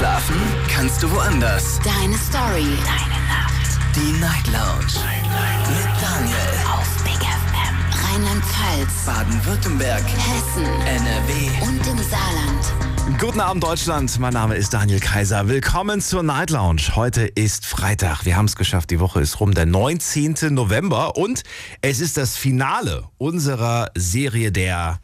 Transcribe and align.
Schlafen 0.00 0.40
kannst 0.66 1.02
du 1.02 1.10
woanders. 1.10 1.78
Deine 1.84 2.16
Story. 2.16 2.64
Deine 2.86 3.20
Nacht. 3.28 3.78
Die 3.94 4.18
Night 4.18 4.46
Lounge. 4.46 4.86
Night, 5.04 5.68
Mit 5.68 5.86
Daniel. 6.00 6.36
Auf 6.72 7.04
Big 7.04 7.20
FM. 7.20 8.08
Rheinland-Pfalz. 8.08 9.04
Baden-Württemberg. 9.04 10.02
Hessen. 10.02 10.64
NRW. 10.64 11.50
Und 11.60 11.86
im 11.86 11.98
Saarland. 11.98 13.20
Guten 13.20 13.40
Abend 13.40 13.62
Deutschland, 13.62 14.18
mein 14.18 14.32
Name 14.32 14.54
ist 14.54 14.72
Daniel 14.72 15.00
Kaiser. 15.00 15.48
Willkommen 15.48 16.00
zur 16.00 16.22
Night 16.22 16.48
Lounge. 16.48 16.96
Heute 16.96 17.26
ist 17.26 17.66
Freitag, 17.66 18.24
wir 18.24 18.36
haben 18.38 18.46
es 18.46 18.56
geschafft, 18.56 18.88
die 18.88 19.00
Woche 19.00 19.20
ist 19.20 19.38
rum, 19.38 19.52
der 19.52 19.66
19. 19.66 20.54
November 20.54 21.18
und 21.18 21.42
es 21.82 22.00
ist 22.00 22.16
das 22.16 22.38
Finale 22.38 23.04
unserer 23.18 23.90
Serie 23.94 24.50
der 24.50 24.98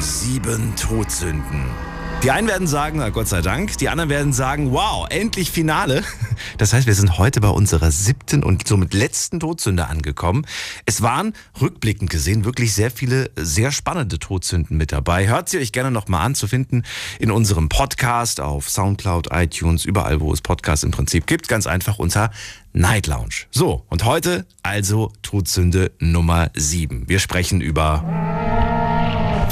sieben 0.00 0.74
Todsünden. 0.74 1.93
Die 2.24 2.30
einen 2.30 2.48
werden 2.48 2.66
sagen, 2.66 3.00
na 3.00 3.10
Gott 3.10 3.28
sei 3.28 3.42
Dank, 3.42 3.76
die 3.76 3.90
anderen 3.90 4.08
werden 4.08 4.32
sagen, 4.32 4.72
wow, 4.72 5.06
endlich 5.10 5.50
Finale. 5.50 6.02
Das 6.58 6.72
heißt, 6.72 6.86
wir 6.86 6.94
sind 6.94 7.18
heute 7.18 7.40
bei 7.40 7.48
unserer 7.48 7.90
siebten 7.90 8.42
und 8.42 8.66
somit 8.68 8.94
letzten 8.94 9.40
Todsünde 9.40 9.88
angekommen. 9.88 10.46
Es 10.86 11.02
waren 11.02 11.32
rückblickend 11.60 12.10
gesehen 12.10 12.44
wirklich 12.44 12.74
sehr 12.74 12.90
viele 12.90 13.30
sehr 13.36 13.72
spannende 13.72 14.18
Todsünden 14.18 14.76
mit 14.76 14.92
dabei. 14.92 15.26
Hört 15.26 15.48
sie 15.48 15.58
euch 15.58 15.72
gerne 15.72 15.90
nochmal 15.90 16.24
an 16.24 16.34
zu 16.34 16.46
finden 16.46 16.82
in 17.18 17.30
unserem 17.30 17.68
Podcast 17.68 18.40
auf 18.40 18.68
Soundcloud, 18.68 19.28
iTunes, 19.32 19.84
überall, 19.84 20.20
wo 20.20 20.32
es 20.32 20.42
Podcasts 20.42 20.84
im 20.84 20.92
Prinzip 20.92 21.26
gibt. 21.26 21.48
Ganz 21.48 21.66
einfach 21.66 21.98
unter 21.98 22.30
Night 22.72 23.06
Lounge. 23.06 23.46
So, 23.50 23.84
und 23.88 24.04
heute 24.04 24.46
also 24.62 25.12
Todsünde 25.22 25.92
Nummer 25.98 26.50
sieben. 26.54 27.08
Wir 27.08 27.18
sprechen 27.18 27.60
über 27.60 28.04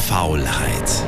Faulheit. 0.09 1.05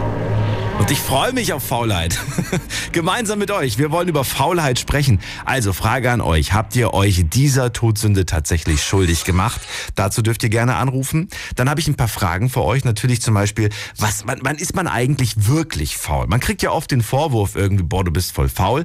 Und 0.79 0.91
ich 0.91 0.99
freue 0.99 1.33
mich 1.33 1.53
auf 1.53 1.63
Faulheit. 1.63 2.19
Gemeinsam 2.93 3.39
mit 3.39 3.51
euch. 3.51 3.79
Wir 3.79 3.91
wollen 3.91 4.09
über 4.09 4.25
Faulheit 4.25 4.79
sprechen. 4.79 5.21
Also 5.45 5.73
Frage 5.73 6.11
an 6.11 6.21
euch. 6.21 6.53
Habt 6.53 6.75
ihr 6.77 6.93
euch 6.93 7.25
dieser 7.29 7.73
Todsünde 7.73 8.27
tatsächlich 8.27 8.83
schuldig 8.83 9.25
gemacht? 9.25 9.61
Dazu 9.95 10.21
dürft 10.21 10.43
ihr 10.43 10.49
gerne 10.49 10.75
anrufen. 10.77 11.29
Dann 11.55 11.71
habe 11.71 11.81
ich 11.81 11.89
ein 11.89 11.95
paar 11.95 12.09
Fragen 12.09 12.51
für 12.51 12.63
euch. 12.63 12.85
Natürlich 12.85 13.23
zum 13.23 13.35
Beispiel, 13.35 13.71
was, 13.99 14.27
wann, 14.27 14.41
wann 14.43 14.57
ist 14.57 14.75
man 14.75 14.89
eigentlich 14.89 15.47
wirklich 15.49 15.97
faul? 15.97 16.27
Man 16.27 16.41
kriegt 16.41 16.63
ja 16.63 16.71
oft 16.71 16.91
den 16.91 17.03
Vorwurf 17.03 17.55
irgendwie, 17.55 17.85
boah, 17.85 18.05
du 18.05 18.11
bist 18.11 18.33
voll 18.33 18.49
faul. 18.49 18.85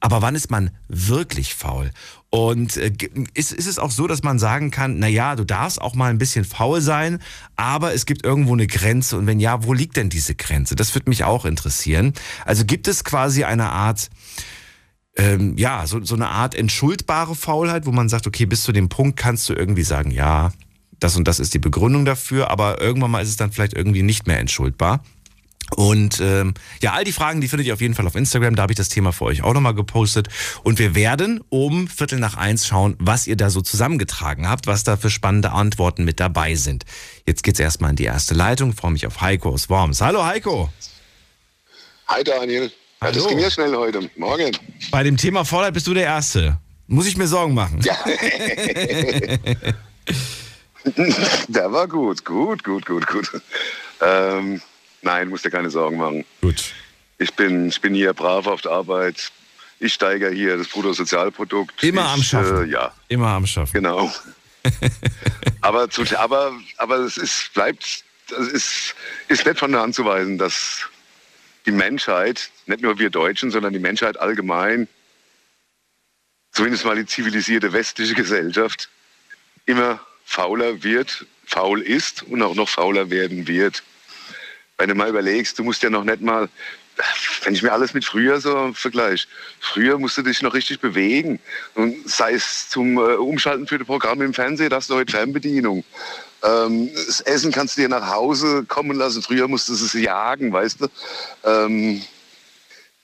Aber 0.00 0.22
wann 0.22 0.34
ist 0.34 0.50
man 0.50 0.70
wirklich 0.88 1.54
faul? 1.54 1.90
Und 2.30 2.76
äh, 2.76 2.92
ist, 3.34 3.52
ist 3.52 3.66
es 3.66 3.78
auch 3.78 3.90
so, 3.90 4.06
dass 4.06 4.22
man 4.22 4.38
sagen 4.38 4.70
kann, 4.70 4.98
na 4.98 5.06
ja, 5.06 5.36
du 5.36 5.44
darfst 5.44 5.80
auch 5.80 5.94
mal 5.94 6.10
ein 6.10 6.18
bisschen 6.18 6.44
faul 6.44 6.80
sein, 6.80 7.20
aber 7.54 7.94
es 7.94 8.04
gibt 8.04 8.24
irgendwo 8.24 8.52
eine 8.52 8.66
Grenze. 8.66 9.16
Und 9.16 9.26
wenn 9.26 9.40
ja, 9.40 9.64
wo 9.64 9.72
liegt 9.72 9.96
denn 9.96 10.10
diese 10.10 10.34
Grenze? 10.34 10.74
Das 10.74 10.94
würde 10.94 11.08
mich 11.08 11.24
auch 11.24 11.44
interessieren. 11.44 12.12
Also 12.44 12.64
gibt 12.64 12.88
es 12.88 13.04
quasi 13.04 13.44
eine 13.44 13.70
Art, 13.70 14.10
ähm, 15.16 15.56
ja, 15.56 15.86
so, 15.86 16.02
so 16.04 16.14
eine 16.14 16.28
Art 16.28 16.54
entschuldbare 16.54 17.36
Faulheit, 17.36 17.86
wo 17.86 17.92
man 17.92 18.08
sagt, 18.08 18.26
okay, 18.26 18.44
bis 18.44 18.64
zu 18.64 18.72
dem 18.72 18.88
Punkt 18.88 19.16
kannst 19.16 19.48
du 19.48 19.54
irgendwie 19.54 19.84
sagen, 19.84 20.10
ja, 20.10 20.52
das 20.98 21.16
und 21.16 21.28
das 21.28 21.40
ist 21.40 21.54
die 21.54 21.58
Begründung 21.58 22.04
dafür, 22.04 22.50
aber 22.50 22.80
irgendwann 22.80 23.10
mal 23.10 23.22
ist 23.22 23.28
es 23.28 23.36
dann 23.36 23.52
vielleicht 23.52 23.74
irgendwie 23.74 24.02
nicht 24.02 24.26
mehr 24.26 24.40
entschuldbar. 24.40 25.02
Und 25.74 26.20
ähm, 26.20 26.54
ja, 26.80 26.92
all 26.92 27.02
die 27.02 27.12
Fragen, 27.12 27.40
die 27.40 27.48
findet 27.48 27.66
ihr 27.66 27.74
auf 27.74 27.80
jeden 27.80 27.94
Fall 27.94 28.06
auf 28.06 28.14
Instagram. 28.14 28.54
Da 28.54 28.62
habe 28.62 28.72
ich 28.72 28.76
das 28.76 28.88
Thema 28.88 29.12
für 29.12 29.24
euch 29.24 29.42
auch 29.42 29.52
nochmal 29.52 29.74
gepostet. 29.74 30.28
Und 30.62 30.78
wir 30.78 30.94
werden 30.94 31.42
um 31.48 31.88
Viertel 31.88 32.20
nach 32.20 32.36
eins 32.36 32.66
schauen, 32.66 32.94
was 33.00 33.26
ihr 33.26 33.36
da 33.36 33.50
so 33.50 33.60
zusammengetragen 33.60 34.48
habt, 34.48 34.68
was 34.68 34.84
da 34.84 34.96
für 34.96 35.10
spannende 35.10 35.50
Antworten 35.50 36.04
mit 36.04 36.20
dabei 36.20 36.54
sind. 36.54 36.84
Jetzt 37.26 37.42
geht's 37.42 37.58
erstmal 37.58 37.90
in 37.90 37.96
die 37.96 38.04
erste 38.04 38.34
Leitung. 38.34 38.70
Ich 38.70 38.76
freue 38.76 38.92
mich 38.92 39.06
auf 39.06 39.20
Heiko 39.20 39.50
aus 39.50 39.68
Worms. 39.68 40.00
Hallo 40.00 40.24
Heiko. 40.24 40.70
Hi 42.06 42.22
Daniel. 42.22 42.70
Ja, 43.02 43.10
das 43.10 43.26
ging 43.26 43.38
ja 43.38 43.50
schnell 43.50 43.74
heute. 43.74 44.08
Morgen. 44.16 44.56
Bei 44.90 45.02
dem 45.02 45.16
Thema 45.16 45.44
Vorleid 45.44 45.74
bist 45.74 45.86
du 45.86 45.94
der 45.94 46.04
Erste. 46.04 46.58
Muss 46.86 47.06
ich 47.06 47.16
mir 47.16 47.26
Sorgen 47.26 47.54
machen? 47.54 47.80
Ja. 47.82 47.96
Der 51.48 51.72
war 51.72 51.88
gut, 51.88 52.24
gut, 52.24 52.62
gut, 52.62 52.86
gut, 52.86 53.06
gut. 53.06 53.30
Ähm, 54.00 54.60
nein, 55.02 55.28
musst 55.28 55.44
dir 55.44 55.50
keine 55.50 55.70
Sorgen 55.70 55.98
machen. 55.98 56.24
Gut. 56.40 56.72
Ich 57.18 57.34
bin, 57.34 57.68
ich 57.68 57.80
bin 57.80 57.94
hier 57.94 58.12
brav 58.12 58.46
auf 58.46 58.62
der 58.62 58.72
Arbeit. 58.72 59.32
Ich 59.78 59.94
steigere 59.94 60.30
hier 60.30 60.56
das 60.56 60.68
Bruttosozialprodukt. 60.68 61.82
Immer 61.82 62.02
ich, 62.02 62.12
am 62.12 62.22
Schaffen. 62.22 62.64
Äh, 62.64 62.72
ja, 62.72 62.92
Immer 63.08 63.28
am 63.28 63.46
Schaffen. 63.46 63.72
genau. 63.72 64.12
aber, 65.60 65.88
zu, 65.90 66.02
aber, 66.18 66.52
aber 66.78 66.96
es 66.98 67.16
ist, 67.16 67.52
bleibt, 67.54 68.04
es 68.30 68.48
ist, 68.48 68.94
ist 69.28 69.46
nicht 69.46 69.58
von 69.58 69.72
der 69.72 69.82
Hand 69.82 69.94
zu 69.94 70.04
weisen, 70.04 70.38
dass 70.38 70.86
die 71.66 71.72
Menschheit, 71.72 72.50
nicht 72.66 72.82
nur 72.82 72.98
wir 72.98 73.10
Deutschen, 73.10 73.50
sondern 73.50 73.72
die 73.72 73.78
Menschheit 73.78 74.18
allgemein, 74.18 74.88
zumindest 76.52 76.84
mal 76.84 76.96
die 76.96 77.06
zivilisierte 77.06 77.72
westliche 77.72 78.14
Gesellschaft, 78.14 78.88
immer 79.66 80.00
fauler 80.24 80.82
wird, 80.82 81.26
faul 81.44 81.82
ist 81.82 82.22
und 82.22 82.42
auch 82.42 82.54
noch 82.54 82.68
fauler 82.68 83.10
werden 83.10 83.46
wird. 83.46 83.82
Wenn 84.78 84.90
du 84.90 84.94
mal 84.94 85.08
überlegst, 85.08 85.58
du 85.58 85.64
musst 85.64 85.82
ja 85.82 85.90
noch 85.90 86.04
nicht 86.04 86.20
mal, 86.20 86.48
wenn 87.44 87.54
ich 87.54 87.62
mir 87.62 87.72
alles 87.72 87.94
mit 87.94 88.04
früher 88.04 88.40
so 88.40 88.72
vergleiche, 88.74 89.26
früher 89.58 89.98
musst 89.98 90.18
du 90.18 90.22
dich 90.22 90.42
noch 90.42 90.52
richtig 90.52 90.80
bewegen. 90.80 91.40
Und 91.74 92.08
sei 92.08 92.34
es 92.34 92.68
zum 92.68 92.98
äh, 92.98 93.14
Umschalten 93.14 93.66
für 93.66 93.78
die 93.78 93.84
Programme 93.84 94.24
im 94.24 94.34
Fernsehen, 94.34 94.70
da 94.70 94.76
hast 94.76 94.90
du 94.90 94.94
heute 94.94 95.12
Fernbedienung. 95.12 95.84
Ähm, 96.42 96.90
das 96.94 97.22
Essen 97.22 97.52
kannst 97.52 97.76
du 97.76 97.82
dir 97.82 97.88
nach 97.88 98.10
Hause 98.10 98.64
kommen 98.68 98.96
lassen. 98.96 99.22
Früher 99.22 99.48
musstest 99.48 99.80
du 99.80 99.86
es 99.86 99.92
jagen, 99.94 100.52
weißt 100.52 100.82
du. 100.82 100.88
Ähm, 101.44 102.02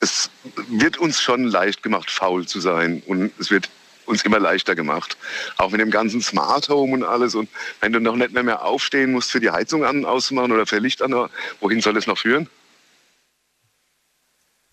es 0.01 0.31
wird 0.69 0.99
uns 0.99 1.23
schon 1.23 1.45
leicht 1.45 1.83
gemacht, 1.83 2.11
faul 2.11 2.47
zu 2.47 2.61
sein. 2.61 3.03
Und 3.07 3.33
es 3.39 3.51
wird 3.51 3.71
uns 4.07 4.23
immer 4.25 4.39
leichter 4.39 4.75
gemacht. 4.75 5.17
Auch 5.59 5.71
mit 5.71 5.81
dem 5.81 5.91
ganzen 5.91 6.21
Smart 6.21 6.69
Home 6.69 6.95
und 6.95 7.05
alles. 7.05 7.35
Und 7.35 7.49
wenn 7.81 7.93
du 7.93 8.01
noch 8.01 8.17
nicht 8.17 8.33
mehr, 8.33 8.43
mehr 8.43 8.65
aufstehen 8.65 9.13
musst, 9.13 9.31
für 9.31 9.41
die 9.41 9.51
Heizung 9.51 9.85
an, 9.85 10.05
auszumachen 10.05 10.53
oder 10.53 10.67
für 10.67 10.79
Licht 10.79 11.03
an, 11.03 11.15
wohin 11.61 11.81
soll 11.81 11.97
es 11.97 12.07
noch 12.07 12.19
führen? 12.19 12.49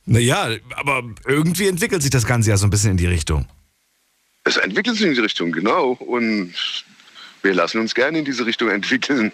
Naja, 0.05 0.49
aber 0.71 1.03
irgendwie 1.27 1.67
entwickelt 1.67 2.01
sich 2.01 2.11
das 2.11 2.25
Ganze 2.25 2.49
ja 2.49 2.57
so 2.57 2.65
ein 2.65 2.71
bisschen 2.71 2.91
in 2.91 2.97
die 2.97 3.05
Richtung. 3.05 3.47
Es 4.43 4.57
entwickelt 4.57 4.97
sich 4.97 5.05
in 5.05 5.13
die 5.13 5.19
Richtung, 5.19 5.51
genau. 5.51 5.91
Und 5.91 6.53
wir 7.43 7.53
lassen 7.53 7.79
uns 7.79 7.93
gerne 7.93 8.19
in 8.19 8.25
diese 8.25 8.45
Richtung 8.45 8.69
entwickeln. 8.69 9.31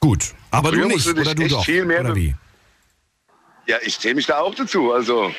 Gut. 0.00 0.34
Aber 0.50 0.68
Früher 0.70 0.82
du 0.82 0.88
nicht, 0.88 0.96
musst 0.96 1.06
du 1.08 1.12
dich 1.14 1.26
oder 1.26 1.34
du 1.34 1.42
echt 1.42 1.52
doch? 1.52 1.64
viel 1.64 1.84
mehr 1.84 2.00
oder 2.00 2.14
wie? 2.14 2.34
Ja, 3.66 3.78
ich 3.84 3.98
zähle 3.98 4.14
mich 4.14 4.26
da 4.26 4.38
auch 4.38 4.54
dazu. 4.54 4.92
Also, 4.92 5.32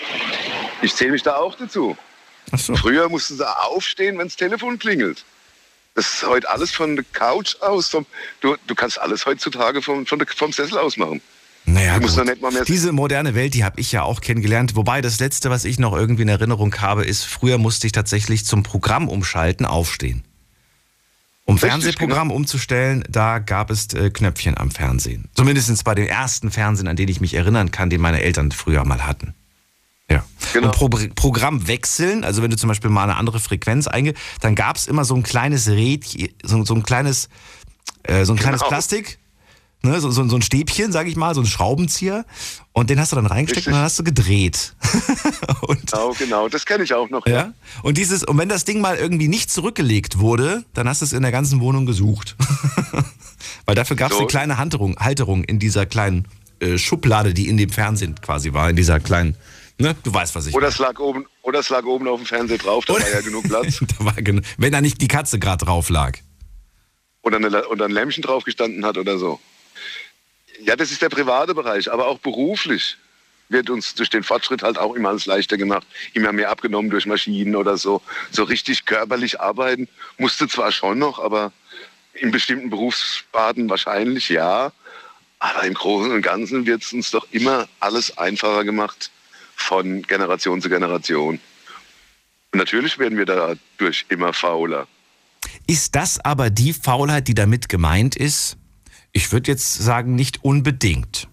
ich 0.81 0.93
zähle 0.95 1.11
mich 1.11 1.23
da 1.23 1.37
auch 1.37 1.55
dazu. 1.55 1.97
So. 2.55 2.75
Früher 2.75 3.09
mussten 3.09 3.37
sie 3.37 3.47
aufstehen, 3.47 4.17
wenn 4.17 4.27
das 4.27 4.35
Telefon 4.35 4.79
klingelt. 4.79 5.25
Das 5.95 6.13
ist 6.13 6.27
heute 6.27 6.49
alles 6.49 6.71
von 6.71 6.95
der 6.95 7.05
Couch 7.11 7.55
aus. 7.61 7.89
Vom, 7.89 8.05
du, 8.41 8.55
du 8.67 8.75
kannst 8.75 8.99
alles 8.99 9.25
heutzutage 9.25 9.81
vom, 9.81 10.05
der, 10.05 10.27
vom 10.27 10.51
Sessel 10.51 10.77
aus 10.77 10.97
machen. 10.97 11.21
Naja, 11.65 11.99
Diese 12.65 12.93
moderne 12.93 13.35
Welt, 13.35 13.53
die 13.53 13.65
habe 13.65 13.81
ich 13.81 13.91
ja 13.91 14.03
auch 14.03 14.21
kennengelernt. 14.21 14.75
Wobei 14.75 15.01
das 15.01 15.19
Letzte, 15.19 15.49
was 15.49 15.65
ich 15.65 15.79
noch 15.79 15.93
irgendwie 15.93 16.21
in 16.21 16.29
Erinnerung 16.29 16.73
habe, 16.79 17.03
ist, 17.03 17.25
früher 17.25 17.57
musste 17.57 17.87
ich 17.87 17.91
tatsächlich 17.91 18.45
zum 18.45 18.63
Programm 18.63 19.09
umschalten, 19.09 19.65
aufstehen. 19.65 20.23
Um 21.47 21.53
Richtig, 21.55 21.61
genau. 21.69 21.81
Fernsehprogramm 21.81 22.31
umzustellen, 22.31 23.05
da 23.09 23.39
gab 23.39 23.71
es 23.71 23.93
äh, 23.93 24.09
Knöpfchen 24.09 24.57
am 24.57 24.69
Fernsehen. 24.69 25.29
Zumindest 25.33 25.81
bei 25.85 25.95
den 25.95 26.05
ersten 26.05 26.51
Fernsehen, 26.51 26.89
an 26.89 26.97
den 26.97 27.07
ich 27.07 27.21
mich 27.21 27.35
erinnern 27.35 27.71
kann, 27.71 27.89
den 27.89 28.01
meine 28.01 28.21
Eltern 28.21 28.51
früher 28.51 28.83
mal 28.83 29.07
hatten. 29.07 29.33
Ja. 30.11 30.25
Genau. 30.51 30.67
Und 30.67 30.75
Pro 30.75 30.89
Programm 31.15 31.67
wechseln, 31.69 32.25
also 32.25 32.43
wenn 32.43 32.51
du 32.51 32.57
zum 32.57 32.67
Beispiel 32.67 32.89
mal 32.89 33.03
eine 33.03 33.15
andere 33.15 33.39
Frequenz 33.39 33.87
einge, 33.87 34.13
dann 34.41 34.55
gab 34.55 34.75
es 34.75 34.87
immer 34.87 35.05
so 35.05 35.15
ein 35.15 35.23
kleines 35.23 35.69
Rädchen, 35.69 36.29
so, 36.43 36.65
so 36.65 36.75
ein 36.75 36.83
kleines, 36.83 37.29
äh, 38.03 38.25
so 38.25 38.33
ein 38.33 38.39
kleines 38.39 38.59
Genau. 38.59 38.69
Plastik, 38.69 39.17
ne, 39.83 39.99
so, 40.01 40.11
so, 40.11 40.27
so 40.27 40.35
ein 40.35 40.41
Stäbchen, 40.41 40.91
sag 40.91 41.07
ich 41.07 41.15
mal, 41.15 41.33
so 41.35 41.41
ein 41.41 41.47
Schraubenzieher. 41.47 42.25
Und 42.73 42.89
den 42.89 42.99
hast 42.99 43.11
du 43.11 43.15
dann 43.15 43.25
reingesteckt 43.25 43.57
Richtig. 43.67 43.73
und 43.73 43.77
dann 43.77 43.83
hast 43.85 43.99
du 43.99 44.03
gedreht. 44.03 44.73
Genau, 45.89 46.13
genau. 46.17 46.49
Das 46.49 46.65
kenne 46.65 46.83
ich 46.83 46.93
auch 46.93 47.09
noch. 47.09 47.25
ja. 47.27 47.53
Und 47.83 47.97
dieses, 47.97 48.23
und 48.23 48.37
wenn 48.37 48.49
das 48.49 48.65
Ding 48.65 48.79
mal 48.81 48.95
irgendwie 48.97 49.27
nicht 49.27 49.49
zurückgelegt 49.51 50.19
wurde, 50.19 50.63
dann 50.73 50.87
hast 50.87 51.01
du 51.01 51.05
es 51.05 51.13
in 51.13 51.21
der 51.21 51.31
ganzen 51.31 51.59
Wohnung 51.61 51.85
gesucht. 51.85 52.35
Weil 53.65 53.75
dafür 53.75 53.95
gab 53.95 54.11
es 54.11 54.15
So. 54.17 54.19
eine 54.21 54.27
kleine 54.27 54.57
Halterung, 54.57 54.97
Halterung 54.97 55.43
in 55.43 55.59
dieser 55.59 55.85
kleinen 55.85 56.25
äh, 56.59 56.77
Schublade, 56.77 57.33
die 57.33 57.47
in 57.47 57.57
dem 57.57 57.69
Fernsehen 57.69 58.15
quasi 58.21 58.53
war, 58.53 58.69
in 58.69 58.75
dieser 58.75 58.99
kleinen, 58.99 59.35
ne, 59.79 59.95
du 60.03 60.13
weißt, 60.13 60.35
was 60.35 60.47
ich 60.47 60.53
Oder 60.55 60.67
es 60.67 60.77
lag 60.79 60.99
oben, 60.99 61.25
oder 61.41 61.59
es 61.59 61.69
lag 61.69 61.83
oben 61.85 62.07
auf 62.07 62.19
dem 62.19 62.25
Fernseher 62.25 62.57
drauf, 62.57 62.85
da 62.85 62.93
Oder- 62.93 63.03
war 63.03 63.11
ja 63.11 63.21
genug 63.21 63.43
Platz. 63.47 63.79
da 63.97 64.05
war 64.05 64.13
genu- 64.13 64.43
wenn 64.57 64.71
da 64.71 64.81
nicht 64.81 65.01
die 65.01 65.07
Katze 65.07 65.39
gerade 65.39 65.63
drauf 65.65 65.89
lag. 65.89 66.17
Oder, 67.23 67.37
eine, 67.37 67.67
oder 67.67 67.85
ein 67.85 67.91
Lämmchen 67.91 68.23
drauf 68.23 68.43
gestanden 68.43 68.85
hat 68.85 68.97
oder 68.97 69.17
so. 69.17 69.39
Ja, 70.63 70.75
das 70.75 70.91
ist 70.91 71.01
der 71.01 71.09
private 71.09 71.53
Bereich, 71.53 71.91
aber 71.91 72.07
auch 72.07 72.19
beruflich 72.19 72.97
wird 73.49 73.69
uns 73.69 73.95
durch 73.95 74.09
den 74.09 74.23
Fortschritt 74.23 74.63
halt 74.63 74.77
auch 74.77 74.93
immer 74.95 75.09
alles 75.09 75.25
leichter 75.25 75.57
gemacht, 75.57 75.87
immer 76.13 76.31
mehr 76.33 76.49
abgenommen 76.49 76.89
durch 76.89 77.05
Maschinen 77.05 77.55
oder 77.55 77.77
so. 77.77 78.01
So 78.31 78.43
richtig 78.43 78.85
körperlich 78.85 79.39
arbeiten 79.39 79.87
musste 80.17 80.47
zwar 80.47 80.71
schon 80.71 80.99
noch, 80.99 81.19
aber 81.19 81.53
in 82.13 82.31
bestimmten 82.31 82.69
Berufsarten 82.69 83.69
wahrscheinlich 83.69 84.29
ja. 84.29 84.71
Aber 85.39 85.63
im 85.63 85.75
Großen 85.75 86.11
und 86.11 86.21
Ganzen 86.23 86.65
wird 86.65 86.83
es 86.83 86.93
uns 86.93 87.11
doch 87.11 87.27
immer 87.31 87.67
alles 87.79 88.17
einfacher 88.17 88.63
gemacht 88.63 89.11
von 89.55 90.01
Generation 90.01 90.61
zu 90.61 90.69
Generation. 90.69 91.39
Und 92.51 92.57
natürlich 92.57 92.97
werden 92.97 93.17
wir 93.17 93.25
dadurch 93.25 94.05
immer 94.09 94.33
fauler. 94.33 94.87
Ist 95.67 95.95
das 95.95 96.19
aber 96.19 96.49
die 96.49 96.73
Faulheit, 96.73 97.27
die 97.27 97.35
damit 97.35 97.69
gemeint 97.69 98.15
ist? 98.15 98.57
Ich 99.17 99.31
würde 99.31 99.49
jetzt 99.49 99.73
sagen, 99.73 100.13
nicht 100.13 100.43
unbedingt. 100.43 101.27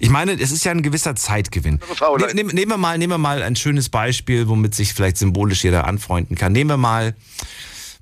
Ich 0.00 0.10
meine, 0.10 0.32
es 0.32 0.50
ist 0.50 0.64
ja 0.64 0.72
ein 0.72 0.82
gewisser 0.82 1.14
Zeitgewinn. 1.14 1.78
Ne, 2.18 2.34
nehmen, 2.34 2.52
nehmen, 2.52 2.72
wir 2.72 2.76
mal, 2.76 2.98
nehmen 2.98 3.12
wir 3.12 3.18
mal 3.18 3.44
ein 3.44 3.54
schönes 3.54 3.88
Beispiel, 3.88 4.48
womit 4.48 4.74
sich 4.74 4.92
vielleicht 4.92 5.16
symbolisch 5.16 5.62
jeder 5.62 5.86
anfreunden 5.86 6.36
kann. 6.36 6.50
Nehmen 6.50 6.70
wir 6.70 6.76
mal, 6.76 7.14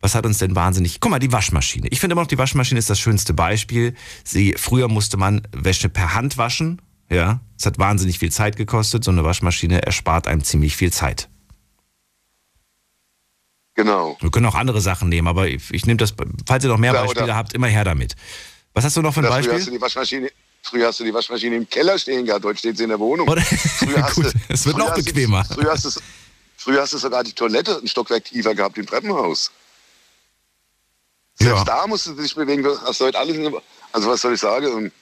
was 0.00 0.14
hat 0.14 0.24
uns 0.24 0.38
denn 0.38 0.56
wahnsinnig? 0.56 0.98
Guck 0.98 1.10
mal, 1.10 1.18
die 1.18 1.30
Waschmaschine. 1.30 1.88
Ich 1.88 2.00
finde 2.00 2.14
immer 2.14 2.22
noch, 2.22 2.28
die 2.28 2.38
Waschmaschine 2.38 2.78
ist 2.78 2.88
das 2.88 2.98
schönste 2.98 3.34
Beispiel. 3.34 3.94
Sie, 4.24 4.54
früher 4.56 4.88
musste 4.88 5.18
man 5.18 5.42
Wäsche 5.52 5.90
per 5.90 6.14
Hand 6.14 6.38
waschen. 6.38 6.80
Ja, 7.10 7.40
es 7.58 7.66
hat 7.66 7.78
wahnsinnig 7.78 8.18
viel 8.18 8.32
Zeit 8.32 8.56
gekostet. 8.56 9.04
So 9.04 9.10
eine 9.10 9.24
Waschmaschine 9.24 9.82
erspart 9.82 10.26
einem 10.26 10.42
ziemlich 10.42 10.74
viel 10.74 10.90
Zeit. 10.90 11.28
Genau. 13.78 14.16
Wir 14.18 14.32
können 14.32 14.44
auch 14.46 14.56
andere 14.56 14.80
Sachen 14.80 15.08
nehmen, 15.08 15.28
aber 15.28 15.46
ich, 15.46 15.70
ich 15.70 15.86
nehme 15.86 15.98
das, 15.98 16.12
falls 16.48 16.64
ihr 16.64 16.68
noch 16.68 16.78
mehr 16.78 16.92
ja, 16.92 17.00
Beispiele 17.00 17.36
habt, 17.36 17.54
immer 17.54 17.68
her 17.68 17.84
damit. 17.84 18.16
Was 18.74 18.82
hast 18.82 18.96
du 18.96 19.02
noch 19.02 19.14
für 19.14 19.20
ein 19.20 19.28
Beispiel? 19.28 19.52
Früher 19.52 19.60
hast, 19.60 19.66
du 19.68 19.70
die 19.70 19.80
Waschmaschine, 19.80 20.30
früher 20.62 20.88
hast 20.88 20.98
du 20.98 21.04
die 21.04 21.14
Waschmaschine 21.14 21.54
im 21.54 21.68
Keller 21.68 21.96
stehen 21.96 22.26
gehabt, 22.26 22.44
heute 22.44 22.58
steht 22.58 22.76
sie 22.76 22.82
in 22.82 22.88
der 22.88 22.98
Wohnung. 22.98 23.28
Oder? 23.28 23.40
Hast 24.02 24.34
es 24.48 24.66
wird 24.66 24.78
noch 24.78 24.92
bequemer. 24.94 25.44
Du, 25.44 25.54
früher, 25.54 25.70
hast 25.70 25.84
du, 25.84 26.00
früher 26.56 26.82
hast 26.82 26.92
du 26.92 26.98
sogar 26.98 27.22
die 27.22 27.32
Toilette 27.32 27.78
ein 27.80 27.86
Stockwerk 27.86 28.24
tiefer 28.24 28.52
gehabt 28.52 28.76
im 28.78 28.86
Treppenhaus. 28.86 29.52
Selbst 31.36 31.58
ja. 31.58 31.64
da 31.64 31.86
musst 31.86 32.08
du 32.08 32.14
dich 32.14 32.34
bewegen, 32.34 32.66
hast 32.84 33.00
du 33.00 33.04
heute 33.04 33.18
alles, 33.20 33.36
also 33.92 34.10
was 34.10 34.20
soll 34.20 34.34
ich 34.34 34.40
sagen? 34.40 34.72
Und, 34.72 34.92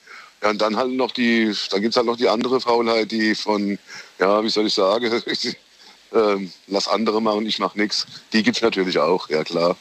ja, 0.43 0.51
und 0.51 0.61
dann 0.61 0.77
halt 0.77 0.91
noch 0.91 1.09
die, 1.09 1.51
dann 1.71 1.81
gibt 1.81 1.93
es 1.93 1.97
halt 1.97 2.05
noch 2.05 2.17
die 2.17 2.29
andere 2.29 2.61
Faulheit, 2.61 3.09
die 3.09 3.33
von, 3.33 3.79
ja, 4.19 4.43
wie 4.43 4.49
soll 4.49 4.67
ich 4.67 4.75
sagen, 4.75 5.11
ähm, 6.13 6.51
lass 6.67 6.87
andere 6.87 7.21
machen, 7.21 7.45
ich 7.45 7.59
mache 7.59 7.77
nichts. 7.77 8.05
Die 8.33 8.43
gibt 8.43 8.57
es 8.57 8.63
natürlich 8.63 8.99
auch, 8.99 9.29
ja 9.29 9.43
klar. 9.43 9.77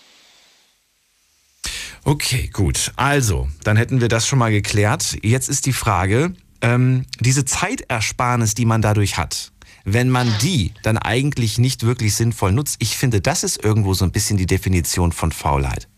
Okay, 2.05 2.49
gut. 2.53 2.93
Also, 2.95 3.49
dann 3.65 3.77
hätten 3.77 4.01
wir 4.01 4.09
das 4.09 4.27
schon 4.27 4.39
mal 4.39 4.53
geklärt. 4.53 5.19
Jetzt 5.23 5.49
ist 5.49 5.67
die 5.67 5.73
Frage, 5.73 6.35
ähm, 6.61 7.05
diese 7.19 7.45
Zeitersparnis, 7.45 8.55
die 8.55 8.65
man 8.65 8.81
dadurch 8.81 9.19
hat, 9.19 9.51
wenn 9.85 10.11
man 10.11 10.33
die 10.41 10.73
dann 10.83 10.99
eigentlich 10.99 11.59
nicht 11.59 11.85
wirklich 11.85 12.15
sinnvoll 12.15 12.53
nutzt, 12.53 12.77
ich 12.79 12.97
finde, 12.97 13.21
das 13.21 13.45
ist 13.45 13.63
irgendwo 13.63 13.95
so 13.95 14.05
ein 14.05 14.13
bisschen 14.13 14.37
die 14.37 14.47
Definition 14.47 15.13
von 15.13 15.33
Faulheit. 15.33 15.89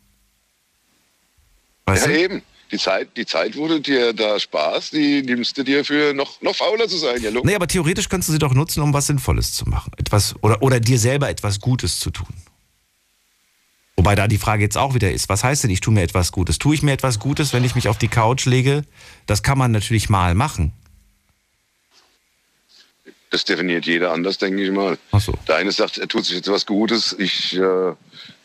Weißt 1.86 2.06
ja, 2.06 2.12
du? 2.12 2.18
eben 2.18 2.42
die 2.70 2.78
Zeit, 2.78 3.16
die 3.16 3.26
Zeit, 3.26 3.54
du 3.54 3.78
dir 3.78 4.12
da 4.12 4.38
Spaß, 4.38 4.90
die 4.90 5.22
nimmst 5.22 5.56
du 5.56 5.62
dir 5.62 5.84
für 5.84 6.12
noch, 6.14 6.40
noch 6.42 6.54
fauler 6.54 6.88
zu 6.88 6.98
sein. 6.98 7.22
Ja, 7.22 7.30
nee, 7.42 7.54
aber 7.54 7.66
theoretisch 7.66 8.08
kannst 8.08 8.28
du 8.28 8.32
sie 8.32 8.38
doch 8.38 8.54
nutzen, 8.54 8.82
um 8.82 8.92
was 8.92 9.06
Sinnvolles 9.06 9.52
zu 9.52 9.68
machen. 9.68 9.92
Etwas, 9.96 10.34
oder, 10.42 10.62
oder 10.62 10.80
dir 10.80 10.98
selber 10.98 11.28
etwas 11.28 11.60
Gutes 11.60 11.98
zu 11.98 12.10
tun. 12.10 12.28
Wobei 13.96 14.14
da 14.14 14.28
die 14.28 14.38
Frage 14.38 14.62
jetzt 14.62 14.78
auch 14.78 14.94
wieder 14.94 15.10
ist, 15.10 15.28
was 15.28 15.42
heißt 15.42 15.64
denn, 15.64 15.70
ich 15.70 15.80
tue 15.80 15.92
mir 15.92 16.02
etwas 16.02 16.30
Gutes? 16.30 16.58
Tue 16.58 16.74
ich 16.74 16.82
mir 16.82 16.92
etwas 16.92 17.18
Gutes, 17.18 17.52
wenn 17.52 17.64
ich 17.64 17.74
mich 17.74 17.88
auf 17.88 17.98
die 17.98 18.08
Couch 18.08 18.46
lege? 18.46 18.84
Das 19.26 19.42
kann 19.42 19.58
man 19.58 19.72
natürlich 19.72 20.08
mal 20.08 20.34
machen. 20.34 20.72
Das 23.30 23.44
definiert 23.44 23.86
jeder 23.86 24.12
anders, 24.12 24.38
denke 24.38 24.62
ich 24.62 24.70
mal. 24.70 24.98
Ach 25.10 25.20
so. 25.20 25.34
Der 25.48 25.56
eine 25.56 25.72
sagt, 25.72 25.98
er 25.98 26.08
tut 26.08 26.24
sich 26.24 26.36
jetzt 26.36 26.50
was 26.50 26.64
Gutes. 26.64 27.14
Ich, 27.18 27.56
äh, 27.56 27.92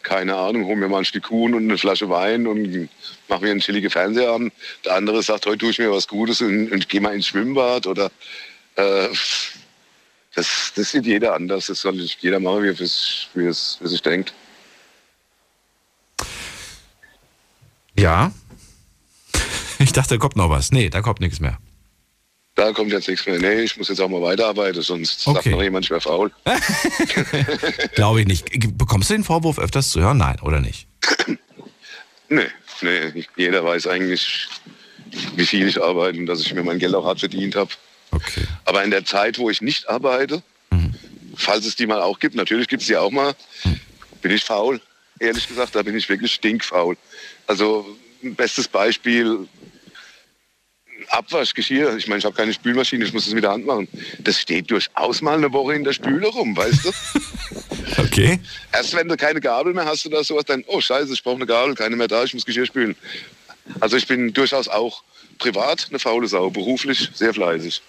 keine 0.03 0.35
Ahnung, 0.35 0.65
hole 0.65 0.75
mir 0.75 0.87
mal 0.87 0.99
ein 0.99 1.05
Stück 1.05 1.23
Kuhn 1.23 1.53
und 1.53 1.63
eine 1.63 1.77
Flasche 1.77 2.09
Wein 2.09 2.45
und 2.45 2.89
mache 3.29 3.43
mir 3.43 3.51
einen 3.51 3.61
chilligen 3.61 3.89
Fernsehabend. 3.89 4.53
Der 4.85 4.95
andere 4.95 5.23
sagt, 5.23 5.45
heute 5.45 5.59
tue 5.59 5.71
ich 5.71 5.79
mir 5.79 5.91
was 5.91 6.07
Gutes 6.07 6.41
und, 6.41 6.71
und 6.71 6.89
gehe 6.89 7.01
mal 7.01 7.15
ins 7.15 7.27
Schwimmbad 7.27 7.87
oder 7.87 8.11
äh, 8.75 9.07
das, 10.35 10.73
das 10.75 10.91
sieht 10.91 11.05
jeder 11.05 11.33
anders. 11.33 11.67
Das 11.67 11.79
soll 11.79 11.95
jeder 11.95 12.39
machen, 12.39 12.63
wie 12.63 13.45
er 13.45 13.53
sich 13.53 14.01
denkt. 14.01 14.33
Ja. 17.97 18.31
Ich 19.79 19.91
dachte, 19.91 20.15
da 20.15 20.17
kommt 20.17 20.37
noch 20.37 20.49
was. 20.49 20.71
Nee, 20.71 20.89
da 20.89 21.01
kommt 21.01 21.19
nichts 21.19 21.41
mehr. 21.41 21.57
Da 22.55 22.71
kommt 22.71 22.91
jetzt 22.91 23.07
nichts 23.07 23.25
mehr. 23.25 23.39
Nee, 23.39 23.63
ich 23.63 23.77
muss 23.77 23.89
jetzt 23.89 23.99
auch 23.99 24.09
mal 24.09 24.21
weiterarbeiten, 24.21 24.81
sonst 24.81 25.27
okay. 25.27 25.35
sagt 25.35 25.55
noch 25.55 25.63
jemand, 25.63 25.85
ich 25.85 25.91
wäre 25.91 26.01
faul. 26.01 26.31
Glaube 27.95 28.21
ich 28.21 28.27
nicht. 28.27 28.77
Bekommst 28.77 29.09
du 29.09 29.15
den 29.15 29.23
Vorwurf 29.23 29.57
öfters 29.57 29.89
zu 29.89 30.01
hören? 30.01 30.17
Nein, 30.17 30.39
oder 30.41 30.59
nicht? 30.59 30.87
nee, 32.29 32.45
nee. 32.81 33.25
Jeder 33.35 33.63
weiß 33.63 33.87
eigentlich, 33.87 34.47
wie 35.35 35.45
viel 35.45 35.67
ich 35.67 35.81
arbeite 35.81 36.19
und 36.19 36.27
dass 36.27 36.41
ich 36.41 36.53
mir 36.53 36.63
mein 36.63 36.77
Geld 36.77 36.93
auch 36.93 37.05
hart 37.05 37.21
verdient 37.21 37.55
habe. 37.55 37.71
Okay. 38.11 38.45
Aber 38.65 38.83
in 38.83 38.91
der 38.91 39.03
Zeit, 39.03 39.39
wo 39.39 39.49
ich 39.49 39.61
nicht 39.61 39.89
arbeite, 39.89 40.43
mhm. 40.69 40.93
falls 41.35 41.65
es 41.65 41.75
die 41.75 41.87
mal 41.87 42.01
auch 42.01 42.19
gibt, 42.19 42.35
natürlich 42.35 42.67
gibt 42.67 42.83
es 42.83 42.87
die 42.87 42.97
auch 42.97 43.09
mal, 43.09 43.33
mhm. 43.63 43.79
bin 44.21 44.31
ich 44.31 44.43
faul. 44.43 44.79
Ehrlich 45.19 45.47
gesagt, 45.47 45.75
da 45.75 45.81
bin 45.81 45.97
ich 45.97 46.07
wirklich 46.07 46.33
stinkfaul. 46.33 46.97
Also, 47.47 47.97
ein 48.23 48.35
bestes 48.35 48.67
Beispiel, 48.67 49.47
Abwaschgeschirr, 51.13 51.95
ich 51.95 52.07
meine, 52.07 52.19
ich 52.19 52.25
habe 52.25 52.35
keine 52.35 52.53
Spülmaschine, 52.53 53.05
ich 53.05 53.13
muss 53.13 53.27
es 53.27 53.33
mit 53.33 53.43
der 53.43 53.51
Hand 53.51 53.65
machen. 53.65 53.87
Das 54.19 54.39
steht 54.39 54.71
durchaus 54.71 55.21
mal 55.21 55.37
eine 55.37 55.51
Woche 55.53 55.75
in 55.75 55.83
der 55.83 55.93
Spüle 55.93 56.27
rum, 56.27 56.57
weißt 56.57 56.85
du? 56.85 56.91
okay. 58.01 58.39
Erst 58.71 58.95
wenn 58.95 59.07
du 59.07 59.15
keine 59.15 59.39
Gabel 59.39 59.73
mehr 59.73 59.85
hast 59.85 60.05
oder 60.07 60.23
sowas, 60.23 60.45
dann, 60.45 60.63
oh 60.67 60.81
scheiße, 60.81 61.13
ich 61.13 61.23
brauche 61.23 61.35
eine 61.35 61.45
Gabel, 61.45 61.75
keine 61.75 61.95
mehr 61.95 62.07
da, 62.07 62.23
ich 62.23 62.33
muss 62.33 62.45
Geschirr 62.45 62.65
spülen. 62.65 62.95
Also 63.79 63.95
ich 63.95 64.07
bin 64.07 64.33
durchaus 64.33 64.67
auch 64.67 65.03
privat 65.37 65.87
eine 65.89 65.99
faule 65.99 66.27
Sau, 66.27 66.49
beruflich 66.49 67.09
sehr 67.13 67.33
fleißig. 67.33 67.81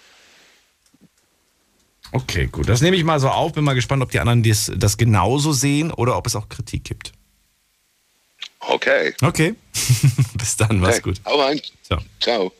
Okay, 2.11 2.47
gut. 2.47 2.69
Das 2.69 2.81
nehme 2.81 2.95
ich 2.95 3.03
mal 3.03 3.19
so 3.19 3.29
auf. 3.29 3.53
Bin 3.53 3.63
mal 3.63 3.73
gespannt, 3.73 4.03
ob 4.03 4.11
die 4.11 4.19
anderen 4.19 4.43
das, 4.43 4.71
das 4.75 4.97
genauso 4.97 5.51
sehen 5.51 5.91
oder 5.91 6.15
ob 6.15 6.27
es 6.27 6.35
auch 6.35 6.47
Kritik 6.47 6.83
gibt. 6.83 7.11
Okay. 8.59 9.13
Okay. 9.21 9.55
Bis 10.37 10.55
dann, 10.55 10.79
mach's 10.79 10.99
okay. 10.99 11.01
gut. 11.01 11.21
Hau 11.25 11.41
rein. 11.41 11.59
Ciao. 11.83 11.99
Ciao. 12.21 12.51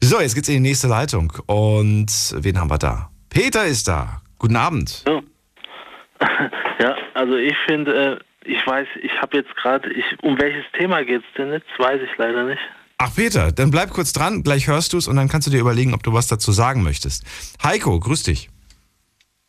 So, 0.00 0.20
jetzt 0.20 0.34
geht's 0.34 0.48
in 0.48 0.54
die 0.54 0.68
nächste 0.68 0.88
Leitung. 0.88 1.32
Und 1.46 2.34
wen 2.36 2.58
haben 2.58 2.70
wir 2.70 2.78
da? 2.78 3.10
Peter 3.30 3.66
ist 3.66 3.88
da. 3.88 4.20
Guten 4.38 4.56
Abend. 4.56 5.04
Ja, 5.06 5.22
ja 6.80 6.96
also 7.14 7.36
ich 7.36 7.56
finde, 7.66 8.20
äh, 8.20 8.50
ich 8.50 8.64
weiß, 8.66 8.86
ich 9.02 9.12
habe 9.20 9.38
jetzt 9.38 9.54
gerade, 9.56 9.88
um 10.22 10.38
welches 10.38 10.64
Thema 10.78 11.04
geht's 11.04 11.26
denn 11.36 11.52
jetzt? 11.52 11.66
Weiß 11.78 12.00
ich 12.02 12.16
leider 12.18 12.44
nicht. 12.44 12.60
Ach 12.98 13.14
Peter, 13.14 13.52
dann 13.52 13.70
bleib 13.70 13.90
kurz 13.90 14.12
dran, 14.12 14.42
gleich 14.42 14.68
hörst 14.68 14.92
du 14.94 14.98
es 14.98 15.06
und 15.06 15.16
dann 15.16 15.28
kannst 15.28 15.46
du 15.46 15.50
dir 15.50 15.60
überlegen, 15.60 15.92
ob 15.92 16.02
du 16.02 16.14
was 16.14 16.28
dazu 16.28 16.52
sagen 16.52 16.82
möchtest. 16.82 17.24
Heiko, 17.62 18.00
grüß 18.00 18.22
dich. 18.22 18.48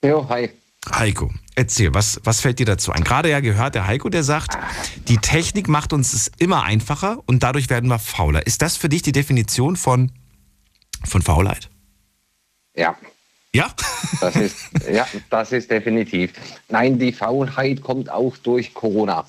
Jo, 0.04 0.28
hi. 0.30 0.50
Heiko, 0.94 1.32
erzähl, 1.56 1.94
was, 1.94 2.20
was 2.24 2.42
fällt 2.42 2.60
dir 2.60 2.66
dazu 2.66 2.92
ein? 2.92 3.04
Gerade 3.04 3.30
ja 3.30 3.40
gehört 3.40 3.76
der 3.76 3.88
Heiko, 3.88 4.10
der 4.10 4.24
sagt, 4.24 4.58
die 5.08 5.18
Technik 5.18 5.68
macht 5.68 5.94
uns 5.94 6.14
es 6.14 6.32
immer 6.40 6.64
einfacher 6.64 7.20
und 7.26 7.44
dadurch 7.44 7.70
werden 7.70 7.90
wir 7.90 8.00
fauler. 8.00 8.46
Ist 8.46 8.62
das 8.62 8.78
für 8.78 8.90
dich 8.90 9.02
die 9.02 9.12
Definition 9.12 9.76
von, 9.76 10.12
von 11.06 11.22
Faulheit? 11.22 11.70
Ja. 12.76 12.96
Ja? 13.54 13.74
Das 14.22 14.36
ist, 14.36 14.58
ja, 14.92 15.08
das 15.30 15.52
ist 15.52 15.70
definitiv. 15.72 16.34
Nein, 16.70 17.00
die 17.00 17.12
Faulheit 17.12 17.82
kommt 17.82 18.10
auch 18.10 18.38
durch 18.38 18.74
Corona. 18.74 19.26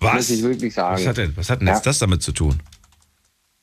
Was? 0.00 0.14
Muss 0.14 0.30
ich 0.30 0.42
wirklich 0.42 0.74
sagen. 0.74 0.96
Was 0.96 1.06
hat 1.06 1.16
denn, 1.16 1.36
was 1.36 1.50
hat 1.50 1.60
denn 1.60 1.68
ja. 1.68 1.74
jetzt 1.74 1.86
das 1.86 1.98
damit 1.98 2.22
zu 2.22 2.32
tun? 2.32 2.60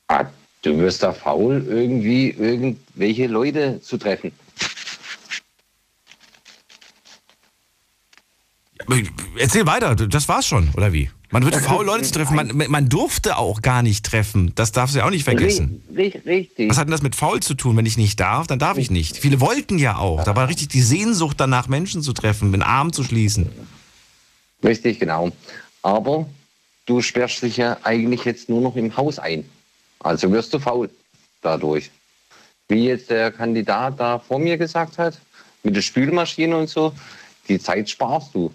Ah, 0.08 0.24
du 0.62 0.78
wirst 0.78 1.02
da 1.02 1.12
faul, 1.12 1.64
irgendwie 1.68 2.30
irgendwelche 2.30 3.26
Leute 3.26 3.80
zu 3.80 3.98
treffen. 3.98 4.32
Erzähl 9.38 9.66
weiter, 9.66 9.94
das 9.94 10.28
war's 10.28 10.46
schon, 10.46 10.70
oder 10.76 10.92
wie? 10.92 11.10
Man 11.30 11.44
wird 11.44 11.56
faul, 11.56 11.84
Leute 11.84 12.04
zu 12.04 12.12
treffen. 12.12 12.36
Man, 12.36 12.70
man, 12.70 12.88
durfte 12.88 13.38
auch 13.38 13.60
gar 13.60 13.82
nicht 13.82 14.06
treffen. 14.06 14.52
Das 14.54 14.70
darfst 14.70 14.94
du 14.94 15.00
ja 15.00 15.06
auch 15.06 15.10
nicht 15.10 15.24
vergessen. 15.24 15.82
Richtig. 15.92 16.70
Was 16.70 16.78
hat 16.78 16.86
denn 16.86 16.92
das 16.92 17.02
mit 17.02 17.16
faul 17.16 17.40
zu 17.40 17.54
tun? 17.54 17.76
Wenn 17.76 17.86
ich 17.86 17.96
nicht 17.96 18.20
darf, 18.20 18.46
dann 18.46 18.60
darf 18.60 18.78
ich 18.78 18.88
nicht. 18.88 19.16
Viele 19.16 19.40
wollten 19.40 19.78
ja 19.78 19.96
auch. 19.96 20.22
Da 20.22 20.36
war 20.36 20.48
richtig 20.48 20.68
die 20.68 20.80
Sehnsucht 20.80 21.40
danach, 21.40 21.66
Menschen 21.66 22.02
zu 22.02 22.12
treffen, 22.12 22.52
den 22.52 22.62
Arm 22.62 22.92
zu 22.92 23.02
schließen. 23.02 23.50
Richtig, 24.62 25.00
genau. 25.00 25.32
Aber 25.82 26.28
du 26.86 27.00
sperrst 27.00 27.42
dich 27.42 27.56
ja 27.56 27.78
eigentlich 27.82 28.24
jetzt 28.24 28.48
nur 28.48 28.60
noch 28.60 28.76
im 28.76 28.96
Haus 28.96 29.18
ein. 29.18 29.44
Also 29.98 30.30
wirst 30.30 30.54
du 30.54 30.60
faul 30.60 30.88
dadurch. 31.42 31.90
Wie 32.68 32.86
jetzt 32.86 33.10
der 33.10 33.32
Kandidat 33.32 33.98
da 33.98 34.20
vor 34.20 34.38
mir 34.38 34.56
gesagt 34.56 34.98
hat, 34.98 35.18
mit 35.64 35.74
der 35.74 35.82
Spülmaschine 35.82 36.56
und 36.56 36.68
so, 36.68 36.94
die 37.48 37.58
Zeit 37.58 37.90
sparst 37.90 38.34
du 38.36 38.54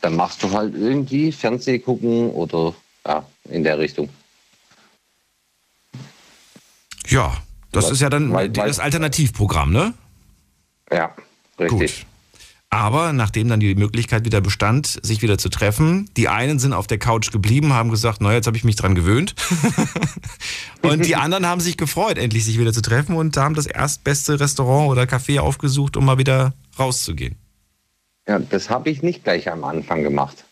dann 0.00 0.16
machst 0.16 0.42
du 0.42 0.50
halt 0.50 0.74
irgendwie 0.74 1.32
Fernseh 1.32 1.78
gucken 1.78 2.30
oder 2.30 2.74
ja, 3.06 3.24
in 3.48 3.64
der 3.64 3.78
Richtung. 3.78 4.08
Ja, 7.06 7.36
das 7.72 7.86
weil, 7.86 7.92
ist 7.92 8.00
ja 8.00 8.10
dann 8.10 8.32
weil, 8.32 8.48
das 8.50 8.78
Alternativprogramm, 8.78 9.72
ne? 9.72 9.94
Ja, 10.90 11.14
richtig. 11.58 12.00
Gut. 12.00 12.06
Aber 12.72 13.12
nachdem 13.12 13.48
dann 13.48 13.58
die 13.58 13.74
Möglichkeit 13.74 14.24
wieder 14.24 14.40
bestand, 14.40 15.00
sich 15.02 15.22
wieder 15.22 15.38
zu 15.38 15.48
treffen, 15.48 16.08
die 16.16 16.28
einen 16.28 16.60
sind 16.60 16.72
auf 16.72 16.86
der 16.86 16.98
Couch 16.98 17.32
geblieben, 17.32 17.72
haben 17.72 17.90
gesagt, 17.90 18.20
naja, 18.20 18.36
jetzt 18.36 18.46
habe 18.46 18.56
ich 18.56 18.62
mich 18.62 18.76
dran 18.76 18.94
gewöhnt. 18.94 19.34
und 20.82 21.04
die 21.04 21.16
anderen 21.16 21.46
haben 21.46 21.60
sich 21.60 21.76
gefreut, 21.76 22.16
endlich 22.16 22.44
sich 22.44 22.60
wieder 22.60 22.72
zu 22.72 22.80
treffen 22.80 23.16
und 23.16 23.36
haben 23.36 23.56
das 23.56 23.66
erstbeste 23.66 24.38
Restaurant 24.38 24.88
oder 24.88 25.02
Café 25.02 25.40
aufgesucht, 25.40 25.96
um 25.96 26.04
mal 26.04 26.18
wieder 26.18 26.54
rauszugehen. 26.78 27.34
Ja, 28.26 28.38
das 28.38 28.70
habe 28.70 28.90
ich 28.90 29.02
nicht 29.02 29.24
gleich 29.24 29.50
am 29.50 29.64
Anfang 29.64 30.02
gemacht, 30.02 30.44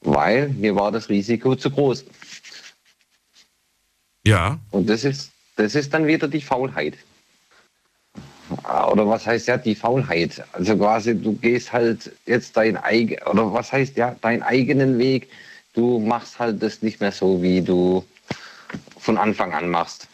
weil 0.00 0.48
mir 0.50 0.74
war 0.74 0.92
das 0.92 1.08
Risiko 1.08 1.56
zu 1.56 1.70
groß. 1.70 2.04
Ja. 4.24 4.58
Und 4.70 4.88
das 4.88 5.04
ist, 5.04 5.30
das 5.56 5.74
ist 5.74 5.92
dann 5.92 6.06
wieder 6.06 6.28
die 6.28 6.40
Faulheit. 6.40 6.96
Oder 8.90 9.08
was 9.08 9.26
heißt 9.26 9.48
ja 9.48 9.56
die 9.56 9.74
Faulheit? 9.74 10.44
Also 10.52 10.76
quasi, 10.76 11.14
du 11.14 11.34
gehst 11.34 11.72
halt 11.72 12.12
jetzt 12.26 12.56
dein 12.56 12.76
eigen, 12.76 13.22
oder 13.22 13.52
was 13.52 13.72
heißt 13.72 13.96
ja, 13.96 14.14
deinen 14.20 14.42
eigenen 14.42 14.98
Weg. 14.98 15.28
Du 15.72 16.00
machst 16.00 16.38
halt 16.38 16.62
das 16.62 16.82
nicht 16.82 17.00
mehr 17.00 17.12
so, 17.12 17.42
wie 17.42 17.62
du 17.62 18.04
von 18.98 19.16
Anfang 19.16 19.54
an 19.54 19.70
machst. 19.70 20.06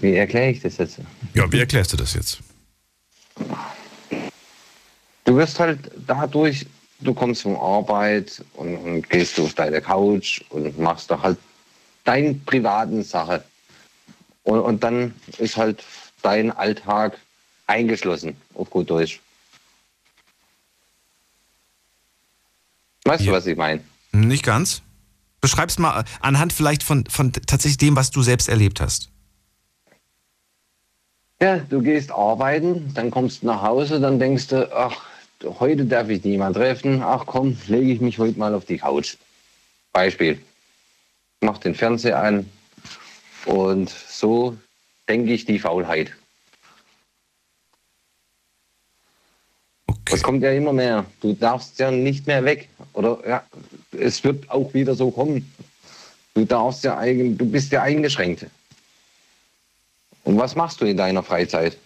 Wie 0.00 0.14
erkläre 0.14 0.50
ich 0.50 0.60
das 0.60 0.76
jetzt? 0.76 0.98
Ja, 1.32 1.50
wie 1.50 1.58
erklärst 1.58 1.92
du 1.92 1.96
das 1.96 2.14
jetzt? 2.14 2.38
Du 5.24 5.36
wirst 5.36 5.58
halt 5.58 5.90
dadurch, 6.06 6.66
du 7.00 7.14
kommst 7.14 7.42
von 7.42 7.56
Arbeit 7.56 8.44
und, 8.54 8.76
und 8.76 9.08
gehst 9.10 9.38
auf 9.40 9.54
deine 9.54 9.80
Couch 9.80 10.42
und 10.50 10.78
machst 10.78 11.10
da 11.10 11.20
halt 11.20 11.38
deine 12.04 12.34
privaten 12.34 13.02
Sache. 13.02 13.44
Und, 14.42 14.60
und 14.60 14.82
dann 14.84 15.14
ist 15.38 15.56
halt 15.56 15.82
dein 16.22 16.50
Alltag 16.50 17.18
eingeschlossen, 17.66 18.36
auf 18.54 18.68
gut 18.70 18.90
Deutsch. 18.90 19.20
Weißt 23.04 23.24
Ja. 23.24 23.32
du, 23.32 23.36
was 23.36 23.46
ich 23.46 23.56
meine? 23.56 23.82
Nicht 24.12 24.44
ganz. 24.44 24.82
Beschreib's 25.40 25.78
mal 25.78 26.04
anhand 26.20 26.52
vielleicht 26.52 26.82
von, 26.82 27.04
von 27.06 27.32
tatsächlich 27.32 27.76
dem, 27.78 27.96
was 27.96 28.10
du 28.10 28.22
selbst 28.22 28.48
erlebt 28.48 28.80
hast. 28.80 29.10
Ja, 31.40 31.58
du 31.58 31.82
gehst 31.82 32.12
arbeiten, 32.12 32.92
dann 32.94 33.10
kommst 33.10 33.42
du 33.42 33.46
nach 33.46 33.62
Hause, 33.62 34.00
dann 34.00 34.18
denkst 34.18 34.48
du, 34.48 34.72
ach, 34.74 35.02
heute 35.58 35.84
darf 35.84 36.08
ich 36.08 36.24
niemand 36.24 36.56
treffen, 36.56 37.02
ach 37.02 37.26
komm, 37.26 37.56
lege 37.66 37.92
ich 37.92 38.00
mich 38.00 38.18
heute 38.18 38.38
mal 38.38 38.54
auf 38.54 38.64
die 38.64 38.78
Couch. 38.78 39.16
Beispiel. 39.92 40.40
Mach 41.40 41.58
den 41.58 41.74
Fernseher 41.74 42.18
an 42.18 42.48
und 43.46 43.90
so 43.90 44.56
denke 45.08 45.32
ich 45.32 45.44
die 45.44 45.58
Faulheit. 45.58 46.12
Okay. 49.86 49.98
Das 50.10 50.22
kommt 50.22 50.42
ja 50.42 50.52
immer 50.52 50.72
mehr. 50.72 51.04
Du 51.20 51.34
darfst 51.34 51.78
ja 51.78 51.90
nicht 51.90 52.26
mehr 52.26 52.44
weg. 52.44 52.68
Oder 52.92 53.18
ja, 53.26 53.44
es 53.92 54.22
wird 54.24 54.50
auch 54.50 54.72
wieder 54.74 54.94
so 54.94 55.10
kommen. 55.10 55.50
Du 56.34 56.44
darfst 56.44 56.84
ja 56.84 56.98
eigen, 56.98 57.38
du 57.38 57.46
bist 57.46 57.72
ja 57.72 57.82
eingeschränkt. 57.82 58.46
Und 60.24 60.38
was 60.38 60.56
machst 60.56 60.80
du 60.80 60.86
in 60.86 60.96
deiner 60.96 61.22
Freizeit? 61.22 61.78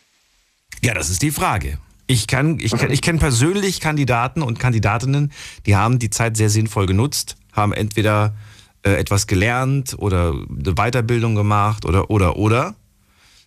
Ja, 0.82 0.94
das 0.94 1.10
ist 1.10 1.22
die 1.22 1.30
Frage. 1.30 1.78
Ich 2.06 2.26
kann, 2.26 2.58
ich 2.58 2.72
kann, 2.72 2.90
ich 2.90 3.02
kenne 3.02 3.18
persönlich 3.18 3.80
Kandidaten 3.80 4.40
und 4.40 4.58
Kandidatinnen, 4.58 5.30
die 5.66 5.76
haben 5.76 5.98
die 5.98 6.08
Zeit 6.08 6.38
sehr 6.38 6.48
sinnvoll 6.48 6.86
genutzt, 6.86 7.36
haben 7.52 7.74
entweder 7.74 8.34
äh, 8.82 8.92
etwas 8.92 9.26
gelernt 9.26 9.94
oder 9.98 10.30
eine 10.30 10.74
Weiterbildung 10.74 11.34
gemacht 11.34 11.84
oder 11.84 12.10
oder 12.10 12.36
oder. 12.36 12.74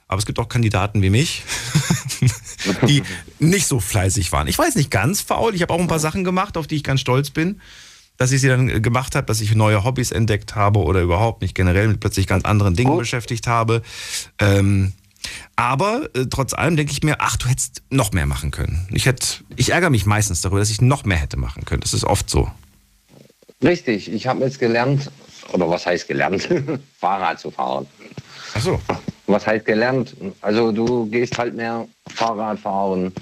Aber 0.08 0.20
es 0.20 0.26
gibt 0.26 0.38
auch 0.40 0.50
Kandidaten 0.50 1.02
wie 1.02 1.10
mich, 1.10 1.44
die 2.88 3.02
nicht 3.40 3.66
so 3.66 3.80
fleißig 3.80 4.32
waren. 4.32 4.48
Ich 4.48 4.60
weiß 4.60 4.76
nicht 4.76 4.92
ganz 4.92 5.22
faul. 5.22 5.56
Ich 5.56 5.64
habe 5.64 5.74
auch 5.74 5.80
ein 5.80 5.88
paar 5.88 6.00
Sachen 6.00 6.24
gemacht, 6.24 6.58
auf 6.58 6.68
die 6.68 6.76
ich 6.76 6.84
ganz 6.84 7.00
stolz 7.00 7.32
bin, 7.32 7.62
dass 8.22 8.32
ich 8.32 8.40
sie 8.42 8.50
dann 8.50 8.70
äh, 8.70 8.80
gemacht 8.80 9.16
habe, 9.16 9.26
dass 9.26 9.42
ich 9.42 9.56
neue 9.56 9.84
Hobbys 9.84 10.12
entdeckt 10.12 10.56
habe 10.56 10.80
oder 10.80 11.02
überhaupt 11.02 11.42
mich 11.42 11.56
generell 11.56 11.88
mit 11.88 12.00
plötzlich 12.00 12.28
ganz 12.28 12.46
anderen 12.46 12.76
Dingen 12.76 12.92
Gut. 12.92 13.00
beschäftigt 13.00 13.48
habe. 13.48 13.82
Ähm, 14.38 14.94
aber 15.56 16.08
äh, 16.14 16.28
trotz 16.30 16.54
allem 16.54 16.76
denke 16.78 16.92
ich 16.92 17.02
mir, 17.02 17.16
ach, 17.18 17.38
du 17.38 17.48
hättest 17.48 17.82
noch 17.90 18.12
mehr 18.12 18.28
machen 18.28 18.52
können. 18.52 18.88
Ich 18.92 19.08
hätte, 19.08 19.26
ich 19.56 19.72
ärgere 19.72 19.90
mich 19.90 20.06
meistens 20.06 20.42
darüber, 20.42 20.60
dass 20.60 20.70
ich 20.70 20.82
noch 20.82 21.04
mehr 21.04 21.18
hätte 21.18 21.38
machen 21.38 21.66
können. 21.66 21.82
Das 21.82 21.96
ist 21.96 22.04
oft 22.04 22.30
so. 22.30 22.52
Richtig, 23.64 24.12
ich 24.12 24.28
habe 24.28 24.44
jetzt 24.44 24.60
gelernt, 24.60 25.10
oder 25.52 25.68
was 25.68 25.88
heißt 25.88 26.08
gelernt? 26.08 26.48
Fahrrad 27.00 27.40
zu 27.40 27.50
fahren. 27.50 27.88
Ach 28.54 28.62
so. 28.62 28.80
Was 29.26 29.48
heißt 29.48 29.66
gelernt? 29.66 30.16
Also 30.42 30.72
du 30.72 31.08
gehst 31.08 31.40
halt 31.40 31.56
mehr 31.56 31.88
Fahrrad 32.14 32.60
fahren, 32.60 33.14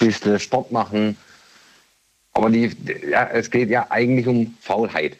bisschen 0.00 0.40
Sport 0.40 0.72
machen. 0.72 1.16
Aber 2.34 2.50
die, 2.50 2.70
ja, 3.10 3.28
es 3.32 3.50
geht 3.50 3.70
ja 3.70 3.86
eigentlich 3.90 4.26
um 4.26 4.54
Faulheit. 4.60 5.16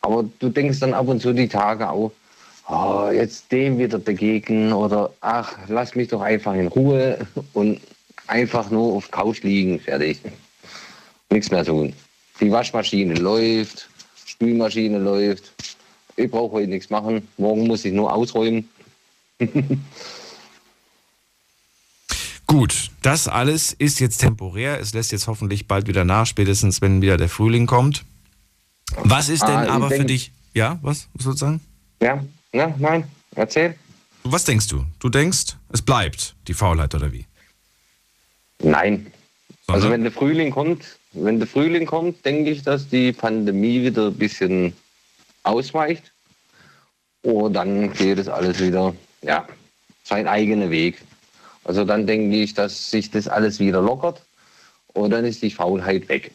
Aber 0.00 0.24
du 0.40 0.48
denkst 0.48 0.80
dann 0.80 0.94
ab 0.94 1.08
und 1.08 1.20
zu 1.20 1.32
die 1.32 1.48
Tage 1.48 1.88
auch, 1.88 2.12
oh, 2.68 3.08
jetzt 3.12 3.50
dem 3.52 3.78
wieder 3.78 3.98
begegnen 3.98 4.72
oder 4.72 5.12
ach, 5.20 5.56
lass 5.68 5.94
mich 5.94 6.08
doch 6.08 6.20
einfach 6.20 6.54
in 6.54 6.66
Ruhe 6.66 7.26
und 7.52 7.80
einfach 8.26 8.70
nur 8.70 8.94
auf 8.94 9.10
Couch 9.10 9.42
liegen, 9.42 9.78
fertig. 9.78 10.20
Nichts 11.30 11.50
mehr 11.50 11.64
tun. 11.64 11.92
Die 12.40 12.50
Waschmaschine 12.50 13.14
läuft, 13.14 13.88
Spülmaschine 14.26 14.98
läuft. 14.98 15.52
Ich 16.16 16.30
brauche 16.30 16.52
heute 16.52 16.68
nichts 16.68 16.90
machen. 16.90 17.26
Morgen 17.36 17.66
muss 17.66 17.84
ich 17.84 17.92
nur 17.92 18.12
ausräumen. 18.12 18.68
Gut, 22.52 22.90
das 23.00 23.28
alles 23.28 23.72
ist 23.72 23.98
jetzt 23.98 24.18
temporär. 24.18 24.78
Es 24.78 24.92
lässt 24.92 25.10
jetzt 25.10 25.26
hoffentlich 25.26 25.66
bald 25.68 25.86
wieder 25.88 26.04
nach, 26.04 26.26
spätestens 26.26 26.82
wenn 26.82 27.00
wieder 27.00 27.16
der 27.16 27.30
Frühling 27.30 27.64
kommt. 27.66 28.04
Was 28.94 29.30
ist 29.30 29.40
denn 29.44 29.56
Ah, 29.56 29.74
aber 29.74 29.88
für 29.88 29.96
denk- 29.96 30.08
dich? 30.08 30.32
Ja, 30.52 30.78
was 30.82 31.08
sozusagen? 31.18 31.62
Ja, 32.02 32.22
ja, 32.52 32.74
nein, 32.78 33.04
erzähl. 33.34 33.74
Was 34.24 34.44
denkst 34.44 34.66
du? 34.68 34.84
Du 34.98 35.08
denkst, 35.08 35.56
es 35.70 35.80
bleibt 35.80 36.34
die 36.46 36.52
Faulheit 36.52 36.94
oder 36.94 37.10
wie? 37.10 37.24
Nein. 38.62 39.06
Also 39.66 39.80
Sondern? 39.80 39.90
wenn 39.92 40.02
der 40.02 40.12
Frühling 40.12 40.50
kommt, 40.50 40.98
wenn 41.12 41.38
der 41.38 41.48
Frühling 41.48 41.86
kommt, 41.86 42.22
denke 42.26 42.50
ich, 42.50 42.62
dass 42.62 42.86
die 42.86 43.12
Pandemie 43.14 43.82
wieder 43.82 44.08
ein 44.08 44.14
bisschen 44.14 44.74
ausweicht. 45.42 46.12
Und 47.22 47.54
dann 47.54 47.94
geht 47.94 48.18
es 48.18 48.28
alles 48.28 48.60
wieder, 48.60 48.94
ja, 49.22 49.48
sein 50.04 50.28
eigener 50.28 50.68
Weg. 50.68 51.00
Also 51.64 51.84
dann 51.84 52.06
denke 52.06 52.36
ich, 52.36 52.54
dass 52.54 52.90
sich 52.90 53.10
das 53.10 53.28
alles 53.28 53.60
wieder 53.60 53.80
lockert 53.80 54.22
und 54.94 55.10
dann 55.10 55.24
ist 55.24 55.42
die 55.42 55.50
Faulheit 55.50 56.08
weg. 56.08 56.32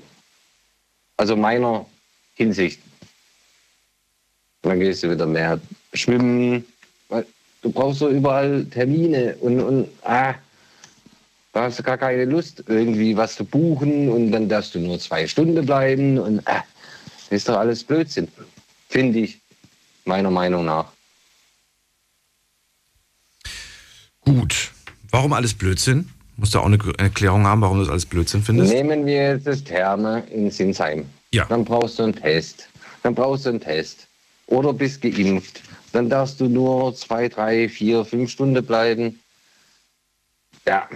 Also 1.18 1.36
meiner 1.36 1.86
Hinsicht. 2.36 2.80
Dann 4.62 4.80
gehst 4.80 5.04
du 5.04 5.12
wieder 5.12 5.26
mehr 5.26 5.60
schwimmen. 5.94 6.66
Du 7.62 7.72
brauchst 7.72 8.00
so 8.00 8.10
überall 8.10 8.66
Termine 8.66 9.36
und, 9.38 9.60
und 9.60 9.90
ah, 10.04 10.36
da 11.54 11.64
hast 11.64 11.80
du 11.80 11.84
gar 11.84 11.98
keine 11.98 12.26
Lust, 12.26 12.64
irgendwie 12.68 13.18
was 13.18 13.36
zu 13.36 13.44
buchen 13.44 14.10
und 14.10 14.32
dann 14.32 14.48
darfst 14.48 14.76
du 14.76 14.80
nur 14.80 15.00
zwei 15.00 15.28
Stunden 15.28 15.66
bleiben 15.66 16.20
und 16.20 16.40
äh, 16.40 16.62
das 17.30 17.32
ist 17.32 17.50
doch 17.50 17.58
alles 17.58 17.84
Blödsinn. 17.84 18.28
Finde 18.90 19.20
ich, 19.20 19.42
meiner 20.06 20.32
Meinung 20.32 20.66
nach. 20.66 20.92
Gut. 24.22 24.72
Warum 25.12 25.34
alles 25.34 25.54
Blödsinn? 25.54 26.10
Musst 26.38 26.54
du 26.54 26.60
auch 26.60 26.66
eine 26.66 26.78
Erklärung 26.98 27.46
haben, 27.46 27.62
warum 27.62 27.78
du 27.78 27.84
das 27.84 27.92
alles 27.92 28.06
Blödsinn 28.06 28.44
findest? 28.44 28.72
Nehmen 28.72 29.06
wir 29.06 29.32
jetzt 29.34 29.48
das 29.48 29.64
Therme 29.64 30.24
in 30.32 30.52
Sinsheim. 30.52 31.06
Ja. 31.34 31.46
Dann 31.46 31.66
brauchst 31.66 31.98
du 32.00 32.04
einen 32.04 32.16
Test. 32.16 32.70
Dann 33.04 33.16
brauchst 33.16 33.46
du 33.46 33.50
einen 33.50 33.60
Test. 33.60 34.08
Oder 34.46 34.72
bist 34.74 35.02
geimpft. 35.02 35.62
Dann 35.94 36.10
darfst 36.10 36.40
du 36.40 36.48
nur 36.48 36.94
zwei, 36.96 37.28
drei, 37.28 37.68
vier, 37.70 38.06
fünf 38.06 38.30
Stunden 38.30 38.64
bleiben. 38.66 39.20
Ja. 40.68 40.88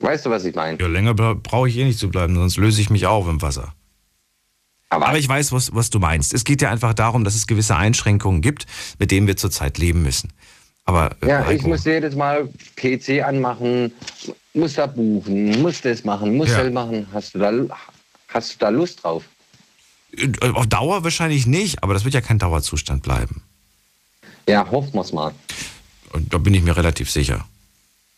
Weißt 0.00 0.26
du, 0.26 0.30
was 0.30 0.44
ich 0.44 0.54
meine? 0.54 0.78
Ja, 0.80 0.86
länger 0.88 1.14
bra- 1.14 1.34
brauche 1.34 1.68
ich 1.68 1.76
eh 1.76 1.84
nicht 1.84 1.98
zu 1.98 2.08
bleiben, 2.08 2.34
sonst 2.34 2.56
löse 2.56 2.80
ich 2.80 2.90
mich 2.90 3.06
auf 3.06 3.28
im 3.28 3.40
Wasser. 3.42 3.74
Aber, 4.90 5.08
Aber 5.08 5.18
ich 5.18 5.28
weiß, 5.28 5.52
was, 5.52 5.74
was 5.74 5.90
du 5.90 5.98
meinst. 5.98 6.32
Es 6.32 6.44
geht 6.44 6.62
ja 6.62 6.70
einfach 6.70 6.94
darum, 6.94 7.22
dass 7.24 7.34
es 7.34 7.46
gewisse 7.46 7.76
Einschränkungen 7.76 8.40
gibt, 8.40 8.66
mit 8.98 9.10
denen 9.10 9.26
wir 9.26 9.36
zurzeit 9.36 9.76
leben 9.78 10.02
müssen. 10.02 10.32
Aber 10.88 11.10
äh, 11.20 11.28
ja, 11.28 11.40
ich 11.42 11.46
Heiko, 11.48 11.68
muss 11.68 11.84
jedes 11.84 12.14
Mal 12.16 12.48
PC 12.76 13.22
anmachen, 13.22 13.92
muss 14.54 14.72
da 14.72 14.86
buchen, 14.86 15.60
muss 15.60 15.82
das 15.82 16.02
machen, 16.02 16.34
muss 16.34 16.48
Ja. 16.48 16.62
das 16.64 16.72
machen. 16.72 17.06
Hast 17.12 17.34
du, 17.34 17.38
da, 17.40 17.52
hast 18.28 18.54
du 18.54 18.58
da 18.58 18.70
Lust 18.70 19.04
drauf? 19.04 19.22
äh, 20.16 20.48
auf 20.54 20.66
Dauer 20.66 21.04
wahrscheinlich 21.04 21.46
nicht, 21.46 21.82
aber 21.82 21.92
das 21.92 22.04
wird 22.04 22.14
ja 22.14 22.22
kein 22.22 22.38
Dauerzustand 22.38 23.02
bleiben. 23.02 23.42
Ja, 24.48 24.66
hoffen 24.70 24.94
wir 24.94 25.02
es 25.02 25.12
mal. 25.12 25.32
Und 26.14 26.32
da 26.32 26.38
bin 26.38 26.54
ich 26.54 26.62
mir 26.62 26.74
relativ 26.74 27.10
sicher. 27.10 27.46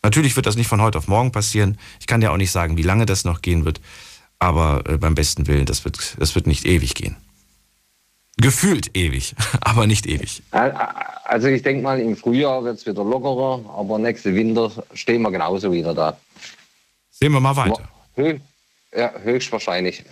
Natürlich 0.01 0.37
wird 0.37 0.45
das 0.45 0.55
nicht 0.55 0.67
von 0.69 0.81
heute 0.81 0.97
auf 0.97 1.09
morgen 1.09 1.33
passieren. 1.33 1.77
Ich 1.99 2.07
kann 2.07 2.21
ja 2.21 2.31
auch 2.31 2.37
nicht 2.37 2.51
sagen, 2.51 2.77
wie 2.77 2.83
lange 2.83 3.05
das 3.05 3.25
noch 3.25 3.41
gehen 3.41 3.65
wird. 3.65 3.81
Aber 4.39 4.81
äh, 4.87 4.97
beim 4.97 5.13
besten 5.13 5.45
Willen, 5.47 5.65
das 5.65 5.83
wird, 5.83 6.15
das 6.17 6.35
wird 6.35 6.47
nicht 6.47 6.63
ewig 6.65 6.95
gehen. 6.95 7.17
Gefühlt 8.37 8.95
ewig, 8.95 9.35
aber 9.61 9.87
nicht 9.87 10.05
ewig. 10.07 10.41
Also 10.51 11.47
ich 11.47 11.61
denke 11.61 11.83
mal, 11.83 11.99
im 11.99 12.15
Frühjahr 12.15 12.63
wird 12.63 12.77
es 12.77 12.85
wieder 12.85 13.03
lockerer, 13.03 13.63
aber 13.77 13.99
nächste 13.99 14.33
Winter 14.33 14.71
stehen 14.93 15.21
wir 15.21 15.31
genauso 15.31 15.71
wieder 15.71 15.93
da. 15.93 16.17
Sehen 17.11 17.33
wir 17.33 17.39
mal 17.39 17.55
weiter. 17.55 17.87
Ja, 18.95 19.13
höchstwahrscheinlich. 19.23 20.03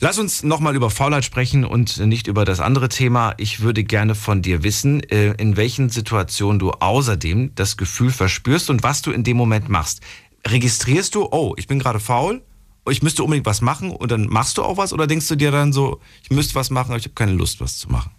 Lass 0.00 0.18
uns 0.18 0.42
nochmal 0.42 0.76
über 0.76 0.90
Faulheit 0.90 1.24
sprechen 1.24 1.64
und 1.64 1.98
nicht 1.98 2.26
über 2.26 2.44
das 2.44 2.60
andere 2.60 2.88
Thema. 2.88 3.34
Ich 3.38 3.60
würde 3.60 3.84
gerne 3.84 4.14
von 4.14 4.42
dir 4.42 4.62
wissen, 4.62 5.02
äh, 5.04 5.32
in 5.38 5.56
welchen 5.56 5.88
Situationen 5.88 6.58
du 6.58 6.72
außerdem 6.72 7.54
das 7.54 7.76
Gefühl 7.76 8.10
verspürst 8.10 8.68
und 8.70 8.82
was 8.82 9.02
du 9.02 9.12
in 9.12 9.24
dem 9.24 9.36
Moment 9.36 9.68
machst. 9.68 10.00
Registrierst 10.46 11.14
du, 11.14 11.28
oh, 11.30 11.54
ich 11.56 11.68
bin 11.68 11.78
gerade 11.78 12.00
faul, 12.00 12.42
ich 12.90 13.02
müsste 13.02 13.22
unbedingt 13.22 13.46
was 13.46 13.60
machen 13.60 13.90
und 13.90 14.10
dann 14.10 14.26
machst 14.26 14.58
du 14.58 14.62
auch 14.62 14.76
was 14.76 14.92
oder 14.92 15.06
denkst 15.06 15.28
du 15.28 15.36
dir 15.36 15.50
dann 15.50 15.72
so, 15.72 16.00
ich 16.22 16.30
müsste 16.30 16.54
was 16.54 16.70
machen, 16.70 16.90
aber 16.90 16.98
ich 16.98 17.04
habe 17.04 17.14
keine 17.14 17.32
Lust, 17.32 17.60
was 17.60 17.78
zu 17.78 17.88
machen? 17.90 18.10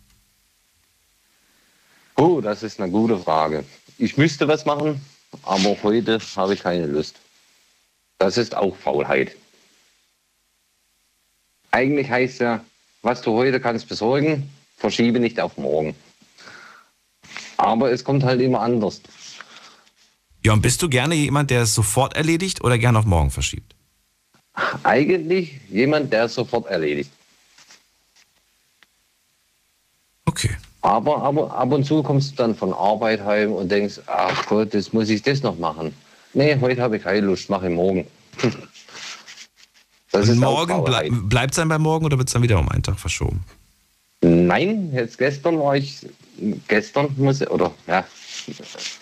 Oh, 2.16 2.42
das 2.42 2.64
ist 2.64 2.80
eine 2.80 2.92
gute 2.92 3.18
Frage. 3.18 3.66
Ich 3.98 4.18
müsste 4.18 4.48
was 4.48 4.66
machen, 4.66 5.02
aber 5.44 5.76
heute 5.84 6.20
habe 6.36 6.54
ich 6.54 6.64
keine 6.64 6.88
Lust. 6.88 7.16
Das 8.18 8.38
ist 8.38 8.56
auch 8.56 8.76
Faulheit. 8.76 9.36
Eigentlich 11.72 12.10
heißt 12.10 12.40
ja, 12.40 12.64
was 13.02 13.22
du 13.22 13.34
heute 13.34 13.60
kannst 13.60 13.88
besorgen, 13.90 14.50
verschiebe 14.78 15.20
nicht 15.20 15.40
auf 15.40 15.58
morgen. 15.58 15.94
Aber 17.58 17.92
es 17.92 18.04
kommt 18.04 18.24
halt 18.24 18.42
immer 18.42 18.62
anders. 18.62 19.02
Ja, 20.44 20.54
und 20.54 20.62
bist 20.62 20.82
du 20.82 20.90
gerne 20.90 21.16
jemand, 21.16 21.52
der 21.52 21.64
es 21.64 21.74
sofort 21.74 22.16
erledigt 22.16 22.64
oder 22.64 22.78
gerne 22.78 23.00
auf 23.00 23.06
morgen 23.06 23.32
verschiebt? 23.32 23.75
Eigentlich 24.84 25.60
jemand, 25.70 26.14
der 26.14 26.26
es 26.26 26.36
sofort 26.36 26.68
erledigt. 26.68 27.12
Okay. 30.26 30.52
Aber, 30.82 31.22
aber 31.24 31.54
ab 31.54 31.72
und 31.72 31.84
zu 31.84 32.04
kommst 32.04 32.34
du 32.34 32.36
dann 32.36 32.56
von 32.56 32.74
Arbeit 32.74 33.22
heim 33.24 33.52
und 33.52 33.70
denkst, 33.70 34.02
ach 34.08 34.46
Gott, 34.48 34.74
jetzt 34.74 34.94
muss 34.94 35.10
ich 35.10 35.22
das 35.22 35.42
noch 35.42 35.58
machen. 35.58 35.94
Nee, 36.34 36.58
heute 36.60 36.82
habe 36.82 36.98
ich 36.98 37.04
keine 37.04 37.22
Lust, 37.22 37.50
mache 37.50 37.68
ich 37.68 37.74
morgen. 37.74 38.08
Das 40.12 40.30
ist 40.30 40.38
morgen 40.38 40.82
blei 40.86 41.10
bleibt 41.12 41.52
es 41.52 41.58
dann 41.58 41.68
bei 41.68 41.78
morgen 41.78 42.06
oder 42.06 42.18
wird 42.18 42.30
es 42.30 42.34
dann 42.34 42.42
wieder 42.42 42.58
um 42.58 42.70
einen 42.70 42.82
Tag 42.82 42.98
verschoben? 42.98 43.44
Nein, 44.22 44.90
jetzt 44.94 45.18
gestern 45.18 45.60
war 45.60 45.76
ich, 45.76 46.08
gestern 46.70 47.14
muss 47.18 47.42
ich, 47.42 47.50
oder 47.50 47.74
ja, 47.86 48.06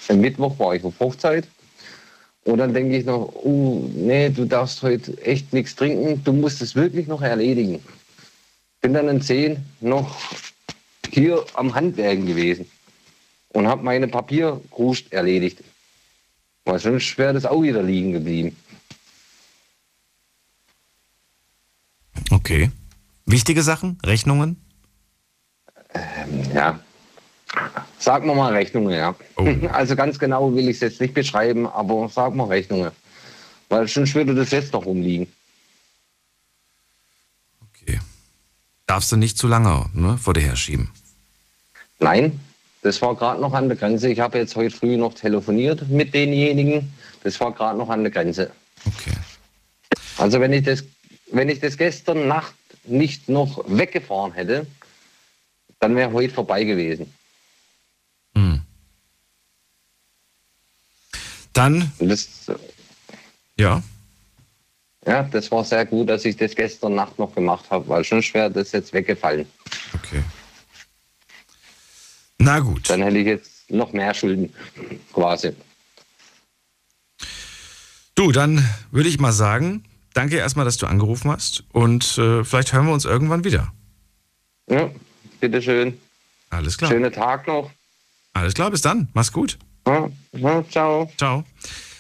am 0.10 0.19
Mittwoch 0.19 0.57
war 0.57 0.74
ich 0.74 0.83
auf 0.83 1.00
Hochzeit. 1.00 1.48
Und 2.46 2.58
dann 2.58 2.74
denke 2.74 2.98
ich 2.98 3.06
noch, 3.06 3.34
oh, 3.36 3.90
nee, 3.94 4.30
du 4.30 4.46
darfst 4.46 4.82
heute 4.82 5.18
echt 5.24 5.54
nichts 5.54 5.76
trinken, 5.76 6.24
du 6.24 6.34
musst 6.34 6.62
es 6.62 6.76
wirklich 6.76 7.08
noch 7.08 7.22
erledigen. 7.22 7.80
Bin 8.82 8.94
dann 8.94 9.08
in 9.08 9.22
10 9.22 9.58
noch 9.80 10.18
hier 11.10 11.46
am 11.54 11.74
Handwerken 11.74 12.26
gewesen 12.26 12.66
und 13.50 13.68
habe 13.68 13.84
meine 13.84 14.08
Papierkrust 14.08 15.14
erledigt. 15.14 15.64
Weil 16.66 16.80
sonst 16.80 17.18
wäre 17.18 17.34
das 17.34 17.46
auch 17.46 17.62
wieder 17.62 17.84
liegen 17.84 18.12
geblieben. 18.12 18.56
Okay. 22.32 22.72
Wichtige 23.26 23.64
Sachen? 23.64 24.00
Rechnungen? 24.06 24.58
Ähm, 25.94 26.44
ja. 26.54 26.80
Sagen 28.00 28.27
wir 28.27 28.36
mal 28.36 28.53
Rechnungen, 28.53 28.93
ja. 28.93 29.15
Oh. 29.38 29.48
Also 29.72 29.95
ganz 29.95 30.19
genau 30.19 30.53
will 30.53 30.69
ich 30.69 30.75
es 30.77 30.81
jetzt 30.81 31.01
nicht 31.01 31.13
beschreiben, 31.13 31.67
aber 31.67 32.10
sagen 32.10 32.38
wir 32.38 32.50
Rechnungen. 32.50 32.91
Weil 33.69 33.88
sonst 33.88 34.13
würde 34.15 34.36
das 34.36 34.51
jetzt 34.51 34.74
noch 34.74 34.86
rumliegen. 34.86 35.27
Okay. 37.69 38.00
Darfst 38.88 39.12
du 39.12 39.17
nicht 39.17 39.38
zu 39.38 39.48
lange 39.48 39.86
ne, 39.93 40.17
vor 40.17 40.33
dir 40.33 40.41
herschieben? 40.41 40.91
Nein, 42.00 42.39
das 42.81 43.01
war 43.01 43.15
gerade 43.15 43.39
noch 43.39 43.53
an 43.53 43.69
der 43.69 43.77
Grenze. 43.77 44.10
Ich 44.10 44.19
habe 44.19 44.38
jetzt 44.38 44.55
heute 44.55 44.75
früh 44.75 44.98
noch 44.98 45.13
telefoniert 45.13 45.88
mit 45.89 46.13
denjenigen. 46.13 46.93
Das 47.24 47.39
war 47.39 47.53
gerade 47.53 47.77
noch 47.77 47.89
an 47.89 48.03
der 48.03 48.12
Grenze. 48.12 48.51
Okay. 48.86 49.15
Also 50.17 50.39
wenn 50.41 50.51
ich 50.53 50.63
das 50.63 50.83
wenn 51.33 51.50
ich 51.50 51.60
das 51.60 51.77
gestern 51.77 52.27
Nacht 52.27 52.53
nicht 52.86 53.27
noch 53.27 53.63
weggefahren 53.67 54.33
hätte, 54.33 54.67
dann 55.79 55.95
wäre 55.95 56.13
heute 56.13 56.33
vorbei 56.33 56.63
gewesen. 56.63 57.13
Dann. 61.53 61.91
Das, 62.00 62.27
ja. 63.57 63.81
Ja, 65.05 65.24
das 65.24 65.51
war 65.51 65.63
sehr 65.63 65.85
gut, 65.85 66.09
dass 66.09 66.25
ich 66.25 66.37
das 66.37 66.55
gestern 66.55 66.96
Nacht 66.96 67.20
noch 67.20 67.35
gemacht 67.35 67.66
habe, 67.70 67.87
weil 67.89 68.03
schon 68.03 68.24
schwer 68.24 68.50
das 68.50 68.72
jetzt 68.72 68.94
weggefallen. 68.94 69.46
Okay. 69.94 70.24
Na 72.37 72.59
gut. 72.59 72.89
Dann 72.89 73.01
hätte 73.01 73.18
ich 73.18 73.27
jetzt 73.27 73.70
noch 73.70 73.94
mehr 73.94 74.13
Schulden, 74.13 74.53
quasi. 75.13 75.53
Du, 78.16 78.31
dann 78.31 78.68
würde 78.92 79.09
ich 79.09 79.20
mal 79.20 79.31
sagen, 79.31 79.83
danke 80.13 80.37
erstmal, 80.37 80.66
dass 80.66 80.77
du 80.77 80.85
angerufen 80.85 81.31
hast 81.31 81.63
und 81.72 82.18
äh, 82.18 82.44
vielleicht 82.44 82.74
hören 82.74 82.85
wir 82.85 82.94
uns 82.94 83.05
irgendwann 83.05 83.44
wieder. 83.44 83.74
Ja, 84.70 84.89
bitteschön. 85.39 86.00
Alles 86.50 86.77
klar. 86.77 86.92
Schönen 86.92 87.11
Tag 87.11 87.48
noch. 87.48 87.72
Alles 88.33 88.53
klar, 88.53 88.72
bis 88.72 88.81
dann. 88.81 89.09
Mach's 89.13 89.31
gut. 89.31 89.57
Ciao. 90.69 91.09
Ciao. 91.17 91.43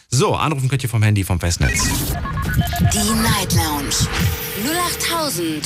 So, 0.09 0.35
anrufen 0.35 0.69
könnt 0.69 0.83
ihr 0.83 0.89
vom 0.89 1.03
Handy 1.03 1.23
vom 1.23 1.39
Festnetz. 1.39 1.87
Die 2.93 3.13
Night 3.21 3.53
Lounge 3.53 4.07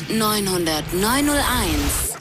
0890901. 0.10 2.18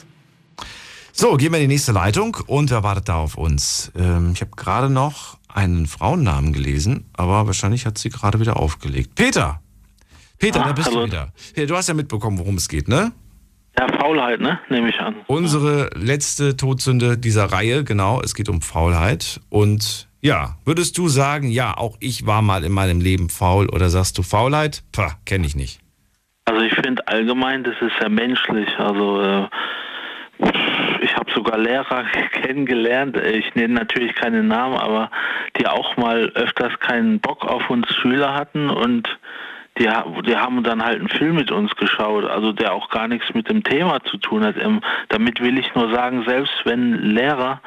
So, 1.13 1.37
gehen 1.37 1.51
wir 1.51 1.59
in 1.59 1.69
die 1.69 1.75
nächste 1.75 1.93
Leitung 1.93 2.37
und 2.47 2.69
wer 2.69 2.83
wartet 2.83 3.09
da 3.09 3.15
auf 3.15 3.37
uns? 3.37 3.91
Ähm, 3.97 4.31
ich 4.33 4.41
habe 4.41 4.51
gerade 4.55 4.89
noch 4.89 5.37
einen 5.47 5.87
Frauennamen 5.87 6.53
gelesen, 6.53 7.05
aber 7.13 7.47
wahrscheinlich 7.47 7.85
hat 7.85 7.97
sie 7.97 8.09
gerade 8.09 8.39
wieder 8.39 8.57
aufgelegt. 8.57 9.15
Peter! 9.15 9.61
Peter, 10.37 10.61
ah, 10.61 10.67
da 10.67 10.73
bist 10.73 10.89
hallo. 10.89 11.07
du 11.07 11.07
wieder. 11.07 11.33
Du 11.65 11.75
hast 11.75 11.87
ja 11.87 11.95
mitbekommen, 11.95 12.37
worum 12.37 12.55
es 12.55 12.67
geht, 12.67 12.87
ne? 12.87 13.11
Ja, 13.79 13.87
Faulheit, 13.99 14.39
ne? 14.39 14.59
Nehme 14.69 14.89
ich 14.89 14.99
an. 14.99 15.15
Unsere 15.27 15.89
letzte 15.93 16.57
Todsünde 16.57 17.17
dieser 17.17 17.45
Reihe, 17.45 17.83
genau, 17.83 18.21
es 18.21 18.33
geht 18.33 18.49
um 18.49 18.61
Faulheit. 18.61 19.39
Und 19.49 20.07
ja, 20.21 20.55
würdest 20.65 20.97
du 20.97 21.07
sagen, 21.07 21.49
ja, 21.49 21.77
auch 21.77 21.95
ich 21.99 22.25
war 22.25 22.41
mal 22.41 22.63
in 22.63 22.71
meinem 22.71 23.01
Leben 23.01 23.29
faul 23.29 23.69
oder 23.69 23.89
sagst 23.89 24.17
du 24.17 24.23
Faulheit? 24.23 24.83
Pah, 24.91 25.11
kenne 25.25 25.45
ich 25.45 25.55
nicht. 25.55 25.79
Also 26.45 26.61
ich 26.61 26.73
finde 26.73 27.07
allgemein, 27.07 27.63
das 27.63 27.75
ist 27.81 27.93
ja 28.01 28.09
menschlich. 28.09 28.67
Also 28.79 29.21
äh, 29.21 29.47
ich 31.01 31.15
habe 31.15 31.31
sogar 31.35 31.59
Lehrer 31.59 32.05
kennengelernt, 32.31 33.15
ich 33.17 33.53
nenne 33.53 33.75
natürlich 33.75 34.15
keine 34.15 34.43
Namen, 34.43 34.77
aber 34.77 35.11
die 35.59 35.67
auch 35.67 35.97
mal 35.97 36.31
öfters 36.35 36.79
keinen 36.79 37.19
Bock 37.19 37.45
auf 37.45 37.69
uns 37.69 37.87
Schüler 37.95 38.33
hatten 38.33 38.69
und 38.69 39.07
die, 39.79 39.89
die 40.25 40.35
haben 40.35 40.63
dann 40.63 40.83
halt 40.83 40.99
einen 40.99 41.09
Film 41.09 41.35
mit 41.35 41.51
uns 41.51 41.75
geschaut, 41.75 42.25
also 42.25 42.51
der 42.51 42.73
auch 42.73 42.89
gar 42.89 43.07
nichts 43.07 43.33
mit 43.33 43.49
dem 43.49 43.63
Thema 43.63 44.01
zu 44.03 44.17
tun 44.17 44.43
hat. 44.43 44.55
Ähm, 44.57 44.81
damit 45.09 45.41
will 45.41 45.57
ich 45.57 45.73
nur 45.75 45.93
sagen, 45.93 46.23
selbst 46.27 46.53
wenn 46.65 46.93
Lehrer 46.93 47.61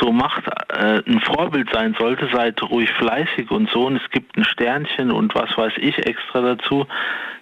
so 0.00 0.12
macht, 0.12 0.44
äh, 0.68 1.02
ein 1.06 1.20
Vorbild 1.20 1.70
sein 1.72 1.94
sollte, 1.98 2.28
seid 2.32 2.62
ruhig 2.62 2.90
fleißig 2.92 3.50
und 3.50 3.70
so, 3.70 3.86
und 3.86 3.96
es 3.96 4.10
gibt 4.10 4.36
ein 4.36 4.44
Sternchen 4.44 5.10
und 5.10 5.34
was 5.34 5.56
weiß 5.56 5.72
ich 5.78 5.98
extra 6.06 6.40
dazu, 6.40 6.86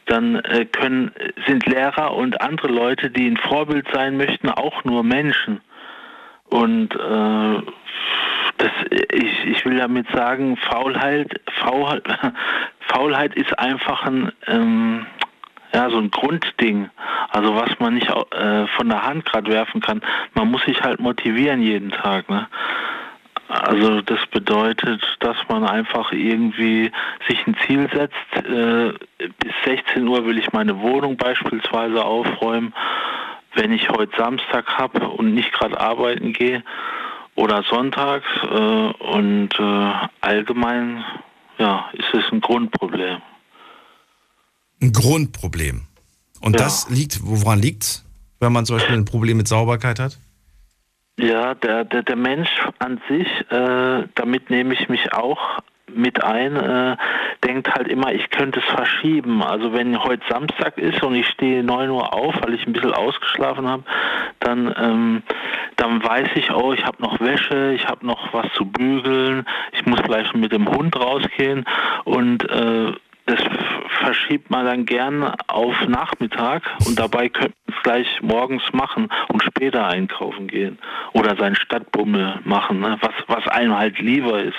dann 0.07 0.37
äh, 0.37 0.66
können, 0.66 1.12
sind 1.46 1.66
Lehrer 1.66 2.14
und 2.14 2.40
andere 2.40 2.68
Leute, 2.68 3.11
die 3.11 3.27
ein 3.27 3.37
Vorbild 3.37 3.87
sein 3.92 4.16
möchten, 4.16 4.48
auch 4.50 4.85
nur 4.85 5.03
Menschen. 5.03 5.61
Und 6.50 6.94
äh, 6.94 7.62
das, 8.59 8.70
ich, 8.90 9.44
ich 9.46 9.64
will 9.64 9.79
damit 9.79 10.07
sagen, 10.12 10.57
Faulheit, 10.57 11.40
Faulheit, 11.61 12.05
Faulheit 12.88 13.34
ist 13.34 13.58
einfach 13.58 14.04
ein, 14.04 14.32
ähm, 14.46 15.06
ja, 15.72 15.90
so 15.90 15.98
ein 15.98 16.10
Grundding. 16.10 16.90
Also 17.30 17.54
was 17.56 17.78
man 17.80 17.94
nicht 17.94 18.08
äh, 18.08 18.66
von 18.68 18.88
der 18.88 19.04
Hand 19.04 19.24
gerade 19.24 19.50
werfen 19.50 19.80
kann. 19.80 20.02
Man 20.34 20.50
muss 20.50 20.64
sich 20.64 20.82
halt 20.82 21.00
motivieren 21.00 21.60
jeden 21.60 21.90
Tag. 21.90 22.28
Ne? 22.28 22.46
Also 23.48 24.00
das 24.00 24.24
bedeutet, 24.30 25.02
dass 25.20 25.36
man 25.48 25.64
einfach 25.64 26.12
irgendwie 26.12 26.90
sich 27.28 27.46
ein 27.46 27.56
Ziel 27.66 27.88
setzt. 27.92 28.46
Äh, 28.48 28.92
bis 29.38 29.52
16 29.64 30.06
Uhr 30.06 30.24
will 30.26 30.38
ich 30.38 30.52
meine 30.52 30.80
Wohnung 30.80 31.16
beispielsweise 31.16 32.04
aufräumen. 32.04 32.72
Wenn 33.54 33.72
ich 33.72 33.88
heute 33.90 34.16
Samstag 34.16 34.78
habe 34.78 35.08
und 35.08 35.34
nicht 35.34 35.52
gerade 35.52 35.78
arbeiten 35.78 36.32
gehe, 36.32 36.62
oder 37.36 37.62
sonntags 37.64 38.26
äh, 38.42 39.04
und 39.04 39.50
äh, 39.58 39.92
allgemein 40.20 41.04
ja, 41.58 41.90
ist 41.92 42.12
es 42.12 42.32
ein 42.32 42.40
Grundproblem. 42.40 43.20
Ein 44.82 44.92
Grundproblem. 44.92 45.86
Und 46.40 46.56
ja. 46.56 46.64
das 46.64 46.90
liegt, 46.90 47.20
woran 47.22 47.60
liegt 47.60 48.04
wenn 48.40 48.52
man 48.52 48.66
zum 48.66 48.76
Beispiel 48.76 48.96
ein 48.96 49.04
Problem 49.04 49.38
mit 49.38 49.48
Sauberkeit 49.48 49.98
hat? 49.98 50.18
Ja, 51.18 51.54
der, 51.54 51.84
der, 51.84 52.02
der 52.02 52.16
Mensch 52.16 52.50
an 52.78 53.00
sich, 53.08 53.26
äh, 53.50 54.06
damit 54.14 54.50
nehme 54.50 54.74
ich 54.74 54.88
mich 54.88 55.12
auch 55.12 55.60
mit 55.92 56.22
ein, 56.22 56.56
äh, 56.56 56.96
denkt 57.44 57.72
halt 57.74 57.88
immer, 57.88 58.12
ich 58.12 58.30
könnte 58.30 58.60
es 58.60 58.66
verschieben. 58.74 59.42
Also 59.42 59.72
wenn 59.72 60.02
heute 60.02 60.22
Samstag 60.28 60.78
ist 60.78 61.02
und 61.02 61.14
ich 61.14 61.28
stehe 61.28 61.62
9 61.62 61.90
Uhr 61.90 62.12
auf, 62.14 62.34
weil 62.42 62.54
ich 62.54 62.66
ein 62.66 62.72
bisschen 62.72 62.92
ausgeschlafen 62.92 63.68
habe, 63.68 63.84
dann, 64.40 64.74
ähm, 64.78 65.22
dann 65.76 66.02
weiß 66.02 66.28
ich, 66.36 66.50
oh, 66.52 66.72
ich 66.72 66.84
habe 66.84 67.02
noch 67.02 67.20
Wäsche, 67.20 67.72
ich 67.72 67.86
habe 67.86 68.06
noch 68.06 68.32
was 68.32 68.46
zu 68.54 68.64
bügeln, 68.64 69.46
ich 69.72 69.84
muss 69.86 70.02
gleich 70.02 70.32
mit 70.34 70.52
dem 70.52 70.68
Hund 70.68 70.96
rausgehen 70.96 71.64
und 72.04 72.48
äh, 72.50 72.92
das 73.26 73.40
verschiebt 74.00 74.50
man 74.50 74.66
dann 74.66 74.87
gern 74.87 75.34
auf 75.46 75.74
Nachmittag 75.88 76.62
und 76.87 76.98
dabei 76.98 77.28
könnte 77.28 77.54
man 77.66 77.76
es 77.76 77.82
gleich 77.82 78.06
morgens 78.22 78.62
machen 78.72 79.08
und 79.28 79.42
später 79.42 79.87
einkaufen 79.87 80.46
gehen 80.46 80.78
oder 81.12 81.37
seinen 81.37 81.56
Stadtbummel 81.56 82.40
machen, 82.44 82.80
ne? 82.80 82.98
was, 83.00 83.14
was 83.26 83.48
einem 83.48 83.76
halt 83.76 83.98
lieber 83.98 84.42
ist. 84.42 84.56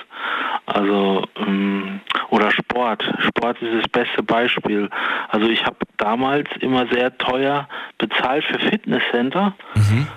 Also 0.65 1.25
ähm, 1.37 2.01
oder 2.29 2.51
Sport. 2.51 3.03
Sport 3.19 3.61
ist 3.61 3.83
das 3.83 3.91
beste 3.91 4.23
Beispiel. 4.23 4.89
Also 5.29 5.47
ich 5.47 5.63
habe 5.63 5.77
damals 5.97 6.49
immer 6.59 6.87
sehr 6.87 7.15
teuer 7.17 7.67
bezahlt 7.99 8.43
für 8.45 8.59
Fitnesscenter. 8.59 9.53
Mhm 9.75 10.07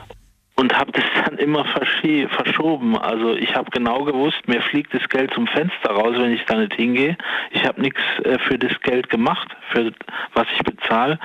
und 0.59 0.77
habe 0.77 0.91
das 0.91 1.05
dann 1.25 1.39
immer 1.39 1.65
verschoben. 1.65 2.99
Also 2.99 3.37
ich 3.37 3.55
habe 3.55 3.71
genau 3.71 4.03
gewusst, 4.03 4.49
mir 4.49 4.61
fliegt 4.61 4.93
das 4.93 5.09
Geld 5.09 5.33
zum 5.33 5.47
Fenster 5.47 5.91
raus, 5.91 6.17
wenn 6.19 6.33
ich 6.33 6.45
da 6.47 6.57
nicht 6.57 6.75
hingehe. 6.75 7.17
Ich 7.53 7.65
habe 7.65 7.81
nichts 7.81 8.01
äh, 8.25 8.41
für 8.41 8.59
das 8.59 8.73
Geld 8.81 9.09
gemacht, 9.09 9.49
für 9.71 9.93
was 10.35 10.47
ich 10.57 10.65
bezahle. 10.65 11.21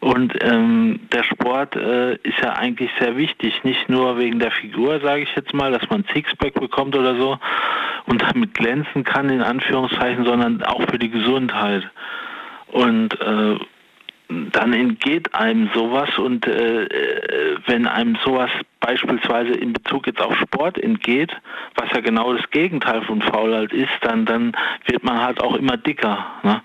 Und 0.00 0.32
ähm, 0.42 1.00
der 1.12 1.24
Sport 1.24 1.76
äh, 1.76 2.14
ist 2.22 2.40
ja 2.42 2.54
eigentlich 2.54 2.90
sehr 2.98 3.18
wichtig, 3.18 3.62
nicht 3.64 3.90
nur 3.90 4.16
wegen 4.18 4.38
der 4.38 4.50
Figur, 4.50 4.98
sage 5.00 5.22
ich 5.22 5.36
jetzt 5.36 5.52
mal, 5.52 5.70
dass 5.72 5.86
man 5.90 6.04
Sixpack 6.14 6.54
bekommt 6.54 6.96
oder 6.96 7.16
so 7.16 7.38
und 8.06 8.22
damit 8.22 8.54
glänzen 8.54 9.04
kann 9.04 9.28
in 9.28 9.42
Anführungszeichen, 9.42 10.24
sondern 10.24 10.62
auch 10.62 10.80
für 10.90 10.98
die 10.98 11.10
Gesundheit. 11.10 11.82
Und 12.72 13.20
äh, 13.20 13.58
dann 14.30 14.72
entgeht 14.72 15.34
einem 15.34 15.70
sowas 15.74 16.08
und 16.18 16.46
äh, 16.46 16.84
äh, 16.84 17.58
wenn 17.66 17.86
einem 17.86 18.16
sowas 18.24 18.50
beispielsweise 18.80 19.52
in 19.52 19.72
Bezug 19.72 20.06
jetzt 20.06 20.20
auf 20.20 20.36
Sport 20.38 20.78
entgeht, 20.78 21.32
was 21.74 21.90
ja 21.92 22.00
genau 22.00 22.32
das 22.34 22.48
Gegenteil 22.50 23.02
von 23.02 23.22
Faulheit 23.22 23.72
ist, 23.72 23.92
dann, 24.02 24.26
dann 24.26 24.52
wird 24.86 25.04
man 25.04 25.20
halt 25.20 25.42
auch 25.42 25.54
immer 25.56 25.76
dicker. 25.76 26.26
Ne? 26.42 26.62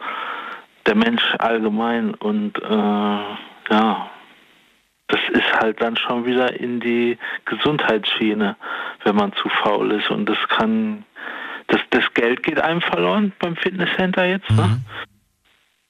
Der 0.86 0.96
Mensch 0.96 1.24
allgemein 1.40 2.14
und 2.14 2.58
äh, 2.60 2.70
ja, 3.72 4.10
das 5.08 5.20
ist 5.32 5.54
halt 5.60 5.82
dann 5.82 5.98
schon 5.98 6.26
wieder 6.26 6.60
in 6.60 6.80
die 6.80 7.18
Gesundheitsschiene, 7.46 8.56
wenn 9.04 9.16
man 9.16 9.34
zu 9.34 9.50
faul 9.50 9.92
ist 9.92 10.10
und 10.10 10.28
das 10.28 10.38
kann, 10.50 11.04
das, 11.68 11.82
das 11.90 12.04
Geld 12.14 12.44
geht 12.44 12.60
einem 12.60 12.82
verloren 12.82 13.34
beim 13.40 13.56
Fitnesscenter 13.56 14.26
jetzt. 14.26 14.50
Ne? 14.52 14.64
Mhm. 14.64 14.86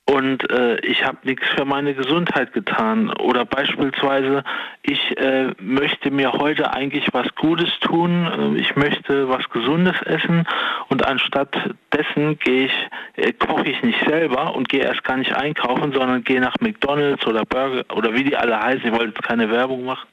Und 0.07 0.47
äh, 0.51 0.77
ich 0.81 1.03
habe 1.03 1.17
nichts 1.23 1.47
für 1.55 1.65
meine 1.65 1.95
Gesundheit 1.95 2.53
getan. 2.53 3.09
Oder 3.17 3.43
beispielsweise, 3.43 4.43
ich 4.83 5.17
äh, 5.17 5.51
möchte 5.59 6.11
mir 6.11 6.31
heute 6.33 6.71
eigentlich 6.73 7.07
was 7.11 7.27
Gutes 7.33 7.71
tun, 7.79 8.55
äh, 8.55 8.61
ich 8.61 8.75
möchte 8.75 9.27
was 9.29 9.49
Gesundes 9.49 9.99
essen 10.03 10.45
und 10.89 11.07
anstatt 11.07 11.49
dessen 11.91 12.37
gehe 12.37 12.67
ich, 12.67 12.87
äh, 13.15 13.33
koche 13.33 13.67
ich 13.67 13.81
nicht 13.81 13.99
selber 14.07 14.55
und 14.55 14.69
gehe 14.69 14.83
erst 14.83 15.03
gar 15.03 15.17
nicht 15.17 15.35
einkaufen, 15.35 15.91
sondern 15.91 16.23
gehe 16.23 16.39
nach 16.39 16.55
McDonalds 16.59 17.25
oder 17.25 17.43
Burger 17.43 17.83
oder 17.95 18.13
wie 18.13 18.25
die 18.25 18.37
alle 18.37 18.61
heißen. 18.61 18.85
Ich 18.85 18.99
wollte 18.99 19.19
keine 19.23 19.49
Werbung 19.49 19.85
machen. 19.85 20.07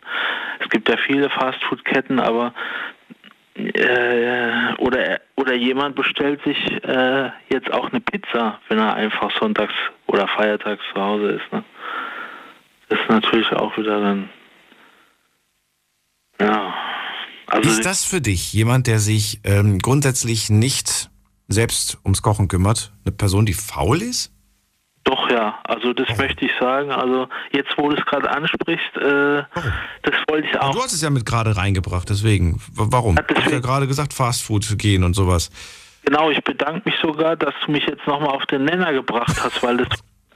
Es 0.61 0.71
gibt 0.71 0.89
ja 0.89 0.97
viele 0.97 1.29
Fastfood-Ketten, 1.29 2.19
aber 2.19 2.55
äh, 3.55 4.75
oder, 4.79 5.21
oder 5.37 5.55
jemand 5.55 5.97
bestellt 5.97 6.41
sich 6.45 6.57
äh, 6.85 7.31
jetzt 7.49 7.73
auch 7.73 7.91
eine 7.91 8.01
Pizza, 8.01 8.61
wenn 8.69 8.79
er 8.79 8.95
einfach 8.95 9.31
sonntags 9.39 9.75
oder 10.07 10.29
feiertags 10.29 10.83
zu 10.95 11.01
Hause 11.01 11.33
ist. 11.33 11.53
Ne? 11.53 11.65
Das 12.89 13.01
ist 13.01 13.09
natürlich 13.09 13.51
auch 13.53 13.77
wieder 13.77 14.01
dann. 14.01 14.29
Ja. 16.41 16.75
Also 17.47 17.71
ist 17.71 17.85
das 17.85 18.05
für 18.05 18.21
dich 18.21 18.53
jemand, 18.53 18.87
der 18.87 18.99
sich 18.99 19.41
ähm, 19.45 19.79
grundsätzlich 19.79 20.49
nicht 20.49 21.11
selbst 21.49 21.99
ums 22.05 22.23
Kochen 22.23 22.49
kümmert? 22.49 22.93
Eine 23.05 23.13
Person, 23.13 23.45
die 23.45 23.53
faul 23.53 24.01
ist? 24.01 24.33
Doch, 25.05 25.31
ja. 25.31 25.59
Also 25.65 25.93
das 25.93 26.09
oh. 26.11 26.17
möchte 26.17 26.45
ich 26.45 26.53
sagen. 26.61 26.91
Also 26.91 27.29
jetzt, 27.53 27.71
wo 27.77 27.89
du 27.89 27.97
es 27.97 28.05
gerade 28.05 28.31
ansprichst, 28.31 28.97
äh, 28.97 29.43
oh. 29.43 29.61
das 30.03 30.15
wollte 30.29 30.49
ich 30.49 30.59
auch. 30.59 30.73
du 30.73 30.83
hast 30.83 30.93
es 30.93 31.03
ja 31.03 31.11
mit 31.11 31.27
gerade 31.27 31.57
reingebracht, 31.57 32.09
deswegen. 32.09 32.61
Warum? 32.75 33.17
Ja, 33.17 33.23
deswegen. 33.23 33.41
Du 33.41 33.45
hast 33.45 33.53
ja 33.53 33.61
gerade 33.61 33.87
gesagt, 33.87 34.13
Fastfood 34.13 34.79
gehen 34.79 35.05
und 35.05 35.15
sowas. 35.15 35.51
Genau, 36.05 36.31
ich 36.31 36.43
bedanke 36.43 36.83
mich 36.85 36.99
sogar, 37.01 37.37
dass 37.37 37.55
du 37.65 37.73
mich 37.73 37.87
jetzt 37.87 38.07
nochmal 38.07 38.31
auf 38.31 38.45
den 38.47 38.65
Nenner 38.65 38.93
gebracht 38.93 39.37
hast, 39.43 39.63
weil 39.63 39.77
das 39.77 39.89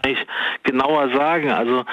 ich 0.07 0.19
genauer 0.63 1.11
sagen. 1.15 1.51
Also 1.51 1.85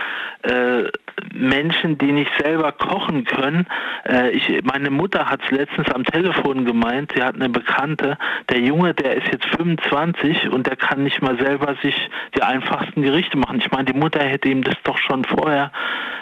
äh, 0.43 0.89
Menschen, 1.34 1.97
die 1.97 2.12
nicht 2.12 2.32
selber 2.39 2.71
kochen 2.71 3.26
können. 3.26 3.67
Äh, 4.08 4.32
ich, 4.32 4.63
meine 4.63 4.89
Mutter 4.89 5.30
hat 5.30 5.41
es 5.45 5.52
letztens 5.52 5.89
am 5.91 6.04
Telefon 6.04 6.65
gemeint, 6.65 7.13
sie 7.15 7.23
hat 7.23 7.36
eine 7.36 7.49
Bekannte, 7.49 8.17
der 8.49 8.60
Junge, 8.60 8.93
der 8.93 9.15
ist 9.17 9.32
jetzt 9.32 9.45
25 9.58 10.49
und 10.49 10.67
der 10.67 10.76
kann 10.76 11.04
nicht 11.04 11.21
mal 11.21 11.38
selber 11.38 11.76
sich 11.82 11.95
die 12.36 12.41
einfachsten 12.41 13.02
Gerichte 13.02 13.38
machen. 13.38 13.60
Ich 13.60 13.71
meine, 13.71 13.86
die 13.86 13.97
Mutter 13.97 14.23
hätte 14.23 14.49
ihm 14.49 14.63
das 14.63 14.76
doch 14.84 14.97
schon 14.97 15.23
vorher 15.23 15.71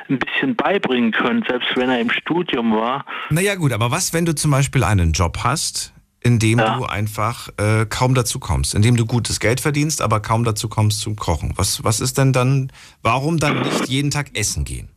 ein 0.09 0.19
bisschen 0.19 0.55
beibringen 0.55 1.11
können, 1.11 1.43
selbst 1.47 1.75
wenn 1.75 1.89
er 1.89 1.99
im 1.99 2.09
Studium 2.09 2.75
war. 2.75 3.05
Naja 3.29 3.55
gut, 3.55 3.71
aber 3.73 3.91
was, 3.91 4.13
wenn 4.13 4.25
du 4.25 4.35
zum 4.35 4.51
Beispiel 4.51 4.83
einen 4.83 5.13
Job 5.13 5.39
hast, 5.43 5.93
in 6.23 6.39
dem 6.39 6.59
ja. 6.59 6.77
du 6.77 6.85
einfach 6.85 7.49
äh, 7.57 7.85
kaum 7.85 8.13
dazu 8.13 8.39
kommst, 8.39 8.75
in 8.75 8.81
dem 8.81 8.95
du 8.95 9.05
gutes 9.05 9.39
Geld 9.39 9.59
verdienst, 9.59 10.01
aber 10.01 10.19
kaum 10.19 10.43
dazu 10.43 10.69
kommst 10.69 11.01
zum 11.01 11.15
Kochen. 11.15 11.53
Was, 11.55 11.83
was 11.83 11.99
ist 11.99 12.17
denn 12.17 12.31
dann, 12.31 12.71
warum 13.01 13.39
dann 13.39 13.59
nicht 13.61 13.89
jeden 13.89 14.11
Tag 14.11 14.37
essen 14.37 14.63
gehen? 14.63 14.89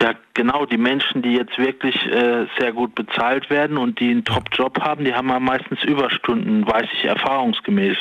Ja, 0.00 0.14
genau. 0.34 0.64
Die 0.64 0.78
Menschen, 0.78 1.22
die 1.22 1.32
jetzt 1.32 1.58
wirklich 1.58 1.96
äh, 2.06 2.46
sehr 2.58 2.72
gut 2.72 2.94
bezahlt 2.94 3.50
werden 3.50 3.76
und 3.76 3.98
die 3.98 4.10
einen 4.10 4.24
Top-Job 4.24 4.80
haben, 4.80 5.04
die 5.04 5.14
haben 5.14 5.28
ja 5.28 5.40
meistens 5.40 5.82
Überstunden, 5.82 6.66
weiß 6.66 6.86
ich 6.92 7.04
erfahrungsgemäß. 7.04 7.96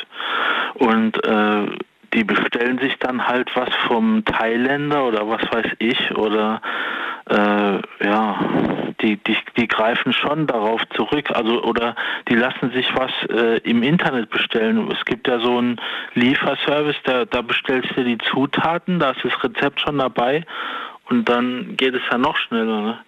Und 0.76 1.24
äh, 1.26 1.66
die 2.14 2.24
bestellen 2.24 2.80
sich 2.80 2.96
dann 3.00 3.28
halt 3.28 3.50
was 3.56 3.70
vom 3.88 4.24
Thailänder 4.26 5.06
oder 5.06 5.28
was 5.28 5.42
weiß 5.52 5.72
ich 5.80 6.12
oder 6.16 6.62
äh, 7.30 8.06
ja, 8.06 8.40
die, 9.08 9.18
die, 9.24 9.38
die 9.56 9.68
greifen 9.68 10.12
schon 10.12 10.48
darauf 10.48 10.82
zurück, 10.90 11.32
also 11.34 11.64
oder 11.64 11.96
die 12.28 12.36
lassen 12.36 12.72
sich 12.72 12.94
was 12.96 13.12
äh, 13.30 13.60
im 13.60 13.82
Internet 13.84 14.30
bestellen. 14.30 14.92
Es 14.92 15.06
gibt 15.06 15.28
ja 15.28 15.40
so 15.40 15.58
einen 15.58 15.80
Lieferservice, 16.14 16.98
da, 17.04 17.26
da 17.26 17.42
bestellst 17.42 17.96
du 17.96 18.04
die 18.04 18.18
Zutaten, 18.18 19.00
da 19.00 19.12
ist 19.12 19.24
das 19.24 19.44
Rezept 19.44 19.80
schon 19.80 19.98
dabei 19.98 20.46
und 21.10 21.30
dann 21.30 21.78
geht 21.78 21.96
es 21.96 22.02
ja 22.12 22.18
noch 22.18 22.36
schneller. 22.38 23.00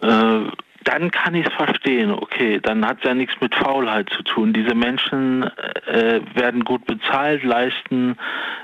Ne? 0.00 0.48
Äh, 0.48 0.69
dann 0.84 1.10
kann 1.10 1.34
ich 1.34 1.46
es 1.46 1.52
verstehen, 1.52 2.10
okay, 2.10 2.58
dann 2.60 2.86
hat 2.86 2.98
es 2.98 3.04
ja 3.04 3.14
nichts 3.14 3.34
mit 3.40 3.54
Faulheit 3.54 4.08
zu 4.16 4.22
tun. 4.22 4.52
Diese 4.52 4.74
Menschen 4.74 5.42
äh, 5.86 6.20
werden 6.34 6.64
gut 6.64 6.86
bezahlt, 6.86 7.42
leisten 7.44 8.16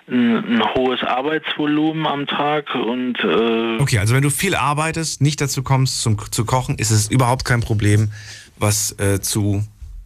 ein, 0.09 0.37
ein, 0.37 0.74
hohes 0.74 1.02
Arbeitsvolumen 1.02 2.07
am 2.07 2.26
Tag 2.26 2.74
und 2.74 3.18
äh 3.20 3.79
Okay, 3.79 3.98
also 3.98 4.14
wenn 4.14 4.22
du 4.22 4.31
viel 4.31 4.55
arbeitest, 4.55 5.20
nicht 5.20 5.40
dazu 5.40 5.62
kommst 5.62 6.00
zum, 6.00 6.16
zu 6.31 6.44
kochen, 6.46 6.76
ist 6.76 6.90
es 6.90 7.11
überhaupt 7.11 7.44
kein 7.44 7.61
Problem, 7.61 8.11
was 8.59 8.98
äh, 8.98 9.20
zu 9.20 9.62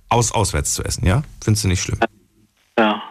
aus 0.08 0.32
auswärts 0.32 0.74
zu 0.74 0.82
essen, 0.82 1.06
ja? 1.06 1.22
Findest 1.42 1.64
du 1.64 1.68
nicht 1.68 1.82
schlimm? 1.82 2.00
Ja. 2.76 3.02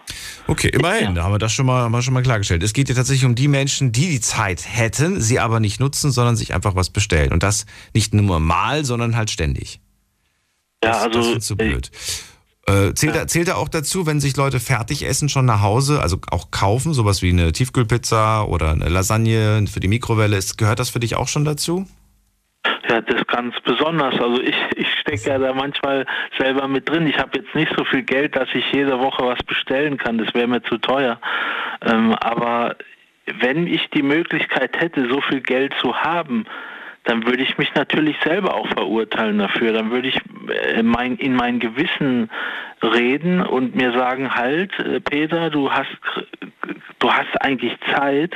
Okay, 0.50 0.70
immerhin, 0.70 1.10
ja. 1.10 1.12
da 1.12 1.24
haben 1.24 1.34
wir 1.34 1.38
das 1.38 1.54
schon 1.54 1.68
mal, 1.68 1.84
haben 1.84 1.92
wir 1.92 2.02
schon 2.02 2.14
mal 2.14 2.24
klargestellt. 2.24 2.64
Es 2.64 2.74
geht 2.74 2.90
ja 2.90 2.96
tatsächlich 2.96 3.26
um 3.26 3.36
die 3.36 3.48
Menschen, 3.48 3.92
die 3.92 4.08
die 4.08 4.20
Zeit 4.20 4.66
hätten, 4.68 5.22
sie 5.22 5.40
aber 5.40 5.60
nicht 5.60 5.80
nutzen, 5.80 6.12
sondern 6.12 6.36
sich 6.36 6.56
einfach 6.56 6.76
was 6.76 6.90
bestellen. 6.90 7.32
Und 7.32 7.44
das 7.44 7.68
nicht 7.94 8.16
nur 8.16 8.40
mal, 8.40 8.84
sondern 8.84 9.16
halt 9.16 9.30
ständig. 9.30 9.80
Ja, 10.84 10.92
das, 10.92 11.04
also. 11.04 11.20
Das 11.20 11.44
ist 11.44 11.48
so 11.48 11.56
blöd. 11.56 11.92
Äh, 12.66 12.94
zählt, 12.96 13.14
ja. 13.16 13.22
da, 13.22 13.28
zählt 13.28 13.48
da 13.48 13.56
auch 13.56 13.70
dazu, 13.70 14.08
wenn 14.08 14.20
sich 14.20 14.36
Leute 14.38 14.60
fertig 14.60 15.06
essen 15.06 15.30
schon 15.30 15.46
nach 15.46 15.62
Hause, 15.62 16.02
also 16.02 16.18
auch 16.32 16.50
kaufen, 16.50 16.94
sowas 16.94 17.22
wie 17.22 17.30
eine 17.30 17.52
Tiefkühlpizza 17.52 18.44
oder 18.44 18.72
eine 18.72 18.90
Lasagne 18.90 19.66
für 19.68 19.80
die 19.80 19.88
Mikrowelle, 19.88 20.36
ist, 20.36 20.58
gehört 20.58 20.80
das 20.80 20.90
für 20.90 21.00
dich 21.00 21.16
auch 21.16 21.28
schon 21.28 21.46
dazu? 21.46 21.88
Ja, 22.90 23.02
das 23.02 23.22
ist 23.22 23.28
ganz 23.28 23.56
besonders. 23.64 24.20
Also 24.20 24.42
ich, 24.42 24.56
ich 24.76 24.88
stecke 25.10 25.30
ja 25.30 25.38
da 25.40 25.54
manchmal 25.54 26.06
selber 26.38 26.68
mit 26.68 26.88
drin. 26.90 27.08
Ich 27.08 27.18
habe 27.18 27.40
jetzt 27.40 27.54
nicht 27.56 27.72
so 27.78 27.84
viel 27.86 28.04
Geld, 28.04 28.36
dass 28.36 28.50
ich 28.54 28.72
jede 28.72 29.00
Woche 29.00 29.26
was 29.26 29.42
bestellen 29.44 29.98
kann. 29.98 30.18
Das 30.18 30.34
wäre 30.34 30.48
mir 30.48 30.62
zu 30.64 30.78
teuer. 30.78 31.20
Ähm, 31.82 32.14
aber 32.16 32.76
wenn 33.40 33.68
ich 33.68 33.90
die 33.90 34.04
Möglichkeit 34.04 34.80
hätte, 34.80 35.10
so 35.10 35.22
viel 35.22 35.42
Geld 35.42 35.74
zu 35.82 35.96
haben, 35.96 36.46
dann 37.06 37.26
würde 37.26 37.44
ich 37.44 37.58
mich 37.58 37.74
natürlich 37.76 38.18
selber 38.24 38.54
auch 38.54 38.68
verurteilen 38.68 39.40
dafür. 39.40 39.74
Dann 39.74 39.92
würde 39.92 40.10
ich 40.10 40.20
äh, 40.76 40.84
mein, 40.84 41.16
in 41.18 41.36
mein 41.36 41.60
Gewissen 41.60 42.30
reden 42.84 43.42
und 43.42 43.76
mir 43.76 43.92
sagen, 43.94 44.36
halt, 44.36 44.78
äh, 44.80 45.00
Peter, 45.00 45.50
du 45.50 45.72
hast, 45.72 45.90
du 47.00 47.12
hast 47.12 47.42
eigentlich 47.42 47.76
Zeit 47.94 48.36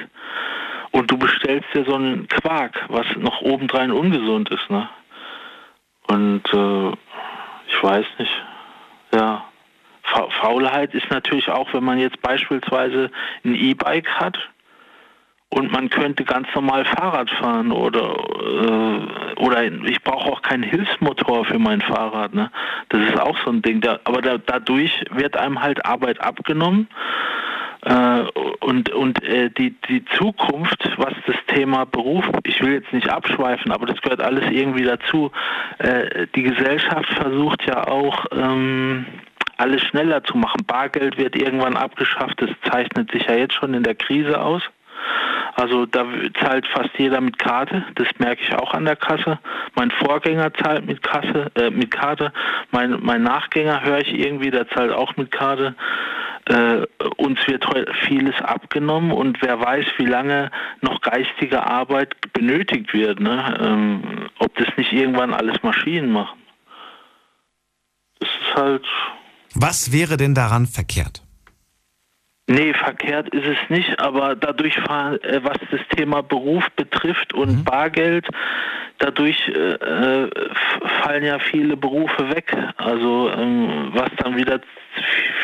und 0.92 1.12
du 1.12 1.18
bestellst 1.18 1.68
dir 1.74 1.86
so 1.86 1.96
einen 1.96 2.28
Quark, 2.28 2.86
was 2.88 3.06
noch 3.18 3.42
obendrein 3.42 3.92
ungesund 3.92 4.50
ist, 4.50 4.70
ne? 4.70 4.90
Und 6.08 6.44
äh, 6.54 6.92
ich 7.68 7.84
weiß 7.84 8.06
nicht, 8.20 8.32
ja, 9.14 9.46
Faulheit 10.42 10.94
ist 10.94 11.10
natürlich 11.10 11.50
auch, 11.50 11.74
wenn 11.74 11.84
man 11.84 11.98
jetzt 11.98 12.22
beispielsweise 12.22 13.10
ein 13.46 13.56
E-Bike 13.56 14.10
hat 14.10 14.38
und 15.50 15.72
man 15.72 15.90
könnte 15.90 16.24
ganz 16.24 16.48
normal 16.54 16.84
Fahrrad 16.86 17.30
fahren 17.30 17.72
oder 17.72 18.16
äh, 18.40 19.34
oder 19.36 19.64
ich 19.64 20.02
brauche 20.04 20.32
auch 20.32 20.42
keinen 20.42 20.64
Hilfsmotor 20.64 21.46
für 21.46 21.60
mein 21.60 21.82
Fahrrad. 21.82 22.34
Ne? 22.34 22.52
Das 22.90 23.02
ist 23.02 23.20
auch 23.20 23.38
so 23.44 23.52
ein 23.52 23.62
Ding. 23.62 23.82
Da, 23.82 24.00
aber 24.04 24.22
da, 24.22 24.38
dadurch 24.38 25.04
wird 25.12 25.38
einem 25.38 25.62
halt 25.62 25.86
Arbeit 25.86 26.22
abgenommen. 26.22 26.88
Äh, 27.86 28.22
und 28.62 28.90
und 28.92 29.24
äh, 29.24 29.50
die, 29.50 29.76
die 29.90 30.06
Zukunft, 30.18 30.90
was 30.98 31.14
das 31.28 31.36
Thema 31.48 31.86
Beruf, 31.86 32.26
ich 32.46 32.62
will 32.62 32.74
jetzt 32.74 32.94
nicht 32.94 33.10
abschweifen, 33.10 33.72
aber 33.72 33.86
das 33.86 34.02
gehört 34.02 34.22
alles 34.22 34.50
irgendwie 34.50 34.84
dazu. 34.84 35.32
Äh, 35.80 36.28
die 36.36 36.44
Gesellschaft 36.44 37.10
versucht 37.14 37.66
ja 37.66 37.88
auch, 37.88 38.26
ähm, 38.32 39.06
alles 39.58 39.82
schneller 39.82 40.24
zu 40.24 40.38
machen. 40.38 40.66
Bargeld 40.66 41.18
wird 41.18 41.36
irgendwann 41.36 41.78
abgeschafft, 41.78 42.42
das 42.42 42.50
zeichnet 42.70 43.12
sich 43.12 43.26
ja 43.28 43.36
jetzt 43.36 43.54
schon 43.54 43.74
in 43.74 43.84
der 43.84 43.96
Krise 43.96 44.42
aus. 44.42 44.64
Also 45.56 45.86
da 45.86 46.06
zahlt 46.40 46.68
fast 46.68 46.90
jeder 46.98 47.22
mit 47.22 47.38
Karte, 47.38 47.86
das 47.96 48.08
merke 48.18 48.42
ich 48.42 48.56
auch 48.56 48.74
an 48.74 48.86
der 48.86 48.96
Kasse. 48.96 49.40
Mein 49.76 49.92
Vorgänger 49.92 50.54
zahlt 50.56 50.86
mit 50.86 51.04
Kasse, 51.04 51.52
äh, 51.56 51.70
mit 51.70 51.92
Karte. 51.92 52.34
Mein, 52.72 52.98
mein 53.02 53.24
Nachgänger 53.24 53.84
höre 53.84 54.00
ich 54.00 54.14
irgendwie, 54.14 54.50
der 54.50 54.68
zahlt 54.70 54.92
auch 54.92 55.16
mit 55.16 55.32
Karte. 55.32 55.76
Äh, 56.46 56.86
uns 57.18 57.40
wird 57.48 57.66
vieles 58.08 58.36
abgenommen 58.42 59.12
und 59.12 59.42
wer 59.42 59.62
weiß, 59.62 59.86
wie 59.98 60.06
lange 60.06 60.52
noch 60.82 61.00
geistige 61.02 61.66
Arbeit 61.66 62.16
benötigt 62.34 62.94
wird. 62.94 63.20
Ne? 63.20 63.58
Ähm, 63.62 64.30
ob 64.40 64.56
das 64.58 64.68
nicht 64.76 64.92
irgendwann 64.92 65.34
alles 65.34 65.62
Maschinen 65.64 66.12
machen. 66.12 66.40
Das 68.20 68.30
ist 68.30 68.56
halt. 68.56 68.86
Was 69.56 69.94
wäre 69.94 70.18
denn 70.18 70.34
daran 70.34 70.66
verkehrt? 70.66 71.23
Nee, 72.48 72.74
verkehrt 72.74 73.30
ist 73.30 73.46
es 73.46 73.70
nicht, 73.70 74.00
aber 74.00 74.36
dadurch, 74.36 74.76
äh, 74.76 75.40
was 75.44 75.58
das 75.72 75.80
Thema 75.96 76.22
Beruf 76.22 76.66
betrifft 76.76 77.34
und 77.34 77.60
mhm. 77.60 77.64
Bargeld, 77.64 78.28
dadurch 79.00 79.38
äh, 79.48 79.74
äh, 79.76 80.30
fallen 81.02 81.24
ja 81.24 81.40
viele 81.40 81.78
Berufe 81.78 82.30
weg. 82.36 82.54
Also 82.76 83.30
ähm, 83.30 83.92
was 83.94 84.10
dann 84.18 84.36
wieder 84.36 84.60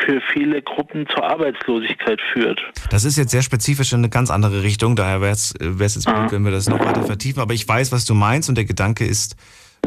für 0.04 0.20
viele 0.32 0.60
Gruppen 0.60 1.06
zur 1.08 1.24
Arbeitslosigkeit 1.24 2.20
führt. 2.32 2.60
Das 2.90 3.04
ist 3.04 3.16
jetzt 3.16 3.30
sehr 3.30 3.42
spezifisch 3.42 3.92
in 3.92 4.00
eine 4.00 4.10
ganz 4.10 4.30
andere 4.30 4.62
Richtung, 4.62 4.94
daher 4.94 5.20
wäre 5.20 5.32
es 5.32 5.54
jetzt 5.58 6.06
gut, 6.06 6.32
wenn 6.32 6.44
wir 6.44 6.52
das 6.52 6.68
noch 6.68 6.80
weiter 6.80 7.02
vertiefen. 7.02 7.40
Aber 7.40 7.54
ich 7.54 7.66
weiß, 7.66 7.92
was 7.92 8.04
du 8.04 8.14
meinst 8.14 8.48
und 8.50 8.56
der 8.56 8.66
Gedanke 8.66 9.06
ist 9.06 9.36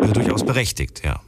äh, 0.02 0.08
durchaus 0.08 0.44
berechtigt, 0.46 1.04
ja. 1.06 1.22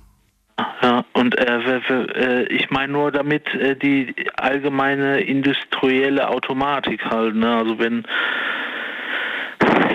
Ja, 0.82 1.04
und 1.14 1.38
äh, 1.38 1.60
äh, 1.60 2.44
ich 2.44 2.70
meine 2.70 2.94
nur 2.94 3.12
damit 3.12 3.54
äh, 3.56 3.76
die 3.76 4.14
allgemeine 4.38 5.20
industrielle 5.20 6.30
Automatik 6.30 7.04
halt. 7.06 7.36
Ne? 7.36 7.58
Also 7.58 7.78
wenn 7.80 8.06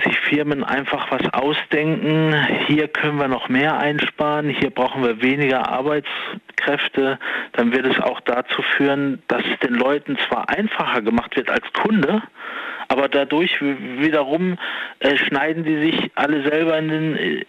sich 0.04 0.18
Firmen 0.20 0.64
einfach 0.64 1.10
was 1.10 1.32
ausdenken, 1.32 2.34
hier 2.66 2.88
können 2.88 3.18
wir 3.18 3.28
noch 3.28 3.48
mehr 3.48 3.78
einsparen, 3.78 4.48
hier 4.48 4.70
brauchen 4.70 5.02
wir 5.02 5.22
weniger 5.22 5.68
Arbeitskräfte, 5.68 7.18
dann 7.52 7.72
wird 7.72 7.86
es 7.86 7.98
auch 8.00 8.20
dazu 8.20 8.62
führen, 8.76 9.22
dass 9.28 9.42
es 9.44 9.58
den 9.60 9.74
Leuten 9.74 10.18
zwar 10.28 10.48
einfacher 10.48 11.02
gemacht 11.02 11.36
wird 11.36 11.50
als 11.50 11.64
Kunde, 11.72 12.22
aber 12.90 13.09
dadurch 13.09 13.61
wiederum 13.62 14.59
äh, 14.98 15.16
schneiden 15.16 15.62
die 15.62 15.79
sich 15.79 16.11
alle 16.16 16.42
selber 16.42 16.76
in 16.76 16.88
den, 16.88 17.16
äh, 17.16 17.44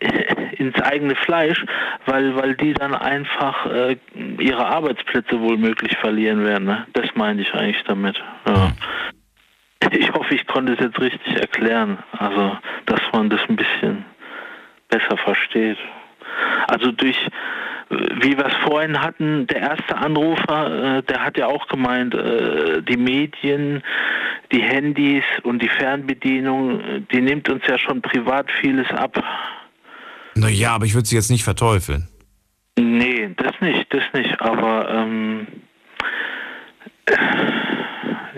ins 0.58 0.80
eigene 0.80 1.16
Fleisch, 1.16 1.66
weil, 2.06 2.36
weil 2.36 2.56
die 2.56 2.74
dann 2.74 2.94
einfach 2.94 3.66
äh, 3.66 3.98
ihre 4.38 4.68
Arbeitsplätze 4.68 5.42
wohl 5.42 5.58
möglich 5.58 5.98
verlieren 5.98 6.46
werden. 6.46 6.66
Ne? 6.66 6.86
Das 6.94 7.08
meine 7.16 7.42
ich 7.42 7.54
eigentlich 7.54 7.84
damit. 7.86 8.22
Ja. 8.48 8.72
Ich 9.94 10.14
hoffe, 10.14 10.36
ich 10.36 10.46
konnte 10.46 10.74
es 10.74 10.80
jetzt 10.80 11.02
richtig 11.02 11.38
erklären, 11.38 11.98
also 12.12 12.56
dass 12.86 13.02
man 13.12 13.32
das 13.32 13.42
ein 13.50 13.56
bisschen 13.56 14.06
besser 14.90 15.18
versteht. 15.18 15.78
Also 16.68 16.92
durch 16.92 17.18
wie 18.22 18.38
wir 18.38 18.46
es 18.46 18.56
vorhin 18.64 19.00
hatten, 19.02 19.48
der 19.48 19.62
erste 19.62 19.98
Anrufer, 19.98 20.98
äh, 20.98 21.04
der 21.04 21.26
hat 21.26 21.38
ja 21.38 21.48
auch 21.48 21.68
gemeint, 21.68 22.14
äh, 22.14 22.82
die 22.82 22.98
Medien, 22.98 23.84
die 24.52 24.62
Handys 24.62 25.24
und 25.44 25.62
die 25.62 25.70
Fernbedienung, 25.70 27.06
die 27.12 27.22
nimmt 27.22 27.50
uns 27.50 27.64
ja 27.68 27.78
schon 27.78 28.02
privat 28.02 28.50
vieles 28.62 28.90
ab. 28.92 29.22
Naja, 30.36 30.74
aber 30.74 30.86
ich 30.86 30.94
würde 30.94 31.08
sie 31.08 31.16
jetzt 31.16 31.32
nicht 31.32 31.44
verteufeln. 31.44 32.08
Nee, 32.78 33.30
das 33.38 33.52
nicht, 33.60 33.94
das 33.94 34.04
nicht. 34.14 34.40
Aber 34.42 34.90
ähm, 34.90 35.48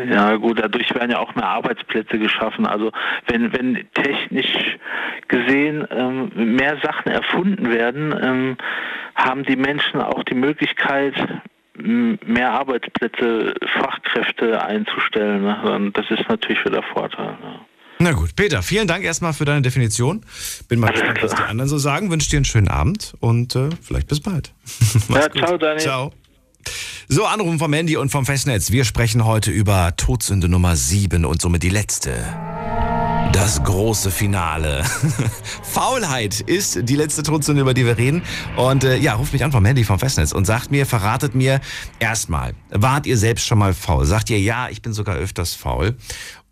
ja 0.10 0.36
gut, 0.36 0.60
dadurch 0.60 0.93
werden 0.95 1.12
ja 1.12 1.19
auch 1.19 1.36
mehr 1.36 1.47
Arbeitsplätze 1.47 2.19
geschaffen. 2.19 2.65
Also 2.65 2.91
wenn, 3.27 3.53
wenn 3.53 3.88
technisch 3.93 4.77
gesehen 5.27 5.88
ähm, 5.91 6.32
mehr 6.56 6.77
Sachen 6.84 7.12
erfunden 7.12 7.71
werden, 7.71 8.15
ähm, 8.21 8.58
haben 9.15 9.43
die 9.43 9.56
Menschen 9.56 10.01
auch 10.01 10.23
die 10.23 10.36
Möglichkeit, 10.36 11.13
mehr 11.75 12.51
Arbeitsplätze, 12.51 13.53
Fachkräfte 13.79 14.63
einzustellen. 14.63 15.43
Ne? 15.43 15.73
Und 15.73 15.97
das 15.97 16.06
ist 16.10 16.27
natürlich 16.29 16.63
wieder 16.65 16.84
Vorteil. 16.93 17.32
Ne? 17.41 17.60
Na 17.99 18.12
gut, 18.12 18.36
Peter, 18.36 18.62
vielen 18.62 18.88
Dank 18.88 19.03
erstmal 19.03 19.34
für 19.34 19.45
deine 19.45 19.62
Definition. 19.62 20.25
Bin 20.67 20.79
mal 20.79 20.91
gespannt, 20.91 21.23
was 21.23 21.36
die 21.36 21.41
anderen 21.41 21.69
so 21.69 21.77
sagen. 21.77 22.12
Wünsche 22.12 22.29
dir 22.29 22.38
einen 22.38 22.45
schönen 22.45 22.67
Abend 22.67 23.13
und 23.19 23.56
äh, 23.56 23.69
vielleicht 23.82 24.08
bis 24.08 24.19
bald. 24.19 24.53
ja, 25.10 25.29
ciao, 25.32 25.58
Daniel. 25.58 25.79
Ciao. 25.79 26.13
So, 27.10 27.26
Anrufen 27.26 27.60
vom 27.60 27.74
Handy 27.74 27.98
und 27.98 28.10
vom 28.10 28.26
Festnetz. 28.26 28.72
Wir 28.72 28.86
sprechen 28.86 29.26
heute 29.26 29.52
über 29.52 29.94
Todsünde 29.98 30.48
Nummer 30.48 30.78
7 30.78 31.26
und 31.26 31.42
somit 31.42 31.62
die 31.62 31.70
letzte. 31.70 32.16
Das 33.34 33.62
große 33.62 34.10
Finale. 34.10 34.86
Faulheit 35.63 36.39
ist 36.39 36.88
die 36.88 36.96
letzte 36.96 37.24
Todsünde, 37.24 37.62
über 37.62 37.74
die 37.74 37.86
wir 37.86 37.98
reden. 37.98 38.22
Und 38.56 38.86
äh, 38.86 38.96
ja, 38.98 39.16
ruft 39.16 39.34
mich 39.34 39.44
an 39.44 39.52
vom 39.52 39.66
Handy 39.66 39.84
vom 39.84 40.00
Festnetz 40.00 40.32
und 40.32 40.46
sagt 40.46 40.72
mir, 40.72 40.86
verratet 40.86 41.36
mir 41.36 41.60
erstmal, 42.00 42.54
wart 42.70 43.06
ihr 43.06 43.18
selbst 43.18 43.46
schon 43.46 43.58
mal 43.58 43.74
faul? 43.74 44.06
Sagt 44.06 44.30
ihr, 44.30 44.39
ja, 44.39 44.70
ich 44.70 44.82
bin 44.82 44.94
sogar 44.94 45.16
öfters 45.16 45.56
faul. 45.56 45.98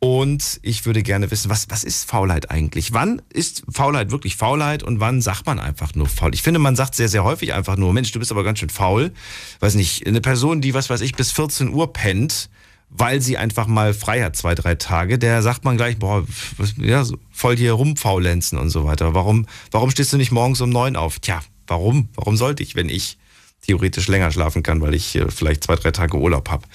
Und 0.03 0.59
ich 0.63 0.87
würde 0.87 1.03
gerne 1.03 1.29
wissen, 1.29 1.51
was, 1.51 1.69
was 1.69 1.83
ist 1.83 2.09
Faulheit 2.09 2.49
eigentlich? 2.49 2.91
Wann 2.91 3.21
ist 3.31 3.61
Faulheit 3.71 4.09
wirklich 4.09 4.35
Faulheit 4.35 4.81
und 4.81 4.99
wann 4.99 5.21
sagt 5.21 5.45
man 5.45 5.59
einfach 5.59 5.93
nur 5.93 6.07
faul? 6.07 6.33
Ich 6.33 6.41
finde, 6.41 6.59
man 6.59 6.75
sagt 6.75 6.95
sehr, 6.95 7.07
sehr 7.07 7.23
häufig 7.23 7.53
einfach 7.53 7.77
nur, 7.77 7.93
Mensch, 7.93 8.11
du 8.11 8.17
bist 8.17 8.31
aber 8.31 8.43
ganz 8.43 8.57
schön 8.57 8.71
faul. 8.71 9.11
Weiß 9.59 9.75
nicht, 9.75 10.07
eine 10.07 10.19
Person, 10.19 10.59
die, 10.59 10.73
was 10.73 10.89
weiß 10.89 11.01
ich, 11.01 11.13
bis 11.13 11.31
14 11.31 11.69
Uhr 11.69 11.93
pennt, 11.93 12.49
weil 12.89 13.21
sie 13.21 13.37
einfach 13.37 13.67
mal 13.67 13.93
frei 13.93 14.23
hat, 14.23 14.35
zwei, 14.35 14.55
drei 14.55 14.73
Tage, 14.73 15.19
der 15.19 15.43
sagt 15.43 15.65
man 15.65 15.77
gleich, 15.77 15.99
boah, 15.99 16.25
was, 16.57 16.73
ja, 16.77 17.05
voll 17.29 17.55
hier 17.55 17.73
rumfaulenzen 17.73 18.57
und 18.57 18.71
so 18.71 18.85
weiter. 18.85 19.13
Warum, 19.13 19.45
warum 19.69 19.91
stehst 19.91 20.11
du 20.13 20.17
nicht 20.17 20.31
morgens 20.31 20.61
um 20.61 20.71
neun 20.71 20.95
auf? 20.95 21.19
Tja, 21.19 21.41
warum? 21.67 22.09
Warum 22.15 22.37
sollte 22.37 22.63
ich, 22.63 22.73
wenn 22.73 22.89
ich 22.89 23.19
theoretisch 23.61 24.07
länger 24.07 24.31
schlafen 24.31 24.63
kann, 24.63 24.81
weil 24.81 24.95
ich 24.95 25.19
vielleicht 25.29 25.63
zwei, 25.63 25.75
drei 25.75 25.91
Tage 25.91 26.17
Urlaub 26.17 26.49
habe? 26.49 26.65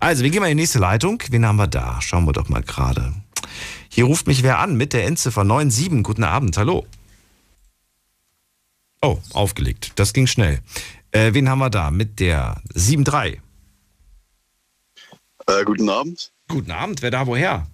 Also, 0.00 0.24
wir 0.24 0.30
gehen 0.30 0.40
mal 0.40 0.50
in 0.50 0.56
die 0.56 0.62
nächste 0.62 0.78
Leitung. 0.78 1.22
Wen 1.28 1.44
haben 1.44 1.56
wir 1.56 1.66
da? 1.66 2.00
Schauen 2.00 2.24
wir 2.24 2.32
doch 2.32 2.48
mal 2.48 2.62
gerade. 2.62 3.12
Hier 3.90 4.04
ruft 4.04 4.26
mich 4.26 4.42
wer 4.42 4.58
an 4.58 4.76
mit 4.76 4.94
der 4.94 5.04
Endziffer 5.04 5.42
97. 5.42 6.02
Guten 6.02 6.24
Abend, 6.24 6.56
hallo. 6.56 6.86
Oh, 9.02 9.18
aufgelegt. 9.34 9.92
Das 9.96 10.14
ging 10.14 10.26
schnell. 10.26 10.60
Äh, 11.10 11.34
wen 11.34 11.48
haben 11.50 11.58
wir 11.58 11.70
da 11.70 11.90
mit 11.90 12.18
der 12.18 12.62
73? 12.74 13.40
Äh, 15.46 15.64
guten 15.64 15.88
Abend. 15.90 16.32
Guten 16.48 16.70
Abend, 16.70 17.02
wer 17.02 17.10
da 17.10 17.26
woher? 17.26 17.66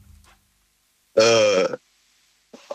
Äh, 1.15 1.69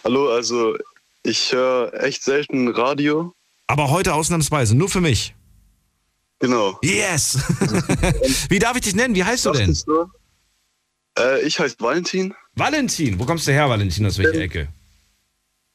hallo, 0.03 0.31
also 0.31 0.75
ich 1.23 1.51
höre 1.51 1.93
echt 2.01 2.23
selten 2.23 2.69
Radio. 2.69 3.33
Aber 3.67 3.89
heute 3.89 4.13
ausnahmsweise, 4.13 4.75
nur 4.75 4.89
für 4.89 5.01
mich. 5.01 5.35
Genau. 6.41 6.77
Yes! 6.81 7.37
Wie 8.49 8.59
darf 8.59 8.75
ich 8.75 8.81
dich 8.81 8.95
nennen? 8.95 9.13
Wie 9.13 9.23
heißt 9.23 9.45
du 9.45 9.51
denn? 9.51 9.77
Du? 9.85 10.09
Äh, 11.17 11.41
ich 11.41 11.59
heiße 11.59 11.75
Valentin. 11.79 12.33
Valentin? 12.55 13.19
Wo 13.19 13.25
kommst 13.25 13.47
du 13.47 13.51
her, 13.51 13.69
Valentin? 13.69 14.05
Aus 14.07 14.17
welcher 14.17 14.41
Ecke? 14.41 14.67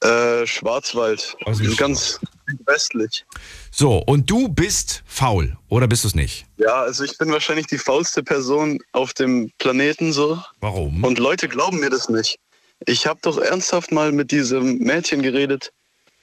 Äh, 0.02 0.44
Schwarzwald. 0.46 1.36
Aus 1.44 1.58
dem 1.58 1.74
ganz 1.76 2.20
westlich. 2.66 3.24
So, 3.70 3.98
und 3.98 4.28
du 4.28 4.48
bist 4.48 5.02
faul, 5.06 5.56
oder 5.68 5.86
bist 5.86 6.04
du 6.04 6.08
es 6.08 6.14
nicht? 6.14 6.46
Ja, 6.58 6.82
also 6.82 7.04
ich 7.04 7.16
bin 7.16 7.30
wahrscheinlich 7.30 7.66
die 7.68 7.78
faulste 7.78 8.22
Person 8.22 8.78
auf 8.92 9.14
dem 9.14 9.50
Planeten 9.58 10.12
so. 10.12 10.42
Warum? 10.60 11.02
Und 11.04 11.18
Leute 11.18 11.48
glauben 11.48 11.78
mir 11.78 11.90
das 11.90 12.08
nicht. 12.08 12.38
Ich 12.86 13.06
habe 13.06 13.20
doch 13.22 13.38
ernsthaft 13.38 13.92
mal 13.92 14.12
mit 14.12 14.32
diesem 14.32 14.78
Mädchen 14.78 15.22
geredet, 15.22 15.72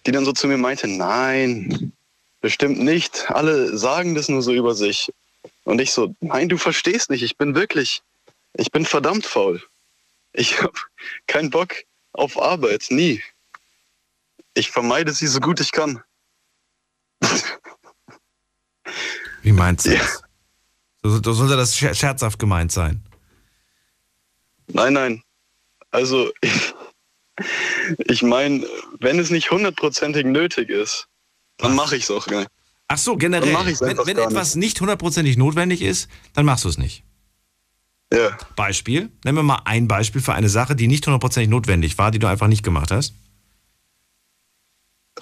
die 0.05 0.11
dann 0.11 0.25
so 0.25 0.33
zu 0.33 0.47
mir 0.47 0.57
meinte, 0.57 0.87
nein, 0.87 1.93
Bestimmt 2.43 2.77
nicht. 2.79 3.31
Alle 3.31 3.77
sagen 3.77 4.15
das 4.15 4.27
nur 4.27 4.41
so 4.41 4.51
über 4.51 4.75
sich. 4.75 5.13
Und 5.63 5.79
ich 5.79 5.93
so, 5.93 6.13
nein, 6.19 6.49
du 6.49 6.57
verstehst 6.57 7.09
nicht. 7.09 7.23
Ich 7.23 7.37
bin 7.37 7.55
wirklich, 7.55 8.03
ich 8.55 8.69
bin 8.69 8.85
verdammt 8.85 9.25
faul. 9.25 9.63
Ich 10.33 10.61
habe 10.61 10.73
keinen 11.25 11.49
Bock 11.49 11.73
auf 12.11 12.37
Arbeit, 12.37 12.87
nie. 12.89 13.23
Ich 14.55 14.71
vermeide 14.71 15.13
sie 15.13 15.27
so 15.27 15.39
gut 15.39 15.61
ich 15.61 15.71
kann. 15.71 16.03
Wie 19.41 19.53
meinst 19.53 19.85
du 19.85 19.97
das? 19.97 20.21
So, 21.01 21.23
so 21.23 21.31
sollte 21.31 21.55
das 21.55 21.77
scher- 21.77 21.95
scherzhaft 21.95 22.39
gemeint 22.39 22.73
sein. 22.73 23.01
Nein, 24.67 24.91
nein. 24.91 25.23
Also, 25.91 26.33
ich, 26.41 26.73
ich 27.99 28.21
meine, 28.21 28.67
wenn 28.99 29.17
es 29.17 29.29
nicht 29.29 29.49
hundertprozentig 29.49 30.25
nötig 30.25 30.67
ist, 30.67 31.07
dann 31.57 31.75
mache 31.75 31.95
ich 31.95 32.03
es 32.03 32.11
auch 32.11 32.25
gar 32.25 32.39
nicht. 32.39 32.51
Ach 32.87 32.97
so, 32.97 33.17
generell. 33.17 33.53
Wenn 33.53 33.97
wenn 33.97 34.17
etwas 34.17 34.55
nicht 34.55 34.79
hundertprozentig 34.79 35.37
notwendig 35.37 35.81
ist, 35.81 36.09
dann 36.33 36.45
machst 36.45 36.65
du 36.65 36.69
es 36.69 36.77
nicht. 36.77 37.03
Ja. 38.11 38.37
Beispiel. 38.55 39.09
Nennen 39.23 39.37
wir 39.37 39.43
mal 39.43 39.61
ein 39.65 39.87
Beispiel 39.87 40.21
für 40.21 40.33
eine 40.33 40.49
Sache, 40.49 40.75
die 40.75 40.87
nicht 40.87 41.05
hundertprozentig 41.07 41.49
notwendig 41.49 41.97
war, 41.97 42.11
die 42.11 42.19
du 42.19 42.27
einfach 42.27 42.47
nicht 42.47 42.63
gemacht 42.63 42.91
hast. 42.91 43.13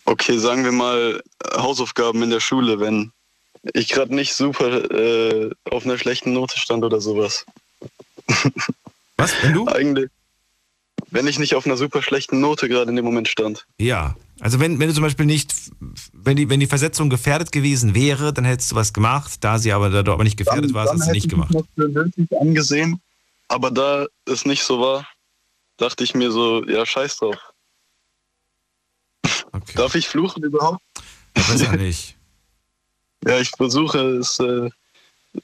Okay, 0.06 0.38
sagen 0.38 0.64
wir 0.64 0.72
mal 0.72 1.22
äh, 1.44 1.58
Hausaufgaben 1.58 2.22
in 2.24 2.30
der 2.30 2.40
Schule, 2.40 2.80
wenn 2.80 3.12
ich 3.74 3.90
gerade 3.90 4.14
nicht 4.14 4.34
super 4.34 4.92
äh, 4.92 5.52
auf 5.70 5.86
einer 5.86 5.98
schlechten 5.98 6.34
Note 6.34 6.58
stand 6.58 6.84
oder 6.84 7.00
sowas. 7.00 7.46
Was? 9.18 9.34
Wenn 9.42 9.54
du? 9.54 9.68
Eigentlich, 9.68 10.10
wenn 11.12 11.28
ich 11.28 11.38
nicht 11.38 11.56
auf 11.56 11.66
einer 11.66 11.78
super 11.78 12.02
schlechten 12.02 12.40
Note 12.40 12.68
gerade 12.68 12.90
in 12.90 12.96
dem 12.96 13.06
Moment 13.06 13.28
stand. 13.28 13.68
Ja. 13.78 14.16
Also 14.40 14.60
wenn, 14.60 14.80
wenn 14.80 14.88
du 14.88 14.94
zum 14.94 15.04
Beispiel 15.04 15.26
nicht, 15.26 15.54
wenn 16.14 16.36
die, 16.36 16.50
wenn 16.50 16.60
die 16.60 16.68
Versetzung 16.68 17.10
gefährdet 17.10 17.52
gewesen 17.52 17.94
wäre, 17.94 18.34
dann 18.34 18.46
hättest 18.46 18.72
du 18.72 18.76
was 18.76 18.92
gemacht. 18.92 19.32
Da 19.42 19.60
sie 19.60 19.72
aber, 19.72 19.90
da 19.90 20.02
du 20.02 20.12
aber 20.14 20.24
nicht 20.24 20.38
gefährdet 20.38 20.74
warst, 20.74 20.94
hast 20.94 21.08
du 21.08 21.12
nicht 21.12 21.30
gemacht. 21.30 21.52
noch 21.52 21.66
für 21.76 21.88
nötig 21.88 22.28
angesehen. 22.40 23.00
Aber 23.50 23.70
da 23.70 24.08
es 24.26 24.46
nicht 24.46 24.64
so 24.64 24.80
war, 24.80 25.06
dachte 25.78 26.04
ich 26.04 26.16
mir 26.16 26.32
so, 26.32 26.66
ja, 26.66 26.86
scheiß 26.86 27.18
drauf. 27.18 27.38
Okay. 29.52 29.74
Darf 29.76 29.96
ich 29.96 30.08
fluchen 30.08 30.44
überhaupt? 30.44 30.82
Besser 31.34 31.76
nicht. 31.78 32.18
Ja, 33.24 33.38
ich 33.38 33.52
versuche 33.52 34.18
es 34.18 34.40
äh, 34.40 34.72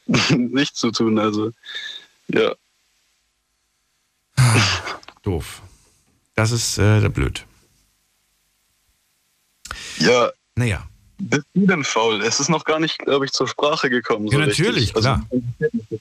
nicht 0.36 0.76
zu 0.76 0.90
tun. 0.90 1.20
Also, 1.20 1.52
ja. 2.28 2.56
Doof. 5.28 5.62
Das 6.36 6.52
ist 6.52 6.78
äh, 6.78 7.10
blöd. 7.10 7.46
Ja, 10.00 10.32
Naja. 10.56 10.88
bist 11.18 11.46
du 11.54 11.68
denn 11.68 11.84
faul? 11.84 12.22
Es 12.22 12.40
ist 12.40 12.48
noch 12.48 12.64
gar 12.64 12.80
nicht, 12.80 12.98
glaube 13.00 13.26
ich, 13.26 13.34
zur 13.34 13.46
Sprache 13.46 13.90
gekommen. 13.90 14.30
So 14.30 14.38
natürlich, 14.38 14.96
Also, 14.96 15.20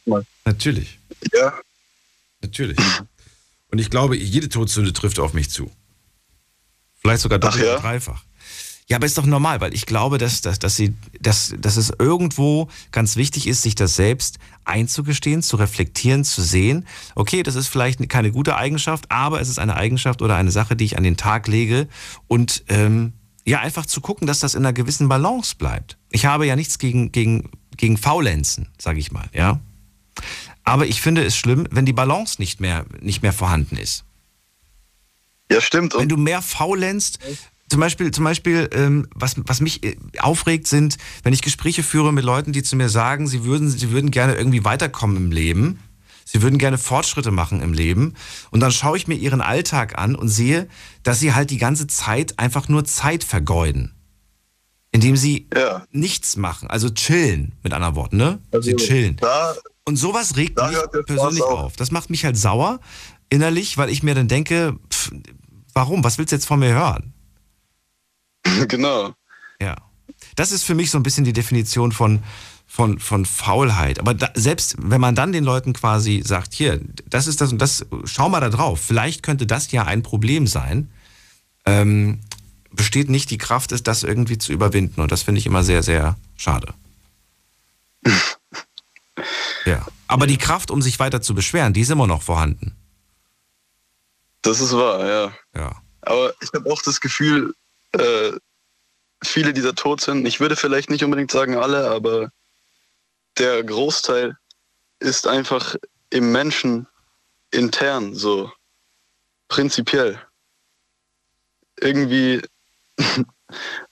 klar. 0.05 0.25
Natürlich. 0.45 1.01
Ja, 1.33 1.59
Natürlich. 2.41 2.79
Und 3.73 3.81
ich 3.81 3.91
glaube, 3.91 4.17
jede 4.17 4.49
Todsünde 4.49 4.93
trifft 4.93 5.19
auf 5.19 5.33
mich 5.33 5.51
zu. 5.51 5.73
Vielleicht 6.95 7.23
sogar 7.23 7.41
doppelt 7.41 7.65
ja? 7.65 7.75
und 7.77 7.83
dreifach. 7.83 8.23
Ja, 8.89 8.99
aber 8.99 9.07
ist 9.07 9.19
doch 9.19 9.27
normal, 9.27 9.61
weil 9.61 9.75
ich 9.75 9.87
glaube, 9.87 10.19
dass, 10.19 10.41
dass, 10.41 10.61
dass, 10.61 10.77
sie, 10.77 10.95
dass, 11.21 11.53
dass 11.59 11.77
es 11.77 11.93
irgendwo 11.99 12.69
ganz 12.93 13.17
wichtig 13.17 13.49
ist, 13.49 13.63
sich 13.63 13.75
das 13.75 13.97
selbst 13.97 14.39
einzugestehen, 14.67 15.43
zu 15.43 15.57
reflektieren, 15.57 16.25
zu 16.25 16.43
sehen. 16.43 16.87
Okay, 17.15 17.43
das 17.43 17.55
ist 17.55 17.69
vielleicht 17.69 18.09
keine 18.09 18.33
gute 18.33 18.57
Eigenschaft, 18.57 19.11
aber 19.11 19.41
es 19.41 19.49
ist 19.49 19.59
eine 19.59 19.77
Eigenschaft 19.77 20.23
oder 20.23 20.37
eine 20.37 20.51
Sache, 20.51 20.77
die 20.77 20.85
ich 20.85 20.97
an 20.97 21.05
den 21.05 21.17
Tag 21.17 21.49
lege 21.49 21.89
und 22.27 22.65
ähm, 22.69 23.13
ja, 23.45 23.61
einfach 23.61 23.87
zu 23.87 24.01
gucken, 24.01 24.27
dass 24.27 24.41
das 24.41 24.55
in 24.55 24.67
einer 24.67 24.73
gewissen 24.73 25.09
Balance 25.09 25.55
bleibt. 25.57 25.97
Ich 26.11 26.27
habe 26.27 26.47
ja 26.47 26.57
nichts 26.57 26.79
gegen, 26.79 27.13
gegen, 27.13 27.51
gegen 27.77 27.97
Faulenzen, 27.97 28.69
sage 28.77 28.99
ich 28.99 29.13
mal, 29.13 29.29
ja. 29.33 29.61
Aber 30.65 30.87
ich 30.87 31.01
finde 31.01 31.25
es 31.25 31.37
schlimm, 31.37 31.69
wenn 31.71 31.87
die 31.87 31.93
Balance 31.93 32.37
nicht 32.39 32.61
mehr, 32.61 32.87
nicht 33.01 33.23
mehr 33.23 33.33
vorhanden 33.33 33.77
ist. 33.77 34.05
ja, 35.51 35.61
stimmt. 35.61 35.95
Wenn 35.97 36.09
du 36.09 36.17
mehr 36.17 36.43
faulenzt, 36.43 37.21
zum 37.69 37.81
Beispiel, 37.81 38.11
zum 38.13 38.25
Beispiel 38.25 38.69
ähm, 38.73 39.09
was, 39.15 39.35
was 39.45 39.61
mich 39.61 39.83
äh, 39.83 39.97
aufregt, 40.19 40.67
sind, 40.67 40.97
wenn 41.23 41.33
ich 41.33 41.43
Gespräche 41.43 41.83
führe 41.83 42.13
mit 42.13 42.25
Leuten, 42.25 42.53
die 42.53 42.63
zu 42.63 42.77
mir 42.77 42.89
sagen, 42.89 43.27
sie 43.27 43.45
würden, 43.45 43.69
sie 43.69 43.91
würden 43.91 44.11
gerne 44.11 44.35
irgendwie 44.35 44.65
weiterkommen 44.65 45.17
im 45.17 45.33
Leben, 45.33 45.81
sie 46.25 46.43
würden 46.43 46.59
gerne 46.59 46.79
Fortschritte 46.79 47.33
machen 47.33 47.61
im 47.63 47.73
Leben. 47.73 48.15
Und 48.51 48.61
dann 48.61 48.71
schaue 48.71 48.97
ich 48.97 49.09
mir 49.09 49.15
ihren 49.15 49.41
Alltag 49.41 49.99
an 49.99 50.15
und 50.15 50.29
sehe, 50.29 50.69
dass 51.03 51.19
sie 51.19 51.35
halt 51.35 51.51
die 51.51 51.59
ganze 51.59 51.87
Zeit 51.89 52.39
einfach 52.39 52.69
nur 52.69 52.85
Zeit 52.85 53.25
vergeuden. 53.25 53.93
Indem 54.93 55.17
sie 55.17 55.49
ja, 55.55 55.85
nichts 55.91 56.37
machen, 56.37 56.71
also 56.71 56.89
chillen, 56.89 57.53
mit 57.63 57.75
anderen 57.75 57.97
Worten, 57.97 58.17
ne? 58.17 58.39
also, 58.53 58.63
sie 58.63 58.77
chillen. 58.77 59.17
Da, 59.17 59.55
Und 59.85 59.97
sowas 59.97 60.37
regt 60.37 60.57
mich 60.57 61.05
persönlich 61.07 61.43
auf. 61.43 61.59
auf. 61.59 61.77
Das 61.77 61.91
macht 61.91 62.09
mich 62.11 62.25
halt 62.25 62.39
sauer 62.39 62.79
innerlich, 63.29 63.77
weil 63.77 63.91
ich 63.91 64.03
mir 64.03 64.15
dann 64.15 64.29
denke, 64.29 64.79
pff, 64.91 65.11
warum? 65.75 66.05
Was 66.05 66.17
willst 66.17 66.33
du 66.33 66.37
jetzt 66.37 66.47
von 66.47 66.61
mir 66.61 66.73
hören? 66.73 67.13
genau. 68.69 69.15
Ja. 69.61 69.77
Das 70.35 70.53
ist 70.53 70.65
für 70.65 70.75
mich 70.75 70.91
so 70.91 70.99
ein 70.99 71.03
bisschen 71.03 71.25
die 71.25 71.33
Definition 71.33 71.93
von, 71.93 72.23
von, 72.67 72.99
von 72.99 73.25
Faulheit. 73.25 73.99
Aber 73.99 74.15
da, 74.15 74.31
selbst 74.35 74.77
wenn 74.79 75.01
man 75.01 75.15
dann 75.15 75.33
den 75.33 75.45
Leuten 75.45 75.73
quasi 75.73 76.23
sagt, 76.25 76.55
hier, 76.55 76.81
das 77.07 77.27
ist 77.27 77.41
das 77.41 77.53
und 77.53 77.59
das, 77.59 77.87
schau 78.05 78.29
mal 78.29 78.41
da 78.41 78.51
drauf, 78.51 78.81
vielleicht 78.81 79.23
könnte 79.23 79.47
das 79.47 79.71
ja 79.73 79.85
ein 79.85 80.03
Problem 80.03 80.47
sein, 80.47 80.91
ähm, 81.65 82.21
besteht 82.73 83.09
nicht 83.09 83.31
die 83.31 83.39
Kraft, 83.39 83.73
es 83.73 83.83
das 83.83 84.03
irgendwie 84.03 84.39
zu 84.39 84.53
überwinden. 84.53 85.01
Und 85.01 85.11
das 85.11 85.23
finde 85.23 85.39
ich 85.39 85.47
immer 85.47 85.65
sehr, 85.65 85.83
sehr 85.83 86.17
schade. 86.37 86.75
ja. 89.65 89.87
Aber 90.07 90.27
die 90.27 90.37
Kraft, 90.37 90.71
um 90.71 90.83
sich 90.83 90.99
weiter 90.99 91.23
zu 91.23 91.35
beschweren, 91.35 91.73
die 91.73 91.81
ist 91.81 91.91
immer 91.91 92.07
noch 92.07 92.23
vorhanden. 92.23 92.77
Das 94.43 94.61
ist 94.61 94.73
wahr, 94.73 95.05
ja. 95.07 95.33
Ja. 95.57 95.83
Aber 96.03 96.33
ich 96.41 96.51
habe 96.55 96.71
auch 96.71 96.83
das 96.83 97.01
Gefühl, 97.01 97.55
äh, 97.99 98.33
viele, 99.23 99.53
die 99.53 99.63
da 99.63 99.73
tot 99.73 100.01
sind, 100.01 100.27
ich 100.27 100.41
würde 100.41 100.57
vielleicht 100.57 100.91
nicht 100.91 101.05
unbedingt 101.05 101.31
sagen 101.31 101.57
alle, 101.57 101.91
aber 101.91 102.31
der 103.39 103.63
Großteil 103.65 104.37
ist 104.99 105.27
einfach 105.27 105.77
im 106.11 106.33
Menschen 106.33 106.87
intern 107.51 108.15
so 108.15 108.51
prinzipiell. 109.49 110.21
Irgendwie 111.79 112.43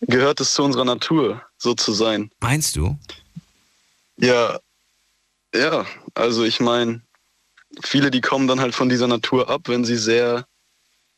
gehört 0.01 0.41
es 0.41 0.55
zu 0.55 0.63
unserer 0.63 0.85
Natur, 0.85 1.43
so 1.59 1.75
zu 1.75 1.93
sein. 1.93 2.31
Meinst 2.41 2.77
du? 2.77 2.99
Ja, 4.17 4.59
ja, 5.55 5.87
also 6.15 6.45
ich 6.45 6.61
meine, 6.61 7.03
viele, 7.83 8.11
die 8.11 8.21
kommen 8.21 8.49
dann 8.49 8.61
halt 8.61 8.75
von 8.75 8.89
dieser 8.89 9.07
Natur 9.07 9.49
ab, 9.49 9.63
wenn 9.67 9.85
sie 9.85 9.97
sehr 9.97 10.47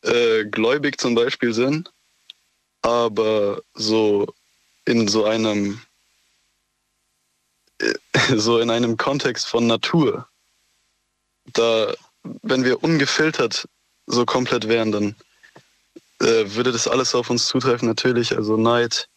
äh, 0.03 0.45
gläubig 0.45 1.01
zum 1.01 1.15
Beispiel 1.15 1.53
sind, 1.53 1.93
aber 2.87 3.63
so 3.75 4.27
in 4.85 5.09
so 5.09 5.25
einem 5.25 5.81
äh, 7.81 7.95
so 8.37 8.61
in 8.61 8.71
einem 8.71 8.97
Kontext 8.97 9.47
von 9.49 9.67
Natur, 9.67 10.29
da 11.53 11.93
wenn 12.43 12.65
wir 12.65 12.83
ungefiltert 12.83 13.69
so 14.07 14.25
komplett 14.25 14.69
wären, 14.69 14.93
dann 14.93 15.17
äh, 16.21 16.55
würde 16.55 16.73
das 16.73 16.87
alles 16.87 17.15
auf 17.15 17.29
uns 17.29 17.47
zutreffen 17.47 17.89
natürlich, 17.89 18.37
also 18.37 18.57
Neid, 18.57 19.09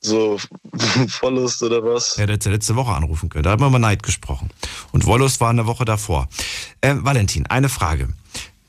so 0.00 0.40
Wollust 1.20 1.62
oder 1.62 1.84
was. 1.84 2.18
Er 2.18 2.26
hätte 2.26 2.50
letzte 2.50 2.74
Woche 2.74 2.92
anrufen 2.92 3.28
können. 3.28 3.44
Da 3.44 3.50
haben 3.50 3.62
wir 3.62 3.68
über 3.68 3.78
Neid 3.78 4.02
gesprochen. 4.02 4.50
Und 4.92 5.06
Wollust 5.06 5.40
war 5.40 5.50
eine 5.50 5.66
Woche 5.66 5.84
davor. 5.84 6.28
Ähm, 6.82 7.04
Valentin, 7.04 7.46
eine 7.46 7.68
Frage. 7.68 8.08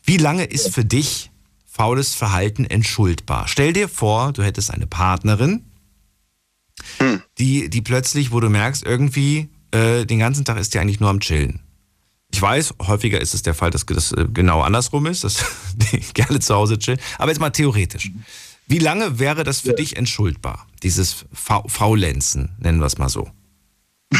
Wie 0.03 0.17
lange 0.17 0.45
ist 0.45 0.73
für 0.73 0.85
dich 0.85 1.30
faules 1.71 2.13
Verhalten 2.13 2.65
entschuldbar? 2.65 3.47
Stell 3.47 3.73
dir 3.73 3.87
vor, 3.87 4.33
du 4.33 4.43
hättest 4.43 4.71
eine 4.71 4.87
Partnerin, 4.87 5.65
Hm. 6.97 7.21
die, 7.37 7.69
die 7.69 7.81
plötzlich, 7.81 8.31
wo 8.31 8.39
du 8.39 8.49
merkst, 8.49 8.83
irgendwie 8.83 9.49
äh, 9.71 10.05
den 10.05 10.19
ganzen 10.19 10.45
Tag 10.45 10.57
ist 10.57 10.73
die 10.73 10.79
eigentlich 10.79 10.99
nur 10.99 11.09
am 11.09 11.19
Chillen. 11.19 11.61
Ich 12.33 12.41
weiß, 12.41 12.75
häufiger 12.87 13.19
ist 13.21 13.33
es 13.33 13.43
der 13.43 13.53
Fall, 13.53 13.71
dass 13.71 13.85
das 13.85 14.13
äh, 14.13 14.25
genau 14.33 14.61
andersrum 14.61 15.05
ist, 15.05 15.23
dass 15.23 15.45
die 15.75 15.99
gerne 16.13 16.39
zu 16.39 16.55
Hause 16.55 16.79
chillen. 16.79 16.99
Aber 17.17 17.29
jetzt 17.29 17.39
mal 17.39 17.49
theoretisch. 17.51 18.11
Wie 18.67 18.79
lange 18.79 19.19
wäre 19.19 19.43
das 19.43 19.59
für 19.59 19.73
dich 19.73 19.97
entschuldbar? 19.97 20.65
Dieses 20.81 21.25
Fa 21.33 21.63
Faulenzen, 21.67 22.55
nennen 22.59 22.79
wir 22.79 22.85
es 22.85 22.97
mal 22.97 23.09
so. 23.09 23.29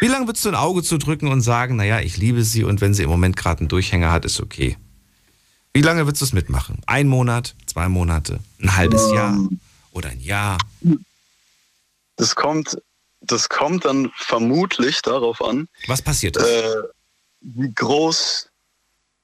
Wie 0.00 0.08
lange 0.08 0.26
würdest 0.26 0.44
du 0.44 0.50
ein 0.50 0.54
Auge 0.56 0.82
zudrücken 0.82 1.28
und 1.28 1.40
sagen, 1.42 1.76
naja, 1.76 2.00
ich 2.00 2.16
liebe 2.16 2.42
sie 2.44 2.64
und 2.64 2.80
wenn 2.80 2.92
sie 2.92 3.04
im 3.04 3.08
Moment 3.08 3.36
gerade 3.36 3.60
einen 3.60 3.68
Durchhänger 3.68 4.10
hat, 4.12 4.24
ist 4.24 4.40
okay? 4.40 4.76
Wie 5.76 5.82
lange 5.82 6.06
würdest 6.06 6.22
du 6.22 6.24
es 6.24 6.32
mitmachen? 6.32 6.78
Ein 6.86 7.06
Monat, 7.06 7.54
zwei 7.66 7.90
Monate, 7.90 8.40
ein 8.62 8.78
halbes 8.78 9.12
Jahr 9.12 9.38
oder 9.92 10.08
ein 10.08 10.20
Jahr? 10.20 10.56
Das 12.16 12.34
kommt, 12.34 12.78
das 13.20 13.50
kommt 13.50 13.84
dann 13.84 14.10
vermutlich 14.16 15.02
darauf 15.02 15.42
an, 15.42 15.68
Was 15.86 16.00
passiert 16.00 16.38
ist? 16.38 16.46
äh, 16.46 16.76
wie 17.42 17.70
groß, 17.74 18.48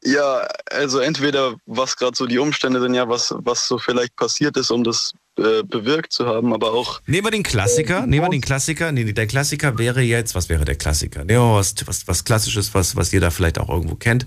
ja, 0.05 0.47
also 0.71 0.99
entweder 0.99 1.55
was 1.65 1.97
gerade 1.97 2.15
so 2.15 2.27
die 2.27 2.39
Umstände 2.39 2.83
sind, 2.83 2.93
ja, 2.93 3.09
was, 3.09 3.35
was 3.39 3.67
so 3.67 3.79
vielleicht 3.79 4.15
passiert 4.17 4.59
ist, 4.59 4.71
um 4.71 4.85
das 4.85 5.15
äh, 5.39 5.63
bewirkt 5.63 6.13
zu 6.13 6.27
haben, 6.27 6.53
aber 6.53 6.75
auch, 6.75 7.01
Nehmen 7.07 7.29
wir 7.29 7.31
den 7.31 7.45
Klassiker, 7.45 8.07
nehmen 8.07 8.27
wir 8.27 8.31
den 8.31 8.43
Klassiker. 8.43 8.93
Nee, 8.93 9.11
der 9.11 9.27
Klassiker 9.27 9.79
wäre 9.79 10.03
jetzt, 10.03 10.35
was 10.35 10.51
wäre 10.51 10.67
der 10.67 10.77
Klassiker? 10.77 11.25
Nehmen 11.25 11.41
wir 11.41 11.55
was, 11.55 11.75
was, 11.87 12.07
was 12.07 12.25
Klassisches, 12.25 12.75
was, 12.75 12.95
was 12.95 13.11
jeder 13.11 13.31
vielleicht 13.31 13.59
auch 13.59 13.71
irgendwo 13.71 13.95
kennt. 13.95 14.27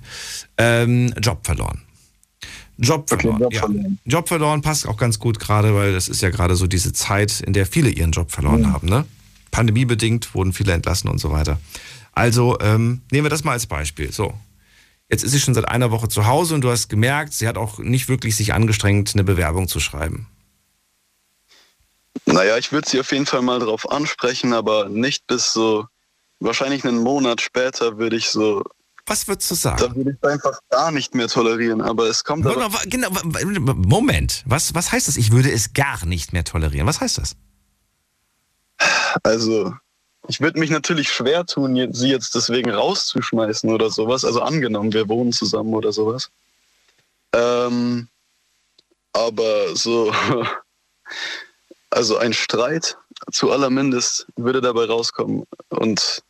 Ähm, 0.58 1.14
Job 1.22 1.46
verloren. 1.46 1.85
Job 2.78 3.08
verloren. 3.08 3.42
Job 3.42 3.54
ja. 3.54 3.60
verloren. 3.62 4.00
Job 4.06 4.28
verloren 4.28 4.62
passt 4.62 4.88
auch 4.88 4.98
ganz 4.98 5.20
gut 5.20 5.40
gerade, 5.40 5.76
weil 5.76 5.94
das 5.94 6.08
ist 6.08 6.22
ja 6.22 6.30
gerade 6.30 6.56
so 6.56 6.68
diese 6.68 6.94
Zeit, 6.94 7.42
in 7.42 7.54
der 7.54 7.66
viele 7.66 7.90
ihren 7.90 8.12
Job 8.12 8.32
verloren 8.32 8.72
haben, 8.72 8.88
ne? 8.88 9.06
pandemiebedingt 9.56 10.36
wurden 10.36 10.52
viele 10.52 10.74
entlassen 10.74 11.10
und 11.10 11.18
so 11.18 11.32
weiter. 11.32 11.62
Also 12.12 12.58
ähm, 12.60 13.02
nehmen 13.10 13.26
wir 13.26 13.30
das 13.30 13.46
mal 13.46 13.54
als 13.54 13.68
Beispiel. 13.68 14.12
So, 14.12 14.34
jetzt 15.10 15.24
ist 15.24 15.32
sie 15.32 15.40
schon 15.40 15.54
seit 15.54 15.70
einer 15.70 15.92
Woche 15.92 16.10
zu 16.10 16.26
Hause 16.26 16.56
und 16.56 16.62
du 16.62 16.70
hast 16.70 16.90
gemerkt, 16.90 17.32
sie 17.32 17.48
hat 17.48 17.58
auch 17.58 17.80
nicht 17.80 18.10
wirklich 18.10 18.36
sich 18.36 18.54
angestrengt, 18.54 19.12
eine 19.14 19.24
Bewerbung 19.24 19.70
zu 19.70 19.80
schreiben. 19.80 20.28
Naja, 22.26 22.58
ich 22.58 22.74
würde 22.74 22.90
sie 22.90 23.00
auf 23.00 23.12
jeden 23.14 23.26
Fall 23.26 23.42
mal 23.42 23.60
darauf 23.60 23.90
ansprechen, 23.90 24.52
aber 24.52 24.90
nicht 24.90 25.26
bis 25.28 25.54
so, 25.54 25.86
wahrscheinlich 26.42 26.84
einen 26.84 27.00
Monat 27.00 27.40
später 27.40 27.98
würde 27.98 28.18
ich 28.18 28.30
so. 28.30 28.62
Was 29.08 29.28
würdest 29.28 29.52
du 29.52 29.56
sagen? 29.56 29.78
Da 29.78 29.96
würde 29.96 30.12
ich 30.12 30.28
einfach 30.28 30.60
gar 30.70 30.92
nicht 30.92 31.14
mehr 31.14 31.28
tolerieren, 31.28 31.82
aber 31.82 32.08
es 32.08 32.24
kommt. 32.24 32.46
Aber, 32.48 32.70
genau, 32.86 33.10
Moment, 33.76 34.44
was, 34.48 34.74
was 34.74 34.92
heißt 34.92 35.08
das? 35.08 35.16
Ich 35.16 35.32
würde 35.32 35.52
es 35.52 35.74
gar 35.74 36.06
nicht 36.06 36.34
mehr 36.34 36.44
tolerieren. 36.44 36.88
Was 36.88 37.02
heißt 37.02 37.20
das? 37.20 37.36
Also, 39.24 39.74
ich 40.28 40.42
würde 40.42 40.60
mich 40.60 40.72
natürlich 40.72 41.12
schwer 41.12 41.46
tun, 41.46 41.94
sie 41.94 42.10
jetzt 42.10 42.34
deswegen 42.34 42.72
rauszuschmeißen 42.72 43.70
oder 43.70 43.90
sowas. 43.90 44.26
Also 44.26 44.42
angenommen, 44.42 44.94
wir 44.94 45.08
wohnen 45.08 45.32
zusammen 45.32 45.74
oder 45.74 45.92
sowas. 45.92 46.32
Ähm, 47.34 48.08
aber 49.14 49.76
so, 49.76 50.14
also 51.92 52.18
ein 52.18 52.34
Streit 52.34 52.98
zu 53.32 53.52
allerbindest 53.52 54.28
würde 54.36 54.62
dabei 54.62 54.86
rauskommen. 54.86 55.44
Und 55.70 56.24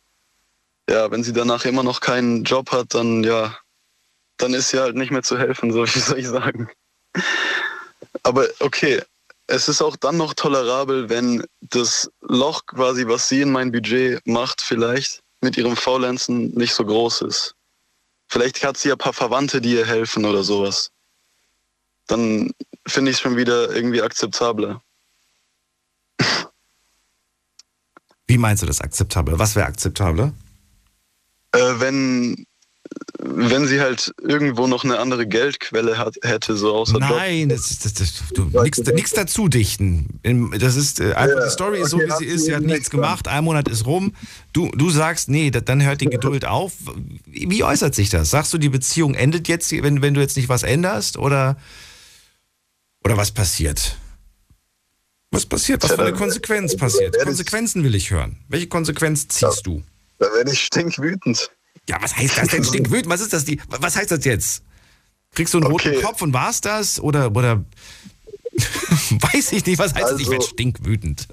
ja, 0.88 1.10
wenn 1.10 1.24
sie 1.24 1.32
danach 1.32 1.64
immer 1.64 1.82
noch 1.82 2.00
keinen 2.00 2.44
Job 2.44 2.72
hat, 2.72 2.94
dann 2.94 3.24
ja, 3.24 3.56
dann 4.36 4.54
ist 4.54 4.70
sie 4.70 4.78
halt 4.78 4.96
nicht 4.96 5.10
mehr 5.10 5.22
zu 5.22 5.38
helfen, 5.38 5.72
so 5.72 5.84
wie 5.86 5.98
soll 5.98 6.18
ich 6.18 6.28
sagen. 6.28 6.70
Aber 8.22 8.46
okay, 8.60 9.02
es 9.46 9.68
ist 9.68 9.82
auch 9.82 9.96
dann 9.96 10.16
noch 10.16 10.34
tolerabel, 10.34 11.08
wenn 11.08 11.44
das 11.60 12.10
Loch 12.20 12.66
quasi, 12.66 13.06
was 13.06 13.28
sie 13.28 13.42
in 13.42 13.52
mein 13.52 13.72
Budget 13.72 14.20
macht, 14.26 14.60
vielleicht 14.60 15.22
mit 15.40 15.56
ihrem 15.56 15.76
Faulenzen 15.76 16.48
nicht 16.54 16.74
so 16.74 16.84
groß 16.84 17.22
ist. 17.22 17.54
Vielleicht 18.28 18.64
hat 18.64 18.76
sie 18.76 18.88
ja 18.88 18.94
ein 18.94 18.98
paar 18.98 19.12
Verwandte, 19.12 19.60
die 19.60 19.74
ihr 19.74 19.86
helfen 19.86 20.24
oder 20.24 20.42
sowas. 20.42 20.90
Dann 22.08 22.52
finde 22.86 23.10
ich 23.10 23.16
es 23.16 23.20
schon 23.20 23.36
wieder 23.36 23.74
irgendwie 23.74 24.02
akzeptabler. 24.02 24.82
Wie 28.26 28.38
meinst 28.38 28.62
du 28.62 28.66
das 28.66 28.80
akzeptabel? 28.80 29.38
Was 29.38 29.54
wäre 29.54 29.66
akzeptabler? 29.66 30.32
Äh, 31.56 31.80
wenn 31.80 32.46
wenn 33.18 33.66
sie 33.66 33.80
halt 33.80 34.14
irgendwo 34.22 34.66
noch 34.66 34.84
eine 34.84 34.98
andere 34.98 35.26
Geldquelle 35.26 35.98
hat, 35.98 36.16
hätte, 36.22 36.56
so 36.56 36.74
außer 36.74 36.98
Nein, 36.98 37.48
das 37.48 37.78
das, 37.78 37.94
das, 37.94 38.22
du 38.34 38.44
nichts 38.92 39.12
dazu 39.12 39.48
dichten. 39.48 40.20
Das 40.58 40.76
ist 40.76 41.00
äh, 41.00 41.14
einfach, 41.14 41.38
ja, 41.38 41.44
die 41.44 41.50
Story 41.50 41.80
ist 41.80 41.94
okay, 41.94 42.06
so, 42.08 42.20
wie 42.20 42.24
sie 42.24 42.24
ist. 42.26 42.44
Sie 42.44 42.54
hat 42.54 42.62
nichts 42.62 42.90
gemacht, 42.90 43.28
ein 43.28 43.44
Monat 43.44 43.68
ist 43.68 43.86
rum. 43.86 44.14
Du, 44.52 44.70
du 44.70 44.90
sagst, 44.90 45.28
nee, 45.28 45.50
dann 45.50 45.82
hört 45.82 46.00
die 46.00 46.06
Geduld 46.10 46.44
auf. 46.44 46.72
Wie 47.26 47.64
äußert 47.64 47.94
sich 47.94 48.10
das? 48.10 48.30
Sagst 48.30 48.52
du, 48.52 48.58
die 48.58 48.68
Beziehung 48.68 49.14
endet 49.14 49.48
jetzt, 49.48 49.72
wenn, 49.72 50.02
wenn 50.02 50.14
du 50.14 50.20
jetzt 50.20 50.36
nicht 50.36 50.48
was 50.48 50.62
änderst? 50.62 51.16
Oder, 51.16 51.56
oder 53.04 53.16
was 53.16 53.32
passiert? 53.32 53.96
Was 55.30 55.46
passiert? 55.46 55.82
Was 55.82 55.92
für 55.92 56.02
eine 56.02 56.12
Konsequenz 56.12 56.76
passiert? 56.76 57.18
Konsequenzen 57.18 57.82
will 57.82 57.94
ich 57.94 58.10
hören. 58.10 58.38
Welche 58.48 58.68
Konsequenz 58.68 59.26
ziehst 59.28 59.66
du? 59.66 59.82
Da 60.18 60.26
werde 60.32 60.52
ich 60.52 60.62
stinkwütend. 60.62 61.50
Ja, 61.88 62.00
was 62.00 62.16
heißt 62.16 62.38
das 62.38 62.48
denn 62.48 62.64
stinkwütend? 62.64 63.08
Was 63.08 63.20
ist 63.20 63.32
das? 63.32 63.44
Die, 63.44 63.60
was 63.68 63.96
heißt 63.96 64.10
das 64.10 64.24
jetzt? 64.24 64.62
Kriegst 65.34 65.54
du 65.54 65.58
einen 65.58 65.72
okay. 65.72 65.90
roten 65.90 66.02
Kopf 66.02 66.22
und 66.22 66.32
war's 66.32 66.60
das? 66.60 66.98
Oder, 67.00 67.30
oder 67.34 67.64
weiß 68.56 69.52
ich 69.52 69.66
nicht, 69.66 69.78
was 69.78 69.94
heißt 69.94 70.04
also, 70.04 70.14
das? 70.14 70.22
Ich 70.22 70.30
werde 70.30 70.42
also- 70.44 70.54
stinkwütend. 70.54 71.28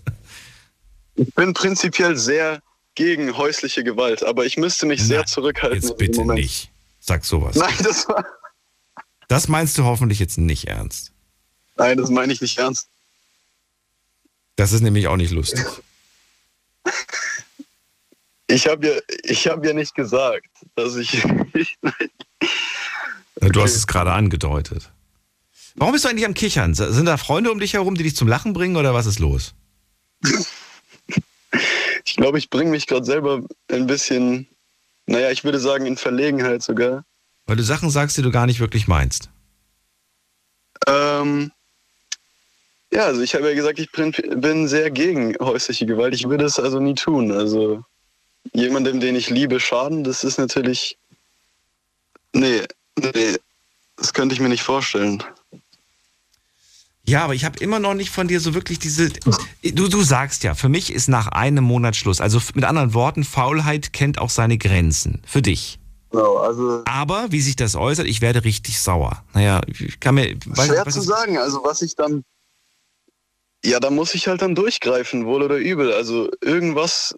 Ich 1.15 1.33
bin 1.35 1.53
prinzipiell 1.53 2.17
sehr 2.17 2.61
gegen 2.95 3.37
häusliche 3.37 3.83
Gewalt, 3.83 4.23
aber 4.23 4.45
ich 4.45 4.57
müsste 4.57 4.85
mich 4.85 5.03
sehr 5.03 5.25
zurückhalten. 5.25 5.79
Jetzt 5.81 5.97
bitte 5.97 6.25
nicht. 6.25 6.71
Sag 6.99 7.23
sowas. 7.23 7.55
Nein, 7.55 7.73
das 7.83 8.07
war. 8.07 8.25
Das 9.27 9.47
meinst 9.47 9.77
du 9.77 9.83
hoffentlich 9.83 10.19
jetzt 10.19 10.37
nicht 10.37 10.67
ernst. 10.67 11.11
Nein, 11.75 11.97
das 11.97 12.09
meine 12.09 12.33
ich 12.33 12.41
nicht 12.41 12.57
ernst. 12.57 12.87
Das 14.55 14.71
ist 14.71 14.81
nämlich 14.81 15.07
auch 15.07 15.17
nicht 15.17 15.31
lustig. 15.31 15.65
Ich 18.47 18.67
habe 18.67 18.87
ja, 18.87 18.93
ich 19.23 19.47
hab 19.47 19.65
ja 19.65 19.73
nicht 19.73 19.95
gesagt, 19.95 20.49
dass 20.75 20.95
ich. 20.95 21.23
Du 23.39 23.61
hast 23.61 23.75
es 23.75 23.87
gerade 23.87 24.13
angedeutet. 24.13 24.91
Warum 25.75 25.91
bist 25.91 26.05
du 26.05 26.09
eigentlich 26.09 26.25
am 26.25 26.33
Kichern? 26.33 26.75
Sind 26.75 27.05
da 27.05 27.17
Freunde 27.17 27.51
um 27.51 27.59
dich 27.59 27.73
herum, 27.73 27.95
die 27.95 28.03
dich 28.03 28.15
zum 28.15 28.27
Lachen 28.27 28.53
bringen 28.53 28.77
oder 28.77 28.93
was 28.93 29.05
ist 29.05 29.19
los? 29.19 29.53
Ich 32.05 32.17
glaube, 32.17 32.37
ich 32.37 32.49
bringe 32.49 32.71
mich 32.71 32.85
gerade 32.87 33.05
selber 33.05 33.41
ein 33.71 33.87
bisschen, 33.87 34.47
naja, 35.05 35.31
ich 35.31 35.43
würde 35.43 35.59
sagen, 35.59 35.85
in 35.85 35.97
Verlegenheit 35.97 36.61
sogar. 36.61 37.05
Weil 37.45 37.55
du 37.55 37.63
Sachen 37.63 37.89
sagst, 37.89 38.17
die 38.17 38.21
du 38.21 38.29
gar 38.29 38.45
nicht 38.45 38.59
wirklich 38.59 38.87
meinst. 38.87 39.29
Ähm, 40.85 41.51
ja, 42.91 43.05
also 43.05 43.21
ich 43.21 43.35
habe 43.35 43.47
ja 43.47 43.55
gesagt, 43.55 43.79
ich 43.79 43.91
bin 43.91 44.67
sehr 44.67 44.91
gegen 44.91 45.35
häusliche 45.39 45.85
Gewalt. 45.85 46.13
Ich 46.13 46.27
würde 46.27 46.45
es 46.45 46.59
also 46.59 46.79
nie 46.79 46.93
tun. 46.93 47.31
Also 47.31 47.83
jemandem, 48.51 48.99
den 48.99 49.15
ich 49.15 49.29
liebe, 49.29 49.59
schaden, 49.59 50.03
das 50.03 50.23
ist 50.23 50.37
natürlich. 50.37 50.97
Nee, 52.33 52.63
nee, 52.99 53.37
das 53.97 54.13
könnte 54.13 54.33
ich 54.33 54.41
mir 54.41 54.49
nicht 54.49 54.63
vorstellen. 54.63 55.23
Ja, 57.05 57.25
aber 57.25 57.35
ich 57.35 57.43
habe 57.43 57.59
immer 57.59 57.79
noch 57.79 57.93
nicht 57.93 58.11
von 58.11 58.27
dir 58.27 58.39
so 58.39 58.53
wirklich 58.53 58.79
diese. 58.79 59.09
Du, 59.09 59.87
du 59.87 60.03
sagst 60.03 60.43
ja, 60.43 60.55
für 60.55 60.69
mich 60.69 60.91
ist 60.91 61.09
nach 61.09 61.27
einem 61.27 61.63
Monat 61.63 61.95
Schluss. 61.95 62.21
Also 62.21 62.39
mit 62.53 62.63
anderen 62.63 62.93
Worten, 62.93 63.25
Faulheit 63.25 63.91
kennt 63.91 64.19
auch 64.19 64.29
seine 64.29 64.57
Grenzen. 64.57 65.21
Für 65.25 65.41
dich. 65.41 65.79
Genau, 66.11 66.37
also. 66.37 66.83
Aber 66.85 67.31
wie 67.31 67.41
sich 67.41 67.57
das 67.57 67.75
äußert, 67.75 68.07
ich 68.07 68.21
werde 68.21 68.45
richtig 68.45 68.79
sauer. 68.79 69.23
Naja, 69.33 69.61
ich 69.67 69.99
kann 69.99 70.15
mir. 70.15 70.37
Schwer 70.55 70.85
zu 70.85 71.01
sagen. 71.01 71.37
Also 71.37 71.61
was 71.63 71.81
ich 71.81 71.95
dann. 71.95 72.23
Ja, 73.65 73.79
da 73.79 73.89
muss 73.89 74.13
ich 74.13 74.27
halt 74.27 74.41
dann 74.41 74.55
durchgreifen, 74.55 75.25
wohl 75.25 75.41
oder 75.43 75.57
übel. 75.57 75.91
Also 75.91 76.29
irgendwas 76.41 77.15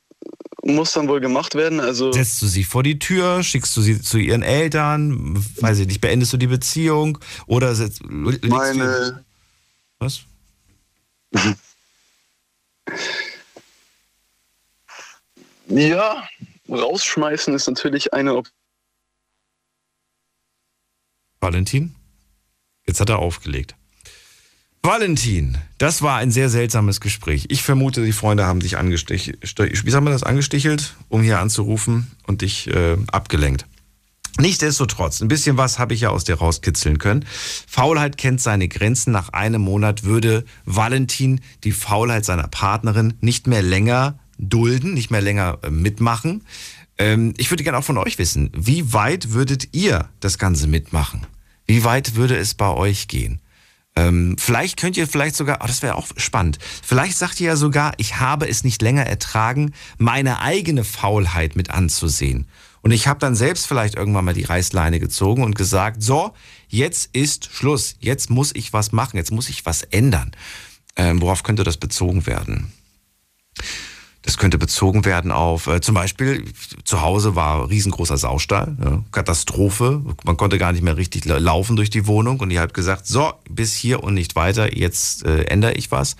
muss 0.66 0.91
dann 0.93 1.07
wohl 1.07 1.22
gemacht 1.22 1.55
werden. 1.55 1.80
Also 1.80 2.11
Setzt 2.11 2.41
du 2.41 2.47
sie 2.47 2.63
vor 2.63 2.84
die 2.84 2.99
Tür, 2.99 3.43
schickst 3.43 3.78
du 3.78 3.82
sie 3.82 4.01
zu 4.01 4.18
ihren 4.18 4.41
Eltern, 4.41 5.38
weiß 5.61 5.80
ich 5.80 5.88
nicht, 5.88 6.01
beendest 6.01 6.34
du 6.34 6.38
die 6.38 6.47
Beziehung 6.47 7.20
oder 7.45 7.76
setzt, 7.76 8.03
meine 8.03 9.24
Was? 9.99 10.22
ja, 15.68 16.28
rausschmeißen 16.68 17.53
ist 17.53 17.68
natürlich 17.68 18.13
eine 18.13 18.36
Option. 18.36 18.55
Valentin? 21.39 21.95
Jetzt 22.88 22.99
hat 22.99 23.09
er 23.09 23.20
aufgelegt. 23.20 23.76
Valentin, 24.86 25.57
das 25.79 26.03
war 26.03 26.17
ein 26.17 26.29
sehr 26.29 26.47
seltsames 26.47 27.01
Gespräch. 27.01 27.47
Ich 27.49 27.63
vermute, 27.63 28.05
die 28.05 28.11
Freunde 28.11 28.45
haben 28.45 28.59
dich 28.59 28.77
angestichelt, 28.77 29.39
wie 29.57 29.89
sagen 29.89 30.05
wir 30.05 30.11
das, 30.11 30.21
angestichelt, 30.21 30.93
um 31.09 31.23
hier 31.23 31.39
anzurufen 31.39 32.11
und 32.27 32.43
dich 32.43 32.67
äh, 32.67 32.95
abgelenkt. 33.11 33.65
Nichtsdestotrotz, 34.38 35.21
ein 35.21 35.27
bisschen 35.27 35.57
was 35.57 35.79
habe 35.79 35.95
ich 35.95 36.01
ja 36.01 36.09
aus 36.09 36.23
dir 36.23 36.36
rauskitzeln 36.36 36.99
können. 36.99 37.25
Faulheit 37.67 38.17
kennt 38.17 38.41
seine 38.41 38.67
Grenzen. 38.67 39.11
Nach 39.11 39.29
einem 39.29 39.63
Monat 39.63 40.03
würde 40.03 40.45
Valentin 40.65 41.41
die 41.63 41.71
Faulheit 41.71 42.23
seiner 42.23 42.47
Partnerin 42.47 43.15
nicht 43.21 43.47
mehr 43.47 43.63
länger 43.63 44.19
dulden, 44.38 44.93
nicht 44.93 45.09
mehr 45.09 45.21
länger 45.21 45.57
äh, 45.63 45.71
mitmachen. 45.71 46.43
Ähm, 46.99 47.33
ich 47.38 47.49
würde 47.49 47.63
gerne 47.63 47.79
auch 47.79 47.83
von 47.83 47.97
euch 47.97 48.19
wissen, 48.19 48.51
wie 48.55 48.93
weit 48.93 49.31
würdet 49.31 49.69
ihr 49.71 50.09
das 50.19 50.38
Ganze 50.38 50.67
mitmachen? 50.67 51.25
Wie 51.65 51.83
weit 51.83 52.13
würde 52.13 52.38
es 52.38 52.53
bei 52.53 52.69
euch 52.69 53.07
gehen? 53.07 53.41
Ähm, 53.95 54.35
vielleicht 54.37 54.77
könnt 54.77 54.97
ihr 54.97 55.07
vielleicht 55.07 55.35
sogar, 55.35 55.59
oh, 55.61 55.67
das 55.67 55.81
wäre 55.81 55.95
auch 55.95 56.07
spannend, 56.17 56.59
vielleicht 56.83 57.17
sagt 57.17 57.39
ihr 57.39 57.47
ja 57.47 57.55
sogar, 57.55 57.93
ich 57.97 58.19
habe 58.19 58.47
es 58.47 58.63
nicht 58.63 58.81
länger 58.81 59.05
ertragen, 59.05 59.73
meine 59.97 60.41
eigene 60.41 60.83
Faulheit 60.83 61.55
mit 61.55 61.69
anzusehen. 61.69 62.47
Und 62.81 62.91
ich 62.91 63.07
habe 63.07 63.19
dann 63.19 63.35
selbst 63.35 63.65
vielleicht 63.65 63.95
irgendwann 63.95 64.25
mal 64.25 64.33
die 64.33 64.43
Reißleine 64.43 64.99
gezogen 64.99 65.43
und 65.43 65.55
gesagt, 65.55 66.03
so, 66.03 66.33
jetzt 66.67 67.09
ist 67.13 67.49
Schluss, 67.51 67.95
jetzt 67.99 68.29
muss 68.29 68.53
ich 68.53 68.73
was 68.73 68.91
machen, 68.91 69.17
jetzt 69.17 69.31
muss 69.31 69.49
ich 69.49 69.65
was 69.65 69.81
ändern. 69.81 70.31
Ähm, 70.95 71.21
worauf 71.21 71.41
könnte 71.41 71.63
das 71.63 71.77
bezogen 71.77 72.27
werden? 72.27 72.71
Das 74.26 74.38
könnte 74.38 74.57
bezogen 74.57 75.05
werden 75.05 75.32
auf, 75.32 75.67
äh, 75.67 75.82
zum 75.82 75.93
Beispiel, 75.93 76.45
zu 76.84 77.01
Hause 77.01 77.36
war 77.36 77.69
riesengroßer 77.69 78.17
Saustall, 78.17 78.76
ja, 78.84 79.03
Katastrophe. 79.11 80.01
Man 80.23 80.36
konnte 80.36 80.57
gar 80.57 80.71
nicht 80.71 80.82
mehr 80.82 80.97
richtig 80.97 81.26
laufen 81.26 81.76
durch 81.76 81.91
die 81.91 82.07
Wohnung 82.07 82.39
und 82.39 82.49
ihr 82.49 82.61
habt 82.61 82.73
gesagt, 82.73 83.05
so, 83.05 83.34
bis 83.47 83.76
hier 83.76 84.03
und 84.03 84.15
nicht 84.15 84.36
weiter, 84.36 84.76
jetzt 84.76 85.23
äh, 85.26 85.43
ändere 85.43 85.73
ich 85.73 85.91
was. 85.91 86.15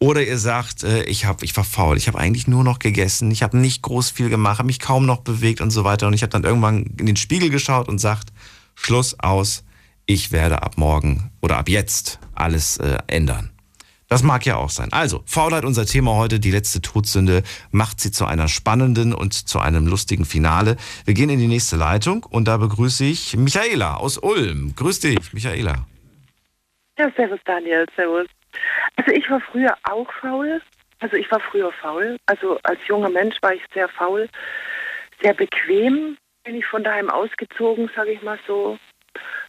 Oder 0.00 0.26
ihr 0.26 0.38
sagt, 0.38 0.82
äh, 0.82 1.04
ich, 1.04 1.24
hab, 1.24 1.44
ich 1.44 1.56
war 1.56 1.62
faul, 1.62 1.96
ich 1.96 2.08
habe 2.08 2.18
eigentlich 2.18 2.48
nur 2.48 2.64
noch 2.64 2.80
gegessen, 2.80 3.30
ich 3.30 3.44
habe 3.44 3.56
nicht 3.56 3.80
groß 3.80 4.10
viel 4.10 4.28
gemacht, 4.28 4.58
habe 4.58 4.66
mich 4.66 4.80
kaum 4.80 5.06
noch 5.06 5.20
bewegt 5.20 5.60
und 5.60 5.70
so 5.70 5.84
weiter. 5.84 6.08
Und 6.08 6.14
ich 6.14 6.22
habe 6.22 6.30
dann 6.30 6.42
irgendwann 6.42 6.82
in 6.98 7.06
den 7.06 7.16
Spiegel 7.16 7.48
geschaut 7.48 7.88
und 7.88 7.98
sagt, 7.98 8.32
Schluss 8.74 9.18
aus, 9.20 9.62
ich 10.04 10.32
werde 10.32 10.62
ab 10.62 10.76
morgen 10.76 11.30
oder 11.40 11.58
ab 11.58 11.68
jetzt 11.68 12.18
alles 12.34 12.76
äh, 12.78 12.98
ändern. 13.06 13.50
Das 14.08 14.22
mag 14.22 14.46
ja 14.46 14.56
auch 14.56 14.70
sein. 14.70 14.92
Also, 14.92 15.22
Faulheit 15.26 15.64
unser 15.64 15.84
Thema 15.84 16.14
heute. 16.14 16.38
Die 16.38 16.52
letzte 16.52 16.80
Todsünde 16.80 17.42
macht 17.72 18.00
sie 18.00 18.12
zu 18.12 18.24
einer 18.24 18.46
spannenden 18.46 19.12
und 19.12 19.34
zu 19.34 19.58
einem 19.58 19.86
lustigen 19.86 20.24
Finale. 20.24 20.76
Wir 21.04 21.14
gehen 21.14 21.28
in 21.28 21.40
die 21.40 21.48
nächste 21.48 21.76
Leitung 21.76 22.24
und 22.24 22.46
da 22.46 22.56
begrüße 22.56 23.04
ich 23.04 23.36
Michaela 23.36 23.96
aus 23.96 24.18
Ulm. 24.18 24.74
Grüß 24.76 25.00
dich, 25.00 25.32
Michaela. 25.32 25.86
Ja, 26.98 27.10
servus 27.16 27.40
Daniel, 27.44 27.84
servus. 27.96 28.26
Also 28.94 29.10
ich 29.12 29.28
war 29.28 29.40
früher 29.40 29.76
auch 29.82 30.10
faul. 30.20 30.62
Also 31.00 31.16
ich 31.16 31.30
war 31.30 31.40
früher 31.40 31.72
faul. 31.72 32.16
Also 32.26 32.58
als 32.62 32.78
junger 32.86 33.10
Mensch 33.10 33.36
war 33.42 33.52
ich 33.54 33.62
sehr 33.74 33.88
faul, 33.88 34.28
sehr 35.20 35.34
bequem. 35.34 36.16
Bin 36.44 36.54
ich 36.54 36.64
von 36.66 36.84
daheim 36.84 37.10
ausgezogen, 37.10 37.90
sage 37.94 38.12
ich 38.12 38.22
mal 38.22 38.38
so 38.46 38.78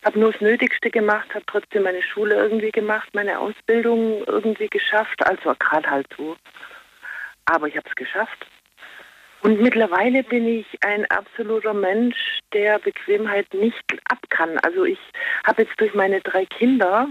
habe 0.08 0.20
nur 0.20 0.32
das 0.32 0.40
Nötigste 0.40 0.90
gemacht, 0.90 1.28
habe 1.36 1.44
trotzdem 1.48 1.84
meine 1.84 2.02
Schule 2.02 2.36
irgendwie 2.36 2.72
gemacht, 2.72 3.10
meine 3.12 3.38
Ausbildung 3.40 4.24
irgendwie 4.26 4.70
geschafft, 4.70 5.22
also 5.28 5.54
gerade 5.60 5.90
halt 5.90 6.08
so. 6.16 6.38
Aber 7.44 7.68
ich 7.68 7.76
habe 7.76 7.90
es 7.90 7.96
geschafft. 7.96 8.48
Und 9.42 9.60
mittlerweile 9.62 10.24
bin 10.24 10.48
ich 10.48 10.66
ein 10.80 11.06
absoluter 11.08 11.74
Mensch, 11.74 12.40
der 12.54 12.80
Bequemheit 12.80 13.54
nicht 13.54 13.84
ab 14.10 14.20
kann. 14.30 14.58
Also 14.60 14.86
ich 14.86 15.00
habe 15.46 15.64
jetzt 15.64 15.78
durch 15.78 15.94
meine 15.94 16.22
drei 16.22 16.46
Kinder, 16.46 17.10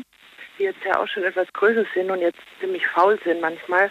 die 0.59 0.63
jetzt 0.63 0.83
ja 0.83 0.99
auch 0.99 1.07
schon 1.07 1.25
etwas 1.25 1.53
größer 1.53 1.85
sind 1.95 2.11
und 2.11 2.21
jetzt 2.21 2.41
ziemlich 2.61 2.87
faul 2.87 3.19
sind 3.25 3.43
manchmal, 3.43 3.91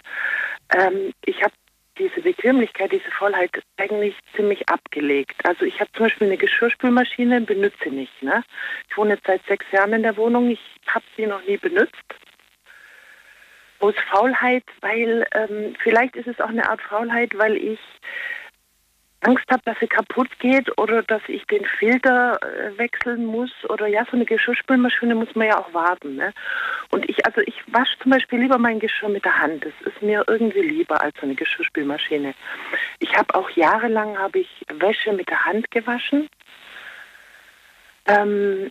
ähm, 0.74 1.12
ich 1.24 1.40
habe 1.44 1.54
diese 1.98 2.20
Bequemlichkeit, 2.20 2.92
diese 2.92 3.10
Vollheit 3.10 3.50
eigentlich 3.76 4.14
ziemlich 4.34 4.68
abgelegt. 4.68 5.36
Also 5.44 5.64
ich 5.64 5.80
habe 5.80 5.90
zum 5.92 6.06
Beispiel 6.06 6.26
eine 6.26 6.36
Geschirrspülmaschine, 6.36 7.40
benutze 7.40 7.88
nicht. 7.88 8.22
Ne? 8.22 8.42
Ich 8.88 8.96
wohne 8.96 9.14
jetzt 9.14 9.26
seit 9.26 9.44
sechs 9.46 9.66
Jahren 9.72 9.92
in 9.92 10.02
der 10.02 10.16
Wohnung, 10.16 10.50
ich 10.50 10.60
habe 10.86 11.04
sie 11.16 11.26
noch 11.26 11.44
nie 11.46 11.56
benutzt. 11.56 11.94
Aus 13.78 13.94
Faulheit, 14.10 14.64
weil 14.80 15.26
ähm, 15.34 15.74
vielleicht 15.82 16.16
ist 16.16 16.28
es 16.28 16.40
auch 16.40 16.48
eine 16.48 16.68
Art 16.68 16.80
Faulheit, 16.80 17.36
weil 17.36 17.56
ich 17.56 17.78
Angst 19.26 19.44
habe, 19.50 19.62
dass 19.64 19.78
sie 19.80 19.88
kaputt 19.88 20.28
geht 20.38 20.78
oder 20.78 21.02
dass 21.02 21.22
ich 21.26 21.44
den 21.46 21.64
Filter 21.64 22.38
äh, 22.42 22.78
wechseln 22.78 23.26
muss 23.26 23.50
oder 23.68 23.86
ja, 23.86 24.04
so 24.04 24.12
eine 24.12 24.24
Geschirrspülmaschine 24.24 25.14
muss 25.14 25.34
man 25.34 25.48
ja 25.48 25.58
auch 25.58 25.74
warten. 25.74 26.16
Ne? 26.16 26.32
Und 26.90 27.08
ich, 27.08 27.26
also 27.26 27.40
ich 27.40 27.56
wasche 27.66 27.98
zum 28.00 28.12
Beispiel 28.12 28.40
lieber 28.40 28.58
mein 28.58 28.78
Geschirr 28.78 29.08
mit 29.08 29.24
der 29.24 29.38
Hand. 29.38 29.64
Das 29.64 29.92
ist 29.92 30.00
mir 30.00 30.24
irgendwie 30.28 30.62
lieber 30.62 31.02
als 31.02 31.14
so 31.16 31.22
eine 31.22 31.34
Geschirrspülmaschine. 31.34 32.34
Ich 33.00 33.16
habe 33.16 33.34
auch 33.34 33.50
jahrelang 33.50 34.16
habe 34.16 34.38
ich 34.40 34.64
Wäsche 34.68 35.12
mit 35.12 35.28
der 35.28 35.44
Hand 35.44 35.70
gewaschen. 35.70 36.28
Ähm, 38.06 38.70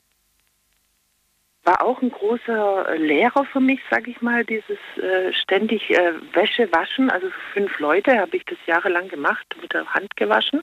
war 1.65 1.83
auch 1.83 2.01
ein 2.01 2.11
großer 2.11 2.95
Lehrer 2.97 3.43
für 3.45 3.59
mich, 3.59 3.79
sage 3.89 4.11
ich 4.11 4.21
mal, 4.21 4.45
dieses 4.45 4.77
äh, 4.97 5.33
ständig 5.33 5.89
äh, 5.89 6.13
Wäsche 6.33 6.71
waschen. 6.71 7.09
Also 7.09 7.27
für 7.29 7.59
fünf 7.59 7.79
Leute 7.79 8.19
habe 8.19 8.37
ich 8.37 8.45
das 8.45 8.57
jahrelang 8.67 9.09
gemacht, 9.09 9.45
mit 9.59 9.73
der 9.73 9.85
Hand 9.93 10.15
gewaschen, 10.15 10.61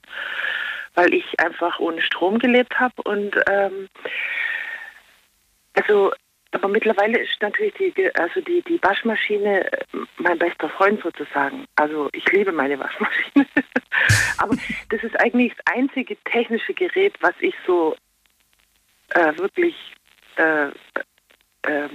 weil 0.95 1.13
ich 1.13 1.39
einfach 1.39 1.79
ohne 1.79 2.01
Strom 2.01 2.39
gelebt 2.39 2.79
habe. 2.79 2.93
Und 3.03 3.35
ähm, 3.49 3.89
also, 5.73 6.13
aber 6.51 6.69
mittlerweile 6.69 7.19
ist 7.19 7.41
natürlich 7.41 7.73
die, 7.73 8.15
also 8.15 8.39
die, 8.39 8.61
die 8.61 8.81
Waschmaschine 8.81 9.71
äh, 9.73 9.85
mein 10.17 10.39
bester 10.39 10.69
Freund 10.69 11.01
sozusagen. 11.03 11.65
Also 11.75 12.09
ich 12.13 12.25
liebe 12.31 12.53
meine 12.53 12.79
Waschmaschine. 12.79 13.45
aber 14.37 14.55
das 14.89 15.03
ist 15.03 15.19
eigentlich 15.19 15.53
das 15.55 15.75
einzige 15.75 16.15
technische 16.23 16.73
Gerät, 16.73 17.15
was 17.19 17.33
ich 17.41 17.55
so 17.67 17.95
äh, 19.09 19.37
wirklich 19.37 19.75
äh, 20.37 20.67
äh, 21.63 21.89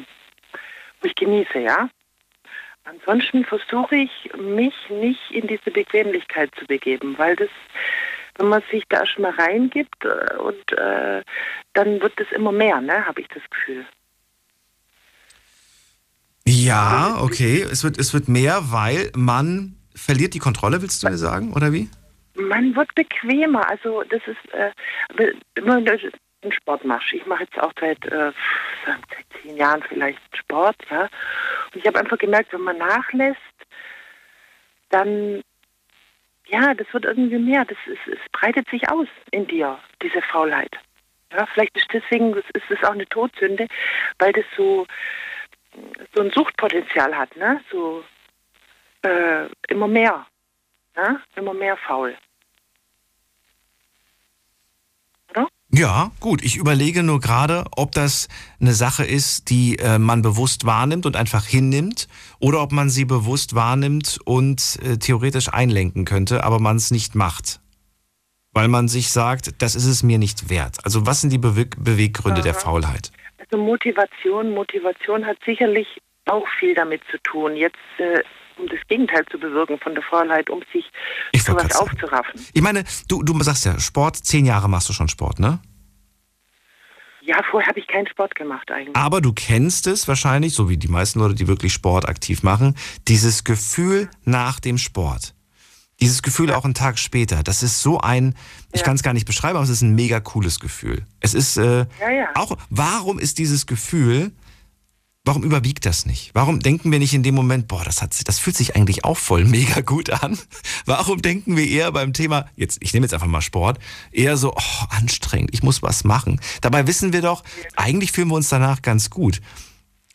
ich 1.03 1.15
genieße, 1.15 1.59
ja. 1.59 1.89
Ansonsten 2.85 3.45
versuche 3.45 3.97
ich, 3.97 4.31
mich 4.37 4.75
nicht 4.89 5.31
in 5.31 5.47
diese 5.47 5.71
Bequemlichkeit 5.71 6.51
zu 6.59 6.65
begeben, 6.67 7.17
weil 7.19 7.37
das, 7.37 7.51
wenn 8.37 8.49
man 8.49 8.63
sich 8.71 8.85
da 8.89 9.05
schon 9.05 9.23
mal 9.23 9.33
reingibt 9.33 10.05
äh, 10.05 10.37
und 10.37 10.73
äh, 10.73 11.23
dann 11.75 12.01
wird 12.01 12.19
es 12.19 12.33
immer 12.33 12.53
mehr, 12.53 12.81
ne, 12.81 13.07
habe 13.07 13.21
ich 13.21 13.29
das 13.29 13.43
Gefühl. 13.51 13.85
Ja, 16.47 17.19
okay. 17.21 17.61
Es 17.71 17.85
wird, 17.85 17.99
es 17.99 18.15
wird 18.15 18.29
mehr, 18.29 18.73
weil 18.73 19.11
man 19.15 19.77
verliert 19.95 20.33
die 20.33 20.39
Kontrolle, 20.39 20.81
willst 20.81 21.03
du 21.03 21.11
mir 21.11 21.19
sagen, 21.19 21.53
oder 21.53 21.75
wie? 21.75 21.91
Man 22.37 22.75
wird 22.75 22.95
bequemer. 22.95 23.69
Also 23.69 24.03
das 24.09 24.23
ist 24.27 24.55
äh, 24.55 24.71
einen 26.49 26.61
Sport 26.61 26.85
mache. 26.85 27.17
Ich 27.17 27.27
mache 27.27 27.45
jetzt 27.45 27.59
auch 27.59 27.73
seit, 27.79 28.05
äh, 28.07 28.33
seit 28.87 29.43
zehn 29.43 29.57
Jahren 29.57 29.83
vielleicht 29.83 30.21
Sport, 30.37 30.77
ja. 30.91 31.03
Und 31.03 31.77
ich 31.77 31.87
habe 31.87 31.99
einfach 31.99 32.19
gemerkt, 32.19 32.53
wenn 32.53 32.63
man 32.63 32.79
nachlässt, 32.79 33.39
dann 34.91 35.43
ja, 36.49 36.75
das 36.75 36.87
wird 36.93 37.05
irgendwie 37.05 37.39
mehr. 37.39 37.65
Das 37.65 37.79
ist, 37.87 38.07
es 38.07 38.19
breitet 38.33 38.69
sich 38.71 38.89
aus 38.91 39.07
in 39.31 39.47
dir, 39.47 39.79
diese 40.03 40.23
Faulheit. 40.23 40.79
Ja, 41.33 41.47
vielleicht 41.47 41.77
ist 41.77 41.89
deswegen 41.93 42.35
ist 42.35 42.71
es 42.71 42.85
auch 42.85 42.93
eine 42.93 43.07
Todsünde, 43.07 43.69
weil 44.19 44.33
das 44.33 44.47
so, 44.57 44.87
so 46.15 46.23
ein 46.23 46.31
Suchtpotenzial 46.31 47.15
hat, 47.15 47.37
ne? 47.37 47.61
So 47.71 48.03
äh, 49.03 49.47
immer 49.69 49.89
mehr. 49.89 50.27
Ne? 50.97 51.21
Immer 51.37 51.55
mehr 51.55 51.77
faul. 51.77 52.17
Ja, 55.71 56.13
gut. 56.21 56.43
Ich 56.43 56.57
überlege 56.57 57.03
nur 57.03 57.21
gerade, 57.21 57.65
ob 57.77 57.93
das 57.93 58.29
eine 58.59 58.73
Sache 58.73 59.05
ist, 59.05 59.51
die 59.51 59.79
äh, 59.79 59.99
man 59.99 60.23
bewusst 60.23 60.65
wahrnimmt 60.65 61.05
und 61.05 61.15
einfach 61.15 61.45
hinnimmt, 61.45 62.09
oder 62.41 62.63
ob 62.63 62.73
man 62.73 62.89
sie 62.89 63.05
bewusst 63.05 63.55
wahrnimmt 63.55 64.19
und 64.25 64.79
äh, 64.83 64.97
theoretisch 64.97 65.53
einlenken 65.53 66.07
könnte, 66.07 66.43
aber 66.43 66.59
man 66.59 66.77
es 66.77 66.91
nicht 66.91 67.15
macht. 67.15 67.61
Weil 68.53 68.69
man 68.69 68.89
sich 68.89 69.11
sagt, 69.11 69.61
das 69.61 69.75
ist 69.75 69.85
es 69.85 70.03
mir 70.03 70.19
nicht 70.19 70.49
wert. 70.49 70.79
Also 70.85 71.07
was 71.07 71.21
sind 71.21 71.33
die 71.35 71.39
Bewe 71.39 71.67
Beweggründe 71.67 72.41
Aha. 72.41 72.45
der 72.45 72.55
Faulheit? 72.55 73.13
Also 73.39 73.63
Motivation, 73.63 74.55
Motivation 74.55 75.27
hat 75.27 75.37
sicherlich 75.45 75.87
auch 76.25 76.47
viel 76.59 76.75
damit 76.75 77.03
zu 77.11 77.19
tun. 77.23 77.57
Jetzt 77.57 77.77
äh, 77.99 78.23
um 78.59 78.67
das 78.67 78.81
Gegenteil 78.89 79.25
zu 79.31 79.39
bewirken 79.39 79.79
von 79.79 79.95
der 79.95 80.03
Faulheit, 80.03 80.51
um 80.51 80.63
sich 80.73 80.85
ich 81.33 81.43
sowas 81.43 81.75
aufzuraffen. 81.77 82.41
Ich 82.53 82.63
meine, 82.63 82.85
du, 83.09 83.23
du 83.23 83.41
sagst 83.43 83.65
ja, 83.65 83.79
Sport, 83.79 84.17
zehn 84.17 84.45
Jahre 84.47 84.69
machst 84.69 84.89
du 84.89 84.93
schon 84.93 85.09
Sport, 85.09 85.39
ne? 85.39 85.61
Ja, 87.29 87.43
vorher 87.51 87.69
habe 87.69 87.79
ich 87.79 87.87
keinen 87.87 88.07
Sport 88.07 88.35
gemacht 88.35 88.71
eigentlich. 88.71 88.97
Aber 88.97 89.21
du 89.21 89.35
kennst 89.35 89.87
es 89.87 90.09
wahrscheinlich, 90.09 90.55
so 90.55 90.71
wie 90.71 90.79
die 90.79 90.89
meisten 90.89 91.19
Leute, 91.19 91.35
die 91.35 91.47
wirklich 91.47 91.75
Sport 91.75 92.09
aktiv 92.09 92.43
machen, 92.43 92.75
dieses 93.07 93.45
Gefühl 93.45 94.09
nach 94.25 94.61
dem 94.61 94.79
Sport. 94.79 95.35
Dieses 96.01 96.23
Gefühl 96.23 96.53
auch 96.53 96.65
einen 96.65 96.73
Tag 96.73 96.99
später. 96.99 97.43
Das 97.43 97.63
ist 97.63 97.83
so 97.83 98.01
ein, 98.01 98.35
ich 98.73 98.81
ja. 98.81 98.87
kann 98.87 98.95
es 98.95 99.03
gar 99.03 99.13
nicht 99.13 99.27
beschreiben, 99.27 99.57
aber 99.57 99.65
es 99.65 99.71
ist 99.71 99.83
ein 99.83 99.95
mega 99.95 100.21
cooles 100.21 100.59
Gefühl. 100.59 101.05
Es 101.21 101.35
ist 101.35 101.59
äh, 101.59 101.87
ja, 102.01 102.11
ja. 102.11 102.29
auch, 102.35 102.57
warum 102.71 103.19
ist 103.19 103.39
dieses 103.39 103.67
Gefühl 103.67 104.33
Warum 105.29 105.45
überwiegt 105.45 105.85
das 105.85 106.07
nicht? 106.07 106.31
Warum 106.33 106.61
denken 106.61 106.91
wir 106.91 106.99
nicht 106.99 107.13
in 107.13 107.23
dem 107.23 107.35
Moment, 107.35 107.69
boah, 107.69 107.85
das, 107.85 108.01
hat, 108.01 108.17
das 108.27 108.39
fühlt 108.39 108.57
sich 108.57 108.77
eigentlich 108.77 109.05
auch 109.05 109.19
voll 109.19 109.45
mega 109.45 109.83
gut 109.83 110.09
an? 110.09 110.39
Warum 110.87 111.21
denken 111.21 111.55
wir 111.55 111.69
eher 111.69 111.93
beim 111.93 112.15
Thema, 112.15 112.47
jetzt, 112.57 112.79
ich 112.81 112.95
nehme 112.95 113.05
jetzt 113.05 113.13
einfach 113.13 113.27
mal 113.27 113.43
Sport, 113.43 113.79
eher 114.11 114.39
so, 114.39 114.55
oh, 114.55 114.85
anstrengend, 114.89 115.51
ich 115.53 115.63
muss 115.63 115.83
was 115.83 116.03
machen. 116.03 116.41
Dabei 116.63 116.87
wissen 116.87 117.13
wir 117.13 117.21
doch, 117.21 117.45
eigentlich 117.77 118.11
fühlen 118.11 118.29
wir 118.29 118.37
uns 118.37 118.49
danach 118.49 118.81
ganz 118.81 119.11
gut. 119.11 119.43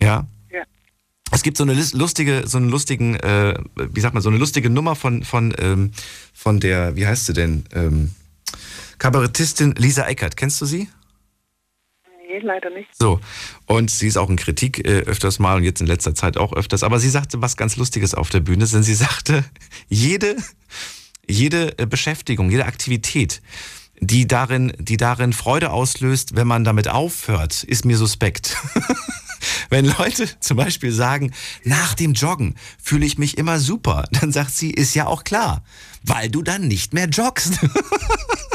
Ja? 0.01 0.25
ja. 0.51 0.63
Es 1.29 1.43
gibt 1.43 1.57
so 1.57 1.63
eine 1.63 1.75
lustige, 1.93 2.47
so 2.47 2.57
einen 2.57 2.69
lustigen, 2.69 3.13
äh, 3.17 3.53
wie 3.75 4.01
sagt 4.01 4.15
man, 4.15 4.23
so 4.23 4.29
eine 4.29 4.39
lustige 4.39 4.71
Nummer 4.71 4.95
von, 4.95 5.23
von, 5.23 5.53
ähm, 5.59 5.91
von 6.33 6.59
der, 6.59 6.95
wie 6.95 7.05
heißt 7.05 7.27
sie 7.27 7.33
denn? 7.33 7.65
Ähm, 7.71 8.15
Kabarettistin 8.97 9.75
Lisa 9.77 10.07
Eckert. 10.07 10.37
Kennst 10.37 10.59
du 10.59 10.65
sie? 10.65 10.89
Nee, 12.33 12.39
leider 12.39 12.71
nicht. 12.71 12.89
So, 12.97 13.19
und 13.67 13.91
sie 13.91 14.07
ist 14.07 14.17
auch 14.17 14.29
in 14.29 14.37
Kritik 14.37 14.87
äh, 14.87 15.01
öfters 15.01 15.37
mal 15.37 15.57
und 15.57 15.63
jetzt 15.63 15.81
in 15.81 15.87
letzter 15.87 16.15
Zeit 16.15 16.35
auch 16.35 16.53
öfters. 16.53 16.81
Aber 16.81 16.99
sie 16.99 17.09
sagte 17.09 17.43
was 17.43 17.57
ganz 17.57 17.75
Lustiges 17.75 18.15
auf 18.15 18.29
der 18.29 18.39
Bühne, 18.39 18.65
denn 18.65 18.81
sie 18.81 18.95
sagte, 18.95 19.45
jede, 19.87 20.35
jede 21.29 21.77
äh, 21.77 21.85
Beschäftigung, 21.85 22.49
jede 22.49 22.65
Aktivität, 22.65 23.41
die 23.99 24.27
darin, 24.27 24.73
die 24.79 24.97
darin 24.97 25.31
Freude 25.31 25.69
auslöst, 25.69 26.35
wenn 26.35 26.47
man 26.47 26.63
damit 26.63 26.87
aufhört, 26.87 27.63
ist 27.63 27.85
mir 27.85 27.97
suspekt. 27.97 28.57
Wenn 29.69 29.85
Leute 29.85 30.29
zum 30.39 30.57
Beispiel 30.57 30.91
sagen, 30.91 31.33
nach 31.63 31.95
dem 31.95 32.13
Joggen 32.13 32.55
fühle 32.81 33.05
ich 33.05 33.17
mich 33.17 33.37
immer 33.37 33.59
super, 33.59 34.05
dann 34.11 34.31
sagt 34.31 34.51
sie, 34.51 34.71
ist 34.71 34.93
ja 34.93 35.05
auch 35.07 35.23
klar, 35.23 35.63
weil 36.03 36.29
du 36.29 36.41
dann 36.41 36.67
nicht 36.67 36.93
mehr 36.93 37.07
joggst. 37.07 37.59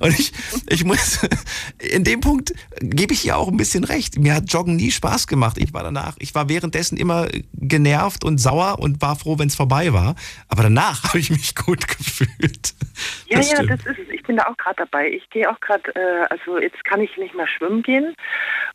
Und 0.00 0.18
ich, 0.18 0.32
ich 0.68 0.84
muss, 0.84 1.26
in 1.78 2.04
dem 2.04 2.20
Punkt 2.20 2.52
gebe 2.80 3.12
ich 3.12 3.24
ihr 3.26 3.36
auch 3.36 3.48
ein 3.48 3.56
bisschen 3.56 3.84
recht. 3.84 4.18
Mir 4.18 4.34
hat 4.34 4.52
Joggen 4.52 4.76
nie 4.76 4.90
Spaß 4.90 5.26
gemacht. 5.26 5.58
Ich 5.58 5.74
war 5.74 5.82
danach, 5.82 6.16
ich 6.18 6.34
war 6.34 6.48
währenddessen 6.48 6.96
immer 6.96 7.28
genervt 7.54 8.24
und 8.24 8.38
sauer 8.38 8.78
und 8.78 9.02
war 9.02 9.16
froh, 9.16 9.38
wenn 9.38 9.48
es 9.48 9.56
vorbei 9.56 9.92
war. 9.92 10.14
Aber 10.48 10.62
danach 10.62 11.04
habe 11.08 11.18
ich 11.18 11.30
mich 11.30 11.54
gut 11.54 11.86
gefühlt. 11.86 12.74
Ja, 13.26 13.38
das 13.38 13.50
ja, 13.50 13.62
das 13.62 13.80
ist 13.80 13.98
es. 13.98 14.08
Ich 14.10 14.22
bin 14.22 14.36
da 14.36 14.46
auch 14.46 14.56
gerade 14.56 14.76
dabei. 14.76 15.10
Ich 15.10 15.28
gehe 15.30 15.50
auch 15.50 15.60
gerade, 15.60 15.94
äh, 15.94 16.26
also 16.30 16.58
jetzt 16.58 16.84
kann 16.84 17.00
ich 17.00 17.16
nicht 17.16 17.34
mehr 17.34 17.48
schwimmen 17.48 17.82
gehen. 17.82 18.14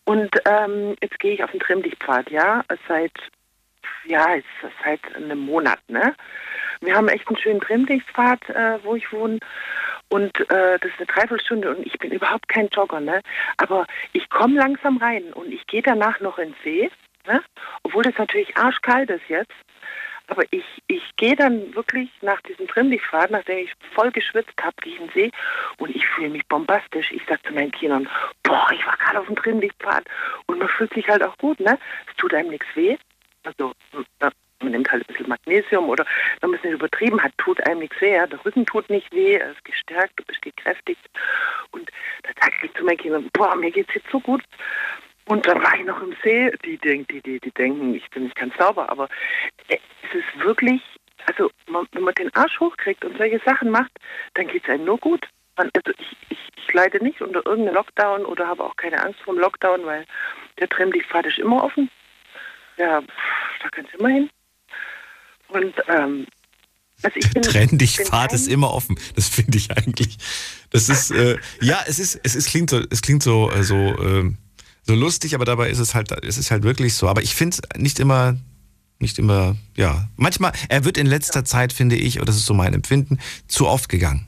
Und 0.05 0.32
ähm, 0.45 0.95
jetzt 1.01 1.19
gehe 1.19 1.34
ich 1.34 1.43
auf 1.43 1.51
den 1.51 1.59
Trimmdichtpfad, 1.59 2.30
ja, 2.32 2.63
seit 2.88 3.13
ja, 4.05 4.34
ist 4.34 4.45
seit 4.84 4.99
einem 5.15 5.39
Monat, 5.39 5.80
ne? 5.88 6.15
Wir 6.82 6.95
haben 6.95 7.07
echt 7.07 7.28
einen 7.28 7.38
schönen 7.38 7.61
Trimmlichtpfad, 7.61 8.49
äh, 8.49 8.84
wo 8.84 8.95
ich 8.95 9.11
wohne. 9.11 9.39
Und 10.10 10.39
äh, 10.51 10.78
das 10.80 10.91
ist 10.91 10.97
eine 10.97 11.08
Dreiviertelstunde 11.08 11.76
und 11.76 11.86
ich 11.86 11.97
bin 11.97 12.12
überhaupt 12.12 12.47
kein 12.47 12.68
Jogger, 12.68 12.99
ne? 12.99 13.22
Aber 13.58 13.88
ich 14.14 14.30
komme 14.30 14.60
langsam 14.60 14.97
rein 14.97 15.34
und 15.34 15.51
ich 15.51 15.66
gehe 15.68 15.82
danach 15.82 16.20
noch 16.20 16.38
ins 16.38 16.56
See, 16.64 16.91
ne? 17.26 17.43
Obwohl 17.84 18.04
das 18.04 18.18
natürlich 18.18 18.56
arschkalt 18.56 19.10
ist 19.10 19.28
jetzt. 19.28 19.54
Aber 20.28 20.43
ich, 20.51 20.64
ich 20.88 21.04
gehe 21.18 21.36
dann 21.36 21.76
wirklich 21.76 22.10
nach 22.22 22.41
diesem 22.41 22.68
Trimmlichtpfad, 22.68 23.32
nachdem 23.32 23.58
ich 23.58 23.74
voll 23.93 24.12
geschwitzt 24.12 24.54
habe, 24.62 24.76
gehe 24.82 24.93
ich 24.93 24.99
in 24.99 25.08
den 25.08 25.14
See 25.14 25.32
und 25.78 25.93
ich 25.93 26.08
fühle 26.08 26.30
mich 26.30 26.45
bombastisch. 26.47 27.12
Ich 27.12 27.24
sage 27.28 27.41
zu 27.43 27.54
meinen 27.54 27.72
Kindern, 27.72 28.08
boah, 28.43 28.68
ich 28.72 28.86
war 28.86 28.95
gerade 28.97 29.20
auf 29.20 29.26
dem 29.26 29.36
Trimmlichtpfad 29.36 30.06
und 30.45 30.60
man 30.60 30.70
fühlt 30.70 30.93
sich 30.93 31.08
halt 31.10 31.24
auch 31.24 31.38
gut, 31.38 31.60
ne? 31.60 31.78
Es 32.08 32.16
tut 32.16 32.34
einem 32.34 32.49
nichts 32.49 32.68
weh. 32.76 32.97
Also 33.43 33.74
man 34.64 34.72
nimmt 34.72 34.91
halt 34.91 35.03
ein 35.03 35.14
bisschen 35.14 35.30
Magnesium 35.30 35.89
oder 35.89 36.05
wenn 36.41 36.49
man 36.49 36.57
es 36.59 36.64
nicht 36.64 36.74
übertrieben 36.74 37.22
hat, 37.22 37.32
tut 37.38 37.66
einem 37.68 37.80
nichts 37.80 37.99
weh. 38.01 38.11
Der 38.11 38.45
Rücken 38.45 38.66
tut 38.66 38.89
nicht 38.89 39.11
weh, 39.14 39.36
er 39.36 39.51
ist 39.51 39.64
gestärkt, 39.66 40.20
du 40.20 40.24
bist 40.26 40.41
gekräftigt. 40.41 41.01
Und 41.72 41.89
da 42.24 42.30
sage 42.41 42.53
ich 42.64 42.74
zu 42.74 42.84
meinen 42.84 42.97
Kindern, 42.97 43.30
boah, 43.34 43.55
mir 43.55 43.72
geht 43.72 43.89
es 43.89 43.95
jetzt 43.95 44.11
so 44.11 44.20
gut. 44.20 44.43
Und 45.26 45.47
dann 45.47 45.64
war 45.64 45.76
ich 45.76 45.86
noch 45.86 46.01
im 46.01 46.16
See. 46.24 46.51
Die, 46.66 46.78
die, 46.78 47.05
die, 47.05 47.39
die 47.39 47.51
denken, 47.51 47.95
ich 47.95 48.09
bin 48.09 48.24
nicht 48.24 48.36
ganz 48.36 48.55
sauber, 48.57 48.89
aber 48.89 49.07
es 49.68 49.80
ist 50.14 50.43
wirklich, 50.43 50.82
also 51.28 51.49
man, 51.68 51.88
wenn 51.93 52.03
man 52.03 52.14
den 52.16 52.34
Arsch 52.36 52.59
hochkriegt 52.59 53.05
und 53.05 53.18
solche 53.18 53.39
Sachen 53.45 53.70
macht, 53.70 53.91
dann 54.34 54.47
geht 54.47 54.64
es 54.64 54.70
einem 54.70 54.86
nur 54.86 54.97
gut. 54.97 55.28
Also 55.55 55.72
ich, 55.97 56.18
ich, 56.30 56.39
ich 56.55 56.74
leide 56.74 57.01
nicht 57.03 57.22
unter 57.22 57.45
irgendeinem 57.45 57.76
Lockdown 57.76 58.26
oder 58.26 58.47
habe 58.47 58.64
auch 58.64 58.76
keine 58.76 59.01
Angst 59.01 59.22
vor 59.22 59.34
dem 59.34 59.41
Lockdown, 59.41 59.86
weil 59.86 60.05
der 60.59 60.68
Trimmlichtpfad 60.68 61.28
ist 61.28 61.39
immer 61.39 61.64
offen. 61.64 61.89
Ja, 62.78 63.01
da 63.01 63.70
kannst 63.72 63.93
du 63.93 63.99
immer 63.99 64.09
hin. 64.09 64.30
Und 65.54 65.74
ähm, 65.88 66.26
also 67.01 67.16
ich 67.16 67.30
bin, 67.32 67.41
Trendigpfad 67.41 68.34
ist 68.34 68.47
immer 68.47 68.72
offen. 68.74 68.97
Das 69.16 69.28
finde 69.30 69.58
ich 69.58 69.72
eigentlich. 69.72 70.18
Das 70.70 70.89
ist 70.89 71.12
äh, 71.12 71.38
ja, 71.62 71.80
es 71.88 71.99
ist, 71.99 72.20
es 72.24 72.36
ist 72.36 72.47
klingt 72.47 72.70
so, 72.70 72.82
es 72.89 73.01
klingt 73.01 73.24
so 73.24 73.51
äh, 73.51 73.64
so 73.64 73.76
äh, 73.76 74.32
so 74.84 74.95
lustig, 74.95 75.36
aber 75.36 75.45
dabei 75.45 75.70
ist 75.70 75.80
es 75.80 75.95
halt, 75.95 76.12
es 76.24 76.38
ist 76.38 76.51
halt 76.51 76.64
wirklich 76.64 76.95
so. 76.95 77.08
Aber 77.08 77.22
ich 77.22 77.36
finde 77.36 77.58
es 77.58 77.80
nicht 77.80 77.99
immer, 77.99 78.38
nicht 78.99 79.18
immer, 79.18 79.56
ja. 79.76 80.10
Manchmal, 80.18 80.51
er 80.70 80.86
wird 80.86 80.97
in 80.97 81.08
letzter 81.08 81.39
ja. 81.39 81.45
Zeit, 81.45 81.74
finde 81.74 81.95
ich, 81.95 82.20
und 82.20 82.28
das 82.28 82.36
ist 82.36 82.45
so 82.45 82.54
mein 82.54 82.74
Empfinden, 82.74 83.20
zu 83.47 83.68
oft 83.68 83.88
gegangen. 83.89 84.28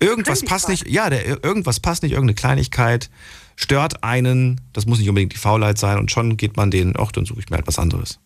Irgendwas 0.00 0.42
passt 0.42 0.70
nicht, 0.70 0.88
ja, 0.88 1.10
der, 1.10 1.44
irgendwas 1.44 1.80
passt 1.80 2.02
nicht, 2.02 2.12
irgendeine 2.12 2.34
Kleinigkeit 2.34 3.10
stört 3.56 4.02
einen, 4.02 4.60
das 4.72 4.86
muss 4.86 4.98
nicht 4.98 5.08
unbedingt 5.08 5.32
die 5.32 5.38
Faulheit 5.38 5.78
sein 5.78 5.98
und 5.98 6.10
schon 6.10 6.36
geht 6.36 6.56
man 6.56 6.70
den, 6.70 6.94
ach, 6.98 7.12
dann 7.12 7.24
suche 7.26 7.40
ich 7.40 7.50
mir 7.50 7.56
halt 7.56 7.66
was 7.66 7.78
anderes. 7.78 8.18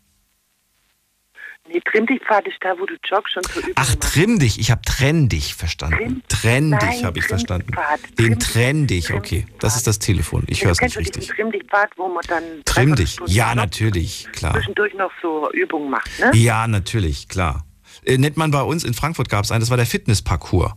Nee, 1.72 1.80
trimm 1.84 2.06
dich 2.06 2.20
Pfad 2.22 2.48
ist 2.48 2.56
da, 2.60 2.74
wo 2.78 2.86
du 2.86 2.94
joggst 3.04 3.32
schon 3.32 3.44
zur 3.44 3.62
Übung 3.62 3.74
Ach, 3.76 3.94
trimm 3.96 4.40
dich. 4.40 4.58
Ich 4.58 4.72
habe 4.72 4.82
trenn 4.82 5.28
dich 5.28 5.54
verstanden. 5.54 6.22
Trenn 6.28 6.76
dich 6.76 7.04
habe 7.04 7.18
ich 7.18 7.26
verstanden. 7.26 7.72
Den 8.18 8.40
trenn 8.40 8.88
dich, 8.88 9.12
okay. 9.12 9.46
Das 9.60 9.76
ist 9.76 9.86
das 9.86 10.00
Telefon. 10.00 10.44
Ich 10.48 10.64
höre 10.64 10.72
es 10.72 10.80
nicht 10.80 10.98
richtig. 10.98 11.28
Trimm 11.28 11.52
dich 11.52 11.62
Pfad, 11.64 11.90
wo 11.96 12.08
man 12.08 12.24
dann 12.26 12.42
Trimm 12.64 12.96
dich. 12.96 13.18
Ja, 13.26 13.54
natürlich, 13.54 14.26
klar. 14.32 14.54
Zwischendurch 14.54 14.94
noch 14.94 15.12
so 15.22 15.48
Übungen 15.52 15.90
macht, 15.90 16.10
ne? 16.18 16.32
Ja, 16.34 16.66
natürlich, 16.66 17.28
klar. 17.28 17.64
Äh, 18.04 18.18
nennt 18.18 18.36
man 18.36 18.50
bei 18.50 18.62
uns 18.62 18.82
in 18.82 18.94
Frankfurt 18.94 19.28
gab 19.28 19.44
es 19.44 19.52
einen, 19.52 19.60
das 19.60 19.70
war 19.70 19.76
der 19.76 19.86
Fitnessparcours. 19.86 20.72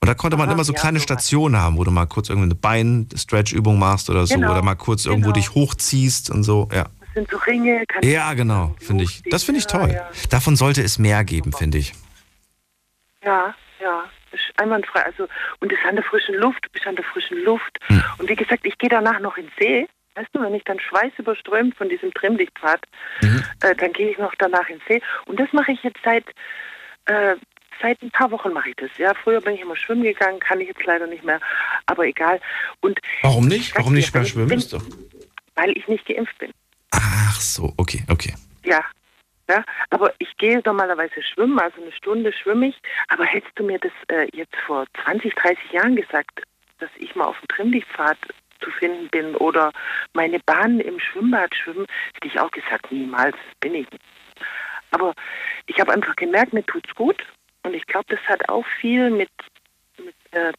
Und 0.00 0.06
da 0.06 0.14
konnte 0.14 0.36
man 0.36 0.46
Aha, 0.46 0.54
immer 0.54 0.62
so 0.62 0.72
ja, 0.74 0.78
kleine 0.78 1.00
so 1.00 1.02
Stationen 1.02 1.56
haben, 1.56 1.76
wo 1.76 1.82
du 1.82 1.90
mal 1.90 2.06
kurz 2.06 2.28
irgendeine 2.28 2.54
Bein-Stretch-Übung 2.54 3.80
machst 3.80 4.10
oder 4.10 4.28
so. 4.28 4.34
Genau, 4.34 4.52
oder 4.52 4.62
mal 4.62 4.76
kurz 4.76 5.02
genau. 5.02 5.14
irgendwo 5.14 5.32
dich 5.32 5.54
hochziehst 5.54 6.30
und 6.30 6.44
so, 6.44 6.68
ja 6.72 6.86
sind 7.14 7.30
so 7.30 7.36
Ringe. 7.38 7.84
Ja, 8.02 8.34
genau, 8.34 8.74
finde 8.80 9.04
ich. 9.04 9.22
Das 9.30 9.44
finde 9.44 9.60
ich 9.60 9.66
toll. 9.66 9.90
Ja. 9.92 10.08
Davon 10.30 10.56
sollte 10.56 10.82
es 10.82 10.98
mehr 10.98 11.24
geben, 11.24 11.52
finde 11.52 11.78
ich. 11.78 11.92
Ja, 13.24 13.54
ja. 13.80 14.04
Einwandfrei. 14.56 15.04
Also, 15.04 15.28
und 15.60 15.72
es 15.72 15.78
ist 15.78 15.86
an 15.86 15.96
der 15.96 16.04
frischen 16.04 16.34
Luft, 16.34 16.64
du 16.64 16.70
bist 16.70 16.86
an 16.86 16.96
der 16.96 17.04
frischen 17.04 17.42
Luft. 17.44 17.78
Hm. 17.86 18.02
Und 18.18 18.28
wie 18.28 18.36
gesagt, 18.36 18.66
ich 18.66 18.76
gehe 18.78 18.90
danach 18.90 19.20
noch 19.20 19.36
ins 19.36 19.50
See. 19.58 19.88
Weißt 20.18 20.30
du, 20.32 20.40
wenn 20.40 20.54
ich 20.54 20.64
dann 20.64 20.80
Schweiß 20.80 21.12
überströmt 21.18 21.76
von 21.76 21.88
diesem 21.88 22.12
Trimmlichtpfad, 22.12 22.80
mhm. 23.22 23.44
äh, 23.62 23.76
dann 23.76 23.92
gehe 23.92 24.10
ich 24.10 24.18
noch 24.18 24.34
danach 24.36 24.68
ins 24.68 24.82
See. 24.88 25.00
Und 25.26 25.38
das 25.38 25.52
mache 25.52 25.70
ich 25.70 25.80
jetzt 25.84 26.00
seit, 26.04 26.24
äh, 27.04 27.36
seit 27.80 28.02
ein 28.02 28.10
paar 28.10 28.32
Wochen 28.32 28.52
mache 28.52 28.70
ich 28.70 28.76
das. 28.76 28.90
Ja, 28.98 29.14
früher 29.14 29.40
bin 29.40 29.54
ich 29.54 29.60
immer 29.60 29.76
schwimmen 29.76 30.02
gegangen, 30.02 30.40
kann 30.40 30.60
ich 30.60 30.66
jetzt 30.66 30.84
leider 30.84 31.06
nicht 31.06 31.22
mehr, 31.22 31.38
aber 31.86 32.04
egal. 32.04 32.40
Und 32.80 32.98
Warum 33.22 33.46
nicht? 33.46 33.76
Warum 33.76 33.94
nicht 33.94 34.12
mehr 34.12 34.24
schwimmen? 34.24 34.48
Bin, 34.48 34.82
weil 35.54 35.78
ich 35.78 35.86
nicht 35.86 36.04
geimpft 36.06 36.36
bin. 36.38 36.50
Ach 36.90 37.40
so, 37.40 37.72
okay, 37.76 38.04
okay. 38.08 38.34
Ja. 38.64 38.84
Ja, 39.50 39.64
aber 39.88 40.12
ich 40.18 40.36
gehe 40.36 40.60
normalerweise 40.66 41.22
schwimmen, 41.22 41.58
also 41.58 41.80
eine 41.80 41.92
Stunde 41.92 42.34
schwimme 42.34 42.68
ich. 42.68 42.78
Aber 43.08 43.24
hättest 43.24 43.58
du 43.58 43.64
mir 43.64 43.78
das 43.78 43.92
äh, 44.08 44.28
jetzt 44.36 44.54
vor 44.66 44.84
20, 45.04 45.34
30 45.34 45.72
Jahren 45.72 45.96
gesagt, 45.96 46.42
dass 46.80 46.90
ich 46.98 47.14
mal 47.14 47.24
auf 47.24 47.38
dem 47.40 47.48
Trimmlichtpfad 47.48 48.18
zu 48.60 48.70
finden 48.72 49.08
bin 49.08 49.34
oder 49.36 49.72
meine 50.12 50.38
Bahn 50.40 50.80
im 50.80 51.00
Schwimmbad 51.00 51.54
schwimmen, 51.54 51.86
hätte 52.14 52.26
ich 52.26 52.38
auch 52.38 52.50
gesagt, 52.50 52.92
niemals 52.92 53.36
bin 53.60 53.74
ich. 53.74 53.86
Aber 54.90 55.14
ich 55.66 55.80
habe 55.80 55.92
einfach 55.92 56.16
gemerkt, 56.16 56.52
mir 56.52 56.64
tut's 56.64 56.94
gut. 56.94 57.22
Und 57.64 57.74
ich 57.74 57.86
glaube, 57.86 58.06
das 58.08 58.20
hat 58.26 58.48
auch 58.48 58.66
viel 58.80 59.10
mit, 59.10 59.30
äh, 60.32 60.52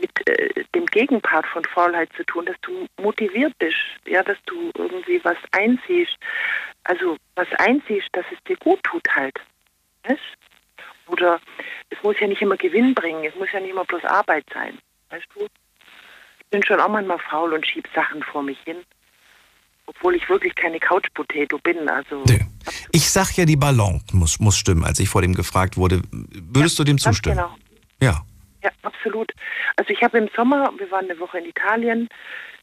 mit 0.00 0.10
äh, 0.28 0.64
dem 0.74 0.86
Gegenpart 0.86 1.46
von 1.46 1.64
Faulheit 1.64 2.10
zu 2.16 2.24
tun, 2.24 2.46
dass 2.46 2.56
du 2.62 2.86
motiviert 3.00 3.56
bist, 3.58 3.76
ja, 4.06 4.22
dass 4.22 4.38
du 4.46 4.70
irgendwie 4.76 5.20
was 5.24 5.36
einsiehst, 5.52 6.16
also 6.84 7.16
was 7.34 7.48
einsiehst, 7.58 8.08
dass 8.12 8.24
es 8.32 8.38
dir 8.44 8.56
gut 8.56 8.82
tut 8.84 9.06
halt. 9.14 9.38
Weißt? 10.04 10.20
Oder 11.06 11.40
es 11.90 12.02
muss 12.02 12.18
ja 12.20 12.26
nicht 12.26 12.42
immer 12.42 12.56
Gewinn 12.56 12.94
bringen, 12.94 13.24
es 13.24 13.34
muss 13.34 13.48
ja 13.52 13.60
nicht 13.60 13.70
immer 13.70 13.84
bloß 13.84 14.04
Arbeit 14.04 14.44
sein. 14.52 14.78
Weißt 15.10 15.26
du? 15.34 15.46
Ich 16.38 16.46
bin 16.50 16.62
schon 16.64 16.80
auch 16.80 16.88
manchmal 16.88 17.18
faul 17.18 17.52
und 17.52 17.66
schieb 17.66 17.88
Sachen 17.94 18.22
vor 18.22 18.42
mich 18.42 18.58
hin. 18.64 18.78
Obwohl 19.86 20.14
ich 20.14 20.28
wirklich 20.28 20.54
keine 20.54 20.78
Couch-Potato 20.78 21.58
bin. 21.58 21.88
Also 21.88 22.22
nee. 22.28 22.46
Ich 22.92 23.10
sag 23.10 23.32
ja, 23.36 23.44
die 23.44 23.56
Balance 23.56 24.04
muss, 24.12 24.38
muss 24.38 24.56
stimmen, 24.56 24.84
als 24.84 25.00
ich 25.00 25.08
vor 25.08 25.22
dem 25.22 25.34
gefragt 25.34 25.76
wurde. 25.76 26.02
Würdest 26.12 26.78
ja, 26.78 26.84
du 26.84 26.90
dem 26.90 26.98
zustimmen? 26.98 27.36
Genau. 27.36 27.56
Ja. 28.00 28.24
Ja, 28.62 28.70
absolut. 28.82 29.32
Also 29.76 29.90
ich 29.90 30.02
habe 30.02 30.18
im 30.18 30.28
Sommer, 30.36 30.72
wir 30.76 30.90
waren 30.90 31.06
eine 31.10 31.18
Woche 31.18 31.38
in 31.38 31.46
Italien, 31.46 32.08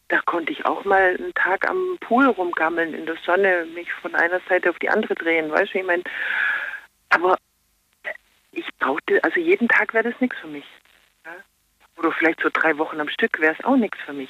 da 0.09 0.21
konnte 0.21 0.51
ich 0.51 0.65
auch 0.65 0.85
mal 0.85 1.15
einen 1.17 1.33
Tag 1.33 1.69
am 1.69 1.97
Pool 1.99 2.27
rumgammeln 2.27 2.93
in 2.93 3.05
der 3.05 3.17
Sonne, 3.25 3.65
mich 3.73 3.91
von 3.93 4.15
einer 4.15 4.39
Seite 4.47 4.69
auf 4.69 4.79
die 4.79 4.89
andere 4.89 5.15
drehen, 5.15 5.51
weißt 5.51 5.73
du, 5.73 5.79
ich 5.79 5.85
meine, 5.85 6.03
aber 7.09 7.37
ich 8.51 8.67
brauchte, 8.79 9.23
also 9.23 9.39
jeden 9.39 9.67
Tag 9.67 9.93
wäre 9.93 10.09
das 10.09 10.21
nichts 10.21 10.37
für 10.39 10.47
mich. 10.47 10.65
Ja? 11.25 11.35
Oder 11.97 12.11
vielleicht 12.11 12.41
so 12.41 12.49
drei 12.51 12.77
Wochen 12.77 12.99
am 12.99 13.09
Stück 13.09 13.39
wäre 13.39 13.55
es 13.57 13.65
auch 13.65 13.75
nichts 13.75 13.99
für 14.05 14.13
mich. 14.13 14.29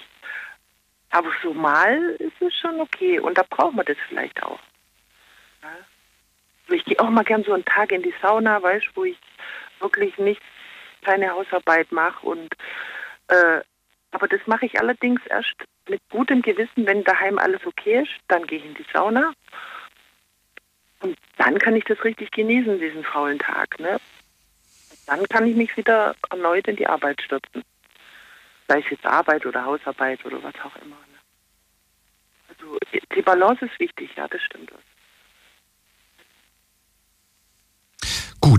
Aber 1.11 1.31
so 1.41 1.53
mal 1.53 1.97
ist 2.19 2.41
es 2.41 2.53
schon 2.55 2.81
okay 2.81 3.19
und 3.19 3.37
da 3.37 3.43
braucht 3.49 3.75
man 3.75 3.85
das 3.85 3.97
vielleicht 4.07 4.41
auch. 4.43 4.59
Ja? 5.61 6.75
Ich 6.75 6.83
gehe 6.85 6.99
auch 6.99 7.09
mal 7.09 7.23
gern 7.23 7.43
so 7.43 7.53
einen 7.53 7.65
Tag 7.65 7.91
in 7.91 8.01
die 8.01 8.13
Sauna, 8.21 8.61
weißt 8.61 8.87
du, 8.87 8.91
wo 8.95 9.03
ich 9.05 9.17
wirklich 9.79 10.17
nichts 10.17 10.43
keine 11.03 11.31
Hausarbeit 11.31 11.91
mache. 11.91 12.25
Und 12.25 12.53
äh, 13.27 13.61
aber 14.11 14.27
das 14.27 14.41
mache 14.45 14.65
ich 14.65 14.79
allerdings 14.79 15.21
erst 15.27 15.53
mit 15.89 16.01
gutem 16.09 16.41
Gewissen, 16.41 16.85
wenn 16.85 17.03
daheim 17.03 17.37
alles 17.37 17.65
okay 17.65 18.01
ist. 18.03 18.11
Dann 18.27 18.47
gehe 18.47 18.59
ich 18.59 18.65
in 18.65 18.75
die 18.75 18.85
Sauna. 18.93 19.33
Und 21.01 21.17
dann 21.37 21.59
kann 21.59 21.75
ich 21.75 21.83
das 21.83 22.03
richtig 22.03 22.31
genießen, 22.31 22.79
diesen 22.79 23.03
faulen 23.03 23.39
Tag. 23.39 23.79
Ne? 23.79 23.99
dann 25.07 25.25
kann 25.27 25.47
ich 25.47 25.55
mich 25.55 25.75
wieder 25.75 26.15
erneut 26.29 26.67
in 26.67 26.75
die 26.75 26.85
Arbeit 26.85 27.21
stürzen. 27.21 27.63
Sei 28.67 28.79
es 28.79 28.89
jetzt 28.89 29.05
Arbeit 29.05 29.45
oder 29.45 29.65
Hausarbeit 29.65 30.23
oder 30.25 30.43
was 30.43 30.53
auch 30.55 30.75
immer. 30.83 30.95
Ne? 30.95 31.17
Also 32.49 32.77
die 33.15 33.21
Balance 33.21 33.65
ist 33.65 33.79
wichtig, 33.79 34.11
ja, 34.15 34.27
das 34.27 34.41
stimmt. 34.43 34.71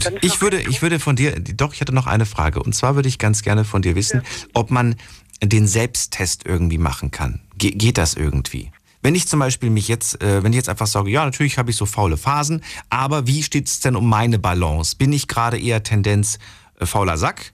Gut, 0.05 0.13
ich 0.23 0.41
würde, 0.41 0.61
ich 0.61 0.83
würde 0.83 1.01
von 1.01 1.17
dir, 1.17 1.33
doch, 1.33 1.75
ich 1.75 1.81
hatte 1.81 1.95
noch 1.95 2.07
eine 2.07 2.27
Frage. 2.27 2.63
Und 2.63 2.75
zwar 2.75 2.95
würde 2.95 3.09
ich 3.09 3.19
ganz 3.19 3.43
gerne 3.43 3.65
von 3.65 3.83
dir 3.83 3.95
wissen, 3.95 4.23
ja. 4.25 4.49
ob 4.55 4.71
man 4.71 4.97
den 5.43 5.67
Selbsttest 5.67 6.47
irgendwie 6.47 6.79
machen 6.79 7.11
kann. 7.11 7.41
Ge 7.57 7.71
geht 7.71 7.99
das 7.99 8.15
irgendwie? 8.15 8.71
Wenn 9.01 9.15
ich 9.15 9.29
zum 9.29 9.39
Beispiel 9.39 9.71
mich 9.71 9.87
jetzt, 9.89 10.21
äh, 10.23 10.43
wenn 10.43 10.53
ich 10.53 10.57
jetzt 10.57 10.69
einfach 10.69 10.87
sage, 10.87 11.11
ja, 11.11 11.25
natürlich 11.25 11.59
habe 11.59 11.71
ich 11.71 11.77
so 11.77 11.87
faule 11.87 12.17
Phasen, 12.17 12.65
aber 12.91 13.27
wie 13.27 13.43
steht 13.43 13.69
es 13.69 13.81
denn 13.81 13.95
um 13.95 14.09
meine 14.09 14.39
Balance? 14.39 14.97
Bin 14.97 15.13
ich 15.13 15.29
gerade 15.29 15.59
eher 15.59 15.83
Tendenz 15.83 16.39
äh, 16.81 16.87
fauler 16.87 17.17
Sack 17.17 17.53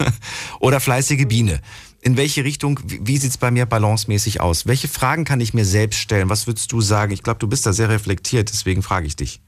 oder 0.60 0.80
fleißige 0.80 1.26
Biene? 1.26 1.60
In 2.00 2.16
welche 2.16 2.44
Richtung, 2.44 2.80
wie, 2.84 3.00
wie 3.02 3.18
sieht 3.18 3.30
es 3.30 3.38
bei 3.38 3.50
mir 3.50 3.66
balancemäßig 3.66 4.40
aus? 4.40 4.66
Welche 4.66 4.88
Fragen 4.88 5.24
kann 5.24 5.40
ich 5.40 5.52
mir 5.52 5.64
selbst 5.64 6.00
stellen? 6.00 6.30
Was 6.30 6.46
würdest 6.46 6.72
du 6.72 6.80
sagen? 6.80 7.12
Ich 7.12 7.22
glaube, 7.22 7.40
du 7.40 7.48
bist 7.48 7.66
da 7.66 7.72
sehr 7.74 7.90
reflektiert, 7.90 8.48
deswegen 8.48 8.82
frage 8.82 9.06
ich 9.06 9.16
dich. 9.16 9.40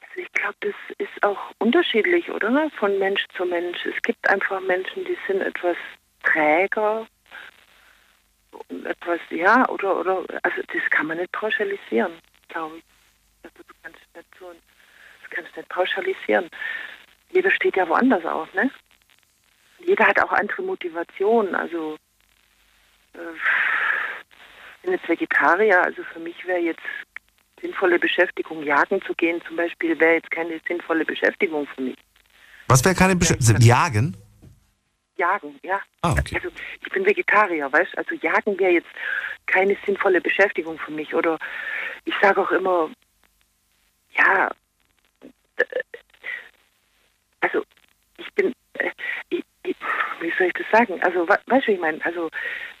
Also 0.00 0.20
ich 0.20 0.32
glaube, 0.32 0.56
das 0.60 0.74
ist 1.02 1.22
auch 1.24 1.52
unterschiedlich, 1.58 2.30
oder? 2.30 2.70
Von 2.78 2.98
Mensch 2.98 3.26
zu 3.36 3.44
Mensch. 3.44 3.84
Es 3.86 4.00
gibt 4.02 4.28
einfach 4.28 4.60
Menschen, 4.60 5.04
die 5.04 5.18
sind 5.26 5.40
etwas 5.40 5.76
träger, 6.22 7.06
etwas, 8.84 9.20
ja, 9.30 9.68
oder, 9.68 9.98
oder, 9.98 10.24
also 10.42 10.62
das 10.72 10.90
kann 10.90 11.06
man 11.06 11.18
nicht 11.18 11.32
pauschalisieren. 11.32 12.12
glaube 12.48 12.78
ich. 12.78 12.84
Also 13.42 13.62
du 13.66 13.74
kannst 13.82 14.00
nicht 14.14 14.28
so, 14.38 14.52
das 14.52 15.30
kannst 15.30 15.56
nicht 15.56 15.68
pauschalisieren. 15.68 16.48
Jeder 17.30 17.50
steht 17.50 17.76
ja 17.76 17.88
woanders 17.88 18.24
auf, 18.24 18.52
ne? 18.54 18.70
Jeder 19.78 20.06
hat 20.06 20.22
auch 20.22 20.32
andere 20.32 20.62
Motivationen. 20.62 21.54
Also 21.54 21.96
äh, 23.14 23.18
bin 24.82 24.92
jetzt 24.92 25.08
Vegetarier, 25.08 25.82
also 25.82 26.04
für 26.04 26.20
mich 26.20 26.46
wäre 26.46 26.60
jetzt 26.60 26.82
sinnvolle 27.62 27.98
Beschäftigung, 27.98 28.62
jagen 28.62 29.00
zu 29.02 29.14
gehen 29.14 29.40
zum 29.46 29.56
Beispiel, 29.56 29.98
wäre 29.98 30.14
jetzt 30.14 30.30
keine 30.30 30.60
sinnvolle 30.68 31.04
Beschäftigung 31.04 31.66
für 31.74 31.82
mich. 31.82 31.96
Was 32.68 32.84
wäre 32.84 32.94
keine 32.94 33.16
Beschäftigung? 33.16 33.62
Jagen? 33.62 34.16
Jagen, 35.16 35.58
ja. 35.62 35.80
Ah, 36.02 36.12
okay. 36.12 36.36
Also 36.36 36.48
ich 36.84 36.92
bin 36.92 37.06
Vegetarier, 37.06 37.72
weißt 37.72 37.96
Also 37.96 38.14
jagen 38.16 38.58
wäre 38.58 38.72
jetzt 38.72 38.88
keine 39.46 39.76
sinnvolle 39.86 40.20
Beschäftigung 40.20 40.78
für 40.78 40.90
mich. 40.90 41.14
Oder 41.14 41.38
ich 42.04 42.14
sage 42.20 42.40
auch 42.40 42.50
immer, 42.50 42.90
ja, 44.16 44.50
also 47.40 47.62
ich 48.16 48.32
bin, 48.34 48.54
äh, 48.74 48.90
ich, 49.28 49.44
ich, 49.64 49.76
wie 50.20 50.32
soll 50.38 50.48
ich 50.48 50.54
das 50.54 50.66
sagen? 50.72 51.00
Also 51.02 51.28
weißt 51.28 51.66
du, 51.66 51.72
ich 51.72 51.80
meine? 51.80 52.04
Also 52.04 52.30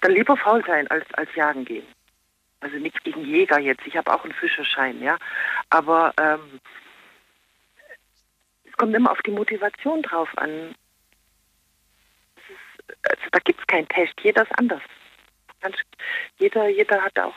dann 0.00 0.12
lieber 0.12 0.36
faul 0.36 0.64
sein 0.66 0.88
als, 0.88 1.04
als 1.14 1.28
jagen 1.34 1.64
gehen. 1.64 1.86
Also 2.62 2.76
nichts 2.76 3.02
gegen 3.02 3.24
Jäger 3.24 3.58
jetzt. 3.58 3.84
Ich 3.86 3.96
habe 3.96 4.12
auch 4.12 4.22
einen 4.24 4.34
Fischerschein, 4.34 5.02
ja. 5.02 5.18
Aber 5.70 6.14
ähm, 6.18 6.60
es 8.64 8.72
kommt 8.74 8.94
immer 8.94 9.10
auf 9.10 9.20
die 9.26 9.32
Motivation 9.32 10.00
drauf 10.02 10.28
an. 10.36 10.74
Also 13.02 13.22
da 13.32 13.38
gibt 13.40 13.60
es 13.60 13.66
keinen 13.66 13.88
Test. 13.88 14.14
Jeder 14.22 14.42
ist 14.42 14.58
anders. 14.58 14.82
Jeder, 16.38 16.68
jeder 16.68 17.02
hat 17.02 17.18
auch 17.18 17.34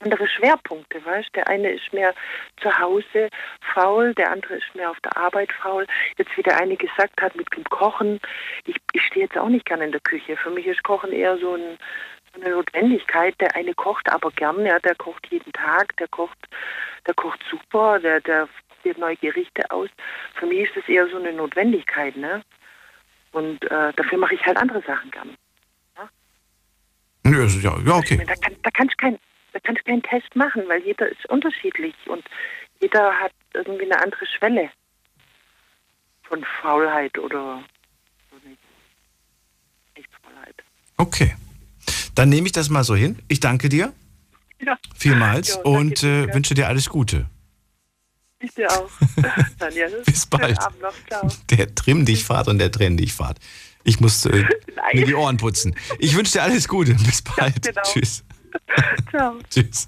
andere 0.00 0.26
Schwerpunkte, 0.26 1.04
weißt 1.04 1.34
Der 1.34 1.48
eine 1.48 1.70
ist 1.70 1.92
mehr 1.92 2.14
zu 2.60 2.76
Hause 2.78 3.28
faul, 3.74 4.14
der 4.14 4.32
andere 4.32 4.54
ist 4.54 4.74
mehr 4.74 4.90
auf 4.90 5.00
der 5.00 5.16
Arbeit 5.16 5.52
faul. 5.52 5.86
Jetzt, 6.16 6.36
wie 6.36 6.42
der 6.42 6.58
eine 6.58 6.76
gesagt 6.76 7.20
hat, 7.20 7.36
mit 7.36 7.46
dem 7.54 7.64
Kochen, 7.64 8.20
ich, 8.64 8.76
ich 8.92 9.02
stehe 9.02 9.26
jetzt 9.26 9.38
auch 9.38 9.48
nicht 9.48 9.66
gerne 9.66 9.84
in 9.84 9.92
der 9.92 10.00
Küche. 10.00 10.36
Für 10.36 10.50
mich 10.50 10.66
ist 10.66 10.82
Kochen 10.82 11.12
eher 11.12 11.38
so 11.38 11.54
ein 11.54 11.78
eine 12.34 12.50
Notwendigkeit. 12.50 13.40
Der 13.40 13.54
eine 13.54 13.74
kocht 13.74 14.10
aber 14.10 14.30
gern, 14.30 14.64
ja, 14.64 14.78
der 14.80 14.94
kocht 14.94 15.26
jeden 15.30 15.52
Tag, 15.52 15.96
der 15.96 16.08
kocht, 16.08 16.38
der 17.06 17.14
kocht 17.14 17.40
super, 17.50 17.98
der, 17.98 18.20
der 18.20 18.48
probiert 18.68 18.98
neue 18.98 19.16
Gerichte 19.16 19.70
aus. 19.70 19.88
Für 20.34 20.46
mich 20.46 20.68
ist 20.68 20.76
das 20.76 20.88
eher 20.88 21.08
so 21.08 21.16
eine 21.16 21.32
Notwendigkeit, 21.32 22.16
ne? 22.16 22.42
Und 23.32 23.64
äh, 23.64 23.92
dafür 23.94 24.18
mache 24.18 24.34
ich 24.34 24.44
halt 24.44 24.56
andere 24.56 24.82
Sachen 24.82 25.10
gern. 25.10 25.36
Ja, 27.24 27.30
ja, 27.32 27.78
ja 27.86 27.94
okay. 27.94 28.22
Da, 28.26 28.34
kann, 28.34 28.56
da 28.62 28.70
kannst 28.70 28.94
du 28.94 28.96
kein, 28.96 29.18
da 29.52 29.60
kannst 29.60 29.84
keinen 29.84 30.02
Test 30.02 30.34
machen, 30.34 30.64
weil 30.68 30.82
jeder 30.82 31.08
ist 31.08 31.24
unterschiedlich 31.30 31.94
und 32.06 32.24
jeder 32.80 33.12
hat 33.18 33.32
irgendwie 33.54 33.84
eine 33.84 34.02
andere 34.02 34.26
Schwelle 34.26 34.70
von 36.24 36.44
Faulheit 36.60 37.16
oder 37.18 37.62
so 38.30 38.48
nicht. 38.48 38.60
Echt 39.94 40.08
Faulheit. 40.22 40.56
Okay. 40.96 41.34
Dann 42.14 42.28
nehme 42.28 42.46
ich 42.46 42.52
das 42.52 42.68
mal 42.68 42.84
so 42.84 42.94
hin. 42.94 43.18
Ich 43.28 43.40
danke 43.40 43.68
dir. 43.68 43.92
Ja. 44.64 44.78
Vielmals 44.94 45.56
ja, 45.56 45.62
und 45.62 46.02
äh, 46.02 46.32
wünsche 46.32 46.54
dir 46.54 46.68
alles 46.68 46.88
Gute. 46.88 47.26
Ich 48.38 48.54
dir 48.54 48.70
auch. 48.70 48.90
Daniel. 49.58 50.02
Bis 50.04 50.26
bald. 50.26 50.58
Der 51.50 51.74
Trimm 51.74 52.04
dich 52.04 52.24
Fahrt 52.24 52.48
und 52.48 52.58
der 52.58 52.70
Trenn 52.70 52.96
dich 52.96 53.12
Fahrt. 53.12 53.38
Ich 53.84 54.00
muss 54.00 54.26
äh, 54.26 54.44
mir 54.92 55.06
die 55.06 55.14
Ohren 55.14 55.36
putzen. 55.36 55.74
Ich 55.98 56.16
wünsche 56.16 56.32
dir 56.32 56.42
alles 56.42 56.68
Gute. 56.68 56.94
Bis 56.94 57.22
bald. 57.22 57.66
Ja, 57.66 57.72
genau. 57.72 57.82
Tschüss. 57.82 58.24
Ciao. 59.10 59.34
Tschüss. 59.50 59.86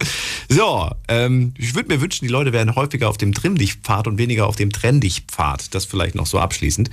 So, 0.49 0.91
ähm, 1.09 1.55
ich 1.57 1.75
würde 1.75 1.89
mir 1.89 2.01
wünschen, 2.01 2.27
die 2.27 2.33
Leute 2.33 2.53
wären 2.53 2.75
häufiger 2.75 3.09
auf 3.09 3.17
dem 3.17 3.33
Trimm 3.33 3.57
dich 3.57 3.75
Pfad 3.75 4.07
und 4.07 4.19
weniger 4.19 4.47
auf 4.47 4.57
dem 4.57 4.73
Trenn 4.73 5.01
dich 5.01 5.23
Pfad. 5.23 5.75
Das 5.75 5.85
vielleicht 5.85 6.15
noch 6.15 6.27
so 6.27 6.39
abschließend. 6.39 6.91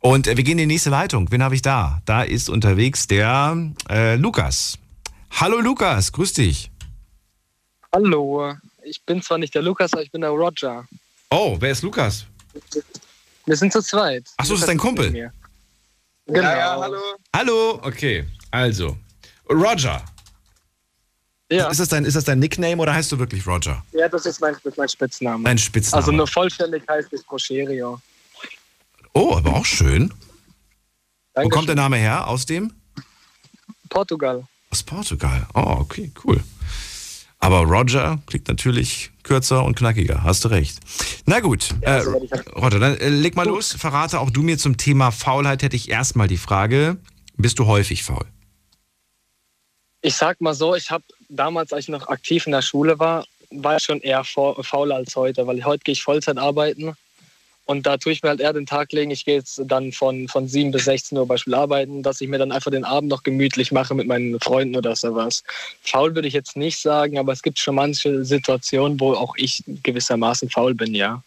Und 0.00 0.26
äh, 0.26 0.36
wir 0.36 0.44
gehen 0.44 0.58
in 0.58 0.68
die 0.68 0.74
nächste 0.74 0.90
Leitung. 0.90 1.30
Wen 1.30 1.42
habe 1.42 1.54
ich 1.54 1.62
da? 1.62 2.02
Da 2.04 2.22
ist 2.22 2.48
unterwegs 2.48 3.06
der 3.06 3.56
äh, 3.88 4.16
Lukas. 4.16 4.78
Hallo 5.32 5.60
Lukas, 5.60 6.12
grüß 6.12 6.34
dich. 6.34 6.70
Hallo, 7.94 8.54
ich 8.84 9.02
bin 9.04 9.22
zwar 9.22 9.38
nicht 9.38 9.54
der 9.54 9.62
Lukas, 9.62 9.92
aber 9.92 10.02
ich 10.02 10.10
bin 10.10 10.22
der 10.22 10.30
Roger. 10.30 10.86
Oh, 11.30 11.56
wer 11.58 11.72
ist 11.72 11.82
Lukas? 11.82 12.26
Wir 13.46 13.56
sind 13.56 13.72
zu 13.72 13.82
zweit. 13.82 14.24
Ach 14.36 14.44
so, 14.44 14.54
das 14.54 14.62
ist 14.62 14.68
dein 14.68 14.78
Kumpel. 14.78 15.10
Genau. 15.10 15.30
Ja, 16.26 16.56
ja, 16.56 16.80
hallo. 16.80 17.00
Hallo, 17.34 17.80
okay. 17.82 18.24
Also, 18.50 18.96
Roger. 19.50 20.04
Ja. 21.52 21.68
Ist 21.68 21.80
das, 21.80 21.88
dein, 21.88 22.04
ist 22.06 22.16
das 22.16 22.24
dein 22.24 22.38
Nickname 22.38 22.80
oder 22.80 22.94
heißt 22.94 23.12
du 23.12 23.18
wirklich 23.18 23.46
Roger? 23.46 23.84
Ja, 23.92 24.08
das 24.08 24.24
ist 24.24 24.40
mein, 24.40 24.54
das 24.54 24.64
ist 24.64 24.78
mein 24.78 24.88
Spitzname. 24.88 25.44
Dein 25.44 25.58
Spitzname. 25.58 26.02
Also 26.02 26.12
nur 26.12 26.26
vollständig 26.26 26.82
heißt 26.88 27.12
es 27.12 27.22
Proscherio. 27.22 28.00
Oh, 29.12 29.34
aber 29.36 29.56
auch 29.56 29.64
schön. 29.66 30.08
Dankeschön. 31.34 31.44
Wo 31.44 31.48
kommt 31.50 31.68
der 31.68 31.76
Name 31.76 31.98
her? 31.98 32.26
Aus 32.26 32.46
dem? 32.46 32.72
Portugal. 33.90 34.46
Aus 34.70 34.82
Portugal. 34.82 35.46
Oh, 35.52 35.76
okay, 35.80 36.10
cool. 36.24 36.42
Aber 37.38 37.64
Roger 37.64 38.22
klingt 38.26 38.48
natürlich 38.48 39.10
kürzer 39.22 39.64
und 39.64 39.76
knackiger. 39.76 40.22
Hast 40.22 40.44
du 40.44 40.48
recht. 40.48 40.78
Na 41.26 41.40
gut, 41.40 41.74
äh, 41.82 42.02
Roger, 42.56 42.78
dann 42.78 42.96
äh, 42.96 43.08
leg 43.08 43.36
mal 43.36 43.46
los. 43.46 43.72
Verrate 43.72 44.20
auch 44.20 44.30
du 44.30 44.42
mir 44.42 44.56
zum 44.56 44.78
Thema 44.78 45.10
Faulheit 45.10 45.62
hätte 45.62 45.76
ich 45.76 45.90
erstmal 45.90 46.28
die 46.28 46.38
Frage, 46.38 46.96
bist 47.36 47.58
du 47.58 47.66
häufig 47.66 48.04
faul? 48.04 48.24
Ich 50.00 50.14
sag 50.14 50.40
mal 50.40 50.54
so, 50.54 50.74
ich 50.74 50.90
habe 50.90 51.04
damals, 51.32 51.72
als 51.72 51.84
ich 51.84 51.88
noch 51.88 52.08
aktiv 52.08 52.46
in 52.46 52.52
der 52.52 52.62
Schule 52.62 52.98
war, 52.98 53.24
war 53.50 53.76
ich 53.76 53.82
schon 53.82 54.00
eher 54.00 54.24
faul 54.24 54.92
als 54.92 55.16
heute, 55.16 55.46
weil 55.46 55.64
heute 55.64 55.82
gehe 55.84 55.92
ich 55.92 56.02
Vollzeit 56.02 56.38
arbeiten 56.38 56.94
und 57.64 57.86
da 57.86 57.96
tue 57.96 58.12
ich 58.12 58.22
mir 58.22 58.30
halt 58.30 58.40
eher 58.40 58.52
den 58.52 58.66
Tag 58.66 58.92
legen. 58.92 59.10
Ich 59.10 59.24
gehe 59.24 59.36
jetzt 59.36 59.60
dann 59.66 59.92
von, 59.92 60.28
von 60.28 60.48
7 60.48 60.72
bis 60.72 60.84
16 60.84 61.16
Uhr 61.16 61.26
Beispiel 61.26 61.54
arbeiten, 61.54 62.02
dass 62.02 62.20
ich 62.20 62.28
mir 62.28 62.38
dann 62.38 62.50
einfach 62.50 62.70
den 62.70 62.84
Abend 62.84 63.08
noch 63.08 63.22
gemütlich 63.22 63.72
mache 63.72 63.94
mit 63.94 64.06
meinen 64.06 64.40
Freunden 64.40 64.76
oder 64.76 64.96
sowas. 64.96 65.44
Faul 65.82 66.14
würde 66.14 66.28
ich 66.28 66.34
jetzt 66.34 66.56
nicht 66.56 66.80
sagen, 66.80 67.18
aber 67.18 67.32
es 67.32 67.42
gibt 67.42 67.58
schon 67.58 67.76
manche 67.76 68.24
Situationen, 68.24 68.98
wo 68.98 69.14
auch 69.14 69.34
ich 69.36 69.62
gewissermaßen 69.66 70.50
faul 70.50 70.74
bin, 70.74 70.94
ja. 70.94 71.22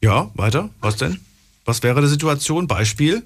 Ja, 0.00 0.30
weiter. 0.34 0.70
Was 0.80 0.96
denn? 0.96 1.20
Was 1.64 1.82
wäre 1.82 2.00
die 2.00 2.06
Situation? 2.06 2.68
Beispiel? 2.68 3.24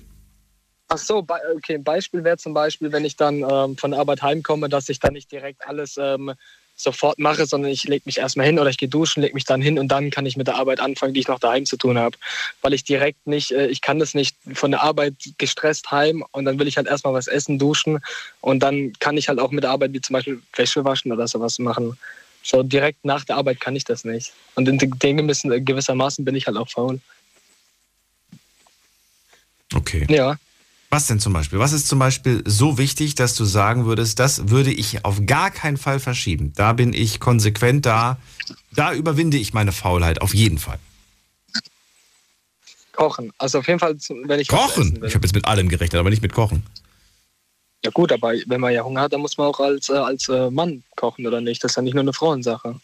Ach 0.93 0.99
so, 0.99 1.25
okay. 1.57 1.79
Beispiel 1.79 2.25
wäre 2.25 2.37
zum 2.37 2.53
Beispiel, 2.53 2.91
wenn 2.91 3.05
ich 3.05 3.15
dann 3.17 3.45
ähm, 3.49 3.77
von 3.77 3.93
der 3.93 4.01
Arbeit 4.01 4.23
heimkomme, 4.23 4.69
dass 4.69 4.89
ich 4.89 4.99
dann 4.99 5.13
nicht 5.13 5.31
direkt 5.31 5.65
alles 5.69 5.97
ähm, 5.97 6.33
sofort 6.75 7.17
mache, 7.21 7.47
sondern 7.47 7.71
ich 7.71 7.85
lege 7.85 8.03
mich 8.07 8.19
erstmal 8.19 8.47
hin 8.47 8.59
oder 8.59 8.71
ich 8.71 8.77
gehe 8.77 8.89
duschen, 8.89 9.23
lege 9.23 9.35
mich 9.35 9.45
dann 9.45 9.63
hin 9.63 9.79
und 9.79 9.87
dann 9.87 10.11
kann 10.11 10.27
ich 10.27 10.37
mit 10.37 10.49
der 10.49 10.57
Arbeit 10.57 10.81
anfangen, 10.81 11.15
die 11.15 11.21
ich 11.21 11.29
noch 11.29 11.39
daheim 11.39 11.65
zu 11.65 11.77
tun 11.77 11.97
habe. 11.97 12.17
Weil 12.61 12.73
ich 12.73 12.83
direkt 12.83 13.25
nicht, 13.25 13.53
äh, 13.53 13.69
ich 13.69 13.83
kann 13.83 14.01
das 14.01 14.15
nicht 14.15 14.37
von 14.55 14.73
der 14.73 14.83
Arbeit 14.83 15.15
gestresst 15.39 15.93
heim 15.93 16.25
und 16.33 16.45
dann 16.45 16.59
will 16.59 16.67
ich 16.67 16.77
halt 16.77 16.89
erstmal 16.89 17.15
was 17.15 17.29
essen, 17.29 17.57
duschen 17.57 18.01
und 18.41 18.61
dann 18.61 18.93
kann 18.99 19.17
ich 19.17 19.29
halt 19.29 19.39
auch 19.39 19.53
mit 19.53 19.63
der 19.63 19.71
Arbeit 19.71 19.93
wie 19.93 20.01
zum 20.01 20.15
Beispiel 20.15 20.43
Wäsche 20.57 20.85
waschen 20.85 21.13
oder 21.13 21.29
sowas 21.29 21.61
machen. 21.61 21.97
So 22.43 22.65
direkt 22.65 23.05
nach 23.05 23.25
der 23.25 23.37
Arbeit 23.37 23.61
kann 23.61 23.77
ich 23.77 23.85
das 23.85 24.05
nicht. 24.05 24.33
Und 24.57 24.67
in 24.67 24.79
dem 24.79 25.17
gewissen, 25.17 25.65
gewissermaßen 25.65 26.25
bin 26.25 26.35
ich 26.35 26.49
halt 26.49 26.57
auch 26.57 26.69
faul. 26.69 26.99
Okay. 29.73 30.05
Ja. 30.11 30.37
Was 30.91 31.07
denn 31.07 31.21
zum 31.21 31.33
Beispiel? 31.33 31.61
Was 31.61 31.73
ist 31.73 31.87
zum 31.87 32.01
Beispiel 32.01 32.43
so 32.45 32.77
wichtig, 32.77 33.15
dass 33.15 33.37
du 33.37 33.45
sagen 33.45 33.87
würdest, 33.87 34.19
das 34.19 34.49
würde 34.49 34.73
ich 34.73 35.05
auf 35.05 35.25
gar 35.25 35.53
keinen 35.53 35.77
Fall 35.77 36.01
verschieben? 36.01 36.53
Da 36.57 36.73
bin 36.73 36.93
ich 36.93 37.21
konsequent, 37.21 37.87
da, 37.87 38.19
da 38.75 38.93
überwinde 38.93 39.37
ich 39.37 39.55
meine 39.55 39.71
Faulheit, 39.71 40.21
auf 40.21 40.35
jeden 40.35 40.59
Fall. 40.59 40.81
Kochen. 42.93 43.33
Also 43.39 43.61
auf 43.61 43.69
jeden 43.69 43.79
Fall, 43.79 43.97
wenn 44.25 44.41
ich. 44.41 44.49
Kochen? 44.49 45.03
Ich 45.07 45.15
habe 45.15 45.25
jetzt 45.25 45.35
mit 45.35 45.47
allem 45.47 45.69
gerechnet, 45.69 46.01
aber 46.01 46.11
nicht 46.11 46.23
mit 46.23 46.33
Kochen. 46.33 46.65
Ja 47.85 47.91
gut, 47.93 48.13
aber 48.13 48.35
wenn 48.47 48.61
man 48.61 48.75
ja 48.75 48.83
Hunger 48.83 49.03
hat, 49.03 49.13
dann 49.13 49.21
muss 49.21 49.39
man 49.39 49.47
auch 49.47 49.61
als, 49.61 49.89
äh, 49.89 49.93
als 49.93 50.29
äh, 50.29 50.51
Mann 50.51 50.83
kochen, 50.97 51.27
oder 51.27 51.41
nicht? 51.41 51.65
Das 51.65 51.73
ist 51.73 51.77
ja 51.77 51.83
nicht 51.83 51.95
nur 51.95 52.03
eine 52.03 52.13
Frauensache. 52.13 52.79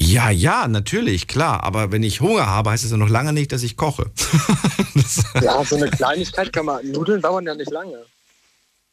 Ja, 0.00 0.30
ja, 0.30 0.68
natürlich, 0.68 1.26
klar. 1.26 1.64
Aber 1.64 1.90
wenn 1.90 2.04
ich 2.04 2.20
Hunger 2.20 2.46
habe, 2.46 2.70
heißt 2.70 2.84
es 2.84 2.92
ja 2.92 2.96
noch 2.96 3.08
lange 3.08 3.32
nicht, 3.32 3.50
dass 3.50 3.64
ich 3.64 3.76
koche. 3.76 4.10
ja, 5.42 5.64
so 5.64 5.74
eine 5.76 5.90
Kleinigkeit 5.90 6.52
kann 6.52 6.66
man. 6.66 6.88
Nudeln 6.90 7.20
dauern 7.20 7.44
ja 7.44 7.54
nicht 7.54 7.70
lange. 7.70 8.04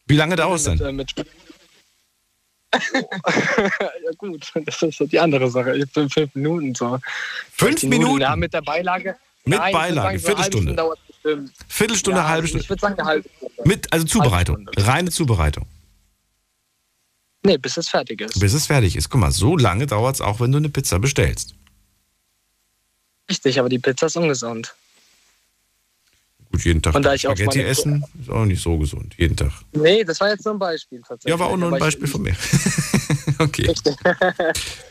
Wie 0.07 0.15
lange 0.15 0.35
dauert 0.35 0.57
es 0.57 0.63
denn? 0.63 0.79
Äh, 0.79 0.91
mit, 0.91 1.13
ja 2.93 4.11
gut, 4.17 4.51
das 4.65 4.81
ist 4.81 4.99
die 5.11 5.19
andere 5.19 5.49
Sache. 5.49 5.77
Ich 5.77 5.91
bin 5.93 6.09
fünf 6.09 6.33
Minuten 6.33 6.73
so. 6.73 6.99
Fünf 7.51 7.83
Minuten? 7.83 8.21
ja, 8.21 8.35
mit 8.35 8.53
der 8.53 8.61
Beilage. 8.61 9.15
Mit 9.45 9.59
Nein, 9.59 9.73
Beilage, 9.73 10.19
sagen, 10.19 10.37
Viertelstunde. 10.37 10.95
Eine 11.23 11.49
Viertelstunde, 11.67 12.19
ja, 12.19 12.27
halbe 12.27 12.47
Stunde. 12.47 12.63
Ich 12.63 12.69
würde 12.69 12.81
sagen 12.81 12.99
eine 12.99 13.07
halbe 13.07 13.29
Stunde. 13.29 13.53
Mit, 13.63 13.93
also 13.93 14.05
Zubereitung, 14.05 14.67
reine 14.75 15.11
Zubereitung. 15.11 15.67
Nee, 17.45 17.57
bis 17.57 17.77
es 17.77 17.89
fertig 17.89 18.21
ist. 18.21 18.39
Bis 18.39 18.53
es 18.53 18.65
fertig 18.65 18.95
ist. 18.95 19.09
Guck 19.09 19.21
mal, 19.21 19.31
so 19.31 19.55
lange 19.55 19.85
dauert 19.85 20.15
es 20.15 20.21
auch, 20.21 20.39
wenn 20.39 20.51
du 20.51 20.57
eine 20.57 20.69
Pizza 20.69 20.97
bestellst. 20.97 21.53
Richtig, 23.29 23.59
aber 23.59 23.69
die 23.69 23.79
Pizza 23.79 24.07
ist 24.07 24.17
ungesund. 24.17 24.73
Gut, 26.51 26.63
jeden 26.63 26.81
Tag 26.81 26.93
Spaghetti 27.19 27.61
essen 27.61 28.03
ist 28.19 28.29
auch 28.29 28.45
nicht 28.45 28.61
so 28.61 28.77
gesund. 28.77 29.13
Jeden 29.17 29.35
Tag. 29.35 29.51
Nee, 29.73 30.03
das 30.03 30.19
war 30.21 30.29
jetzt 30.29 30.45
nur 30.45 30.55
ein 30.55 30.59
Beispiel. 30.59 31.01
Ja, 31.25 31.37
war 31.37 31.47
auch 31.47 31.57
nur 31.57 31.71
ein 31.73 31.79
Beispiel 31.79 32.07
von 32.07 32.21
mir. 32.23 32.35
Okay. 33.37 33.73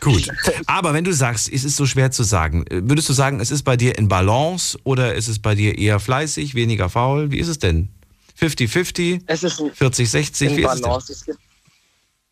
Gut. 0.01 0.29
Aber 0.67 0.93
wenn 0.93 1.03
du 1.03 1.11
sagst, 1.13 1.51
es 1.51 1.63
ist 1.63 1.77
so 1.77 1.87
schwer 1.87 2.11
zu 2.11 2.21
sagen, 2.21 2.63
würdest 2.69 3.09
du 3.09 3.13
sagen, 3.13 3.39
es 3.39 3.49
ist 3.49 3.63
bei 3.63 3.75
dir 3.75 3.97
in 3.97 4.07
Balance 4.07 4.77
oder 4.83 5.15
ist 5.15 5.27
es 5.27 5.39
bei 5.39 5.55
dir 5.55 5.79
eher 5.79 5.99
fleißig, 5.99 6.53
weniger 6.53 6.89
faul? 6.89 7.31
Wie 7.31 7.39
ist 7.39 7.47
es 7.47 7.57
denn? 7.57 7.89
50-50? 8.39 9.21
Es 9.25 9.41
ist 9.41 9.59
40-60? 9.59 10.45
in 10.45 10.57
Wie 10.57 10.63
ist 10.63 11.09
es 11.09 11.25
denn? 11.25 11.35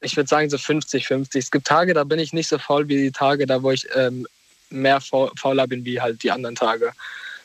Ich 0.04 0.16
würde 0.16 0.28
sagen 0.28 0.50
so 0.50 0.58
50-50. 0.58 1.38
Es 1.38 1.52
gibt 1.52 1.66
Tage, 1.66 1.94
da 1.94 2.04
bin 2.04 2.20
ich 2.20 2.34
nicht 2.34 2.48
so 2.48 2.58
faul 2.58 2.88
wie 2.88 2.98
die 2.98 3.12
Tage, 3.12 3.46
da 3.46 3.64
wo 3.64 3.72
ich 3.72 3.88
ähm, 3.96 4.28
mehr 4.70 5.02
faul, 5.02 5.32
fauler 5.38 5.68
bin 5.68 5.86
wie 5.86 6.00
halt 6.00 6.22
die 6.24 6.32
anderen 6.32 6.56
Tage. 6.56 6.92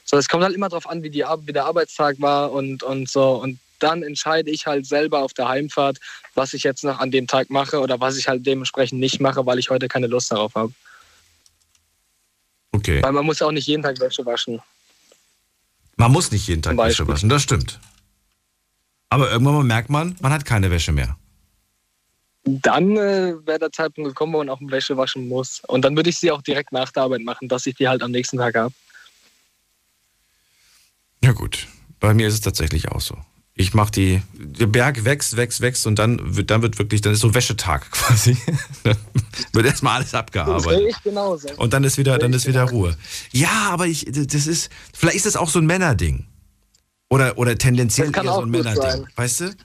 So, 0.04 0.16
es 0.16 0.28
kommt 0.28 0.42
halt 0.42 0.54
immer 0.54 0.68
darauf 0.68 0.88
an, 0.88 1.02
wie, 1.02 1.10
die, 1.10 1.24
wie 1.44 1.52
der 1.52 1.66
Arbeitstag 1.66 2.20
war 2.20 2.52
und, 2.52 2.82
und 2.82 3.08
so. 3.08 3.34
Und 3.34 3.58
dann 3.78 4.02
entscheide 4.02 4.50
ich 4.50 4.66
halt 4.66 4.86
selber 4.86 5.20
auf 5.20 5.34
der 5.34 5.48
Heimfahrt, 5.48 5.98
was 6.34 6.54
ich 6.54 6.62
jetzt 6.62 6.82
noch 6.82 6.98
an 6.98 7.10
dem 7.10 7.26
Tag 7.26 7.50
mache 7.50 7.80
oder 7.80 8.00
was 8.00 8.16
ich 8.16 8.28
halt 8.28 8.46
dementsprechend 8.46 9.00
nicht 9.00 9.20
mache, 9.20 9.44
weil 9.46 9.58
ich 9.58 9.70
heute 9.70 9.86
keine 9.86 10.06
Lust 10.06 10.32
darauf 10.32 10.54
habe. 10.54 10.72
Okay. 12.72 13.02
Weil 13.02 13.12
man 13.12 13.26
muss 13.26 13.42
auch 13.42 13.52
nicht 13.52 13.66
jeden 13.66 13.82
Tag 13.82 14.00
Wäsche 14.00 14.24
waschen. 14.24 14.60
Man 15.96 16.12
muss 16.12 16.30
nicht 16.30 16.46
jeden 16.46 16.62
Tag 16.62 16.76
Wäsche 16.76 17.06
waschen, 17.06 17.28
das 17.28 17.42
stimmt. 17.42 17.78
Aber 19.10 19.30
irgendwann 19.30 19.66
merkt 19.66 19.90
man, 19.90 20.16
man 20.20 20.32
hat 20.32 20.44
keine 20.44 20.70
Wäsche 20.70 20.92
mehr. 20.92 21.16
Dann 22.62 22.96
äh, 22.96 23.34
wäre 23.46 23.58
der 23.58 23.72
Zeitpunkt 23.72 24.08
gekommen, 24.08 24.32
wo 24.32 24.38
man 24.38 24.48
auch 24.48 24.60
Wäsche 24.60 24.96
waschen 24.96 25.28
muss. 25.28 25.60
Und 25.66 25.82
dann 25.84 25.96
würde 25.96 26.10
ich 26.10 26.18
sie 26.18 26.30
auch 26.30 26.42
direkt 26.42 26.72
nach 26.72 26.90
der 26.90 27.04
Arbeit 27.04 27.22
machen, 27.22 27.48
dass 27.48 27.66
ich 27.66 27.74
die 27.74 27.88
halt 27.88 28.02
am 28.02 28.10
nächsten 28.10 28.38
Tag 28.38 28.54
habe. 28.54 28.74
Ja 31.22 31.32
gut, 31.32 31.66
bei 32.00 32.14
mir 32.14 32.28
ist 32.28 32.34
es 32.34 32.40
tatsächlich 32.40 32.88
auch 32.88 33.00
so. 33.00 33.16
Ich 33.54 33.74
mache 33.74 33.90
die, 33.90 34.22
der 34.34 34.66
Berg 34.66 35.04
wächst, 35.04 35.36
wächst, 35.36 35.60
wächst 35.60 35.86
und 35.86 35.98
dann 35.98 36.36
wird, 36.36 36.50
dann 36.50 36.62
wird 36.62 36.78
wirklich, 36.78 37.00
dann 37.00 37.12
ist 37.12 37.20
so 37.20 37.34
Wäschetag 37.34 37.90
quasi. 37.90 38.36
Wird 39.52 39.66
erstmal 39.66 39.96
alles 39.96 40.14
abgearbeitet. 40.14 40.90
ich 40.90 41.02
genauso. 41.02 41.48
Und 41.56 41.72
dann 41.72 41.82
ist 41.82 41.98
wieder, 41.98 42.18
dann 42.18 42.32
ist 42.32 42.46
wieder 42.46 42.64
Ruhe. 42.64 42.96
Ja, 43.32 43.70
aber 43.70 43.86
ich, 43.86 44.06
das 44.08 44.46
ist, 44.46 44.70
vielleicht 44.94 45.16
ist 45.16 45.26
das 45.26 45.36
auch 45.36 45.48
so 45.48 45.58
ein 45.58 45.66
Männerding. 45.66 46.26
Oder, 47.10 47.36
oder 47.36 47.58
tendenziell 47.58 48.14
eher 48.14 48.32
so 48.32 48.42
ein 48.42 48.50
Männerding. 48.50 49.06
Weißt 49.16 49.40
du? 49.40 49.56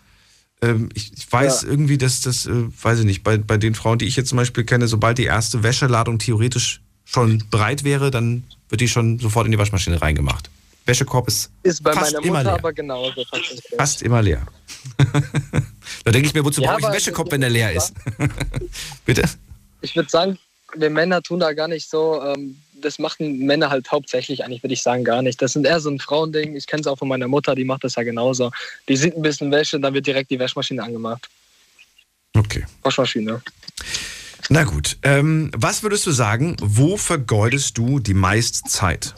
Ähm, 0.64 0.90
ich, 0.94 1.12
ich 1.14 1.32
weiß 1.32 1.64
Ja. 1.64 1.68
irgendwie, 1.70 1.98
dass 1.98 2.22
das, 2.22 2.46
äh, 2.46 2.52
weiß 2.82 3.00
ich 3.00 3.06
nicht, 3.06 3.24
bei, 3.24 3.38
bei 3.38 3.58
den 3.58 3.76
Frauen, 3.76 3.98
die 4.00 4.06
ich 4.06 4.16
jetzt 4.16 4.30
zum 4.30 4.38
Beispiel 4.38 4.64
kenne, 4.64 4.88
sobald 4.88 5.18
die 5.18 5.26
erste 5.26 5.62
Wäscheladung 5.64 6.20
theoretisch 6.20 6.82
schon 7.06 7.44
bereit 7.52 7.84
wäre, 7.84 8.12
dann 8.12 8.44
wird 8.70 8.80
die 8.82 8.88
schon 8.88 9.20
sofort 9.20 9.46
in 9.46 9.52
die 9.52 9.58
Waschmaschine 9.58 10.02
reingemacht. 10.02 10.50
Wäschekorb 10.86 11.28
ist, 11.28 11.50
Ist 11.64 11.84
bei 11.84 11.94
fast 11.94 12.14
meiner 12.14 12.26
immer 12.26 12.38
Mutter 12.40 12.44
leer. 12.52 12.54
aber 12.60 12.74
genauso 12.74 13.24
fast 13.78 14.02
immer 14.02 14.22
leer. 14.22 14.46
da 16.04 16.12
denke 16.12 16.28
ich 16.28 16.34
mir, 16.34 16.44
wozu 16.44 16.62
Ja, 16.62 16.70
brauche 16.72 16.80
ich 16.80 16.86
einen 16.86 16.96
Wäschekorb, 16.96 17.32
wenn 17.32 17.42
der 17.42 17.50
leer 17.50 17.72
ist? 17.74 17.94
Bitte? 19.06 19.24
Ich 19.82 19.96
würde 19.96 20.10
sagen, 20.10 20.38
wir 20.76 20.90
Männer 20.90 21.22
tun 21.22 21.40
da 21.40 21.54
gar 21.54 21.68
nicht 21.68 21.90
so. 21.90 22.22
Ähm, 22.24 22.58
das 22.84 23.00
machen 23.00 23.40
Männer 23.40 23.70
halt 23.70 23.92
hauptsächlich 23.92 24.44
eigentlich, 24.44 24.64
würde 24.64 24.74
ich 24.74 24.82
sagen, 24.82 25.04
gar 25.04 25.22
nicht. 25.22 25.42
Das 25.42 25.54
sind 25.54 25.66
eher 25.66 25.80
so 25.80 25.90
ein 25.90 26.00
Frauending. 26.00 26.56
Ich 26.56 26.68
kenne 26.68 26.82
es 26.82 26.88
auch 26.88 26.98
von 26.98 27.08
meiner 27.08 27.28
Mutter, 27.28 27.56
die 27.56 27.66
macht 27.66 27.84
das 27.84 27.96
ja 27.96 28.04
genauso. 28.04 28.52
Die 28.88 28.96
sieht 28.96 29.16
ein 29.16 29.22
bisschen 29.22 29.52
Wäsche, 29.52 29.80
dann 29.80 29.94
wird 29.94 30.08
direkt 30.08 30.32
die 30.32 30.40
Waschmaschine 30.40 30.84
angemacht. 30.84 31.30
Okay. 32.36 32.66
Waschmaschine. 32.82 33.42
Na 34.50 34.64
gut, 34.64 34.98
ähm, 35.04 35.52
was 35.56 35.84
würdest 35.84 36.06
du 36.06 36.12
sagen, 36.12 36.58
wo 36.62 36.98
vergeudest 36.98 37.78
du 37.78 38.00
die 38.00 38.14
meiste 38.14 38.68
Zeit? 38.70 39.14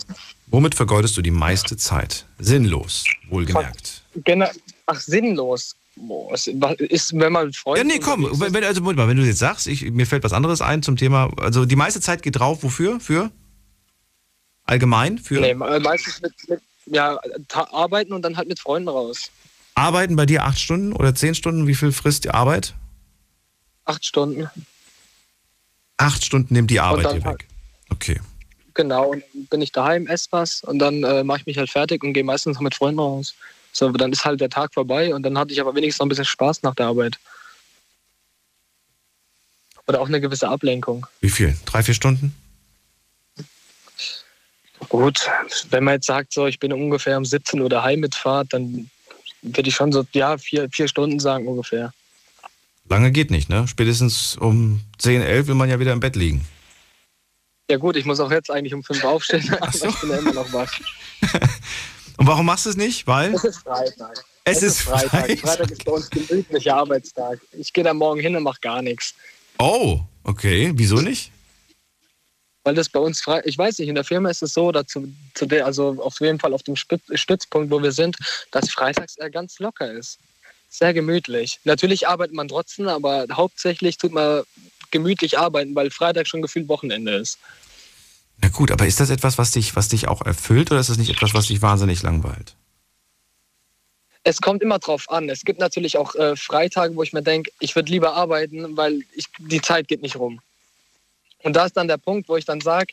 Womit 0.47 0.75
vergeudest 0.75 1.17
du 1.17 1.21
die 1.21 1.31
meiste 1.31 1.77
Zeit? 1.77 2.25
Sinnlos, 2.37 3.05
wohlgemerkt. 3.29 4.03
Genau. 4.23 4.47
Ach, 4.85 4.99
sinnlos. 4.99 5.75
Boah, 5.95 6.33
ist, 6.33 7.17
wenn 7.17 7.31
man 7.31 7.47
mit 7.47 7.57
Ja, 7.77 7.83
nee, 7.83 7.99
komm, 7.99 8.27
wenn, 8.39 8.63
also, 8.63 8.81
mal, 8.81 9.07
wenn 9.07 9.17
du 9.17 9.23
jetzt 9.23 9.39
sagst, 9.39 9.65
ich, 9.67 9.89
mir 9.91 10.05
fällt 10.05 10.23
was 10.23 10.33
anderes 10.33 10.61
ein 10.61 10.83
zum 10.83 10.97
Thema, 10.97 11.31
also 11.37 11.65
die 11.65 11.77
meiste 11.77 12.01
Zeit 12.01 12.21
geht 12.21 12.37
drauf, 12.37 12.63
wofür? 12.63 12.99
Für? 12.99 13.31
Allgemein? 14.65 15.17
Für? 15.19 15.39
Nee, 15.39 15.53
me- 15.53 15.79
meistens 15.79 16.21
mit, 16.21 16.33
mit 16.49 16.61
ja, 16.87 17.19
arbeiten 17.71 18.13
und 18.13 18.21
dann 18.21 18.37
halt 18.37 18.47
mit 18.47 18.59
Freunden 18.59 18.89
raus. 18.89 19.31
Arbeiten 19.75 20.15
bei 20.15 20.25
dir 20.25 20.43
acht 20.43 20.59
Stunden 20.59 20.93
oder 20.93 21.13
zehn 21.15 21.35
Stunden? 21.35 21.67
Wie 21.67 21.75
viel 21.75 21.91
frisst 21.91 22.23
die 22.25 22.29
Arbeit? 22.29 22.73
Acht 23.85 24.05
Stunden. 24.05 24.49
Acht 25.97 26.25
Stunden 26.25 26.53
nimmt 26.53 26.69
die 26.71 26.79
Arbeit 26.79 27.05
dir 27.05 27.23
halt- 27.23 27.25
weg. 27.41 27.47
Okay. 27.89 28.19
Genau, 28.73 29.11
und 29.11 29.23
dann 29.33 29.45
bin 29.45 29.61
ich 29.61 29.71
daheim, 29.71 30.05
esse 30.07 30.27
was 30.31 30.61
und 30.63 30.79
dann 30.79 31.03
äh, 31.03 31.23
mache 31.23 31.39
ich 31.39 31.45
mich 31.45 31.57
halt 31.57 31.69
fertig 31.69 32.03
und 32.03 32.11
gehe 32.13 32.25
meistens 32.25 32.55
noch 32.55 32.61
mit 32.61 32.75
Freunden 32.75 32.99
raus. 32.99 33.33
So, 33.71 33.89
dann 33.91 34.11
ist 34.11 34.25
halt 34.25 34.41
der 34.41 34.49
Tag 34.49 34.73
vorbei 34.73 35.13
und 35.15 35.23
dann 35.23 35.37
hatte 35.37 35.53
ich 35.53 35.61
aber 35.61 35.73
wenigstens 35.75 35.99
noch 35.99 36.05
ein 36.07 36.09
bisschen 36.09 36.25
Spaß 36.25 36.61
nach 36.63 36.75
der 36.75 36.87
Arbeit. 36.87 37.17
Oder 39.87 40.01
auch 40.01 40.07
eine 40.07 40.19
gewisse 40.19 40.49
Ablenkung. 40.49 41.05
Wie 41.21 41.29
viel? 41.29 41.55
Drei, 41.65 41.83
vier 41.83 41.93
Stunden? 41.93 42.35
Gut, 44.89 45.29
wenn 45.69 45.83
man 45.83 45.95
jetzt 45.95 46.07
sagt, 46.07 46.33
so 46.33 46.47
ich 46.47 46.59
bin 46.59 46.71
ungefähr 46.73 47.17
um 47.17 47.25
17 47.25 47.59
Uhr 47.59 47.69
daheim 47.69 47.99
mit 47.99 48.15
Fahrt, 48.15 48.53
dann 48.53 48.89
würde 49.41 49.69
ich 49.69 49.75
schon 49.75 49.91
so, 49.91 50.05
ja, 50.13 50.37
vier, 50.37 50.69
vier 50.69 50.87
Stunden 50.87 51.19
sagen 51.19 51.47
ungefähr. 51.47 51.93
Lange 52.87 53.11
geht 53.11 53.31
nicht, 53.31 53.49
ne? 53.49 53.67
Spätestens 53.67 54.37
um 54.37 54.81
10, 54.99 55.21
11 55.21 55.47
will 55.47 55.55
man 55.55 55.69
ja 55.69 55.79
wieder 55.79 55.93
im 55.93 55.99
Bett 55.99 56.15
liegen. 56.15 56.45
Ja 57.69 57.77
gut, 57.77 57.95
ich 57.95 58.05
muss 58.05 58.19
auch 58.19 58.31
jetzt 58.31 58.51
eigentlich 58.51 58.73
um 58.73 58.83
fünf 58.83 59.03
aufstehen, 59.03 59.51
aber 59.59 59.71
so. 59.71 59.87
ich 59.87 59.99
bin 60.01 60.09
ja 60.11 60.17
immer 60.17 60.33
noch 60.33 60.53
wach. 60.53 60.71
Und 62.17 62.27
warum 62.27 62.45
machst 62.45 62.65
du 62.65 62.69
es 62.69 62.77
nicht? 62.77 63.07
Weil? 63.07 63.33
Es 63.33 63.43
ist 63.43 63.57
Freitag. 63.57 64.25
Es 64.45 64.63
ist 64.63 64.81
Freitag. 64.81 65.09
Freitag. 65.09 65.39
Freitag 65.39 65.71
ist 65.71 65.83
bei 65.83 65.91
uns 65.91 66.09
gemütlicher 66.09 66.75
Arbeitstag. 66.75 67.39
Ich 67.51 67.73
gehe 67.73 67.83
da 67.83 67.93
morgen 67.93 68.21
hin 68.21 68.35
und 68.35 68.43
mache 68.43 68.59
gar 68.61 68.81
nichts. 68.81 69.15
Oh, 69.57 69.99
okay. 70.23 70.71
Wieso 70.75 71.01
nicht? 71.01 71.31
Weil 72.65 72.73
das 72.73 72.89
bei 72.89 72.99
uns 72.99 73.21
frei, 73.21 73.43
ich 73.45 73.57
weiß 73.59 73.77
nicht, 73.77 73.89
in 73.89 73.95
der 73.95 74.03
Firma 74.03 74.29
ist 74.31 74.41
es 74.41 74.53
so, 74.53 74.71
dass 74.71 74.87
zu, 74.87 75.07
zu 75.35 75.45
der, 75.45 75.67
also 75.67 75.97
auf 75.99 76.19
jeden 76.19 76.39
Fall 76.39 76.51
auf 76.51 76.63
dem 76.63 76.75
Stützpunkt, 76.75 77.69
wo 77.69 77.81
wir 77.81 77.91
sind, 77.91 78.17
dass 78.51 78.71
freitags 78.71 79.17
eher 79.17 79.29
ganz 79.29 79.59
locker 79.59 79.91
ist. 79.91 80.17
Sehr 80.67 80.91
gemütlich. 80.91 81.59
Natürlich 81.63 82.07
arbeitet 82.07 82.35
man 82.35 82.47
trotzdem, 82.47 82.87
aber 82.87 83.27
hauptsächlich 83.31 83.97
tut 83.97 84.13
man 84.13 84.41
gemütlich 84.89 85.37
arbeiten, 85.37 85.75
weil 85.75 85.91
Freitag 85.91 86.27
schon 86.27 86.41
gefühlt 86.41 86.67
Wochenende 86.67 87.13
ist. 87.13 87.37
Na 88.41 88.49
gut, 88.49 88.71
aber 88.71 88.87
ist 88.87 88.99
das 88.99 89.11
etwas, 89.11 89.37
was 89.37 89.51
dich, 89.51 89.75
was 89.75 89.89
dich 89.89 90.07
auch 90.07 90.23
erfüllt 90.23 90.71
oder 90.71 90.79
ist 90.79 90.89
das 90.89 90.97
nicht 90.97 91.11
etwas, 91.11 91.35
was 91.35 91.47
dich 91.47 91.61
wahnsinnig 91.61 92.01
langweilt? 92.01 92.55
Es 94.23 94.41
kommt 94.41 94.63
immer 94.63 94.79
drauf 94.79 95.07
an. 95.11 95.29
Es 95.29 95.45
gibt 95.45 95.59
natürlich 95.59 95.99
auch 95.99 96.15
äh, 96.15 96.35
Freitage, 96.35 96.95
wo 96.95 97.03
ich 97.03 97.13
mir 97.13 97.21
denke, 97.21 97.51
ich 97.59 97.75
würde 97.75 97.91
lieber 97.91 98.15
arbeiten, 98.15 98.75
weil 98.75 99.01
ich, 99.13 99.25
die 99.37 99.61
Zeit 99.61 99.87
geht 99.87 100.01
nicht 100.01 100.15
rum. 100.15 100.41
Und 101.45 101.55
da 101.55 101.67
ist 101.67 101.77
dann 101.77 101.87
der 101.87 101.99
Punkt, 101.99 102.27
wo 102.27 102.37
ich 102.37 102.45
dann 102.45 102.59
sage, 102.59 102.91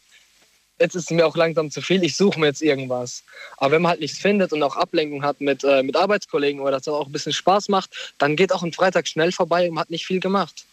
jetzt 0.78 0.94
ist 0.94 1.04
es 1.04 1.10
mir 1.10 1.26
auch 1.26 1.36
langsam 1.36 1.70
zu 1.70 1.80
viel, 1.80 2.04
ich 2.04 2.18
suche 2.18 2.38
mir 2.38 2.48
jetzt 2.48 2.60
irgendwas. 2.60 3.24
Aber 3.56 3.70
wenn 3.70 3.80
man 3.80 3.92
halt 3.92 4.00
nichts 4.00 4.18
findet 4.18 4.52
und 4.52 4.62
auch 4.62 4.76
Ablenkung 4.76 5.24
hat 5.24 5.40
mit, 5.40 5.64
äh, 5.64 5.82
mit 5.82 5.96
Arbeitskollegen 5.96 6.60
oder 6.60 6.72
das 6.72 6.86
auch 6.86 7.06
ein 7.06 7.12
bisschen 7.12 7.32
Spaß 7.32 7.70
macht, 7.70 8.14
dann 8.18 8.36
geht 8.36 8.52
auch 8.52 8.62
ein 8.62 8.74
Freitag 8.74 9.08
schnell 9.08 9.32
vorbei 9.32 9.68
und 9.68 9.74
man 9.76 9.80
hat 9.80 9.90
nicht 9.90 10.04
viel 10.04 10.20
gemacht. 10.20 10.66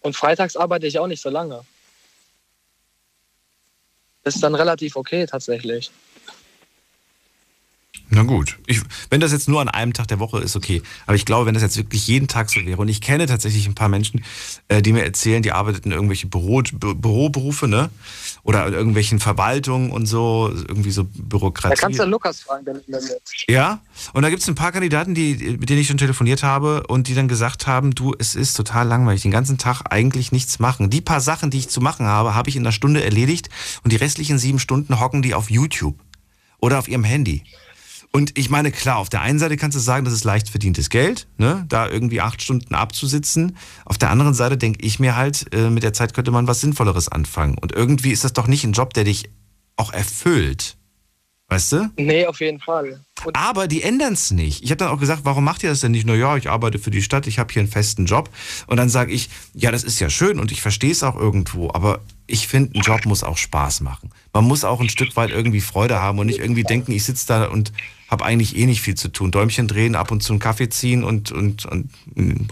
Und 0.00 0.14
freitags 0.14 0.54
arbeite 0.54 0.86
ich 0.86 0.96
auch 1.00 1.08
nicht 1.08 1.22
so 1.22 1.28
lange. 1.28 1.64
Das 4.22 4.36
ist 4.36 4.44
dann 4.44 4.54
relativ 4.54 4.94
okay 4.94 5.26
tatsächlich. 5.26 5.90
Na 8.08 8.22
gut. 8.22 8.56
Ich, 8.66 8.80
wenn 9.10 9.20
das 9.20 9.32
jetzt 9.32 9.48
nur 9.48 9.60
an 9.60 9.68
einem 9.68 9.92
Tag 9.92 10.06
der 10.06 10.20
Woche 10.20 10.38
ist, 10.38 10.54
okay. 10.54 10.80
Aber 11.06 11.16
ich 11.16 11.24
glaube, 11.24 11.46
wenn 11.46 11.54
das 11.54 11.62
jetzt 11.62 11.76
wirklich 11.76 12.06
jeden 12.06 12.28
Tag 12.28 12.50
so 12.50 12.64
wäre, 12.64 12.80
und 12.80 12.88
ich 12.88 13.00
kenne 13.00 13.26
tatsächlich 13.26 13.66
ein 13.66 13.74
paar 13.74 13.88
Menschen, 13.88 14.24
äh, 14.68 14.80
die 14.80 14.92
mir 14.92 15.02
erzählen, 15.02 15.42
die 15.42 15.50
arbeiten 15.50 15.90
in 15.90 15.92
irgendwelche 15.92 16.28
Büro, 16.28 16.62
Bü 16.62 16.94
Büroberufe, 16.94 17.66
ne? 17.66 17.90
Oder 18.44 18.66
in 18.68 18.74
irgendwelchen 18.74 19.18
Verwaltungen 19.18 19.90
und 19.90 20.06
so, 20.06 20.52
irgendwie 20.68 20.92
so 20.92 21.04
Bürokratie. 21.04 21.74
Da 21.74 21.80
kannst 21.80 21.98
du 21.98 22.04
Lukas 22.04 22.42
fragen, 22.42 22.64
wenn 22.64 22.74
du. 22.76 22.98
Ja, 23.48 23.80
und 24.12 24.22
da 24.22 24.30
gibt 24.30 24.42
es 24.42 24.48
ein 24.48 24.54
paar 24.54 24.70
Kandidaten, 24.70 25.14
die, 25.14 25.56
mit 25.58 25.68
denen 25.68 25.80
ich 25.80 25.88
schon 25.88 25.98
telefoniert 25.98 26.44
habe 26.44 26.86
und 26.86 27.08
die 27.08 27.14
dann 27.14 27.26
gesagt 27.26 27.66
haben, 27.66 27.92
du, 27.92 28.14
es 28.18 28.36
ist 28.36 28.54
total 28.54 28.86
langweilig, 28.86 29.22
den 29.22 29.32
ganzen 29.32 29.58
Tag 29.58 29.82
eigentlich 29.90 30.30
nichts 30.30 30.60
machen. 30.60 30.90
Die 30.90 31.00
paar 31.00 31.20
Sachen, 31.20 31.50
die 31.50 31.58
ich 31.58 31.68
zu 31.70 31.80
machen 31.80 32.06
habe, 32.06 32.36
habe 32.36 32.48
ich 32.48 32.54
in 32.54 32.62
einer 32.62 32.72
Stunde 32.72 33.02
erledigt 33.02 33.48
und 33.82 33.92
die 33.92 33.96
restlichen 33.96 34.38
sieben 34.38 34.60
Stunden 34.60 35.00
hocken 35.00 35.22
die 35.22 35.34
auf 35.34 35.50
YouTube 35.50 35.96
oder 36.60 36.78
auf 36.78 36.88
ihrem 36.88 37.04
Handy. 37.04 37.42
Und 38.16 38.38
ich 38.38 38.48
meine, 38.48 38.72
klar, 38.72 38.96
auf 38.96 39.10
der 39.10 39.20
einen 39.20 39.38
Seite 39.38 39.58
kannst 39.58 39.76
du 39.76 39.78
sagen, 39.78 40.06
das 40.06 40.14
ist 40.14 40.24
leicht 40.24 40.48
verdientes 40.48 40.88
Geld, 40.88 41.28
ne? 41.36 41.66
da 41.68 41.86
irgendwie 41.86 42.22
acht 42.22 42.40
Stunden 42.40 42.74
abzusitzen. 42.74 43.58
Auf 43.84 43.98
der 43.98 44.08
anderen 44.08 44.32
Seite 44.32 44.56
denke 44.56 44.86
ich 44.86 44.98
mir 44.98 45.16
halt, 45.16 45.52
äh, 45.52 45.68
mit 45.68 45.82
der 45.82 45.92
Zeit 45.92 46.14
könnte 46.14 46.30
man 46.30 46.46
was 46.46 46.62
Sinnvolleres 46.62 47.10
anfangen. 47.10 47.58
Und 47.58 47.72
irgendwie 47.72 48.12
ist 48.12 48.24
das 48.24 48.32
doch 48.32 48.46
nicht 48.46 48.64
ein 48.64 48.72
Job, 48.72 48.94
der 48.94 49.04
dich 49.04 49.28
auch 49.76 49.92
erfüllt. 49.92 50.78
Weißt 51.48 51.72
du? 51.72 51.90
Nee, 51.96 52.26
auf 52.26 52.40
jeden 52.40 52.58
Fall. 52.58 53.00
Und 53.24 53.36
Aber 53.36 53.68
die 53.68 53.82
ändern 53.82 54.14
es 54.14 54.32
nicht. 54.32 54.64
Ich 54.64 54.70
habe 54.70 54.78
dann 54.78 54.88
auch 54.88 54.98
gesagt, 54.98 55.20
warum 55.24 55.44
macht 55.44 55.62
ihr 55.62 55.70
das 55.70 55.78
denn 55.78 55.92
nicht? 55.92 56.04
Nur 56.04 56.16
ja, 56.16 56.36
ich 56.36 56.50
arbeite 56.50 56.80
für 56.80 56.90
die 56.90 57.02
Stadt, 57.02 57.28
ich 57.28 57.38
habe 57.38 57.52
hier 57.52 57.60
einen 57.60 57.70
festen 57.70 58.06
Job. 58.06 58.30
Und 58.66 58.78
dann 58.78 58.88
sage 58.88 59.12
ich, 59.12 59.30
ja, 59.54 59.70
das 59.70 59.84
ist 59.84 60.00
ja 60.00 60.10
schön 60.10 60.40
und 60.40 60.50
ich 60.50 60.60
verstehe 60.60 60.90
es 60.90 61.04
auch 61.04 61.14
irgendwo, 61.14 61.70
aber 61.72 62.00
ich 62.26 62.48
finde, 62.48 62.76
ein 62.76 62.82
Job 62.82 63.06
muss 63.06 63.22
auch 63.22 63.36
Spaß 63.36 63.80
machen. 63.80 64.10
man 64.32 64.44
muss 64.44 64.64
auch 64.64 64.80
ein 64.80 64.88
Stück 64.88 65.14
weit 65.14 65.30
irgendwie 65.30 65.60
Freude 65.60 66.00
haben 66.00 66.18
und 66.18 66.26
nicht 66.26 66.40
irgendwie 66.40 66.64
denken, 66.64 66.90
ich 66.90 67.04
sitze 67.04 67.28
da 67.28 67.44
und 67.44 67.72
habe 68.08 68.24
eigentlich 68.24 68.56
eh 68.56 68.66
nicht 68.66 68.80
viel 68.82 68.96
zu 68.96 69.08
tun. 69.08 69.30
Däumchen 69.30 69.68
drehen, 69.68 69.94
ab 69.94 70.10
und 70.10 70.24
zu 70.24 70.32
einen 70.32 70.40
Kaffee 70.40 70.68
ziehen 70.68 71.04
und, 71.04 71.30
und, 71.30 71.64
und 71.64 71.90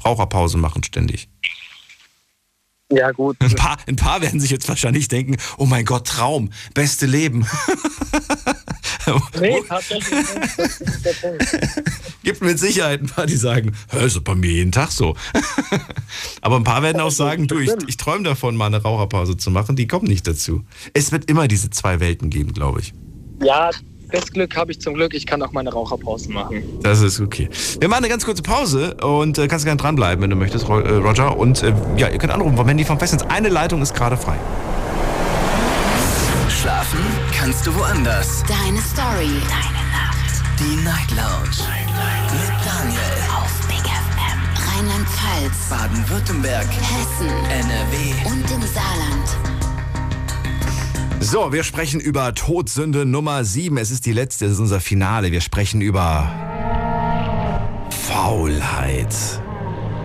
Raucherpause 0.05 0.57
machen 0.57 0.84
ständig. 0.84 1.28
Ja, 2.92 3.11
gut. 3.11 3.36
Ein 3.40 3.55
paar, 3.55 3.78
ein 3.88 3.97
paar 3.97 4.20
werden 4.20 4.40
sich 4.40 4.51
jetzt 4.51 4.68
wahrscheinlich 4.68 5.09
denken, 5.09 5.36
oh 5.59 5.66
mein 5.66 5.84
Gott, 5.84 6.07
Traum, 6.07 6.51
beste 6.74 7.07
Leben. 7.07 7.47
nee, 9.40 9.62
tatsächlich 9.68 10.11
nicht. 10.11 10.59
Das 10.59 10.80
ist 10.80 11.05
der 11.05 11.12
Punkt. 11.12 11.44
Gibt 12.22 12.40
mit 12.40 12.59
Sicherheit 12.59 13.02
ein 13.02 13.07
paar, 13.07 13.26
die 13.26 13.36
sagen, 13.36 13.72
ist 13.92 14.22
bei 14.24 14.34
mir 14.34 14.50
jeden 14.50 14.72
Tag 14.72 14.90
so. 14.90 15.16
Aber 16.40 16.57
ein 16.57 16.64
paar 16.64 16.82
werden 16.82 17.00
auch 17.00 17.11
sagen, 17.11 17.46
du, 17.46 17.59
ich, 17.59 17.70
ich 17.86 17.96
träume 17.96 18.24
davon, 18.24 18.57
mal 18.57 18.66
eine 18.66 18.82
Raucherpause 18.82 19.36
zu 19.36 19.50
machen. 19.50 19.76
Die 19.76 19.86
kommen 19.86 20.07
nicht 20.07 20.26
dazu. 20.26 20.64
Es 20.92 21.12
wird 21.12 21.28
immer 21.30 21.48
diese 21.48 21.70
zwei 21.70 22.00
Welten 22.00 22.30
geben, 22.30 22.52
glaube 22.52 22.80
ich. 22.80 22.94
Ja, 23.42 23.70
das 24.11 24.30
Glück 24.30 24.57
habe 24.57 24.70
ich 24.70 24.80
zum 24.80 24.94
Glück. 24.94 25.12
Ich 25.14 25.26
kann 25.26 25.42
auch 25.42 25.52
meine 25.52 25.72
Raucherpause 25.72 26.30
machen. 26.30 26.62
Das 26.82 27.00
ist 27.00 27.20
okay. 27.20 27.48
Wir 27.80 27.88
machen 27.88 28.05
eine 28.05 28.09
ganz 28.09 28.24
kurze 28.24 28.42
Pause 28.42 28.94
und 29.02 29.38
äh, 29.38 29.48
kannst 29.48 29.64
gerne 29.64 29.80
dranbleiben, 29.80 30.22
wenn 30.22 30.30
du 30.30 30.36
möchtest, 30.36 30.68
äh, 30.68 30.72
Roger. 30.72 31.36
Und 31.36 31.62
äh, 31.62 31.74
ja, 31.96 32.09
ihr 32.09 32.18
könnt 32.18 32.32
anrufen 32.32 32.57
vom 32.57 32.68
Handy 32.68 32.84
vom 32.84 32.98
Festnetz. 32.98 33.22
Eine 33.22 33.48
Leitung 33.48 33.82
ist 33.82 33.94
gerade 33.94 34.16
frei. 34.16 34.38
Kannst 37.45 37.66
du 37.66 37.74
woanders. 37.74 38.42
Deine 38.49 38.80
Story. 38.80 39.28
Deine 39.28 39.84
Nacht. 39.92 40.42
Die 40.59 40.82
Night 40.82 41.11
Lounge. 41.11 41.51
Night, 41.68 41.86
Night. 41.88 42.32
Mit 42.32 42.49
Daniel. 42.64 43.01
Auf 43.36 43.61
Big 43.68 43.84
FM. 43.84 44.40
Rheinland-Pfalz. 44.66 45.68
Baden-Württemberg. 45.68 46.66
Hessen. 46.66 47.28
NRW. 47.28 48.14
Und 48.24 48.51
im 48.51 48.62
Saarland. 48.62 49.28
So, 51.20 51.53
wir 51.53 51.64
sprechen 51.64 52.01
über 52.01 52.32
Todsünde 52.32 53.05
Nummer 53.05 53.45
7. 53.45 53.76
Es 53.76 53.90
ist 53.90 54.07
die 54.07 54.12
letzte, 54.12 54.47
es 54.47 54.53
ist 54.53 54.61
unser 54.61 54.80
Finale. 54.80 55.30
Wir 55.30 55.42
sprechen 55.42 55.82
über 55.82 56.30
Faulheit. 58.07 59.14